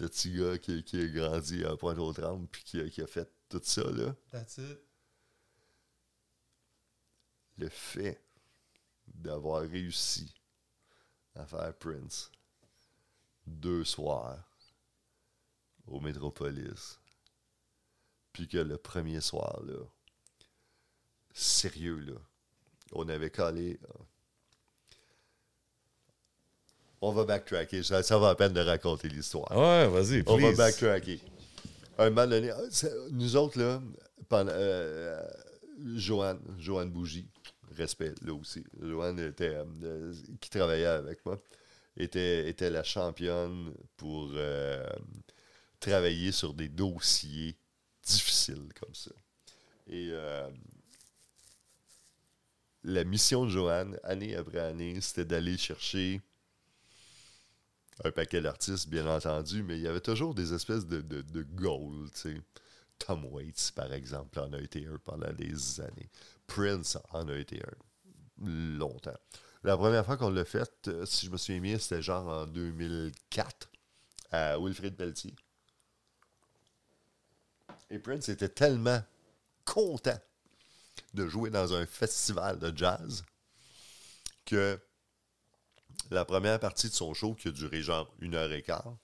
le 0.00 0.08
petit 0.08 0.32
gars 0.32 0.58
qui, 0.58 0.82
qui 0.84 1.00
a 1.00 1.06
grandi 1.06 1.64
à 1.64 1.76
Pointe-aux-Trembles 1.76 2.46
puis 2.48 2.62
qui 2.64 2.80
a, 2.80 2.88
qui 2.88 3.02
a 3.02 3.06
fait 3.06 3.28
tout 3.48 3.60
ça, 3.62 3.82
là. 3.82 4.14
That's 4.30 4.58
it. 4.58 4.78
Le 7.58 7.68
fait 7.68 8.22
d'avoir 9.06 9.62
réussi 9.62 10.32
à 11.34 11.44
faire 11.46 11.74
Prince 11.74 12.30
deux 13.46 13.84
soirs 13.84 14.38
au 15.86 16.00
Métropolis. 16.00 16.98
Puis 18.32 18.46
que 18.46 18.58
le 18.58 18.76
premier 18.76 19.20
soir, 19.20 19.60
là, 19.64 19.78
sérieux, 21.32 21.98
là, 21.98 22.14
on 22.92 23.08
avait 23.08 23.30
collé. 23.30 23.78
euh, 23.82 24.02
On 27.00 27.12
va 27.12 27.24
backtracker. 27.24 27.82
Ça, 27.82 28.02
ça 28.02 28.18
va 28.18 28.30
à 28.30 28.34
peine 28.34 28.52
de 28.52 28.60
raconter 28.60 29.08
l'histoire. 29.08 29.50
Ouais, 29.52 29.86
vas-y, 29.88 30.22
On 30.26 30.36
va 30.36 30.52
backtracker. 30.52 31.20
Un 31.98 32.10
moment 32.10 32.26
donné, 32.26 32.52
c'est- 32.70 32.92
nous 33.10 33.36
autres, 33.36 33.58
là, 33.58 33.80
pendant, 34.28 34.52
euh, 34.52 35.24
Joanne, 35.94 36.40
Joanne 36.58 36.90
Bougie, 36.90 37.28
respect 37.78 38.14
là 38.22 38.34
aussi. 38.34 38.64
Joanne 38.80 39.18
était, 39.20 39.54
euh, 39.82 40.12
qui 40.40 40.50
travaillait 40.50 40.86
avec 40.86 41.24
moi, 41.24 41.40
était, 41.96 42.48
était 42.48 42.70
la 42.70 42.82
championne 42.82 43.72
pour 43.96 44.30
euh, 44.34 44.86
travailler 45.80 46.32
sur 46.32 46.54
des 46.54 46.68
dossiers 46.68 47.56
difficiles 48.04 48.68
comme 48.80 48.94
ça. 48.94 49.12
Et 49.86 50.08
euh, 50.10 50.48
la 52.84 53.04
mission 53.04 53.44
de 53.44 53.50
Joanne, 53.50 53.98
année 54.02 54.36
après 54.36 54.60
année, 54.60 55.00
c'était 55.00 55.24
d'aller 55.24 55.56
chercher 55.56 56.20
un 58.04 58.10
paquet 58.12 58.40
d'artistes, 58.40 58.88
bien 58.88 59.06
entendu, 59.06 59.62
mais 59.62 59.76
il 59.76 59.82
y 59.82 59.88
avait 59.88 60.00
toujours 60.00 60.34
des 60.34 60.52
espèces 60.54 60.86
de, 60.86 61.00
de, 61.00 61.22
de 61.22 61.42
goals, 61.42 62.10
tu 62.12 62.20
sais. 62.20 62.40
Tom 62.98 63.24
Waits, 63.26 63.72
par 63.74 63.92
exemple, 63.92 64.38
en 64.40 64.52
a 64.52 64.58
été 64.58 64.86
un 64.86 64.98
pendant 64.98 65.32
des 65.32 65.80
années. 65.80 66.10
Prince 66.46 66.98
en 67.12 67.28
a 67.28 67.36
été 67.36 67.60
un 67.62 68.46
longtemps. 68.46 69.18
La 69.64 69.76
première 69.76 70.04
fois 70.04 70.16
qu'on 70.16 70.30
l'a 70.30 70.44
fait, 70.44 70.70
euh, 70.88 71.04
si 71.04 71.26
je 71.26 71.30
me 71.30 71.36
souviens 71.36 71.60
bien, 71.60 71.78
c'était 71.78 72.02
genre 72.02 72.26
en 72.28 72.46
2004 72.46 73.70
à 74.30 74.58
Wilfrid 74.58 74.96
Pelletier. 74.96 75.34
Et 77.90 77.98
Prince 77.98 78.28
était 78.28 78.48
tellement 78.48 79.02
content 79.64 80.18
de 81.14 81.26
jouer 81.26 81.50
dans 81.50 81.74
un 81.74 81.86
festival 81.86 82.58
de 82.58 82.76
jazz 82.76 83.24
que 84.44 84.78
la 86.10 86.24
première 86.24 86.60
partie 86.60 86.88
de 86.88 86.94
son 86.94 87.12
show, 87.14 87.34
qui 87.34 87.48
a 87.48 87.50
duré 87.50 87.82
genre 87.82 88.14
une 88.20 88.34
heure 88.34 88.52
et 88.52 88.62
quart, 88.62 88.96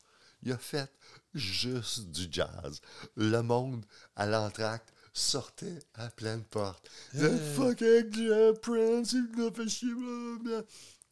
il 0.43 0.53
a 0.53 0.59
fait 0.59 0.91
juste 1.35 2.11
du 2.11 2.29
jazz. 2.31 2.81
Le 3.17 3.43
monde 3.43 3.85
à 4.17 4.27
l'entracte 4.27 4.93
sortait 5.13 5.79
à 5.95 6.09
pleine 6.11 6.43
porte. 6.45 6.89
The 7.13 7.37
fucking 7.55 8.55
Prince, 8.61 9.13
il 9.13 9.29
nous 9.37 9.47
a 9.47 9.53
fait 9.53 9.69
chier. 9.69 9.93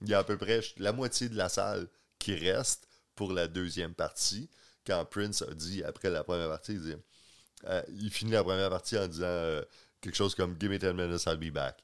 Il 0.03 0.09
y 0.09 0.15
a 0.15 0.19
à 0.19 0.25
peu 0.25 0.37
près 0.37 0.61
la 0.79 0.93
moitié 0.93 1.29
de 1.29 1.37
la 1.37 1.49
salle 1.49 1.89
qui 2.19 2.35
reste 2.35 2.89
pour 3.15 3.33
la 3.33 3.47
deuxième 3.47 3.95
partie. 3.95 4.51
Quand 4.85 5.05
Prince 5.05 5.43
a 5.43 5.55
dit, 5.55 5.85
après 5.85 6.11
la 6.11 6.25
première 6.25 6.49
partie, 6.49 6.73
il, 6.73 6.83
dit, 6.83 6.95
euh, 7.67 7.83
il 8.01 8.11
finit 8.11 8.33
la 8.33 8.43
première 8.43 8.71
partie 8.71 8.99
en 8.99 9.07
disant 9.07 9.27
euh, 9.27 9.63
quelque 10.01 10.17
chose 10.17 10.35
comme 10.35 10.57
Give 10.61 10.71
me 10.71 10.79
10 10.79 10.87
minutes, 10.93 11.23
I'll 11.27 11.37
be 11.37 11.53
back. 11.53 11.79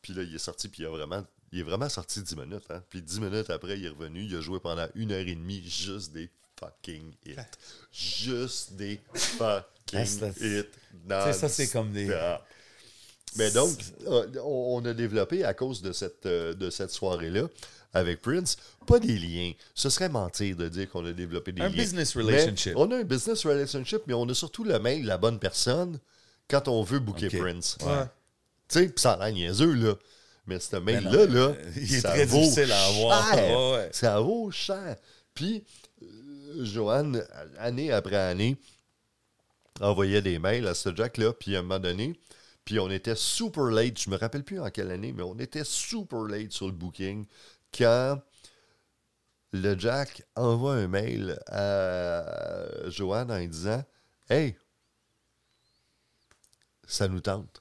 Puis 0.00 0.14
là, 0.14 0.22
il 0.22 0.32
est 0.32 0.38
sorti, 0.38 0.68
puis 0.68 0.82
il, 0.82 0.86
a 0.86 0.90
vraiment, 0.90 1.24
il 1.50 1.60
est 1.60 1.64
vraiment 1.64 1.88
sorti 1.88 2.22
10 2.22 2.36
minutes. 2.36 2.70
Hein? 2.70 2.84
Puis 2.88 3.02
10 3.02 3.20
minutes 3.20 3.50
après, 3.50 3.76
il 3.76 3.84
est 3.84 3.88
revenu, 3.88 4.22
il 4.22 4.36
a 4.36 4.40
joué 4.40 4.60
pendant 4.60 4.86
une 4.94 5.10
heure 5.10 5.26
et 5.26 5.34
demie 5.34 5.62
juste 5.68 6.12
des 6.12 6.30
fucking 6.64 7.12
hits. 7.26 7.36
Juste 7.92 8.72
des 8.74 9.00
fucking 9.14 10.32
hits. 10.40 10.64
Ça, 11.08 11.48
c'est 11.48 11.68
comme 11.68 11.92
des-. 11.92 12.10
Mais 13.36 13.50
donc, 13.50 13.76
euh, 14.06 14.26
on 14.44 14.84
a 14.84 14.94
développé 14.94 15.44
à 15.44 15.54
cause 15.54 15.82
de 15.82 15.92
cette, 15.92 16.24
euh, 16.26 16.54
de 16.54 16.70
cette 16.70 16.90
soirée-là 16.92 17.48
avec 17.92 18.22
Prince, 18.22 18.56
pas 18.86 18.98
des 19.00 19.18
liens. 19.18 19.52
Ce 19.74 19.90
serait 19.90 20.08
mentir 20.08 20.56
de 20.56 20.68
dire 20.68 20.88
qu'on 20.90 21.04
a 21.04 21.12
développé 21.12 21.52
des 21.52 21.62
Un 21.62 21.68
liens. 21.68 21.76
business 21.76 22.14
Mais 22.16 22.22
relationship. 22.22 22.74
on 22.76 22.90
a 22.92 22.96
un 22.98 23.02
business 23.04 23.44
relationship, 23.44 24.02
mais 24.06 24.14
on 24.14 24.28
a 24.28 24.34
surtout 24.34 24.62
le 24.64 24.78
mail, 24.78 25.04
la 25.04 25.16
bonne 25.16 25.38
personne, 25.40 25.98
quand 26.48 26.68
on 26.68 26.82
veut 26.82 26.98
booker 27.00 27.26
Ok. 27.26 27.38
Prince. 27.38 27.76
Ouais. 27.82 28.04
Tu 28.68 28.78
sais, 28.80 28.92
ça 28.96 29.12
a 29.12 29.24
l'air 29.26 29.34
niaiseux, 29.34 29.72
là. 29.74 29.94
Mais 30.46 30.60
ce 30.60 30.76
mail-là, 30.76 31.26
là, 31.26 31.54
il 31.76 31.94
est 31.94 32.00
ça 32.00 32.10
très 32.10 32.26
vaut 32.26 32.38
difficile 32.38 32.70
à 32.70 32.84
avoir. 32.86 33.34
cher. 33.34 33.58
Ouais, 33.58 33.72
ouais. 33.76 33.88
Ça 33.92 34.20
vaut 34.20 34.50
cher. 34.50 34.96
Puis, 35.32 35.64
Joanne, 36.60 37.24
année 37.58 37.92
après 37.92 38.16
année, 38.16 38.56
envoyait 39.80 40.22
des 40.22 40.38
mails 40.38 40.66
à 40.66 40.74
ce 40.74 40.94
Jack-là, 40.94 41.32
puis 41.32 41.56
à 41.56 41.60
un 41.60 41.62
moment 41.62 41.80
donné, 41.80 42.18
puis 42.64 42.78
on 42.78 42.90
était 42.90 43.16
super 43.16 43.64
late, 43.64 44.00
je 44.00 44.10
me 44.10 44.16
rappelle 44.16 44.44
plus 44.44 44.60
en 44.60 44.70
quelle 44.70 44.90
année, 44.90 45.12
mais 45.12 45.22
on 45.22 45.38
était 45.38 45.64
super 45.64 46.22
late 46.22 46.52
sur 46.52 46.66
le 46.66 46.72
booking 46.72 47.26
quand 47.76 48.20
le 49.52 49.78
Jack 49.78 50.22
envoie 50.34 50.74
un 50.74 50.88
mail 50.88 51.38
à 51.46 52.64
Joanne 52.88 53.30
en 53.30 53.44
disant 53.44 53.84
Hey, 54.28 54.56
ça 56.86 57.08
nous 57.08 57.20
tente. 57.20 57.60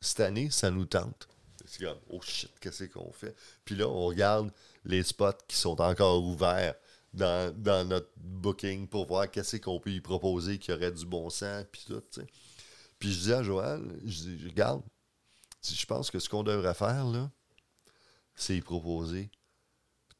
Cette 0.00 0.20
année, 0.20 0.50
ça 0.50 0.70
nous 0.70 0.84
tente. 0.84 1.28
Oh 2.10 2.20
shit, 2.20 2.50
qu'est-ce 2.60 2.84
qu'on 2.84 3.12
fait? 3.12 3.34
Puis 3.64 3.76
là, 3.76 3.88
on 3.88 4.06
regarde 4.06 4.50
les 4.84 5.02
spots 5.02 5.32
qui 5.48 5.56
sont 5.56 5.80
encore 5.80 6.22
ouverts 6.22 6.74
dans, 7.12 7.54
dans 7.56 7.86
notre 7.86 8.10
booking 8.16 8.88
pour 8.88 9.06
voir 9.06 9.30
qu'est-ce 9.30 9.56
qu'on 9.58 9.80
peut 9.80 9.90
y 9.90 10.00
proposer 10.00 10.58
qui 10.58 10.72
aurait 10.72 10.92
du 10.92 11.06
bon 11.06 11.30
sens, 11.30 11.64
puis 11.70 11.84
tout, 11.86 12.00
tu 12.12 12.20
sais. 12.20 12.26
Puis 12.98 13.12
je 13.12 13.20
dis 13.20 13.32
à 13.32 13.42
Joanne, 13.42 14.00
je 14.04 14.22
dis, 14.22 14.48
regarde, 14.48 14.82
je 15.62 15.86
pense 15.86 16.10
que 16.10 16.18
ce 16.18 16.28
qu'on 16.28 16.42
devrait 16.42 16.74
faire, 16.74 17.04
là, 17.06 17.30
c'est 18.34 18.56
y 18.56 18.60
proposer 18.60 19.30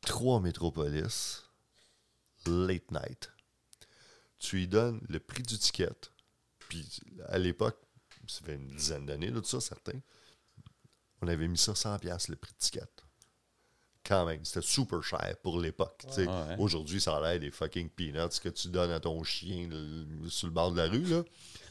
trois 0.01 0.41
métropolis 0.41 1.45
late 2.47 2.91
night. 2.91 3.31
Tu 4.39 4.57
lui 4.57 4.69
donnes 4.69 5.01
le 5.09 5.21
prix 5.21 5.43
du 5.43 5.59
ticket. 5.59 6.11
Puis 6.59 7.01
à 7.29 7.39
l'époque, 7.39 7.79
ça 8.27 8.45
fait 8.45 8.55
une 8.55 8.69
dizaine 8.69 9.07
d'années, 9.07 9.31
de 9.31 9.43
ça, 9.43 9.61
certains, 9.61 10.01
on 11.21 11.29
avait 11.29 11.49
mis 11.49 11.59
ça 11.59 11.73
100$ 11.73 12.01
piastres, 12.01 12.31
le 12.31 12.37
prix 12.37 12.53
de 12.53 12.59
ticket. 12.59 12.81
Quand 14.05 14.27
même, 14.27 14.45
c'était 14.45 14.67
super 14.67 15.03
cher 15.03 15.37
pour 15.43 15.61
l'époque. 15.61 16.05
Ouais. 16.17 16.27
Aujourd'hui, 16.59 17.01
ça 17.01 17.17
a 17.17 17.21
l'air 17.21 17.39
des 17.41 17.51
fucking 17.53 17.89
peanuts 17.89 18.41
que 18.43 18.49
tu 18.49 18.69
donnes 18.69 18.91
à 18.91 18.99
ton 19.01 19.23
chien 19.23 19.69
sur 20.29 20.49
le 20.49 20.53
bord 20.53 20.73
de 20.73 20.79
la 20.79 20.89
rue. 20.89 21.05
Là. 21.05 21.23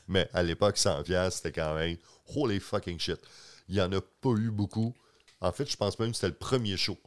Mais 0.07 0.29
à 0.33 0.41
l'époque, 0.41 0.77
100$, 0.77 1.03
piastres, 1.03 1.37
c'était 1.43 1.51
quand 1.61 1.75
même 1.75 1.97
holy 2.35 2.59
fucking 2.61 2.99
shit. 2.99 3.19
Il 3.67 3.75
n'y 3.75 3.81
en 3.81 3.91
a 3.91 3.99
pas 4.01 4.29
eu 4.37 4.49
beaucoup. 4.49 4.93
En 5.41 5.51
fait, 5.51 5.69
je 5.69 5.75
pense 5.75 5.99
même 5.99 6.11
que 6.11 6.15
c'était 6.15 6.29
le 6.29 6.33
premier 6.37 6.77
show 6.77 6.97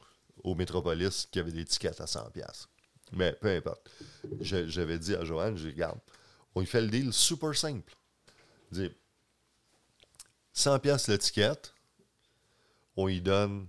au 0.42 0.54
Métropolis 0.54 1.26
qui 1.30 1.38
avait 1.38 1.52
des 1.52 1.64
tickets 1.64 2.00
à 2.00 2.04
100$. 2.04 2.30
piastres. 2.32 2.68
Mais 3.12 3.32
peu 3.32 3.48
importe. 3.48 3.88
Je- 4.40 4.66
J'avais 4.68 4.98
dit 4.98 5.14
à 5.14 5.24
Joanne, 5.24 5.56
je 5.56 5.68
regarde, 5.68 5.98
on 6.54 6.60
lui 6.60 6.66
fait 6.66 6.80
le 6.82 6.88
deal 6.88 7.12
super 7.12 7.54
simple. 7.56 7.94
Dis, 8.72 8.90
100$ 10.54 10.80
piastres 10.80 11.10
le 11.10 11.18
ticket, 11.18 11.52
on 12.96 13.08
y 13.08 13.20
donne 13.20 13.68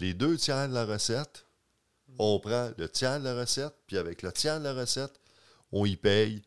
les 0.00 0.14
deux 0.14 0.36
tiers 0.36 0.68
de 0.68 0.74
la 0.74 0.84
recette, 0.84 1.46
on 2.18 2.38
prend 2.40 2.70
le 2.76 2.88
tiers 2.88 3.18
de 3.20 3.24
la 3.24 3.34
recette, 3.34 3.74
puis 3.86 3.96
avec 3.98 4.22
le 4.22 4.32
tiers 4.32 4.58
de 4.58 4.64
la 4.64 4.74
recette, 4.74 5.18
on 5.70 5.84
y 5.86 5.96
paye 5.96 6.42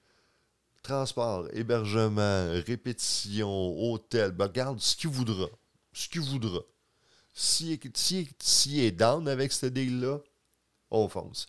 transport, 0.83 1.47
hébergement, 1.53 2.47
répétition, 2.67 3.49
hôtel, 3.49 4.31
ben, 4.31 4.45
regarde 4.45 4.79
ce 4.79 4.95
qu'il 4.95 5.09
voudra. 5.09 5.47
Ce 5.93 6.07
qu'il 6.07 6.21
voudra. 6.21 6.59
S'il 7.33 7.71
est, 7.71 7.97
s'il 8.43 8.79
est- 8.79 8.91
down 8.91 9.27
avec 9.27 9.51
ce 9.51 9.65
deal-là, 9.65 10.19
on 10.91 11.09
fonce. 11.09 11.47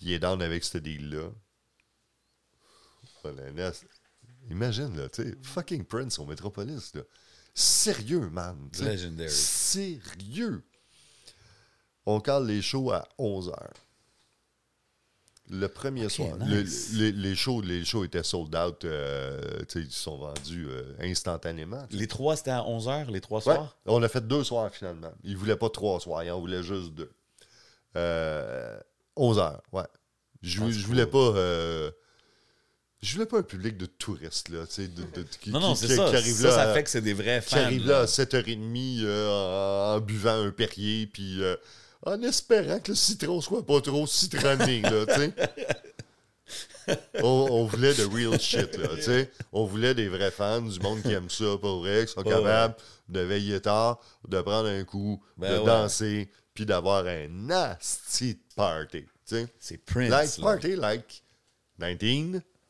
Il 0.00 0.10
est 0.12 0.18
down 0.18 0.40
avec 0.40 0.64
ce 0.64 0.78
deal-là. 0.78 1.30
Imagine, 4.50 4.96
là, 4.96 5.08
tu 5.10 5.22
sais, 5.22 5.36
fucking 5.42 5.84
Prince 5.84 6.18
au 6.18 6.24
Metropolis, 6.24 6.94
là. 6.94 7.02
Sérieux, 7.54 8.28
man. 8.30 8.56
Legendary. 8.80 9.30
Sérieux. 9.30 10.62
On 12.06 12.20
cale 12.20 12.46
les 12.46 12.62
shows 12.62 12.90
à 12.92 13.06
11h. 13.18 13.54
Le 15.52 15.66
premier 15.66 16.08
soir. 16.08 16.36
nice. 16.38 16.92
Le- 16.92 16.98
les, 16.98 17.12
les 17.12 17.34
shows, 17.34 17.60
les 17.60 17.84
shows 17.84 18.04
étaient 18.04 18.22
sold 18.22 18.54
out. 18.54 18.84
euh, 18.84 19.62
ils 19.74 19.90
sont 19.90 20.16
vendus 20.18 20.66
euh, 20.68 20.94
instantanément. 21.00 21.84
Les 21.90 22.06
trois, 22.06 22.36
c'était 22.36 22.52
à 22.52 22.60
11h, 22.62 23.10
les 23.10 23.20
trois 23.20 23.38
Ouais, 23.38 23.54
soirs? 23.54 23.76
on 23.86 24.00
a 24.02 24.08
fait 24.08 24.26
deux 24.26 24.44
soirs 24.44 24.70
finalement. 24.72 25.10
Ils 25.24 25.36
voulaient 25.36 25.56
pas 25.56 25.68
trois 25.68 25.98
soirs, 25.98 26.22
ils 26.22 26.30
en 26.30 26.38
voulaient 26.38 26.62
juste 26.62 26.92
deux. 26.94 27.10
Euh, 27.96 28.78
11 29.16 29.38
heures, 29.40 29.62
ouais. 29.72 29.82
Je, 30.42 30.60
Ah, 30.62 30.66
c'est 30.66 30.72
je 30.72 30.86
voulais 30.86 31.06
pas. 31.06 31.32
Je 33.02 33.14
voulais 33.14 33.26
pas 33.26 33.38
un 33.38 33.42
public 33.42 33.76
de 33.78 33.86
touristes, 33.86 34.48
là, 34.50 34.66
tu 34.66 34.74
sais, 34.74 34.88
de, 34.88 35.02
de- 35.02 35.26
qui, 35.40 35.50
Non, 35.50 35.60
non, 35.60 35.74
qui- 35.74 35.86
qui- 35.86 35.94
ça. 35.96 36.08
qui 36.10 36.16
arrive 36.16 36.34
ça, 36.34 36.48
là 36.48 36.54
ça 36.54 36.74
fait 36.74 36.84
que 36.84 36.90
c'est 36.90 37.00
des 37.00 37.14
vrais 37.14 37.40
qui 37.42 37.54
fans. 37.54 37.62
arrive 37.62 37.86
là 37.86 37.92
là. 37.94 38.00
à 38.00 38.06
7h30 38.06 39.00
euh, 39.04 39.28
en, 39.92 39.96
en 39.96 40.00
buvant 40.00 40.44
un 40.44 40.50
Perrier, 40.50 41.06
puis 41.06 41.42
euh, 41.42 41.56
en 42.04 42.20
espérant 42.22 42.78
que 42.80 42.92
le 42.92 42.96
citron 42.96 43.40
soit 43.40 43.64
pas 43.64 43.80
trop 43.80 44.06
citronné, 44.06 44.82
là, 44.82 45.06
tu 45.06 45.14
sais. 45.14 45.32
On, 47.22 47.28
on 47.50 47.64
voulait 47.66 47.94
de 47.94 48.04
real 48.04 48.40
shit, 48.40 48.76
là, 48.76 48.88
tu 48.96 49.02
sais. 49.02 49.30
On 49.52 49.64
voulait 49.64 49.94
des 49.94 50.08
vrais 50.08 50.32
fans, 50.32 50.60
du 50.60 50.80
monde 50.80 51.00
qui 51.02 51.12
aime 51.12 51.30
ça 51.30 51.56
pour 51.60 51.80
vrai, 51.80 52.04
qui 52.06 52.12
sont 52.12 52.22
capables 52.24 52.74
de 53.08 53.20
veiller 53.20 53.60
tard, 53.60 54.00
de 54.26 54.40
prendre 54.40 54.68
un 54.68 54.82
coup, 54.82 55.22
Ben 55.36 55.52
de 55.54 55.58
ouais. 55.60 55.66
danser, 55.66 56.30
puis 56.52 56.66
d'avoir 56.66 57.06
un 57.06 57.28
nasty 57.28 58.40
party. 58.56 59.02
Tu 59.02 59.08
sais, 59.36 59.46
C'est 59.60 59.78
Prince. 59.84 60.10
like 60.10 60.38
là. 60.38 60.44
party 60.44 60.76
like 60.76 61.22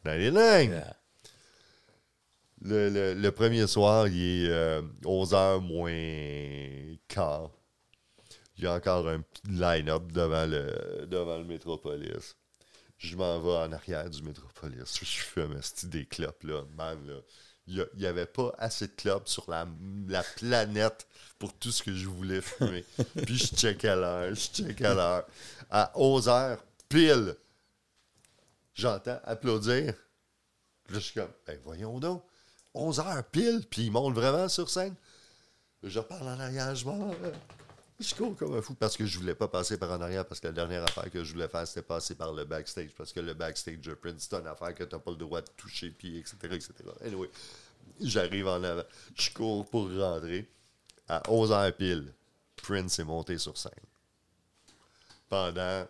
1999. 0.05 0.71
Yeah. 0.71 0.97
Le, 2.63 2.91
le- 2.91 3.15
le 3.15 3.31
premier 3.33 3.67
soir, 3.67 4.07
il 4.09 4.45
est 4.47 4.51
euh, 4.51 4.83
11h 5.05 5.61
moins 5.61 6.97
quart. 7.09 7.51
Il 8.59 8.65
y 8.65 8.67
a 8.67 8.75
encore 8.75 9.09
un 9.09 9.21
petit 9.23 9.43
line-up 9.53 10.13
devant 10.13 10.45
le, 10.47 11.07
devant 11.07 11.39
le 11.39 11.45
Métropolis. 11.45 12.37
Je 12.99 13.17
m'en 13.17 13.41
vais 13.41 13.57
en 13.57 13.73
arrière 13.73 14.11
du 14.11 14.23
Métropolis. 14.23 14.99
Je 15.01 15.05
fume 15.07 15.59
des 15.85 16.05
clopes, 16.05 16.43
là. 16.43 16.63
Man, 16.77 16.99
là. 17.07 17.15
Il 17.67 17.87
n'y 17.97 18.07
avait 18.07 18.27
pas 18.27 18.53
assez 18.59 18.89
de 18.89 18.93
clopes 18.93 19.29
sur 19.29 19.49
la, 19.49 19.67
la 20.09 20.23
planète 20.23 21.07
pour 21.39 21.55
tout 21.57 21.71
ce 21.71 21.83
que 21.83 21.95
je 21.95 22.09
voulais 22.09 22.41
fumer. 22.43 22.85
Puis 23.25 23.39
je 23.39 23.47
checkais 23.57 23.95
l'heure, 23.97 24.35
je 24.35 24.41
checkais 24.63 24.95
l'heure. 24.95 25.25
À 25.71 25.93
11h, 25.95 26.59
pile, 26.89 27.37
j'entends 28.75 29.21
applaudir. 29.25 29.95
Là, 30.89 30.99
je 30.99 30.99
suis 30.99 31.15
comme, 31.15 31.31
ben 31.47 31.59
voyons 31.65 31.99
donc, 32.01 32.25
11 32.75 33.01
heures 33.01 33.25
pile, 33.25 33.67
puis 33.69 33.87
ils 33.87 33.91
montent 33.91 34.15
vraiment 34.15 34.49
sur 34.49 34.69
scène. 34.69 34.95
Je 35.83 35.99
reparle 35.99 36.29
en 36.29 36.41
arrière, 36.41 36.75
je 36.75 36.85
m'en. 36.85 37.15
Je 38.01 38.15
cours 38.15 38.35
comme 38.35 38.57
un 38.57 38.63
fou 38.63 38.75
parce 38.75 38.97
que 38.97 39.05
je 39.05 39.19
voulais 39.19 39.35
pas 39.35 39.49
passer 39.49 39.77
par 39.77 39.91
en 39.91 40.01
arrière 40.01 40.27
parce 40.27 40.41
que 40.41 40.47
la 40.47 40.55
dernière 40.55 40.83
affaire 40.83 41.11
que 41.11 41.23
je 41.23 41.35
voulais 41.35 41.49
faire, 41.49 41.67
c'était 41.67 41.83
passer 41.83 42.15
par 42.15 42.33
le 42.33 42.45
backstage. 42.47 42.95
Parce 42.97 43.13
que 43.13 43.21
le 43.21 43.35
backstage 43.35 43.81
de 43.81 43.93
Prince, 43.93 44.27
c'est 44.31 44.37
une 44.39 44.47
affaire 44.47 44.75
que 44.75 44.85
t'as 44.85 44.99
pas 44.99 45.11
le 45.11 45.19
droit 45.19 45.43
de 45.43 45.51
toucher, 45.57 45.91
puis 45.91 46.17
etc., 46.17 46.37
etc. 46.45 46.73
Anyway, 47.05 47.31
j'arrive 48.01 48.47
en 48.47 48.63
avant. 48.63 48.85
Je 49.15 49.31
cours 49.31 49.69
pour 49.69 49.95
rentrer. 49.95 50.49
À 51.09 51.23
11 51.29 51.53
heures 51.53 51.77
pile, 51.77 52.15
Prince 52.57 52.99
est 52.99 53.05
monté 53.05 53.37
sur 53.37 53.59
scène. 53.59 53.73
Pendant 55.29 55.87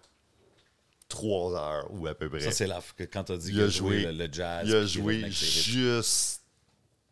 3 1.11 1.55
heures 1.55 1.87
ou 1.93 2.07
à 2.07 2.15
peu 2.15 2.31
près. 2.31 2.41
Ça, 2.41 2.53
c'est 2.53 2.69
que 2.97 3.05
quand 3.05 3.25
tu 3.25 3.33
as 3.33 3.37
dit 3.37 3.49
Il 3.49 3.55
qu'il 3.55 3.63
a 3.63 3.69
joué 3.69 4.01
joué- 4.03 4.13
le, 4.13 4.27
le 4.27 4.33
jazz. 4.33 4.67
Il 4.67 4.75
a 4.75 4.87
joué 4.87 5.21
le 5.21 5.31
juste 5.31 6.43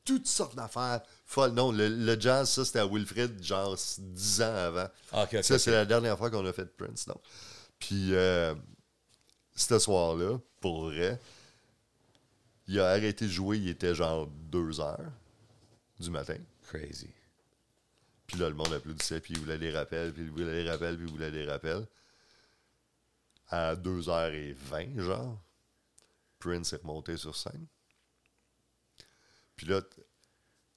toutes 0.04 0.26
sortes 0.26 0.56
d'affaires 0.56 1.02
folles. 1.26 1.52
Non, 1.52 1.70
le, 1.70 1.88
le 1.88 2.18
jazz, 2.18 2.48
ça, 2.48 2.64
c'était 2.64 2.78
à 2.78 2.86
Wilfred, 2.86 3.42
genre 3.42 3.76
10 3.98 4.40
ans 4.42 4.54
avant. 4.54 4.88
Ah, 5.12 5.26
ça, 5.42 5.58
c'est 5.58 5.70
la 5.70 5.84
dernière 5.84 6.16
fois 6.16 6.30
qu'on 6.30 6.46
a 6.46 6.52
fait 6.54 6.64
Prince, 6.76 7.06
non. 7.06 7.20
Puis, 7.78 8.14
euh, 8.14 8.54
ce 9.54 9.78
soir-là, 9.78 10.38
pour 10.60 10.84
vrai, 10.86 11.20
il 12.66 12.80
a 12.80 12.88
arrêté 12.88 13.26
de 13.26 13.30
jouer, 13.30 13.58
il 13.58 13.68
était 13.68 13.94
genre 13.94 14.26
2 14.50 14.80
heures 14.80 15.12
du 16.00 16.10
matin. 16.10 16.36
Crazy. 16.68 17.08
Puis 18.26 18.38
là, 18.38 18.48
le 18.48 18.54
monde 18.54 18.72
applaudissait, 18.72 19.20
puis 19.20 19.34
il 19.34 19.40
voulait 19.40 19.58
des 19.58 19.70
rappels, 19.70 20.12
puis 20.12 20.22
il 20.22 20.30
voulait 20.30 20.62
des 20.64 20.70
rappels, 20.70 20.96
puis 20.96 21.06
il 21.06 21.10
voulait 21.12 21.30
des 21.30 21.44
rappels. 21.44 21.86
À 23.50 23.74
2h20, 23.76 25.00
genre, 25.00 25.40
Prince 26.38 26.72
est 26.72 26.76
remonté 26.82 27.16
sur 27.16 27.34
scène. 27.34 27.66
Puis 29.56 29.66
là, 29.66 29.80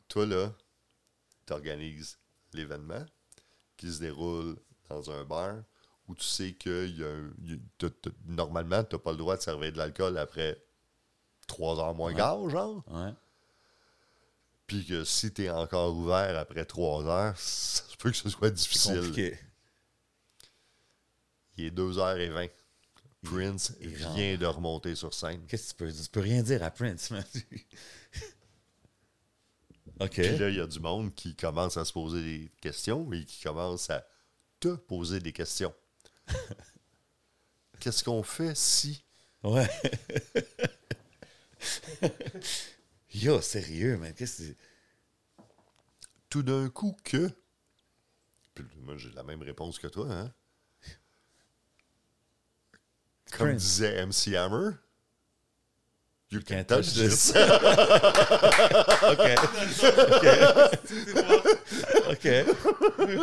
toi, 0.07 0.26
là, 0.26 0.53
t'organises 1.45 2.18
l'événement 2.53 3.06
qui 3.77 3.91
se 3.91 3.99
déroule 3.99 4.57
dans 4.89 5.11
un 5.11 5.23
bar 5.26 5.56
où 6.07 6.15
tu 6.15 6.23
sais 6.23 6.53
que 6.53 6.88
y 6.88 7.03
a 7.03 7.18
y 7.43 7.53
a- 7.85 7.89
normalement, 8.26 8.84
tu 8.84 8.95
n'as 8.95 8.99
pas 9.02 9.11
le 9.11 9.18
droit 9.18 9.38
de 9.38 9.41
servir 9.41 9.72
de 9.72 9.77
l'alcool 9.77 10.18
après 10.18 10.61
3 11.48 11.80
heures 11.80 11.93
moins 11.93 12.14
quart, 12.14 12.49
genre. 12.49 12.84
Ouais. 12.88 13.14
Puis 14.68 14.85
que 14.85 15.03
si 15.03 15.34
t'es 15.34 15.49
encore 15.49 15.93
ouvert 15.95 16.38
après 16.39 16.65
3 16.65 17.03
heures, 17.06 17.38
ça 17.38 17.84
peut 17.99 18.11
que 18.11 18.18
ce 18.18 18.30
soit 18.30 18.49
difficile. 18.49 18.95
compliqué. 18.95 19.38
Il 21.57 21.65
est 21.65 21.72
2h20. 21.72 22.49
Prince 23.23 23.73
vient 23.80 24.38
de 24.38 24.45
remonter 24.45 24.95
sur 24.95 25.14
scène. 25.14 25.45
Qu'est-ce 25.48 25.73
que 25.73 25.77
tu 25.77 25.85
peux 25.85 25.91
dire? 25.91 26.03
Tu 26.03 26.10
peux 26.10 26.19
rien 26.22 26.41
dire 26.41 26.64
à 26.64 26.72
Prince, 26.72 27.11
man. 27.11 27.23
OK. 29.99 30.14
Puis 30.14 30.38
là, 30.38 30.49
il 30.49 30.56
y 30.56 30.60
a 30.60 30.65
du 30.65 30.80
monde 30.80 31.14
qui 31.14 31.35
commence 31.35 31.77
à 31.77 31.85
se 31.85 31.93
poser 31.93 32.23
des 32.23 32.52
questions 32.61 33.11
et 33.14 33.23
qui 33.23 33.43
commence 33.43 33.91
à 33.91 34.03
te 34.60 34.69
poser 34.76 35.19
des 35.19 35.31
questions. 35.31 35.73
Qu'est-ce 37.80 38.03
qu'on 38.03 38.23
fait 38.23 38.56
si? 38.57 39.03
Ouais. 39.43 39.69
Yo, 43.14 43.41
sérieux, 43.41 43.98
man. 43.98 44.14
Qu'est-ce 44.14 44.38
que 44.38 44.43
c'est? 44.49 44.57
Tout 46.30 46.43
d'un 46.43 46.69
coup 46.69 46.98
que. 47.03 47.30
Puis 48.56 48.65
moi, 48.77 48.98
j'ai 48.98 49.11
la 49.11 49.23
même 49.23 49.41
réponse 49.41 49.77
que 49.77 49.88
toi, 49.88 50.11
hein? 50.11 50.34
Comme 53.32 53.48
Prince. 53.49 53.62
disait 53.64 54.06
MC 54.06 54.36
Hammer. 54.36 54.72
You 56.32 56.40
Can't 56.41 56.66
can 56.66 56.78
touch 56.78 56.94
touch 56.94 56.95
this. 56.95 57.34
OK. 59.12 59.28
OK. 62.10 62.26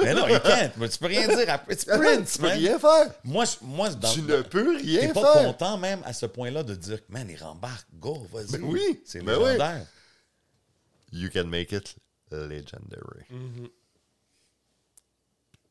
Mais 0.02 0.14
non, 0.14 0.28
you 0.28 0.38
can't. 0.40 0.76
Mais 0.76 0.88
tu 0.90 0.98
peux 0.98 1.06
rien 1.06 1.26
dire 1.28 1.48
à 1.48 1.62
It's 1.70 1.84
Prince, 1.86 2.32
tu 2.34 2.38
peux 2.38 2.48
man. 2.48 2.58
rien 2.58 2.78
faire. 2.78 3.14
Moi, 3.24 3.44
je- 3.46 3.56
moi 3.62 3.88
dans, 3.90 4.12
tu 4.12 4.20
ne 4.22 4.42
peux 4.42 4.76
rien 4.76 5.08
T'es 5.08 5.12
pas 5.14 5.32
faire. 5.34 5.44
content 5.46 5.78
même 5.78 6.02
à 6.04 6.12
ce 6.12 6.26
point-là 6.26 6.62
de 6.62 6.74
dire, 6.74 6.98
man, 7.08 7.26
il 7.30 7.42
rembarque, 7.42 7.86
go, 7.94 8.26
vas-y. 8.32 8.52
Ben 8.52 8.62
oui, 8.64 9.00
C'est 9.06 9.22
ben 9.22 9.36
oui. 9.38 9.44
légendaire. 9.52 9.86
You 11.12 11.30
can 11.32 11.44
make 11.46 11.72
it 11.72 11.96
legendary. 12.30 13.24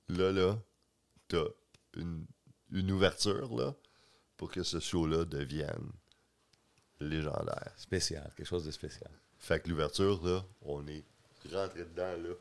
Là, 0.09 0.31
là, 0.31 0.57
t'as 1.27 1.43
une, 1.97 2.25
une 2.71 2.91
ouverture, 2.91 3.53
là, 3.55 3.75
pour 4.37 4.51
que 4.51 4.63
ce 4.63 4.79
show-là 4.79 5.25
devienne 5.25 5.91
légendaire. 6.99 7.71
Spécial, 7.77 8.31
quelque 8.35 8.47
chose 8.47 8.65
de 8.65 8.71
spécial. 8.71 9.11
Fait 9.39 9.59
que 9.59 9.69
l'ouverture, 9.69 10.25
là, 10.25 10.43
on 10.63 10.85
est 10.87 11.03
rentré 11.51 11.79
dedans, 11.79 12.15
là. 12.17 12.33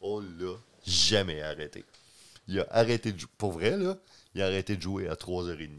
On 0.00 0.20
l'a 0.20 0.54
jamais 0.86 1.42
arrêté. 1.42 1.84
Il 2.46 2.60
a 2.60 2.66
arrêté 2.70 3.12
de 3.12 3.18
jouer. 3.18 3.30
Pour 3.36 3.52
vrai, 3.52 3.76
là, 3.76 3.96
il 4.34 4.42
a 4.42 4.46
arrêté 4.46 4.76
de 4.76 4.82
jouer 4.82 5.08
à 5.08 5.14
3h30. 5.14 5.70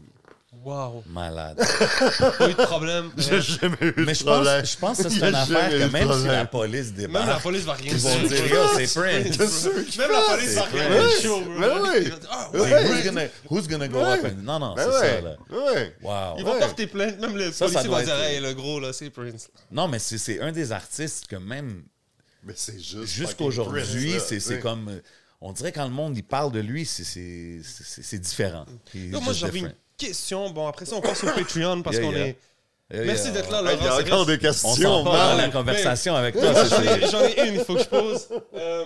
Wow. 0.52 1.04
Malade. 1.06 1.56
Pas 2.38 2.50
eu 2.50 2.54
de 2.54 2.64
problème. 2.64 3.12
J'ai 3.16 3.40
jamais 3.40 3.76
eu 3.82 3.92
de 3.92 4.04
Mais 4.04 4.14
je 4.14 4.24
pense, 4.24 4.34
problème. 4.34 4.64
je 4.66 4.76
pense 4.76 5.02
que 5.02 5.08
c'est 5.08 5.28
une 5.28 5.34
affaire 5.34 5.70
que 5.70 5.76
de 5.78 5.84
même 5.86 6.12
si 6.12 6.26
la 6.26 6.44
police 6.44 6.86
Même 6.88 6.96
débarque, 6.96 7.28
la 7.28 7.36
police 7.40 7.62
va 7.62 7.72
rien 7.74 7.92
ils 7.92 7.98
vont 7.98 8.18
dire. 8.18 8.28
dire, 8.28 8.46
yo, 8.48 8.60
c'est 8.76 9.00
Prince. 9.00 9.64
Même 9.96 10.10
la 10.10 10.20
police 10.22 10.54
va 10.54 11.20
show, 11.22 11.40
bro. 11.42 11.60
Ben 11.60 11.82
oui. 11.82 12.04
Dire, 12.04 12.18
Ah, 12.30 12.50
Wait, 12.52 12.60
ouais, 12.60 12.84
who's 12.88 13.04
gonna, 13.04 13.22
who's 13.48 13.68
gonna 13.68 13.88
go 13.88 14.00
up 14.00 14.24
and... 14.24 14.42
Non, 14.42 14.58
non, 14.58 14.74
c'est 14.76 14.90
ça, 14.90 15.20
là. 15.20 15.36
Ouais. 15.50 15.96
Wow. 16.02 16.34
Ils 16.38 16.44
vont 16.44 16.58
porter 16.58 16.86
plainte. 16.88 17.20
Même 17.20 17.36
le 17.36 17.52
Ça, 17.52 17.66
ça 17.68 17.82
policier 17.82 17.88
doit 17.88 17.98
va 18.00 18.04
dire, 18.04 18.14
être- 18.16 18.30
hey, 18.30 18.40
le 18.40 18.52
gros, 18.54 18.80
là, 18.80 18.92
c'est 18.92 19.08
Prince. 19.10 19.48
Non, 19.70 19.86
mais 19.86 20.00
c'est- 20.00 20.40
un 20.40 20.50
des 20.50 20.72
artistes 20.72 21.28
que 21.28 21.36
même 21.36 21.84
Mais 22.42 22.54
c'est 22.56 22.78
juste. 22.80 23.06
jusqu'aujourd'hui, 23.06 24.16
c'est 24.28 24.58
comme... 24.60 24.88
euh, 24.88 25.00
On 25.40 25.52
dirait 25.52 25.70
quand 25.72 25.84
le 25.84 25.90
monde 25.90 26.16
il 26.16 26.24
parle 26.24 26.50
de 26.52 26.60
lui, 26.60 26.84
c'est- 26.84 28.18
différent. 28.18 28.66
Moi, 28.94 29.20
just 29.28 29.38
j'avais 29.38 29.62
une 30.02 30.08
different. 30.08 30.08
question. 30.08 30.50
Bon, 30.50 30.66
après 30.66 30.86
ça, 30.86 30.96
on 30.96 31.00
passe 31.00 31.18
sur 31.18 31.34
Patreon 31.34 31.82
parce 31.82 31.96
Yeah, 31.96 32.04
qu'on 32.04 32.12
yeah. 32.12 32.26
est. 32.28 32.38
Yeah, 32.92 33.04
Merci 33.04 33.24
yeah. 33.26 33.32
d'être 33.32 33.50
là, 33.50 33.58
Hey, 33.70 33.76
Il 33.78 33.82
y 33.82 33.84
Laurent. 33.84 33.96
a 33.98 34.02
encore 34.02 34.26
des 34.26 34.34
On 34.34 34.38
questions, 34.38 35.04
man. 35.04 35.36
la 35.38 35.48
conversation 35.50 36.14
avec 36.16 36.34
toi. 36.34 36.52
J'en 36.52 36.82
ai, 36.82 36.86
c'est- 37.00 37.10
j'en 37.10 37.20
ai 37.24 37.48
une, 37.48 37.54
il 37.54 37.64
faut 37.64 37.74
que 37.74 37.82
je 37.82 37.88
pose. 37.88 38.28
Euh, 38.54 38.84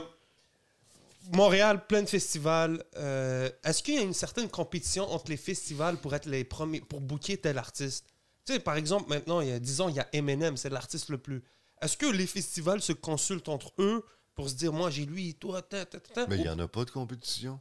Montréal, 1.33 1.87
plein 1.87 2.03
de 2.03 2.09
festivals. 2.09 2.85
Euh, 2.99 3.49
Est-ce 3.65 3.83
qu'il 3.83 3.95
y 3.95 3.99
a 3.99 4.03
une 4.03 4.13
certaine 4.13 4.49
compétition 4.49 5.11
entre 5.11 5.31
les 5.31 5.39
festivals 5.39 5.97
pour 5.97 6.15
être 6.15 6.27
les 6.27 6.45
premiers, 6.45 6.81
pour 6.81 7.01
booker 7.01 7.39
tel 7.39 7.57
artiste? 7.57 8.05
Tu 8.45 8.53
sais, 8.53 8.61
par 8.61 8.77
exemple, 8.77 9.09
maintenant, 9.09 9.41
il 9.41 9.49
y 9.49 9.53
a 9.53 9.59
10 9.59 9.81
ans, 9.81 9.89
il 9.89 9.95
y 9.97 10.01
a 10.01 10.07
Eminem, 10.13 10.59
c'est 10.59 10.69
l'artiste 10.69 11.09
le 11.09 11.17
plus. 11.17 11.43
Est-ce 11.81 11.97
que 11.97 12.05
les 12.07 12.27
festivals 12.27 12.83
se 12.83 12.93
consultent 12.93 13.49
entre 13.49 13.73
eux 13.79 14.05
pour 14.35 14.51
se 14.51 14.55
dire, 14.55 14.73
moi, 14.75 14.91
j'ai 14.91 15.07
lui, 15.07 15.35
toi, 15.35 15.63
ta, 15.63 15.87
ta, 15.87 15.99
ta, 15.99 16.13
ta, 16.15 16.27
Mais 16.27 16.37
il 16.37 16.41
ou- 16.41 16.45
n'y 16.45 16.49
en 16.51 16.59
a 16.59 16.69
pas 16.69 16.85
de 16.85 16.91
compétition. 16.91 17.59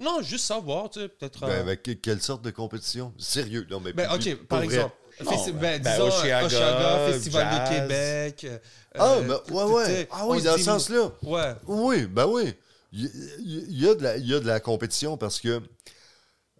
Non, 0.00 0.22
juste 0.22 0.46
savoir, 0.46 0.88
tu 0.90 1.00
sais, 1.00 1.08
peut-être. 1.08 1.40
Ben, 1.40 1.48
euh, 1.48 1.60
avec 1.60 1.82
que- 1.82 1.90
quelle 1.92 2.20
sorte 2.22 2.42
de 2.42 2.50
compétition? 2.50 3.12
Sérieux. 3.18 3.66
Non, 3.70 3.80
mais 3.80 3.92
ben, 3.92 4.08
ok, 4.12 4.34
par 4.46 4.62
exemple. 4.62 4.94
Non, 5.24 5.30
festi- 5.32 5.52
ben, 5.52 5.60
ben, 5.60 5.82
ben, 5.82 5.92
disons, 5.92 6.06
Oshiaga, 6.08 6.46
Oshiaga, 6.46 7.06
Festival 7.12 7.48
Jazz. 7.50 7.70
de 7.70 7.74
Québec. 7.80 8.44
euh, 8.44 8.58
Ah, 8.96 9.16
ben, 9.20 9.40
ouais, 9.54 9.64
ouais. 9.72 10.08
Ah 10.12 10.26
oui, 10.26 10.42
dans 10.42 10.56
ce 10.56 10.62
sens-là. 10.62 11.10
Ouais. 11.22 11.54
Oui, 11.66 12.06
ben 12.06 12.26
oui. 12.26 12.54
Il 12.92 13.04
il- 13.40 13.66
il 13.70 13.80
y, 13.82 13.88
a 13.88 13.94
de 13.96 14.02
la- 14.04 14.16
il 14.16 14.26
y 14.26 14.34
a 14.34 14.38
de 14.40 14.46
la 14.46 14.60
compétition 14.60 15.16
parce 15.16 15.40
que. 15.40 15.60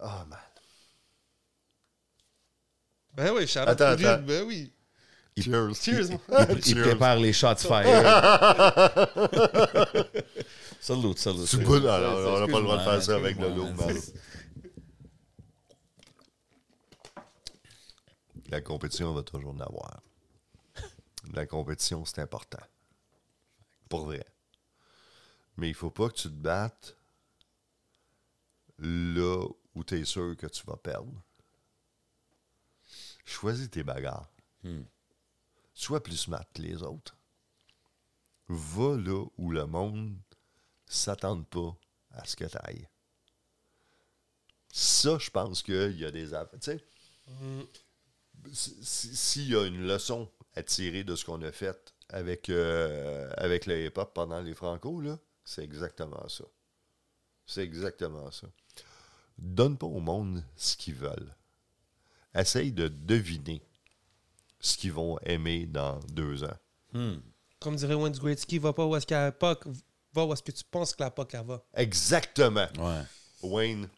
Ah, 0.01 0.25
man. 0.29 0.39
Ben 3.15 3.31
oui, 3.33 3.45
out 3.45 3.57
Attends, 3.69 3.85
attends. 3.85 4.23
Ben 4.27 4.43
oui. 4.45 4.73
Cheers. 5.39 5.75
Cheers. 5.81 6.09
Il 6.57 6.65
Cheers. 6.65 6.83
prépare 6.83 7.17
les 7.17 7.33
shots 7.33 7.55
fire. 7.59 7.85
salut, 10.85 11.17
salut. 11.17 11.47
Tu 11.49 11.59
peux- 11.65 11.89
alors, 11.89 12.35
on 12.37 12.41
n'a 12.41 12.53
pas 12.53 12.59
le 12.59 12.65
droit 12.65 12.77
de 12.77 12.83
faire 12.83 13.03
ça 13.03 13.17
avec 13.17 13.39
le 13.39 13.49
man. 13.73 13.97
La 18.49 18.61
compétition 18.61 19.09
on 19.09 19.15
va 19.15 19.23
toujours 19.23 19.55
en 19.55 19.61
avoir. 19.61 20.03
La 21.33 21.47
compétition, 21.47 22.05
c'est 22.05 22.21
important. 22.21 22.63
Pour 23.89 24.05
vrai. 24.05 24.25
Mais 25.57 25.69
il 25.69 25.75
faut 25.75 25.91
pas 25.91 26.09
que 26.09 26.15
tu 26.15 26.29
te 26.29 26.35
battes 26.35 26.97
là 28.79 29.47
où 29.75 29.85
tu 29.85 29.99
es 29.99 30.05
sûr 30.05 30.37
que 30.37 30.47
tu 30.47 30.65
vas 30.67 30.77
perdre, 30.77 31.13
choisis 33.25 33.71
tes 33.71 33.83
bagarres. 33.83 34.31
Sois 35.73 36.03
plus 36.03 36.17
smart 36.17 36.45
que 36.53 36.61
les 36.63 36.83
autres. 36.83 37.17
Va 38.49 38.97
là 38.97 39.25
où 39.39 39.51
le 39.51 39.65
monde 39.67 40.17
s'attend 40.95 41.43
pas 41.43 41.77
à 42.13 42.25
ce 42.25 42.37
que 42.37 42.45
tu 42.45 42.57
ailles. 42.65 42.89
Ça, 44.73 45.19
je 45.19 45.31
pense 45.31 45.63
qu'il 45.63 45.99
y 45.99 46.05
a 46.05 46.11
des 46.11 46.35
affaires. 46.35 46.59
Tu 46.61 46.73
sais, 46.73 46.85
si- 48.53 48.77
si- 48.85 49.17
s'il 49.17 49.49
y 49.51 49.57
a 49.57 49.67
une 49.67 49.87
leçon 49.87 50.31
à 50.55 50.63
tirer 50.63 51.05
de 51.05 51.15
ce 51.17 51.25
qu'on 51.25 51.41
a 51.43 51.53
fait 51.53 51.95
avec, 52.09 52.49
euh, 52.51 53.31
avec 53.37 53.67
le 53.67 53.87
hip-hop 53.87 54.13
pendant 54.15 54.41
les 54.41 54.55
Franco, 54.55 55.01
là, 55.01 55.19
c'est 55.45 55.63
exactement 55.63 56.29
ça. 56.29 56.45
C'est 57.47 57.63
exactement 57.63 58.31
ça. 58.31 58.49
Donne 59.39 59.77
pas 59.79 59.87
au 59.87 60.01
monde 60.01 60.43
ce 60.57 60.77
qu'ils 60.77 60.95
veulent. 60.95 61.35
Essaye 62.35 62.73
de 62.73 62.89
deviner 62.89 63.63
ce 64.61 64.77
qu'ils 64.77 64.93
vont 64.93 65.19
aimer 65.21 65.67
dans 65.67 66.01
deux 66.09 66.43
ans. 66.45 66.57
Comme 67.61 67.77
dirait 67.77 67.95
Wayne 67.95 68.13
Gretzky, 68.17 68.59
va 68.59 68.73
pas 68.73 68.85
où 68.87 68.95
est-ce 68.97 69.07
qu'il 69.07 69.15
y 69.15 69.19
a 69.19 69.25
la 69.27 69.33
POC, 69.33 69.65
va 70.15 70.25
où 70.25 70.33
est-ce 70.33 70.43
que 70.43 70.53
tu 70.53 70.65
penses 70.71 70.95
que 70.95 71.03
la 71.03 71.11
POC 71.11 71.35
va. 71.47 71.63
Exactement. 71.75 72.67
Ouais. 72.79 73.03
Wayne, 73.43 73.89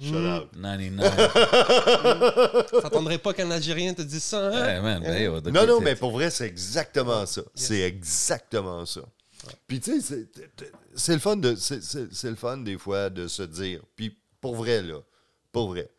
shout 0.00 0.12
Mm. 0.14 0.36
out. 0.36 0.48
99. 0.52 2.72
T'attendrais 2.82 3.18
pas 3.18 3.32
qu'un 3.32 3.50
Algérien 3.50 3.94
te 3.94 4.02
dise 4.02 4.22
ça, 4.24 4.46
hein? 4.48 4.68
Hey, 4.68 4.80
man, 4.80 5.02
yo, 5.20 5.40
the 5.40 5.46
Non, 5.48 5.66
non, 5.66 5.80
mais 5.80 5.96
pour 5.96 6.12
vrai, 6.12 6.30
c'est 6.30 6.46
exactement 6.46 7.26
ça. 7.26 7.42
C'est 7.54 7.80
exactement 7.80 8.86
ça. 8.86 9.00
Puis 9.66 9.80
tu 9.80 10.00
sais, 10.00 10.28
c'est- 10.94 11.12
le 11.14 11.18
fun 11.18 11.34
de, 11.36 11.56
c'est- 11.56 11.82
c'est 11.82 12.14
c'est 12.14 12.30
le 12.30 12.36
fun 12.36 12.58
des 12.58 12.78
fois 12.78 13.10
de 13.10 13.26
se 13.26 13.42
dire. 13.42 13.80
Puis 13.96 14.16
pour 14.40 14.54
vrai 14.54 14.82
là, 14.82 15.00
pour 15.50 15.70
vrai, 15.70 15.90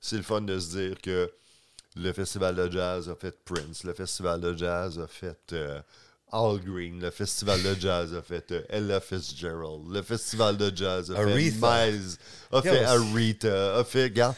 c'est 0.00 0.16
le 0.16 0.22
fun 0.22 0.40
de 0.40 0.58
se 0.58 0.78
dire 0.78 0.98
que 1.02 1.30
le 1.94 2.12
festival 2.14 2.56
de 2.56 2.70
jazz 2.70 3.10
a 3.10 3.14
fait 3.14 3.36
Prince, 3.44 3.84
le 3.84 3.92
festival 3.92 4.40
de 4.40 4.56
jazz 4.56 4.98
a 4.98 5.06
fait 5.06 5.52
euh, 5.52 5.78
Al 6.32 6.58
Green, 6.58 7.00
le 7.00 7.10
festival 7.10 7.62
de 7.62 7.74
jazz 7.74 8.12
a 8.14 8.22
fait 8.22 8.50
euh, 8.52 8.64
Ella 8.68 9.00
Fitzgerald, 9.00 9.88
le 9.88 10.02
festival 10.02 10.56
de 10.56 10.74
jazz 10.74 11.10
a 11.12 11.18
Aretha. 11.20 11.34
fait 11.36 11.92
Miles, 11.92 12.16
a 12.50 12.62
fait. 12.62 12.84
Aretha, 12.84 13.76
a 13.78 13.84
fait, 13.84 14.04
regarde, 14.04 14.34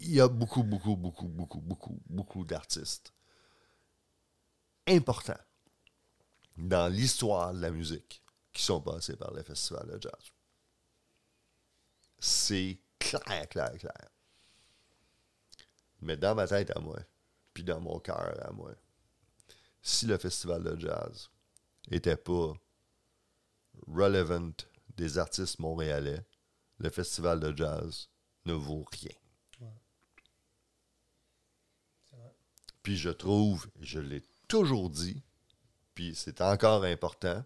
il 0.00 0.12
y 0.12 0.20
a 0.20 0.28
beaucoup, 0.28 0.62
beaucoup, 0.62 0.96
beaucoup, 0.96 1.26
beaucoup, 1.26 1.60
beaucoup, 1.60 2.00
beaucoup 2.08 2.44
d'artistes 2.44 3.12
importants 4.86 5.40
dans 6.56 6.88
l'histoire 6.88 7.52
de 7.52 7.60
la 7.60 7.70
musique 7.70 8.22
qui 8.52 8.62
sont 8.62 8.80
passés 8.80 9.16
par 9.16 9.32
le 9.32 9.42
festival 9.42 9.86
de 9.88 10.00
jazz. 10.00 10.32
C'est 12.20 12.78
clair, 12.98 13.48
clair, 13.48 13.72
clair. 13.78 14.08
Mais 16.00 16.16
dans 16.16 16.34
ma 16.34 16.46
tête 16.46 16.70
à 16.76 16.80
moi, 16.80 16.98
puis 17.52 17.64
dans 17.64 17.80
mon 17.80 17.98
cœur 17.98 18.34
à 18.42 18.52
moi, 18.52 18.72
si 19.82 20.06
le 20.06 20.18
festival 20.18 20.62
de 20.62 20.78
jazz 20.78 21.30
était 21.90 22.16
pas 22.16 22.52
relevant 23.86 24.52
des 24.96 25.18
artistes 25.18 25.58
montréalais, 25.58 26.24
le 26.78 26.90
festival 26.90 27.40
de 27.40 27.56
jazz 27.56 28.08
ne 28.44 28.52
vaut 28.52 28.84
rien. 28.92 29.16
Puis 32.82 32.96
je 32.96 33.10
trouve, 33.10 33.68
je 33.80 34.00
l'ai 34.00 34.22
toujours 34.46 34.88
dit, 34.88 35.22
puis 35.94 36.14
c'est 36.14 36.40
encore 36.40 36.84
important, 36.84 37.44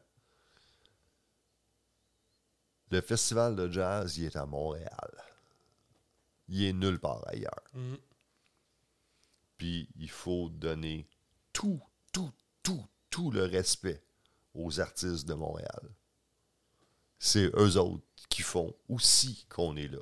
le 2.93 3.01
festival 3.01 3.57
de 3.57 3.71
jazz, 3.71 4.19
il 4.19 4.27
est 4.27 4.37
à 4.37 4.47
Montréal. 4.47 5.11
Il 6.49 6.63
est 6.65 6.73
nulle 6.73 7.01
part 7.01 7.27
ailleurs. 7.27 7.65
Mhm. 7.73 7.99
Puis 9.57 9.89
il 9.97 10.11
faut 10.11 10.51
donner 10.51 11.09
tout, 11.53 11.83
tout, 12.13 12.31
tout, 12.63 12.85
tout 13.11 13.31
le 13.31 13.45
respect 13.45 14.03
aux 14.55 14.81
artistes 14.81 15.27
de 15.27 15.35
Montréal. 15.35 15.83
C'est 17.19 17.51
eux 17.57 17.77
autres 17.79 18.03
qui 18.29 18.43
font 18.43 18.75
aussi 18.89 19.47
qu'on 19.49 19.77
est 19.77 19.89
là. 19.89 19.99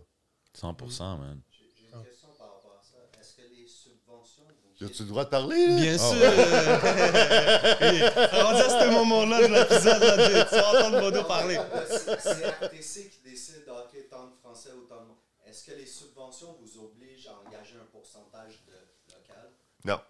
100%, 0.59 1.19
man. 1.19 1.41
J'ai 1.51 1.65
une 1.93 2.03
question 2.05 2.28
par 2.39 2.49
rapport 2.55 2.78
à 2.81 2.82
ça. 2.82 2.97
Est-ce 3.20 3.35
que 3.37 3.43
les 3.55 3.66
subventions 3.66 4.45
vous 4.78 4.87
As-tu 4.87 5.03
le 5.03 5.09
droit 5.09 5.24
de 5.24 5.31
parler? 5.31 5.66
là? 5.66 5.77
Bien 5.77 5.97
Oh. 6.01 6.12
sûr! 6.12 6.20
Rendu 8.41 8.62
à 8.62 8.69
ce 8.81 8.87
moment-là 8.91 9.39
de 9.49 9.53
l'épisode, 9.55 10.03
tu 10.49 10.55
vas 10.55 10.69
entendre 10.70 10.97
Bono 11.01 11.23
parler. 11.24 11.59
C'est 11.89 12.20
c'est 12.20 12.47
RTC 12.66 12.95
qui 13.11 13.20
décide, 13.23 13.65
OK, 13.69 13.93
tant 14.11 14.27
de 14.28 14.35
Français 14.43 14.73
ou 14.73 14.82
tant 14.87 15.03
de... 15.05 15.11
Est-ce 15.49 15.62
que 15.65 15.73
les 15.73 15.87
subventions 15.87 16.57
vous 16.61 16.78
obligent 16.85 17.28
à 17.28 17.35
engager 17.47 17.77
un 17.77 17.87
pourcentage 17.93 18.62
de 18.66 18.73
local? 19.15 19.51
Non. 19.85 20.01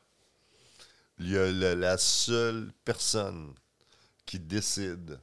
Il 1.21 1.31
y 1.31 1.37
a 1.39 1.51
le- 1.51 1.75
la 1.75 1.97
seule 1.99 2.73
personne 2.85 3.55
qui 4.27 4.41
décide 4.41 5.21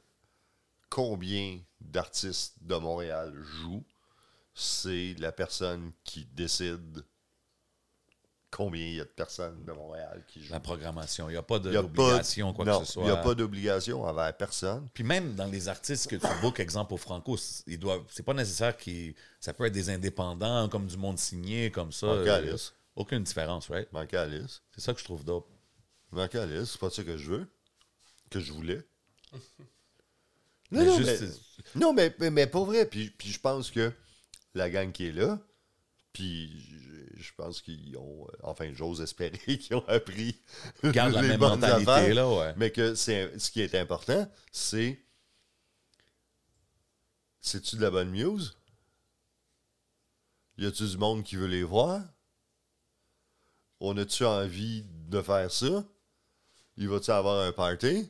combien 0.90 1.60
d'artistes 1.80 2.54
de 2.62 2.76
Montréal 2.76 3.34
jouent, 3.60 3.84
c'est 4.54 5.14
la 5.18 5.32
personne 5.32 5.92
qui 6.04 6.24
décide 6.24 7.04
combien 8.50 8.86
il 8.86 8.94
y 8.94 9.00
a 9.00 9.04
de 9.04 9.10
personnes 9.10 9.62
de 9.64 9.72
Montréal 9.72 10.24
qui 10.26 10.42
jouent. 10.42 10.52
La 10.52 10.60
programmation. 10.60 11.28
Il 11.28 11.32
n'y 11.32 11.38
a 11.38 11.42
pas 11.42 11.58
d'obligation, 11.58 12.54
quoi 12.54 12.64
non, 12.64 12.80
que 12.80 12.86
ce 12.86 12.92
soit. 12.92 13.02
Il 13.02 13.06
n'y 13.06 13.12
a 13.12 13.16
pas 13.16 13.34
d'obligation 13.34 14.02
envers 14.04 14.34
personne. 14.36 14.88
Puis 14.94 15.04
même 15.04 15.34
dans 15.34 15.46
les 15.46 15.68
artistes 15.68 16.08
que 16.08 16.16
tu 16.16 16.26
bookes, 16.40 16.60
exemple 16.60 16.94
au 16.94 16.96
Franco, 16.96 17.36
ils 17.66 17.78
doivent. 17.78 18.04
C'est 18.10 18.22
pas 18.22 18.34
nécessaire 18.34 18.76
qu'ils. 18.76 19.14
Ça 19.40 19.52
peut 19.52 19.66
être 19.66 19.72
des 19.74 19.90
indépendants, 19.90 20.68
comme 20.68 20.86
du 20.86 20.96
monde 20.96 21.18
signé, 21.18 21.70
comme 21.70 21.92
ça. 21.92 22.06
En 22.06 22.10
euh, 22.16 22.56
aucune 22.96 23.22
différence, 23.22 23.68
right? 23.68 23.92
Manque 23.92 24.14
Alice. 24.14 24.62
C'est 24.74 24.80
ça 24.80 24.94
que 24.94 25.00
je 25.00 25.04
trouve 25.04 25.24
dope. 25.24 25.48
Alice, 26.16 26.70
c'est 26.72 26.80
pas 26.80 26.90
ça 26.90 27.04
que 27.04 27.16
je 27.16 27.30
veux. 27.30 27.48
Que 28.30 28.40
je 28.40 28.52
voulais. 28.52 28.82
Mais 30.70 30.84
non, 30.84 30.98
juste- 30.98 31.22
mais, 31.22 31.80
non, 31.80 31.92
mais, 31.94 32.14
mais, 32.18 32.30
mais 32.30 32.46
pas 32.46 32.62
vrai. 32.62 32.86
Puis, 32.86 33.10
puis 33.10 33.30
je 33.30 33.40
pense 33.40 33.70
que 33.70 33.90
la 34.54 34.68
gang 34.68 34.92
qui 34.92 35.06
est 35.06 35.12
là, 35.12 35.40
puis 36.12 36.60
je, 37.16 37.22
je 37.22 37.32
pense 37.36 37.62
qu'ils 37.62 37.96
ont, 37.96 38.26
euh, 38.28 38.36
enfin, 38.42 38.70
j'ose 38.74 39.00
espérer 39.00 39.38
qu'ils 39.58 39.76
ont 39.76 39.88
appris 39.88 40.36
Garde 40.84 41.14
la 41.14 41.22
les 41.22 41.28
même 41.28 41.40
bonnes 41.40 41.60
mentalité, 41.60 41.90
affaires, 41.90 42.14
là, 42.14 42.28
ouais. 42.28 42.54
Mais 42.56 42.70
que 42.70 42.94
c'est, 42.94 43.38
ce 43.38 43.50
qui 43.50 43.62
est 43.62 43.74
important, 43.76 44.30
c'est 44.52 45.02
c'est-tu 47.40 47.76
de 47.76 47.82
la 47.82 47.90
bonne 47.90 48.12
news? 48.12 48.40
Y 50.58 50.66
a-tu 50.66 50.86
du 50.86 50.98
monde 50.98 51.24
qui 51.24 51.36
veut 51.36 51.46
les 51.46 51.62
voir? 51.62 52.02
On 53.80 53.96
a-tu 53.96 54.24
envie 54.24 54.84
de 55.08 55.22
faire 55.22 55.50
ça? 55.50 55.84
Il 56.78 56.88
va-tu 56.88 57.10
avoir 57.10 57.40
un 57.46 57.52
party? 57.52 58.08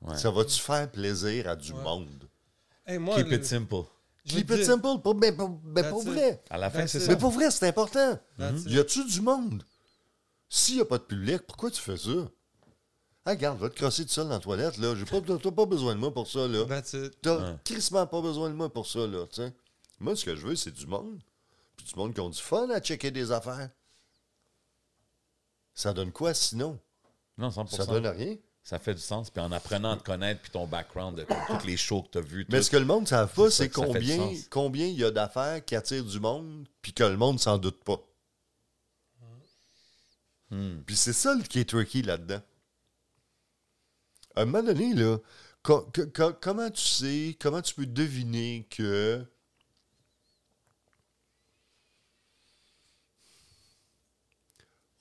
Ouais. 0.00 0.16
Ça 0.18 0.30
va-tu 0.30 0.58
faire 0.60 0.90
plaisir 0.90 1.48
à 1.48 1.56
du 1.56 1.72
Ouais. 1.72 1.82
monde? 1.82 2.28
Hey, 2.84 2.98
moi, 2.98 3.16
Keep 3.16 3.28
le- 3.28 3.36
it 3.36 3.44
simple. 3.44 3.84
Keep 4.26 4.50
it 4.50 4.56
dire- 4.56 4.64
simple, 4.66 5.00
pour, 5.02 5.14
mais, 5.14 5.32
pour- 5.32 5.60
mais 5.64 5.88
pour 5.88 6.02
vrai. 6.02 6.42
À 6.50 6.58
la 6.58 6.70
fin, 6.70 6.86
c'est 6.86 6.98
ça. 7.00 7.10
Mais 7.12 7.16
pour 7.16 7.30
vrai, 7.30 7.50
c'est 7.50 7.66
important. 7.68 8.18
It. 8.38 8.66
Y 8.66 8.78
a-tu 8.78 9.04
du 9.04 9.20
monde? 9.20 9.62
S'il 10.48 10.76
n'y 10.76 10.80
a 10.80 10.84
pas 10.84 10.98
de 10.98 11.04
public, 11.04 11.42
pourquoi 11.46 11.70
tu 11.70 11.80
fais 11.80 11.96
ça? 11.96 12.10
Ah, 13.24 13.30
regarde, 13.30 13.58
va 13.60 13.70
te 13.70 13.76
crosser 13.76 14.04
tout 14.04 14.10
seul 14.10 14.24
dans 14.24 14.30
la 14.34 14.40
toilette, 14.40 14.78
là. 14.78 14.96
J'ai 14.96 15.04
pas, 15.04 15.20
t'as 15.20 15.50
pas 15.52 15.64
besoin 15.66 15.94
de 15.94 16.00
moi 16.00 16.12
pour 16.12 16.26
ça, 16.28 16.48
là. 16.48 16.64
That's 16.66 16.92
it. 16.94 17.20
T'as 17.22 17.36
Ouais. 17.52 17.56
crissement 17.64 18.04
pas 18.06 18.20
besoin 18.20 18.50
de 18.50 18.54
moi 18.54 18.72
pour 18.72 18.86
ça, 18.88 19.06
là, 19.06 19.26
tu 19.28 19.36
sais. 19.36 19.54
Moi, 20.00 20.16
ce 20.16 20.24
que 20.24 20.34
je 20.34 20.44
veux, 20.48 20.56
c'est 20.56 20.72
du 20.72 20.86
monde. 20.88 21.22
Puis 21.76 21.86
du 21.86 21.94
monde 21.94 22.12
qui 22.12 22.20
ont 22.20 22.28
du 22.30 22.40
fun 22.40 22.68
à 22.70 22.80
checker 22.80 23.12
des 23.12 23.30
affaires. 23.30 23.70
Ça 25.74 25.92
donne 25.92 26.12
quoi, 26.12 26.34
sinon? 26.34 26.78
Non, 27.38 27.48
100%. 27.48 27.76
Ça 27.76 27.86
donne 27.86 28.06
rien. 28.06 28.36
Ça 28.62 28.78
fait 28.78 28.94
du 28.94 29.00
sens. 29.00 29.30
Puis 29.30 29.42
en 29.42 29.50
apprenant 29.50 29.92
à 29.92 29.96
te 29.96 30.04
connaître, 30.04 30.40
puis 30.42 30.50
ton 30.52 30.66
background, 30.66 31.16
de 31.18 31.24
tous 31.24 31.66
les 31.66 31.76
shows 31.76 32.02
que 32.02 32.10
tu 32.10 32.18
as 32.18 32.20
vus. 32.20 32.46
Mais 32.48 32.62
ce 32.62 32.70
que 32.70 32.76
le 32.76 32.84
monde 32.84 33.02
ne 33.02 33.08
savent 33.08 33.32
pas, 33.34 33.50
C'est 33.50 33.68
combien 33.70 34.18
combien 34.50 34.86
il 34.86 34.94
y 34.96 35.04
a 35.04 35.10
d'affaires 35.10 35.64
qui 35.64 35.74
attirent 35.74 36.04
du 36.04 36.20
monde, 36.20 36.66
puis 36.80 36.92
que 36.92 37.02
le 37.02 37.16
monde 37.16 37.40
s'en 37.40 37.58
doute 37.58 37.82
pas. 37.82 38.00
Hmm. 40.50 40.82
Puis 40.86 40.96
c'est 40.96 41.12
ça 41.14 41.34
qui 41.48 41.60
est 41.60 41.68
tricky 41.68 42.02
là-dedans. 42.02 42.40
À 44.36 44.42
un 44.42 44.44
moment 44.44 44.62
donné, 44.62 44.94
là, 44.94 45.18
co- 45.62 45.88
co- 45.94 46.06
co- 46.14 46.34
comment 46.40 46.70
tu 46.70 46.82
sais, 46.82 47.36
comment 47.40 47.62
tu 47.62 47.74
peux 47.74 47.86
deviner 47.86 48.66
que. 48.70 49.24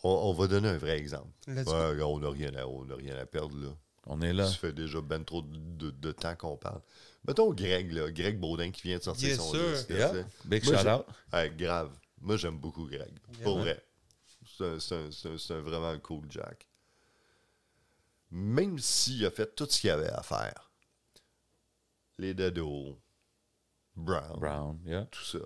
On, 0.03 0.09
on 0.09 0.33
va 0.33 0.47
donner 0.47 0.69
un 0.69 0.77
vrai 0.77 0.97
exemple. 0.97 1.29
Ouais, 1.47 1.63
on 2.03 2.19
n'a 2.19 2.29
rien, 2.29 2.53
à- 2.55 2.65
on 2.67 2.89
a 2.89 2.95
rien 2.95 3.15
à 3.17 3.25
perdre, 3.25 3.55
là. 3.57 3.69
On 4.07 4.19
est 4.21 4.33
là. 4.33 4.47
Ça 4.47 4.53
fait 4.55 4.73
déjà 4.73 4.99
ben 4.99 5.23
trop 5.23 5.43
de, 5.43 5.57
de- 5.57 5.91
de 5.91 6.11
temps 6.11 6.35
qu'on 6.35 6.57
parle. 6.57 6.81
Mettons 7.27 7.53
Greg, 7.53 7.91
là, 7.91 8.09
Greg 8.11 8.39
Baudin 8.39 8.71
qui 8.71 8.81
vient 8.83 8.97
de 8.97 9.03
sortir 9.03 9.29
Yes, 9.29 9.37
son. 9.37 9.53
Yeah. 9.93 10.11
sais. 10.11 10.25
Big 10.45 10.65
Moi, 10.65 10.77
shout 10.77 10.87
out. 10.89 11.05
Hey, 11.31 11.51
grave. 11.55 11.91
Moi, 12.19 12.35
j'aime 12.37 12.57
beaucoup 12.57 12.85
Greg. 12.87 13.13
Yeah. 13.35 13.43
Pour 13.43 13.59
vrai. 13.59 13.83
C'est 14.57 14.95
un, 14.95 15.09
un 15.57 15.61
vraiment 15.61 15.97
cool 15.99 16.25
Jack. 16.29 16.67
Même 18.31 18.79
s'il 18.79 19.23
a 19.25 19.31
fait 19.31 19.53
tout 19.55 19.67
ce 19.69 19.79
qu'il 19.81 19.89
avait 19.91 20.09
à 20.09 20.23
faire, 20.23 20.71
les 22.17 22.33
Dedos, 22.33 22.97
Brown, 23.95 24.39
Brown, 24.39 24.79
yeah. 24.85 25.05
tout 25.11 25.23
ça. 25.23 25.39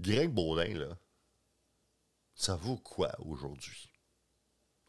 Greg 0.00 0.30
Baudin, 0.32 0.74
là, 0.78 0.96
ça 2.34 2.56
vaut 2.56 2.76
quoi 2.76 3.12
aujourd'hui? 3.24 3.90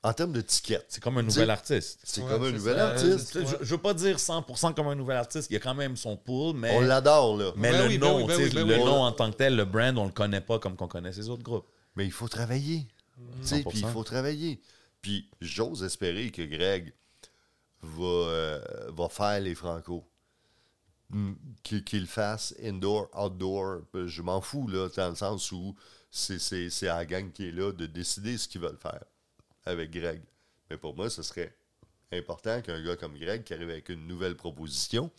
En 0.03 0.13
termes 0.13 0.33
de 0.33 0.41
tickets, 0.41 0.85
C'est 0.87 1.01
comme 1.01 1.17
un 1.17 1.23
nouvel 1.23 1.49
artiste. 1.49 1.99
c'est 2.03 2.21
Ouais, 2.21 2.29
comme 2.29 2.43
un 2.43 2.51
nouvel 2.51 2.75
ça. 2.77 2.89
artiste. 2.91 3.35
Euh, 3.37 3.45
je, 3.45 3.65
je 3.65 3.71
veux 3.75 3.81
pas 3.81 3.95
dire 3.95 4.17
100% 4.17 4.75
comme 4.75 4.87
un 4.87 4.93
nouvel 4.95 5.17
artiste. 5.17 5.49
Il 5.49 5.53
y 5.53 5.57
a 5.57 5.59
quand 5.59 5.73
même 5.73 5.97
son 5.97 6.15
pool, 6.15 6.55
mais, 6.55 6.75
On 6.75 6.81
l'adore, 6.81 7.37
là. 7.37 7.51
mais 7.55 7.71
Ben 7.71 7.81
le 7.81 7.87
oui, 7.87 7.97
ben 7.97 8.07
nom, 8.07 8.17
oui, 8.17 8.25
ben 8.27 8.37
oui, 8.37 8.49
ben 8.53 8.67
le 8.67 8.75
oui. 8.75 8.83
nom 8.85 9.01
en 9.03 9.11
tant 9.11 9.31
que 9.31 9.37
tel, 9.37 9.55
le 9.55 9.65
brand, 9.65 9.97
on 9.97 10.05
le 10.05 10.11
connaît 10.11 10.41
pas 10.41 10.59
comme 10.59 10.75
qu'on 10.75 10.87
connaît 10.87 11.11
ses 11.13 11.27
autres 11.29 11.41
groupes. 11.41 11.65
Mais 11.95 12.05
il 12.05 12.11
faut 12.11 12.27
travailler. 12.27 12.87
Tu 13.41 13.47
sais, 13.47 13.55
100%. 13.61 13.69
Puis 13.69 13.79
il 13.79 13.87
faut 13.87 14.03
travailler. 14.03 14.61
Puis 15.01 15.27
j'ose 15.41 15.83
espérer 15.83 16.29
que 16.29 16.43
Greg 16.43 16.93
va, 17.81 18.03
euh, 18.05 18.61
va 18.95 19.09
faire 19.09 19.39
les 19.39 19.55
Franco. 19.55 20.03
Mm, 21.09 21.33
Qu'il 21.63 22.01
le 22.01 22.05
fasse 22.07 22.53
indoor, 22.63 23.09
outdoor. 23.19 23.81
Je 24.05 24.21
m'en 24.21 24.39
fous, 24.41 24.67
là, 24.67 24.87
dans 24.95 25.09
le 25.09 25.15
sens 25.15 25.51
où 25.51 25.75
c'est 26.15 26.87
à 26.87 26.95
la 26.97 27.05
gang 27.05 27.31
qui 27.31 27.49
est 27.49 27.51
là 27.51 27.71
de 27.71 27.85
décider 27.85 28.37
ce 28.37 28.47
qu'ils 28.47 28.61
veulent 28.61 28.77
faire 28.77 29.03
avec 29.65 29.91
Greg. 29.91 30.21
Mais 30.69 30.77
pour 30.77 30.95
moi, 30.95 31.09
ce 31.09 31.21
serait 31.21 31.53
important 32.11 32.61
qu'un 32.61 32.81
gars 32.83 32.95
comme 32.95 33.17
Greg 33.17 33.43
qui 33.43 33.53
arrive 33.53 33.69
avec 33.69 33.89
une 33.89 34.07
nouvelle 34.07 34.35
proposition. 34.35 35.11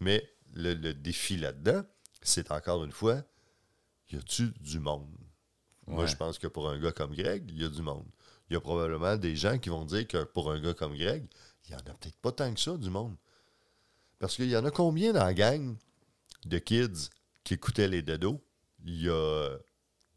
Mais 0.00 0.26
le, 0.54 0.74
le 0.74 0.94
défi 0.94 1.36
là-dedans, 1.36 1.82
c'est 2.22 2.50
encore 2.50 2.82
une 2.84 2.92
fois, 2.92 3.22
y 4.10 4.16
a-tu 4.16 4.52
du 4.60 4.78
monde? 4.78 5.06
Moi, 5.86 6.06
je 6.06 6.16
pense 6.16 6.38
que 6.38 6.46
pour 6.46 6.68
un 6.68 6.78
gars 6.78 6.92
comme 6.92 7.14
Greg, 7.14 7.44
il 7.50 7.60
y 7.60 7.64
a 7.64 7.68
du 7.68 7.82
monde. 7.82 8.06
Il 8.48 8.54
y 8.54 8.56
a 8.56 8.60
probablement 8.60 9.16
des 9.16 9.36
gens 9.36 9.58
qui 9.58 9.68
vont 9.68 9.84
dire 9.84 10.06
que 10.06 10.24
pour 10.24 10.50
un 10.50 10.60
gars 10.60 10.74
comme 10.74 10.96
Greg, 10.96 11.26
il 11.66 11.70
n'y 11.70 11.76
en 11.76 11.80
a 11.80 11.94
peut-être 11.94 12.16
pas 12.18 12.32
tant 12.32 12.52
que 12.54 12.60
ça, 12.60 12.76
du 12.76 12.88
monde. 12.88 13.16
Parce 14.18 14.36
qu'il 14.36 14.48
y 14.48 14.56
en 14.56 14.64
a 14.64 14.70
combien 14.70 15.12
dans 15.12 15.24
la 15.24 15.34
gang 15.34 15.76
de 16.46 16.58
kids 16.58 17.10
qui 17.44 17.54
écoutaient 17.54 17.88
les 17.88 18.02
Dedos 18.02 18.42
il 18.84 19.02
y 19.02 19.08
a 19.08 19.58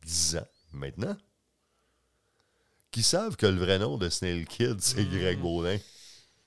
10 0.06 0.36
ans 0.38 0.48
maintenant, 0.74 1.18
qui 2.92 3.04
savent 3.04 3.36
que 3.36 3.46
le 3.46 3.60
vrai 3.60 3.78
nom 3.80 3.98
de 3.98 4.10
Snail 4.10 4.46
Kid, 4.46 4.78
c'est 4.80 5.02
Mm. 5.02 5.20
Greg 5.20 5.40
Baudin. 5.40 5.78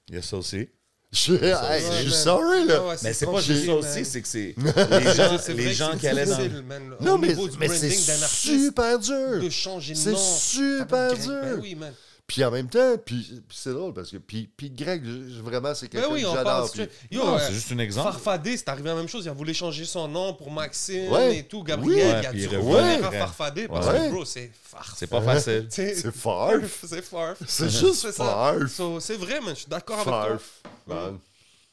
Il 0.09 0.15
y 0.15 0.19
a 0.19 0.23
ça 0.23 0.37
aussi. 0.39 0.69
Je 1.11 1.33
hey, 1.33 1.41
Ouais, 1.55 1.81
je 2.05 2.09
suis 2.11 2.13
sorry, 2.13 2.67
là. 2.67 2.87
Ouais, 2.87 2.97
Mais 3.03 3.13
c'est 3.15 3.25
pas 3.27 3.41
juste 3.41 3.65
ça 3.67 3.75
aussi, 3.75 4.05
c'est 4.05 4.21
que 4.23 4.29
c'est 4.29 4.55
les 4.57 5.15
gens, 5.15 5.93
les 5.93 5.99
qui 5.99 6.07
allaient 6.09 6.27
dans. 6.27 6.37
difficile, 6.37 6.63
man. 6.63 6.95
Au 7.01 7.03
Non, 7.05 7.17
mais, 7.19 7.29
niveau 7.29 7.49
du 7.49 7.57
mais 7.59 7.69
c'est 7.69 7.91
super 7.91 8.99
dur. 8.99 9.41
de 9.43 9.49
changer 9.51 9.95
de 9.95 9.99
C'est 9.99 10.13
nom. 10.13 10.19
super 10.19 11.09
Greg, 11.15 11.23
dur. 11.23 11.41
Ben 11.43 11.61
oui, 11.63 11.75
man. 11.75 11.95
Puis 12.29 12.45
en 12.45 12.51
même 12.51 12.69
temps, 12.69 12.97
puis, 12.99 13.23
puis 13.49 13.57
c'est 13.59 13.73
drôle 13.73 13.95
parce 13.95 14.11
que 14.11 14.19
puis, 14.19 14.51
puis 14.55 14.69
Greg, 14.71 15.03
je- 15.03 15.41
vraiment, 15.41 15.75
c'est 15.75 15.87
Ben 15.91 16.03
quelqu'un 16.03 16.15
oui, 16.15 16.23
que 16.23 16.29
j'adore. 16.29 16.71
puis- 16.71 16.83
euh, 17.19 17.39
c'est 17.39 17.55
juste 17.55 17.73
un 17.73 17.79
exemple. 17.79 18.13
Farfadé, 18.13 18.55
c'est 18.59 18.69
arrivé 18.69 18.91
la 18.91 18.97
même 18.97 19.09
chose. 19.09 19.25
Il 19.25 19.31
a 19.31 19.33
voulu 19.33 19.55
changer 19.55 19.87
son 19.87 20.07
nom 20.09 20.35
pour 20.35 20.51
Maxime 20.51 21.11
Ouais. 21.11 21.39
et 21.39 21.43
tout. 21.45 21.63
Gabriel, 21.63 22.17
Ouais, 22.17 22.21
il 22.23 22.27
a 22.27 22.33
dû 22.33 22.39
il 22.43 22.57
revenir 22.59 23.07
à 23.07 23.11
Farfadé 23.13 23.67
parce 23.67 23.87
Ouais. 23.89 24.09
que, 24.09 24.11
bro, 24.13 24.25
c'est 24.27 24.53
farf. 24.63 24.93
C'est 24.95 25.07
pas 25.07 25.23
facile. 25.23 25.69
C'est 25.71 25.95
C'est 25.95 26.13
farf. 26.13 26.85
C'est 26.87 27.01
farf. 27.03 27.39
C'est 27.49 27.71
juste 27.71 27.95
C'est 28.03 28.13
ça. 28.13 28.25
farf. 28.27 28.67
So, 28.73 29.01
C'est 29.01 29.17
vrai, 29.17 29.41
man. 29.41 29.55
Je 29.55 29.61
suis 29.61 29.69
d'accord 29.71 29.97
avec 29.97 30.09
toi. 30.09 30.29
Farf. 30.29 30.63
Man. 30.87 31.19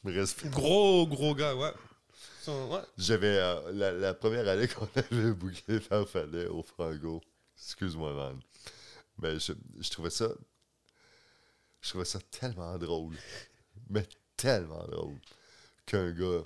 Respect. 0.06 0.48
Gros, 0.48 1.06
gros 1.06 1.34
gars, 1.34 1.54
ouais. 1.54 1.72
So, 2.42 2.52
ouais. 2.70 2.80
J'avais 2.96 3.36
euh, 3.40 3.56
la, 3.74 3.92
la 3.92 4.14
première 4.14 4.48
année 4.48 4.68
qu'on 4.74 4.88
avait 4.96 5.32
booké 5.32 5.80
Farfadet 5.80 6.46
au 6.46 6.62
Franco. 6.62 7.20
Excuse-moi, 7.58 8.12
man. 8.14 8.36
Mais 9.18 9.38
je, 9.38 9.52
je 9.78 9.90
trouvais 9.90 10.10
ça. 10.10 10.28
Je 11.80 11.90
trouvais 11.90 12.04
ça 12.04 12.18
tellement 12.30 12.76
drôle. 12.78 13.16
Mais 13.88 14.06
tellement 14.36 14.84
drôle. 14.88 15.18
Qu'un 15.86 16.10
gars 16.12 16.42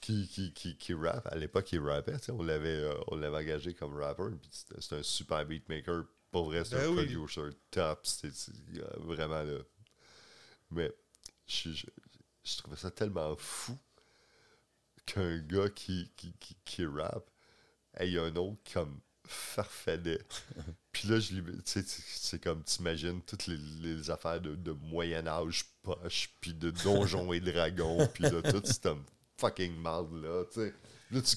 qui, 0.00 0.28
qui, 0.28 0.52
qui, 0.52 0.76
qui 0.76 0.94
rappe, 0.94 1.26
à 1.26 1.36
l'époque, 1.36 1.72
il 1.72 1.80
rappait, 1.80 2.16
on 2.30 2.42
l'avait 2.42 2.68
euh, 2.68 2.94
on 3.08 3.16
l'avait 3.16 3.38
engagé 3.38 3.74
comme 3.74 3.94
rapper. 3.94 4.24
c'était 4.50 4.96
un 4.96 5.02
super 5.02 5.44
beatmaker. 5.46 6.04
Pour 6.30 6.46
vrai, 6.46 6.64
c'est 6.64 6.76
Ben 6.76 6.86
un 6.86 6.88
oui. 6.88 7.06
producer 7.06 7.56
top. 7.70 8.06
C'était 8.06 8.34
c'est, 8.34 8.52
vraiment 8.98 9.42
là. 9.42 9.58
Mais 10.70 10.92
je, 11.46 11.70
je, 11.72 11.86
je 12.44 12.56
trouvais 12.58 12.76
ça 12.76 12.90
tellement 12.90 13.34
fou 13.36 13.76
qu'un 15.06 15.38
gars 15.38 15.70
qui, 15.70 16.12
qui, 16.16 16.32
qui, 16.34 16.56
qui 16.64 16.84
rappe 16.86 17.30
ait 17.94 18.18
un 18.18 18.30
nom 18.30 18.58
comme 18.72 19.00
Farfadet. 19.28 20.20
Puis 20.92 21.08
là, 21.08 21.20
je 21.20 21.28
tu 21.64 21.84
tu- 21.84 22.02
c'est 22.06 22.42
comme, 22.42 22.62
t'imagines 22.64 23.20
toutes 23.22 23.46
les, 23.46 23.56
les 23.80 24.10
affaires 24.10 24.40
de, 24.40 24.54
de 24.56 24.72
Moyen-Âge 24.72 25.64
poche, 25.82 26.30
puis 26.40 26.54
de 26.54 26.70
Donjons 26.70 27.32
et 27.32 27.40
Dragons, 27.40 28.06
puis 28.12 28.24
de 28.24 28.40
tout 28.40 28.62
cette 28.64 28.88
fucking 29.38 29.76
marde-là, 29.76 30.44
tu 30.52 30.60
sais. 30.60 30.74
Là, 31.10 31.22
tu 31.22 31.36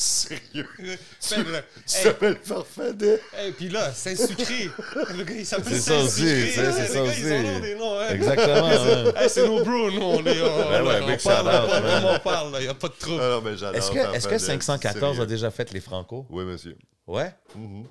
sérieux? 0.00 0.68
Ben, 0.78 0.86
là, 1.52 1.62
tu 1.86 1.96
hey. 1.96 2.04
t'appelles 2.04 2.38
Farfadet? 2.42 3.20
Et 3.46 3.52
puis 3.52 3.68
là, 3.68 3.92
Saint-Sucré. 3.92 4.70
Le 5.16 5.24
gars, 5.24 5.34
il 5.34 5.46
s'appelle 5.46 5.74
C'est 5.74 5.80
ça 5.80 5.98
aussi, 5.98 6.20
Saint-Sucré. 6.22 6.52
c'est 6.52 6.82
Les 6.82 6.86
ça 6.88 6.94
gars, 6.94 7.02
aussi. 7.02 7.20
Ils 7.22 7.56
ont 7.56 7.60
des 7.60 7.74
noms, 7.74 8.00
hein. 8.00 8.08
Exactement. 8.10 8.68
hein. 8.68 9.12
Hey, 9.16 9.30
c'est 9.30 9.46
nos 9.46 9.64
bros, 9.64 9.90
nous, 9.90 10.02
on 10.02 10.24
est. 10.24 10.42
On, 10.42 10.70
Ben 10.70 10.86
ouais, 10.86 11.00
on 11.02 11.06
big 11.06 11.22
parle, 11.22 11.48
on 11.48 11.68
parle, 11.68 12.04
on 12.14 12.18
parle, 12.20 12.52
là, 12.52 12.60
il 12.60 12.64
n'y 12.64 12.68
a 12.68 12.74
pas 12.74 12.88
de 12.88 12.94
trouble. 12.94 13.20
Ah 13.22 13.28
non, 13.30 13.40
mais 13.42 13.56
j'adore 13.56 13.76
Est-ce 13.76 13.90
que, 13.90 13.98
est-ce 13.98 14.28
que 14.28 14.38
Farfadet, 14.38 14.40
514 14.62 15.20
a 15.20 15.26
déjà 15.26 15.50
fait 15.50 15.72
les 15.72 15.80
Franco? 15.80 16.26
Oui, 16.30 16.44
monsieur. 16.44 16.76
Ouais? 17.06 17.34
Mhm. 17.54 17.86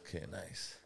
Ok, 0.00 0.14
nice. 0.14 0.80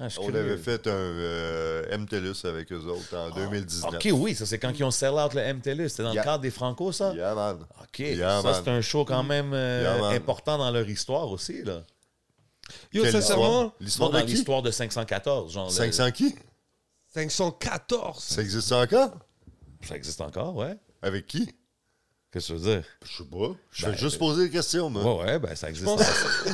Ah, 0.00 0.08
On 0.18 0.26
curieux. 0.26 0.40
avait 0.40 0.56
fait 0.56 0.86
un 0.88 0.90
euh, 0.90 1.96
MTLUS 1.98 2.44
avec 2.48 2.72
eux 2.72 2.84
autres 2.86 3.16
en 3.16 3.30
2019. 3.30 3.94
Ok, 3.94 4.08
oui, 4.12 4.34
ça 4.34 4.44
c'est 4.44 4.58
quand 4.58 4.72
ils 4.76 4.82
ont 4.82 4.90
sell 4.90 5.12
out 5.14 5.32
le 5.34 5.40
MTLUS. 5.54 5.88
C'était 5.88 6.02
dans 6.02 6.12
Yeah. 6.12 6.22
le 6.22 6.24
cadre 6.24 6.42
des 6.42 6.50
Franco, 6.50 6.90
ça? 6.90 7.14
Yeah, 7.14 7.34
man. 7.34 7.58
Ok, 7.80 8.00
Yeah, 8.00 8.42
ça 8.42 8.54
c'est 8.64 8.70
un 8.70 8.80
show 8.80 9.04
quand 9.04 9.22
même 9.22 9.52
euh, 9.54 10.10
important 10.10 10.58
dans 10.58 10.70
leur 10.72 10.88
histoire 10.88 11.28
aussi, 11.30 11.62
là. 11.62 11.82
Yo, 12.92 13.04
sincèrement, 13.04 13.72
L'histoire 13.78 14.10
dans 14.10 14.20
de 14.20 14.26
l'histoire 14.26 14.62
de 14.62 14.70
514, 14.72 15.52
genre. 15.52 15.66
le- 15.66 15.72
500 15.72 16.10
qui? 16.10 16.34
514. 17.12 18.22
Ça 18.22 18.42
existe 18.42 18.72
encore? 18.72 19.12
Ça 19.86 19.94
existe 19.96 20.20
encore, 20.20 20.56
ouais. 20.56 20.74
Avec 21.02 21.26
qui? 21.26 21.54
Qu'est-ce 22.34 22.48
que 22.48 22.52
tu 22.54 22.58
veux 22.58 22.74
dire? 22.74 22.84
Je 23.04 23.16
sais 23.16 23.24
pas. 23.30 23.52
Je 23.70 23.84
Ben, 23.86 23.92
vais 23.92 23.96
juste 23.98 24.18
poser 24.18 24.44
des 24.46 24.50
questions, 24.50 24.90
moi. 24.90 25.02
Ouais, 25.18 25.24
ouais, 25.24 25.38
ben 25.38 25.54
ça 25.54 25.68
existe. 25.68 25.86
pense- 25.86 26.00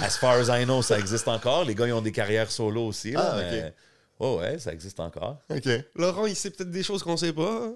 As, 0.02 0.18
far 0.18 0.34
as 0.34 0.60
I 0.60 0.64
know, 0.66 0.82
ça 0.82 0.98
existe 0.98 1.26
encore. 1.26 1.64
Les 1.64 1.74
gars, 1.74 1.86
ils 1.86 1.92
ont 1.94 2.02
des 2.02 2.12
carrières 2.12 2.50
solo 2.50 2.86
aussi, 2.88 3.12
là. 3.12 3.32
Ah, 3.32 3.38
ok. 3.38 3.44
mais- 3.50 3.74
Ouais, 4.20 4.36
ouais, 4.36 4.58
ça 4.58 4.72
existe 4.74 5.00
encore. 5.00 5.38
OK. 5.48 5.66
Laurent, 5.96 6.26
il 6.26 6.36
sait 6.36 6.50
peut-être 6.50 6.70
des 6.70 6.82
choses 6.82 7.02
qu'on 7.02 7.16
sait 7.16 7.32
pas. 7.32 7.68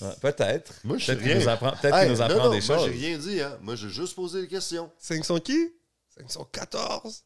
Ouais, 0.00 0.08
peut-être. 0.20 0.72
Moi, 0.82 0.98
je 0.98 1.04
sais 1.04 1.12
Peut-être 1.14 1.22
qu'il 1.22 1.32
rien. 1.34 1.40
nous 1.44 1.48
apprend, 1.48 1.70
peut-être 1.70 1.94
Hey, 1.94 2.02
qu'il 2.02 2.12
nous 2.12 2.18
non, 2.18 2.24
apprend 2.24 2.44
non, 2.46 2.50
des 2.58 2.66
moi, 2.66 2.76
choses. 2.76 2.86
j'ai 2.86 3.06
rien 3.06 3.16
dit, 3.18 3.40
hein. 3.40 3.56
Moi, 3.62 3.76
j'ai 3.76 3.88
juste 3.90 4.16
posé 4.16 4.42
des 4.42 4.48
questions. 4.48 4.90
500 4.98 5.38
qui? 5.38 5.72
514. 6.18 7.22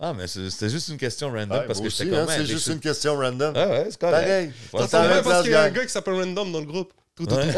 Ah, 0.00 0.12
mais 0.14 0.26
c'était 0.26 0.68
juste 0.70 0.88
une 0.88 0.96
question 0.96 1.28
random 1.30 1.50
Ouais, 1.58 1.66
parce 1.66 1.78
moi 1.78 1.88
que 1.88 1.92
j'étais 1.94 2.10
aussi, 2.10 2.10
comme 2.10 2.28
hein, 2.28 2.34
c'est 2.36 2.46
juste 2.46 2.66
une 2.68 2.80
question 2.80 3.16
random. 3.16 3.52
Ah 3.54 3.68
ouais, 3.68 3.86
c'est 3.90 4.00
correct. 4.00 4.26
Pareil. 4.26 4.52
Vrai 4.72 5.08
même 5.14 5.22
parce 5.24 5.42
qu'il 5.42 5.52
y 5.52 5.54
a 5.54 5.62
un 5.62 5.70
gars 5.70 5.82
qui 5.84 5.92
s'appelle 5.92 6.14
Random 6.14 6.50
dans 6.50 6.60
le 6.60 6.66
groupe. 6.66 6.92
Tout, 7.20 7.26
tout, 7.26 7.34
Ouais. 7.36 7.52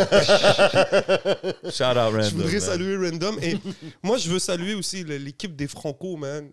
tout. 1.62 1.70
Shout 1.70 1.84
out 1.84 1.96
random. 2.12 2.22
Je 2.24 2.34
voudrais 2.34 2.52
man. 2.52 2.60
saluer 2.60 2.96
Random. 2.96 3.38
Et 3.42 3.56
moi, 4.02 4.18
je 4.18 4.28
veux 4.30 4.38
saluer 4.38 4.74
aussi 4.74 5.04
l'équipe 5.04 5.54
des 5.56 5.68
Franco, 5.68 6.16
man. 6.16 6.50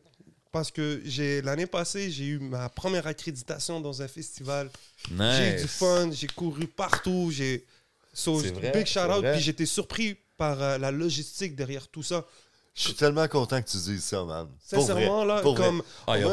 Parce 0.52 0.72
que 0.72 1.02
j'ai 1.06 1.42
l'année 1.44 1.68
passée, 1.68 2.10
j'ai 2.10 2.26
eu 2.26 2.40
ma 2.40 2.70
première 2.70 3.06
accréditation 3.06 3.80
dans 3.82 4.02
un 4.02 4.08
festival. 4.08 4.70
J'ai 5.08 5.14
eu 5.14 5.56
du 5.58 5.62
Nice. 5.64 5.66
fun, 5.78 6.10
j'ai 6.12 6.26
couru 6.28 6.66
partout. 6.66 7.30
J'ai 7.32 7.66
so, 8.14 8.42
C'est 8.42 8.50
vrai, 8.52 8.72
big 8.72 8.88
shout 8.88 9.00
out. 9.02 9.20
vrai. 9.22 9.34
Puis 9.34 9.42
j'étais 9.42 9.68
surpris 9.68 10.18
par 10.38 10.60
euh, 10.62 10.78
la 10.80 10.90
logistique 10.90 11.56
derrière 11.56 11.88
tout 11.88 12.02
ça. 12.02 12.26
Je 12.74 12.82
suis 12.84 12.94
tellement 12.94 13.28
content 13.28 13.62
que 13.62 13.70
tu 13.70 13.78
dises 13.78 14.04
ça, 14.04 14.24
man. 14.24 14.48
Pour 14.72 14.82
Sincèrement, 14.82 15.18
vrai. 15.26 15.36
là, 15.36 15.42
Pour 15.42 15.56
vrai. 15.56 15.66
comme 15.68 15.84
Ah, 16.08 16.18
j'ai 16.18 16.24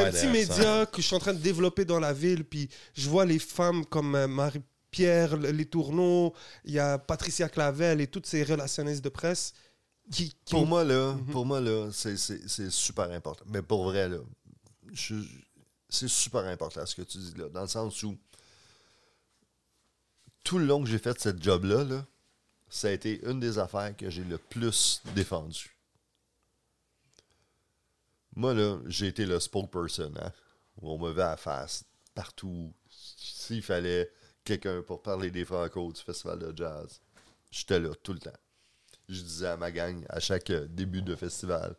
un 0.00 0.10
petit 0.10 0.20
ça. 0.20 0.26
média 0.30 0.86
que 0.86 1.00
je 1.02 1.06
suis 1.06 1.16
en 1.16 1.20
train 1.20 1.32
de 1.32 1.38
développer 1.40 1.84
dans 1.84 1.98
la 1.98 2.12
ville, 2.12 2.44
puis 2.44 2.68
je 2.94 3.08
vois 3.08 3.24
les 3.24 3.38
femmes 3.40 3.84
comme 3.86 4.14
euh, 4.14 4.28
Marie-Pierre, 4.28 4.62
le- 5.04 5.50
les 5.50 5.66
tourneaux, 5.66 6.34
il 6.64 6.72
y 6.72 6.78
a 6.78 6.98
Patricia 6.98 7.48
Clavel 7.48 8.00
et 8.00 8.06
toutes 8.06 8.26
ces 8.26 8.42
relationnistes 8.42 9.02
de 9.04 9.08
presse 9.08 9.52
qui, 10.10 10.30
qui 10.44 10.54
Pour 10.54 10.66
moi, 10.66 10.84
là, 10.84 11.12
Mhm. 11.14 11.26
pour 11.32 11.44
moi, 11.46 11.60
là, 11.60 11.90
c'est, 11.92 12.16
super 12.70 13.10
important. 13.10 13.44
Mais 13.48 13.62
pour 13.62 13.84
vrai, 13.84 14.08
là, 14.08 14.18
c'est 15.88 16.08
super 16.08 16.44
important 16.44 16.84
ce 16.86 16.94
que 16.94 17.02
tu 17.02 17.18
dis 17.18 17.34
là, 17.36 17.48
dans 17.48 17.62
le 17.62 17.68
sens 17.68 18.02
où 18.02 18.16
tout 20.44 20.58
le 20.58 20.66
long 20.66 20.82
que 20.82 20.88
j'ai 20.88 20.98
fait 20.98 21.18
cette 21.20 21.42
job-là, 21.42 21.82
là, 21.84 22.06
ça 22.68 22.88
a 22.88 22.90
été 22.92 23.20
une 23.28 23.40
des 23.40 23.58
affaires 23.58 23.96
que 23.96 24.08
j'ai 24.10 24.24
le 24.24 24.38
plus 24.38 25.02
défendu. 25.14 25.72
Moi, 28.34 28.52
là, 28.54 28.78
j'ai 28.86 29.06
été 29.08 29.24
le 29.24 29.40
spokesperson, 29.40 30.12
hein, 30.20 30.32
où 30.80 30.90
on 30.90 30.98
me 30.98 31.12
met 31.12 31.22
à 31.22 31.30
la 31.30 31.36
face 31.36 31.84
partout. 32.14 32.72
S'il 32.90 33.62
fallait 33.62 34.10
quelqu'un 34.46 34.82
pour 34.82 35.02
parler 35.02 35.30
des 35.30 35.44
Franco 35.44 35.92
du 35.92 36.00
festival 36.00 36.38
de 36.38 36.56
jazz, 36.56 37.00
j'étais 37.50 37.80
là 37.80 37.90
tout 38.02 38.14
le 38.14 38.20
temps 38.20 38.38
je 39.08 39.22
disais 39.22 39.48
à 39.48 39.56
ma 39.56 39.70
gang 39.70 40.04
à 40.08 40.20
chaque 40.20 40.50
euh, 40.50 40.66
début 40.68 41.02
de 41.02 41.14
festival, 41.14 41.74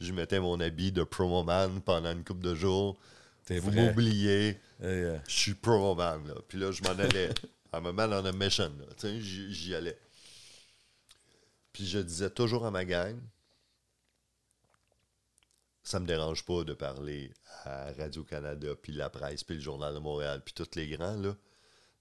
je 0.00 0.12
mettais 0.12 0.40
mon 0.40 0.60
habit 0.60 0.92
de 0.92 1.04
promo 1.04 1.42
man 1.42 1.80
pendant 1.80 2.12
une 2.12 2.24
couple 2.24 2.42
de 2.42 2.54
jours. 2.54 2.98
Vous 3.48 3.70
m'oubliez, 3.70 4.48
Et, 4.48 4.56
euh, 4.82 5.18
je 5.28 5.34
suis 5.34 5.54
promo 5.54 5.94
man. 5.94 6.26
Là. 6.26 6.34
Puis 6.48 6.58
là, 6.58 6.72
je 6.72 6.82
m'en 6.82 6.90
allais. 6.90 7.30
I'm 7.72 7.86
a 7.86 7.92
man 7.92 8.12
on 8.12 8.24
a 8.24 8.32
mission. 8.32 8.72
j'y 9.20 9.74
allais. 9.74 9.98
Puis 11.72 11.86
je 11.86 11.98
disais 11.98 12.30
toujours 12.30 12.66
à 12.66 12.70
ma 12.70 12.84
gang, 12.84 13.16
ça 15.82 16.00
me 16.00 16.06
dérange 16.06 16.44
pas 16.44 16.64
de 16.64 16.72
parler 16.72 17.32
à 17.64 17.92
Radio-Canada, 17.92 18.68
puis 18.82 18.92
la 18.92 19.08
presse, 19.10 19.44
puis 19.44 19.56
le 19.56 19.60
Journal 19.60 19.94
de 19.94 19.98
Montréal, 19.98 20.42
puis 20.44 20.54
tous 20.54 20.74
les 20.74 20.88
grands, 20.88 21.16
là. 21.16 21.36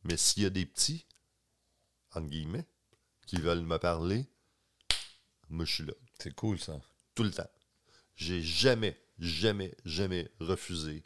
Mais 0.06 0.18
s'il 0.18 0.44
y 0.44 0.46
a 0.46 0.50
des 0.50 0.66
petits, 0.66 1.06
entre 2.14 2.28
guillemets, 2.28 2.66
qui 3.28 3.38
veulent 3.38 3.62
me 3.64 3.78
parler, 3.78 4.26
moi, 5.50 5.66
je 5.66 5.74
suis 5.74 5.86
là, 5.86 5.94
C'est 6.20 6.34
cool, 6.36 6.60
ça. 6.60 6.80
tout 7.16 7.24
le 7.24 7.32
temps. 7.32 7.50
J'ai 8.16 8.42
jamais, 8.42 8.98
jamais, 9.20 9.76
jamais 9.84 10.30
refusé 10.40 11.04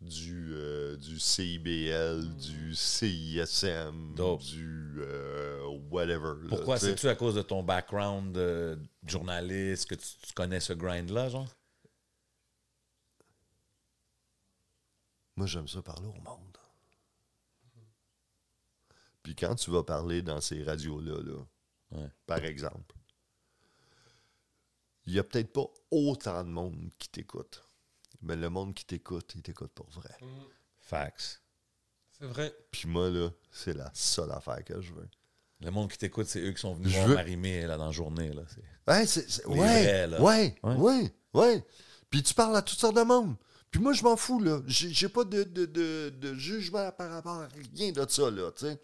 du, 0.00 0.52
euh, 0.54 0.96
du 0.96 1.20
CIBL, 1.20 2.34
du 2.38 2.74
CISM, 2.74 4.14
Dope. 4.16 4.42
du 4.42 4.94
euh, 4.98 5.62
whatever. 5.90 6.32
là, 6.42 6.48
Pourquoi? 6.48 6.78
C'est-tu 6.78 7.06
à 7.08 7.14
cause 7.14 7.34
de 7.34 7.42
ton 7.42 7.62
background 7.62 8.32
de 8.32 8.78
journaliste 9.06 9.88
que 9.88 9.94
tu, 9.94 10.06
tu 10.26 10.32
connais 10.32 10.60
ce 10.60 10.72
grind-là, 10.72 11.28
genre? 11.28 11.48
Moi, 15.36 15.46
j'aime 15.46 15.68
ça 15.68 15.82
parler 15.82 16.06
au 16.06 16.12
monde. 16.14 16.49
Puis 19.22 19.34
quand 19.36 19.54
tu 19.54 19.70
vas 19.70 19.82
parler 19.82 20.22
dans 20.22 20.40
ces 20.40 20.62
radios-là, 20.62 21.20
là, 21.22 21.42
Ouais. 21.92 22.08
par 22.26 22.44
exemple, 22.44 22.94
il 25.06 25.12
n'y 25.14 25.18
a 25.18 25.24
peut-être 25.24 25.52
pas 25.52 25.66
autant 25.90 26.44
de 26.44 26.48
monde 26.48 26.90
qui 26.98 27.08
t'écoute. 27.08 27.64
Mais 28.22 28.36
le 28.36 28.50
monde 28.50 28.74
qui 28.74 28.84
t'écoute, 28.84 29.32
il 29.34 29.42
t'écoute 29.42 29.72
pour 29.74 29.88
vrai. 29.90 30.14
Facts. 30.80 31.42
C'est 32.18 32.26
vrai. 32.26 32.54
Puis 32.70 32.86
moi, 32.86 33.08
là, 33.10 33.30
c'est 33.50 33.72
la 33.74 33.90
seule 33.94 34.30
affaire 34.30 34.62
que 34.64 34.80
je 34.80 34.92
veux. 34.92 35.08
Le 35.60 35.70
monde 35.70 35.90
qui 35.90 35.98
t'écoute, 35.98 36.26
c'est 36.26 36.40
eux 36.40 36.52
qui 36.52 36.60
sont 36.60 36.74
venus 36.74 36.90
Je 36.92 36.96
voir 36.96 37.08
veux- 37.08 37.14
Marimé 37.14 37.62
là, 37.66 37.76
dans 37.76 37.86
la 37.86 37.92
journée. 37.92 38.32
Là. 38.32 38.42
C'est- 38.48 38.90
Ouais, 38.92 39.06
c'est, 39.06 39.30
c'est- 39.30 39.46
ouais, 39.46 39.56
vrais, 39.56 40.06
là. 40.06 40.20
ouais, 40.22 40.54
Ouais. 40.62 40.74
ouais, 40.76 41.14
ouais. 41.34 41.66
Puis 42.08 42.22
tu 42.22 42.34
parles 42.34 42.56
à 42.56 42.62
toutes 42.62 42.78
sortes 42.78 42.96
de 42.96 43.02
monde. 43.02 43.36
Puis 43.70 43.80
moi, 43.80 43.92
je 43.92 44.02
m'en 44.02 44.16
fous, 44.16 44.40
là. 44.40 44.60
J'ai, 44.66 44.90
j'ai 44.90 45.08
pas 45.08 45.24
de, 45.24 45.44
de, 45.44 45.64
de, 45.66 46.10
de 46.18 46.34
jugement 46.34 46.90
par 46.92 47.10
rapport 47.10 47.40
à 47.40 47.48
rien 47.74 47.92
de 47.92 48.06
ça, 48.08 48.30
là, 48.30 48.50
tu 48.52 48.66
sais. 48.66 48.80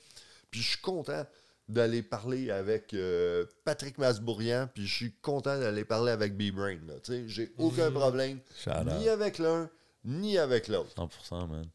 Puis 0.57 0.63
je 0.63 0.69
suis 0.71 0.81
content 0.81 1.23
d'aller 1.69 2.03
parler 2.03 2.51
avec 2.51 2.95
euh, 2.95 3.45
Patrick 3.67 3.99
Masbourian, 3.99 4.71
puis 4.73 4.87
je 4.87 4.95
suis 4.95 5.13
content 5.21 5.59
d'aller 5.59 5.85
parler 5.85 6.13
avec 6.13 6.35
B-Brain, 6.35 6.79
là, 6.89 6.95
tu 7.05 7.13
sais. 7.13 7.25
J'ai 7.29 7.53
aucun 7.59 7.91
problème, 7.91 8.39
Shout 8.65 8.71
ni 8.87 9.03
out. 9.05 9.09
avec 9.09 9.37
l'un, 9.39 9.69
ni 10.05 10.39
avec 10.39 10.69
l'autre. 10.69 10.95
100%, 10.97 11.47
man. 11.47 11.67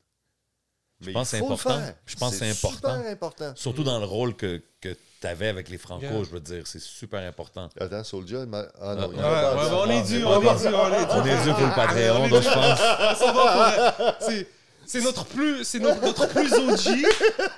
Mais 1.01 1.13
pense 1.13 1.29
il 1.29 1.31
que 1.31 1.37
c'est 1.37 1.43
important. 1.45 1.77
faire. 1.79 1.95
Je 2.07 2.15
pense 2.15 2.31
que 2.31 2.37
c'est 2.37 2.49
important. 2.49 2.95
super 2.95 3.11
important. 3.11 3.53
Surtout 3.55 3.83
dans 3.83 3.99
le 3.99 4.05
rôle 4.05 4.35
que, 4.35 4.61
que 4.79 4.95
tu 5.19 5.27
avais 5.27 5.47
avec 5.49 5.69
les 5.69 5.77
Franco, 5.77 6.01
Yeah. 6.05 6.23
je 6.23 6.29
veux 6.29 6.39
dire. 6.39 6.65
C'est 6.65 6.81
super 6.81 7.19
important. 7.27 7.69
Attends, 7.79 8.03
Soulja, 8.03 8.39
il 8.39 8.45
m'a- 8.47 8.65
ah 8.81 8.95
non, 8.95 9.11
Ah, 9.19 9.55
ouais, 9.55 9.61
ouais, 9.61 9.69
on 9.73 9.89
est 9.91 10.03
dû, 10.07 10.23
on 10.25 10.41
est 10.41 10.57
dû, 10.59 10.67
on 10.67 10.93
est 10.93 11.05
dû. 11.05 11.11
On 11.11 11.25
est 11.25 11.43
dû 11.43 11.49
pour 11.53 11.67
le 11.67 11.75
Patreon, 11.75 12.27
donc 12.29 12.41
je 12.41 12.49
pense. 12.49 14.39
C'est- 14.99 15.01
notre 15.01 15.25
plus, 15.25 15.63
c'est 15.63 15.79
notre, 15.79 16.01
notre 16.01 16.27
plus 16.27 16.51
OG. 16.53 17.05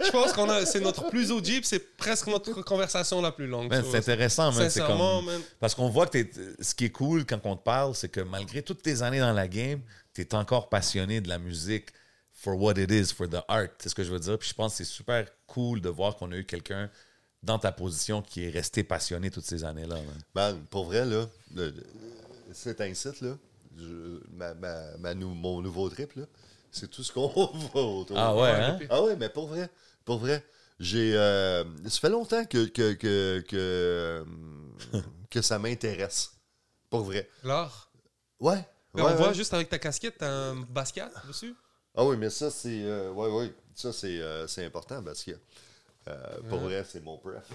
Je 0.05 0.11
pense 0.11 0.33
qu'on 0.33 0.49
a, 0.49 0.65
c'est 0.65 0.79
notre 0.79 1.09
plus 1.09 1.31
OG, 1.31 1.61
c'est 1.63 1.95
presque 1.97 2.27
notre 2.27 2.61
conversation 2.61 3.21
la 3.21 3.31
plus 3.31 3.47
longue. 3.47 3.73
C'est 3.91 3.97
intéressant, 3.97 4.51
man. 4.51 4.69
C'est 4.69 4.79
Sincèrement, 4.79 5.17
comme... 5.17 5.25
man. 5.25 5.41
Parce 5.59 5.73
qu'on 5.75 5.89
voit 5.89 6.07
que 6.07 6.19
ce 6.59 6.73
qui 6.75 6.85
est 6.85 6.89
cool 6.91 7.25
quand 7.25 7.39
on 7.45 7.55
te 7.55 7.63
parle, 7.63 7.95
c'est 7.95 8.09
que 8.09 8.21
malgré 8.21 8.61
toutes 8.61 8.81
tes 8.81 9.01
années 9.01 9.19
dans 9.19 9.33
la 9.33 9.47
game, 9.47 9.81
tu 10.13 10.21
es 10.21 10.35
encore 10.35 10.69
passionné 10.69 11.21
de 11.21 11.29
la 11.29 11.39
musique 11.39 11.89
for 12.33 12.59
what 12.59 12.73
it 12.77 12.91
is, 12.91 13.13
for 13.13 13.27
the 13.29 13.41
art. 13.47 13.67
C'est 13.79 13.89
ce 13.89 13.95
que 13.95 14.03
je 14.03 14.11
veux 14.11 14.19
dire. 14.19 14.37
Puis 14.37 14.49
je 14.49 14.53
pense 14.53 14.73
que 14.73 14.77
c'est 14.83 14.91
super 14.91 15.25
cool 15.47 15.81
de 15.81 15.89
voir 15.89 16.15
qu'on 16.17 16.31
a 16.31 16.35
eu 16.35 16.45
quelqu'un 16.45 16.89
dans 17.41 17.57
ta 17.59 17.71
position 17.71 18.21
qui 18.21 18.45
est 18.45 18.49
resté 18.49 18.83
passionné 18.83 19.29
toutes 19.31 19.45
ces 19.45 19.63
années-là. 19.63 19.97
pour 20.69 20.85
vrai, 20.85 21.05
là, 21.05 21.25
c'est 22.53 22.79
un 22.81 22.93
site, 22.93 23.21
là. 23.21 23.37
je- 23.77 24.19
ma, 24.35 24.53
ma- 24.53 24.97
ma 24.99 25.13
nou- 25.13 25.33
mon 25.33 25.61
nouveau 25.61 25.89
trip, 25.89 26.13
là, 26.15 26.23
c'est 26.73 26.89
tout 26.91 27.03
ce 27.03 27.13
qu'on 27.13 27.27
voit 27.73 27.83
autour. 27.85 28.17
Ah 28.17 28.35
ouais, 28.35 28.49
hein? 28.51 28.79
Ah 28.89 29.03
ouais, 29.03 29.15
mais 29.17 29.29
pour 29.29 29.47
vrai, 29.47 29.69
pour 30.05 30.19
vrai, 30.19 30.43
j'ai. 30.79 31.15
euh, 31.17 31.63
ça 31.89 31.99
fait 32.01 32.09
longtemps 32.09 32.45
que, 32.45 32.65
que, 32.67 32.93
que, 32.93 33.43
que, 33.47 33.55
euh, 33.57 34.25
que 35.29 35.41
ça 35.41 35.59
m'intéresse. 35.59 36.31
Pour 36.89 37.03
vrai. 37.03 37.29
L'art? 37.43 37.91
Ouais. 38.39 38.65
Mais 38.95 39.01
ouais, 39.01 39.03
on 39.03 39.13
voit 39.13 39.33
ouais. 39.33 39.33
juste 39.33 39.53
avec 39.53 39.69
ta 39.69 39.77
casquette, 39.79 40.17
t'as 40.19 40.29
un 40.29 40.55
basket 40.55 41.11
dessus? 41.23 41.55
Ah 41.95 42.05
oui, 42.05 42.17
mais 42.17 42.29
ça, 42.29 42.49
c'est. 42.51 42.83
euh, 42.83 43.11
ouais, 43.11 43.29
ouais. 43.29 43.53
Ça, 43.75 43.93
c'est 43.93 44.19
euh, 44.21 44.47
c'est 44.47 44.65
important 44.65 45.03
parce 45.03 45.23
que. 45.23 45.31
euh, 46.09 46.41
pour 46.49 46.61
vrai, 46.61 46.85
c'est 46.89 47.01
mon 47.03 47.17
pref. 47.19 47.45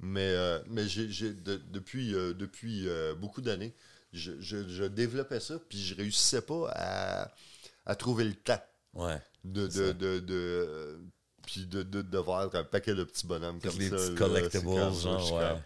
Mais, 0.00 0.30
euh, 0.32 0.60
mais 0.68 0.88
j'ai, 0.88 1.10
j'ai- 1.10 1.34
de- 1.34 1.56
depuis, 1.70 2.14
euh, 2.14 2.34
depuis 2.34 2.88
euh, 2.88 3.14
beaucoup 3.14 3.42
d'années, 3.42 3.74
je, 4.12 4.32
je- 4.40 4.68
je 4.68 4.84
développais 4.84 5.40
ça, 5.40 5.58
puis 5.68 5.78
je 5.84 5.94
réussissais 5.96 6.42
pas 6.42 6.70
à, 6.74 7.32
à 7.86 7.94
trouver 7.94 8.24
le 8.24 8.34
temps 8.34 8.60
Ouais. 8.94 9.16
de. 9.44 9.68
C'est 9.70 9.96
de, 9.96 10.18
de, 10.18 10.20
de- 10.20 10.98
puis 11.46 11.64
de, 11.66 11.82
de, 11.84 12.02
de 12.02 12.18
voir 12.18 12.50
un 12.54 12.64
paquet 12.64 12.94
de 12.94 13.04
petits 13.04 13.26
bonhommes 13.26 13.60
comme 13.60 13.78
les 13.78 13.88
ça. 13.88 13.96
petits 13.96 14.10
là, 14.10 14.16
collectibles, 14.16 14.64
c'est 14.68 15.02
genre, 15.02 15.18
je 15.20 15.24
suis 15.24 15.34
ouais. 15.34 15.40
comme, 15.48 15.60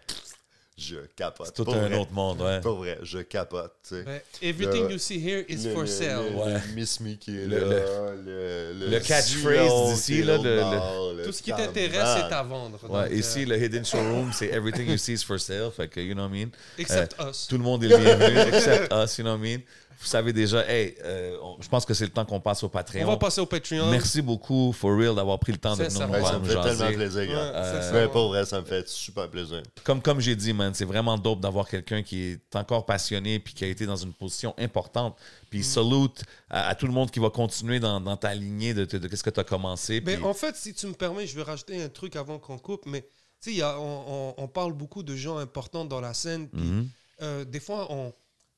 Je 0.77 0.95
capote. 1.15 1.47
C'est 1.47 1.53
tout 1.53 1.63
Pour 1.65 1.75
un 1.75 1.87
vrai. 1.87 1.97
autre 1.97 2.11
monde, 2.11 2.41
ouais. 2.41 2.61
Pour 2.61 2.75
vrai, 2.75 2.99
je 3.01 3.17
capote. 3.19 3.73
tu 3.81 3.95
sais. 3.95 4.03
Ouais. 4.05 4.23
Everything 4.43 4.83
Le- 4.85 4.91
you 4.91 4.97
see 4.99 5.17
here 5.19 5.43
is 5.49 5.65
Le- 5.65 5.71
for 5.73 5.81
le- 5.81 5.87
sale. 5.87 6.23
le- 6.31 6.37
Ouais. 6.37 6.53
le 6.53 6.73
Miss 6.75 6.99
Me 6.99 7.13
qui 7.15 7.35
est 7.35 7.45
Le- 7.47 7.59
là, 7.59 8.13
le, 8.15 8.89
le 8.91 8.99
catchphrase 8.99 9.93
d'ici, 9.95 10.21
là, 10.23 10.33
l'autre 10.37 10.43
le- 10.49 10.55
le- 10.55 10.61
bord, 10.61 11.13
le 11.13 11.23
Tout 11.25 11.31
ce 11.31 11.41
qui 11.41 11.51
t'intéresse 11.51 11.95
est 12.19 12.31
à 12.33 12.43
vendre. 12.43 12.77
Donc, 12.79 12.91
Ouais, 12.91 13.11
euh, 13.11 13.15
ici, 13.15 13.45
le 13.45 13.57
Hidden 13.63 13.83
Showroom, 13.85 14.31
c'est 14.33 14.47
everything 14.49 14.87
you 14.87 14.97
see 14.97 15.13
is 15.13 15.23
for 15.25 15.39
sale. 15.39 15.71
Fait 15.75 15.87
que, 15.87 15.99
you 15.99 16.13
know 16.13 16.23
what 16.27 16.35
I 16.35 16.45
mean? 16.45 16.51
Except 16.77 17.15
Euh, 17.19 17.29
us. 17.31 17.47
Tout 17.47 17.57
le 17.57 17.63
monde 17.63 17.83
est 17.83 17.87
bienvenu, 17.87 18.37
except 18.53 18.93
us, 18.93 19.17
you 19.17 19.23
know 19.23 19.31
what 19.35 19.39
I 19.39 19.51
mean? 19.57 19.61
Vous 20.01 20.07
savez 20.07 20.33
déjà, 20.33 20.67
hey, 20.67 20.95
euh, 21.05 21.37
on- 21.43 21.61
je 21.61 21.69
pense 21.69 21.85
que 21.85 21.93
c'est 21.93 22.05
le 22.05 22.09
temps 22.11 22.25
qu'on 22.25 22.39
passe 22.39 22.63
au 22.63 22.69
Patreon. 22.69 23.03
On 23.03 23.11
va 23.11 23.17
passer 23.17 23.39
au 23.39 23.45
Patreon. 23.45 23.91
Merci 23.91 24.21
beaucoup, 24.23 24.73
for 24.73 24.97
real, 24.97 25.13
d'avoir 25.13 25.37
pris 25.37 25.51
le 25.51 25.59
temps 25.59 25.75
de 25.77 25.83
C'est 25.83 25.89
venir 25.89 25.97
ça. 25.99 26.07
nous 26.07 26.13
Ouais, 26.13 26.19
voir, 26.19 26.31
ça 26.31 26.39
me 26.39 26.43
nous 26.43 26.49
fait 26.49 26.53
jaser. 26.53 26.77
tellement 26.79 26.95
plaisir. 26.97 27.21
gars. 27.27 27.33
Ouais, 27.33 27.51
Euh, 27.55 27.81
c'est 27.87 27.93
Mais 27.93 28.01
ça. 28.03 28.07
pour 28.09 28.27
vrai, 28.29 28.45
ça 28.45 28.59
me 28.61 28.65
fait 28.65 28.87
super 28.89 29.29
plaisir. 29.29 29.61
Comme, 29.83 30.01
comme 30.01 30.19
j'ai 30.19 30.35
dit, 30.35 30.53
man, 30.53 30.73
c'est 30.73 30.85
vraiment 30.85 31.17
dope 31.19 31.39
d'avoir 31.39 31.67
quelqu'un 31.69 32.01
qui 32.01 32.31
est 32.31 32.55
encore 32.55 32.85
passionné 32.85 33.37
puis 33.39 33.53
qui 33.53 33.63
a 33.63 33.67
été 33.67 33.85
dans 33.85 33.95
une 33.95 34.11
position 34.13 34.55
importante. 34.57 35.15
Puis 35.51 35.59
Mm. 35.59 35.63
salute 35.63 36.23
à, 36.49 36.69
à 36.69 36.75
tout 36.75 36.87
le 36.87 36.93
monde 36.93 37.11
qui 37.11 37.19
va 37.19 37.29
continuer 37.29 37.79
dans, 37.79 38.01
dans 38.01 38.17
ta 38.17 38.33
lignée 38.33 38.73
de, 38.73 38.85
de, 38.85 38.97
de 38.97 39.07
qu'est-ce 39.07 39.23
que 39.23 39.29
tu 39.29 39.39
as 39.39 39.43
commencé. 39.43 40.01
Mais 40.03 40.15
puis- 40.17 40.25
en 40.25 40.33
fait, 40.33 40.55
si 40.55 40.73
tu 40.73 40.87
me 40.87 40.93
permets, 40.93 41.27
je 41.27 41.35
vais 41.35 41.43
rajouter 41.43 41.79
un 41.81 41.89
truc 41.89 42.15
avant 42.15 42.39
qu'on 42.39 42.57
coupe. 42.57 42.87
Mais 42.87 43.01
tu 43.01 43.07
sais, 43.41 43.51
il 43.51 43.57
y 43.57 43.61
a- 43.61 43.79
on, 43.79 44.03
on- 44.07 44.33
on 44.43 44.47
parle 44.47 44.73
beaucoup 44.73 45.03
de 45.03 45.15
gens 45.15 45.37
importants 45.37 45.85
dans 45.85 46.01
la 46.01 46.13
scène. 46.15 46.47
Puis 46.49 46.61
Mhm. 46.61 46.87
euh, 47.21 47.45
des 47.45 47.59
fois, 47.59 47.85
on 47.91 48.11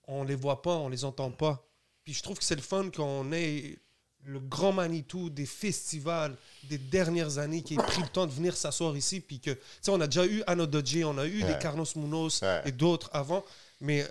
on 0.07 0.23
les 0.23 0.35
voit 0.35 0.61
pas, 0.61 0.75
on 0.75 0.89
les 0.89 1.05
entend 1.05 1.31
pas. 1.31 1.65
Puis 2.03 2.13
je 2.13 2.21
trouve 2.23 2.37
que 2.37 2.43
c'est 2.43 2.55
le 2.55 2.61
fun 2.61 2.89
qu'on 2.89 3.31
ait 3.31 3.77
le 4.25 4.39
grand 4.39 4.71
Manitou 4.71 5.29
des 5.29 5.45
festivals 5.45 6.35
des 6.69 6.77
dernières 6.77 7.37
années 7.39 7.61
qui 7.61 7.73
ait 7.73 7.77
pris 7.77 8.01
le 8.01 8.07
temps 8.07 8.25
de 8.25 8.31
venir 8.31 8.55
s'asseoir 8.55 8.95
ici. 8.95 9.19
Puis 9.19 9.39
que, 9.41 9.51
tu 9.51 9.59
sais, 9.81 9.91
on 9.91 9.99
a 9.99 10.07
déjà 10.07 10.25
eu 10.25 10.43
Anno 10.47 10.65
Dodge, 10.65 10.97
on 11.03 11.17
a 11.17 11.25
eu 11.25 11.43
Ouais. 11.43 11.53
des 11.53 11.59
Carlos 11.59 11.85
Munoz 11.97 12.39
Ouais. 12.41 12.61
et 12.65 12.71
d'autres 12.71 13.09
avant. 13.11 13.43
Mais 13.81 14.05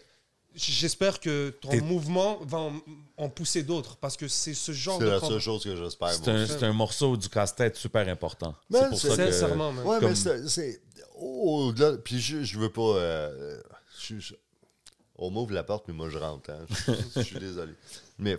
j'espère 0.54 1.18
que 1.18 1.48
ton 1.62 1.70
T'es- 1.70 1.80
mouvement 1.80 2.38
va 2.44 2.58
en, 2.58 2.72
en 3.16 3.28
pousser 3.30 3.62
d'autres 3.62 3.96
parce 3.96 4.18
que 4.18 4.28
c'est 4.28 4.52
ce 4.52 4.72
genre 4.72 4.98
C'est 4.98 5.04
de. 5.06 5.10
la 5.10 5.20
com- 5.20 5.30
seule 5.30 5.40
chose 5.40 5.64
que 5.64 5.74
j'espère. 5.76 6.12
C'est 6.12 6.28
un, 6.28 6.46
c'est 6.46 6.62
un 6.64 6.74
morceau 6.74 7.16
du 7.16 7.28
casse-tête 7.30 7.76
super 7.76 8.06
important. 8.08 8.54
Ben, 8.68 8.80
c'est 8.82 8.88
pour 8.90 8.98
c'est- 9.00 9.08
ça 9.16 9.16
que... 9.26 9.32
Sincèrement, 9.32 9.72
man. 9.72 9.86
Ouais, 9.86 9.98
Comme- 9.98 10.10
mais 10.10 10.14
c'est- 10.14 10.46
c'est. 10.48 10.82
Au-delà. 11.16 11.96
Puis 11.98 12.20
je, 12.20 12.42
je 12.42 12.58
veux 12.58 12.70
pas. 12.70 12.82
euh, 12.82 13.60
je- 13.98 14.18
je- 14.18 14.34
on 15.16 15.30
m'ouvre 15.30 15.52
la 15.52 15.62
porte, 15.64 15.88
mais 15.88 15.94
moi 15.94 16.08
je 16.10 16.18
rentre. 16.18 16.50
hein. 16.50 16.66
Je, 16.68 16.92
je 17.16 17.22
suis 17.22 17.38
désolé. 17.38 17.74
Mais 18.18 18.36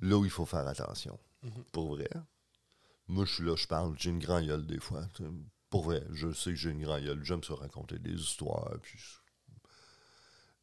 là 0.00 0.16
où 0.18 0.24
il 0.24 0.30
faut 0.30 0.46
faire 0.46 0.66
attention, 0.66 1.18
pour 1.72 1.94
vrai. 1.96 2.08
Moi, 3.08 3.24
je 3.24 3.34
suis 3.34 3.44
là, 3.44 3.54
je 3.54 3.68
parle, 3.68 3.94
j'ai 3.98 4.10
une 4.10 4.18
grande 4.18 4.46
gueule 4.46 4.66
des 4.66 4.80
fois. 4.80 5.06
Pour 5.70 5.84
vrai, 5.84 6.02
je 6.12 6.32
sais 6.32 6.50
que 6.50 6.56
j'ai 6.56 6.70
une 6.70 6.82
grande 6.82 7.04
gueule. 7.04 7.22
J'aime 7.24 7.44
ça 7.44 7.54
raconter 7.54 8.00
des 8.00 8.14
histoires. 8.14 8.72
Puis... 8.82 8.98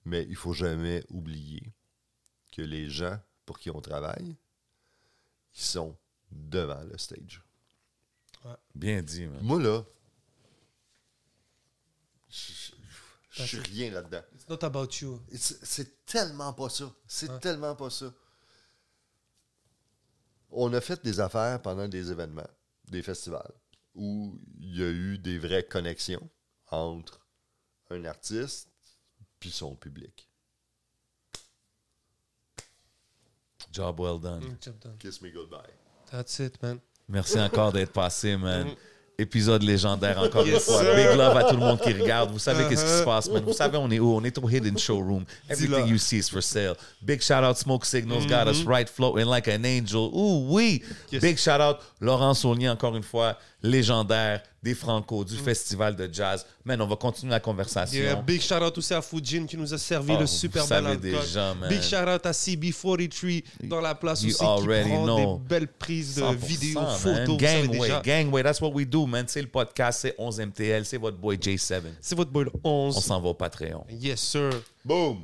Mais 0.03 0.25
il 0.27 0.35
faut 0.35 0.51
jamais 0.51 1.05
oublier 1.09 1.71
que 2.51 2.61
les 2.61 2.89
gens 2.89 3.17
pour 3.45 3.59
qui 3.59 3.69
on 3.69 3.80
travaille, 3.80 4.35
ils 5.55 5.61
sont 5.61 5.97
devant 6.31 6.81
le 6.84 6.97
stage. 6.97 7.41
Bien 8.75 9.01
dit, 9.01 9.25
man. 9.27 9.39
Moi, 9.41 9.61
là, 9.61 9.84
je- 12.30 12.72
je 13.34 13.43
je 13.43 13.47
suis 13.47 13.60
rien 13.60 13.91
là-dedans. 13.91 14.22
It's 14.35 14.47
not 14.47 14.64
about 14.64 14.89
you. 15.01 15.19
C'est 15.35 15.65
c'est 15.65 16.05
tellement 16.05 16.53
pas 16.53 16.69
ça. 16.69 16.91
C'est 17.07 17.30
Ouais. 17.30 17.39
tellement 17.39 17.76
pas 17.76 17.89
ça. 17.89 18.14
On 20.51 20.72
a 20.73 20.81
fait 20.81 21.03
des 21.03 21.19
affaires 21.19 21.61
pendant 21.61 21.88
des 21.88 22.11
événements, 22.11 22.49
des 22.85 23.01
festivals, 23.01 23.51
où 23.95 24.39
il 24.60 24.77
y 24.77 24.84
a 24.84 24.89
eu 24.89 25.18
des 25.18 25.39
vraies 25.39 25.65
connexions 25.65 26.30
entre 26.69 27.19
un 27.89 28.05
artiste 28.05 28.69
puis 29.39 29.49
son 29.51 29.76
public. 29.76 30.30
Job 33.72 33.99
well 33.99 34.19
done. 34.19 34.43
Mm, 34.43 34.57
job 34.61 34.77
done. 34.80 34.97
Kiss 34.99 35.22
me 35.22 35.31
goodbye. 35.31 35.72
That's 36.11 36.38
it, 36.39 36.61
man. 36.61 36.80
Merci 37.07 37.39
encore 37.39 37.72
d'être 37.73 37.91
passé, 37.91 38.38
man. 38.38 38.76
Épisode 39.23 39.63
légendaire 39.63 40.19
encore 40.23 40.45
Yes, 40.45 40.55
une 40.55 40.59
fois. 40.73 40.81
sir. 40.83 40.95
Big 40.95 41.17
love 41.17 41.35
à 41.37 41.43
tout 41.45 41.55
le 41.55 41.59
monde 41.61 41.79
qui 41.79 41.91
regarde. 41.93 42.31
Vous 42.31 42.39
savez 42.39 42.65
qu'est-ce 42.69 42.83
qui 42.83 42.89
se 42.91 43.01
Uh-huh. 43.01 43.05
passe, 43.05 43.29
man. 43.29 43.43
Vous 43.45 43.53
savez, 43.53 43.77
on 43.77 43.89
est 43.89 43.99
où? 43.99 44.15
On 44.15 44.23
est 44.23 44.37
au 44.37 44.49
Hidden 44.49 44.77
Showroom. 44.77 45.23
Everything 45.49 45.87
you 45.87 45.97
see 45.97 46.17
is 46.19 46.29
for 46.29 46.41
sale. 46.43 46.75
Big 47.01 47.21
shout 47.21 47.43
out 47.43 47.57
Smoke 47.57 47.85
Signals 47.85 48.25
got 48.27 48.45
Mm-hmm. 48.45 48.49
us 48.49 48.63
right 48.65 48.87
floating 48.89 49.25
like 49.25 49.47
an 49.47 49.65
angel. 49.65 50.11
Ooh, 50.13 50.45
oui. 50.49 50.83
Yes. 51.11 51.21
Big 51.21 51.37
shout 51.37 51.59
out 51.61 51.77
Laurent 52.01 52.33
Saunier, 52.33 52.69
encore 52.69 52.95
une 52.95 53.03
fois, 53.03 53.37
légendaire 53.64 54.44
des 54.61 54.76
Franco, 54.76 55.22
Mm. 55.22 55.26
du 55.26 55.38
festival 55.38 55.95
de 55.95 56.10
jazz. 56.11 56.45
Man, 56.65 56.81
on 56.81 56.88
va 56.88 56.95
continuer 56.95 57.31
la 57.31 57.40
conversation. 57.40 57.99
Yeah, 58.02 58.15
big 58.22 58.41
shout 58.41 58.56
out 58.64 58.77
aussi 58.77 58.94
à 58.94 59.02
Fujin 59.02 59.45
qui 59.45 59.57
nous 59.57 59.73
a 59.73 59.77
servi 59.77 60.14
Oh, 60.15 60.19
le 60.22 60.27
super 60.27 60.68
bel 60.68 60.85
alcool. 60.85 61.23
Big 61.69 61.81
shout 61.81 61.95
out 62.07 62.26
à 62.26 62.31
CB43 62.31 63.44
dans 63.64 63.81
la 63.81 63.95
place 63.95 64.22
You 64.23 64.30
aussi 64.30 64.38
qui 64.40 64.44
prend 64.45 65.03
know. 65.06 65.38
des 65.38 65.48
belles 65.48 65.68
prises 65.68 66.15
de 66.15 66.22
100%, 66.22 66.34
vidéos, 66.45 66.85
photos. 66.98 67.38
Gangway. 67.38 67.90
Gangway, 68.03 68.44
that's 68.44 68.61
what 68.61 68.72
we 68.73 68.85
do, 68.88 69.06
man. 69.06 69.26
C'est 69.27 69.41
le 69.41 69.48
podcast, 69.48 69.99
c'est 70.02 70.15
11 70.18 70.40
MTL, 70.40 70.85
c'est 70.85 70.98
votre 70.98 71.18
boy 71.18 71.38
J7. 71.38 71.81
C'est 72.02 72.15
votre 72.15 72.31
boy 72.31 72.45
le 72.45 72.52
On 72.64 72.88
11. 72.88 73.03
s'en 73.03 73.19
va 73.22 73.30
au 73.30 73.34
Patreon. 73.34 73.85
Yes, 73.90 74.19
sir. 74.22 74.49
Boom! 74.85 75.23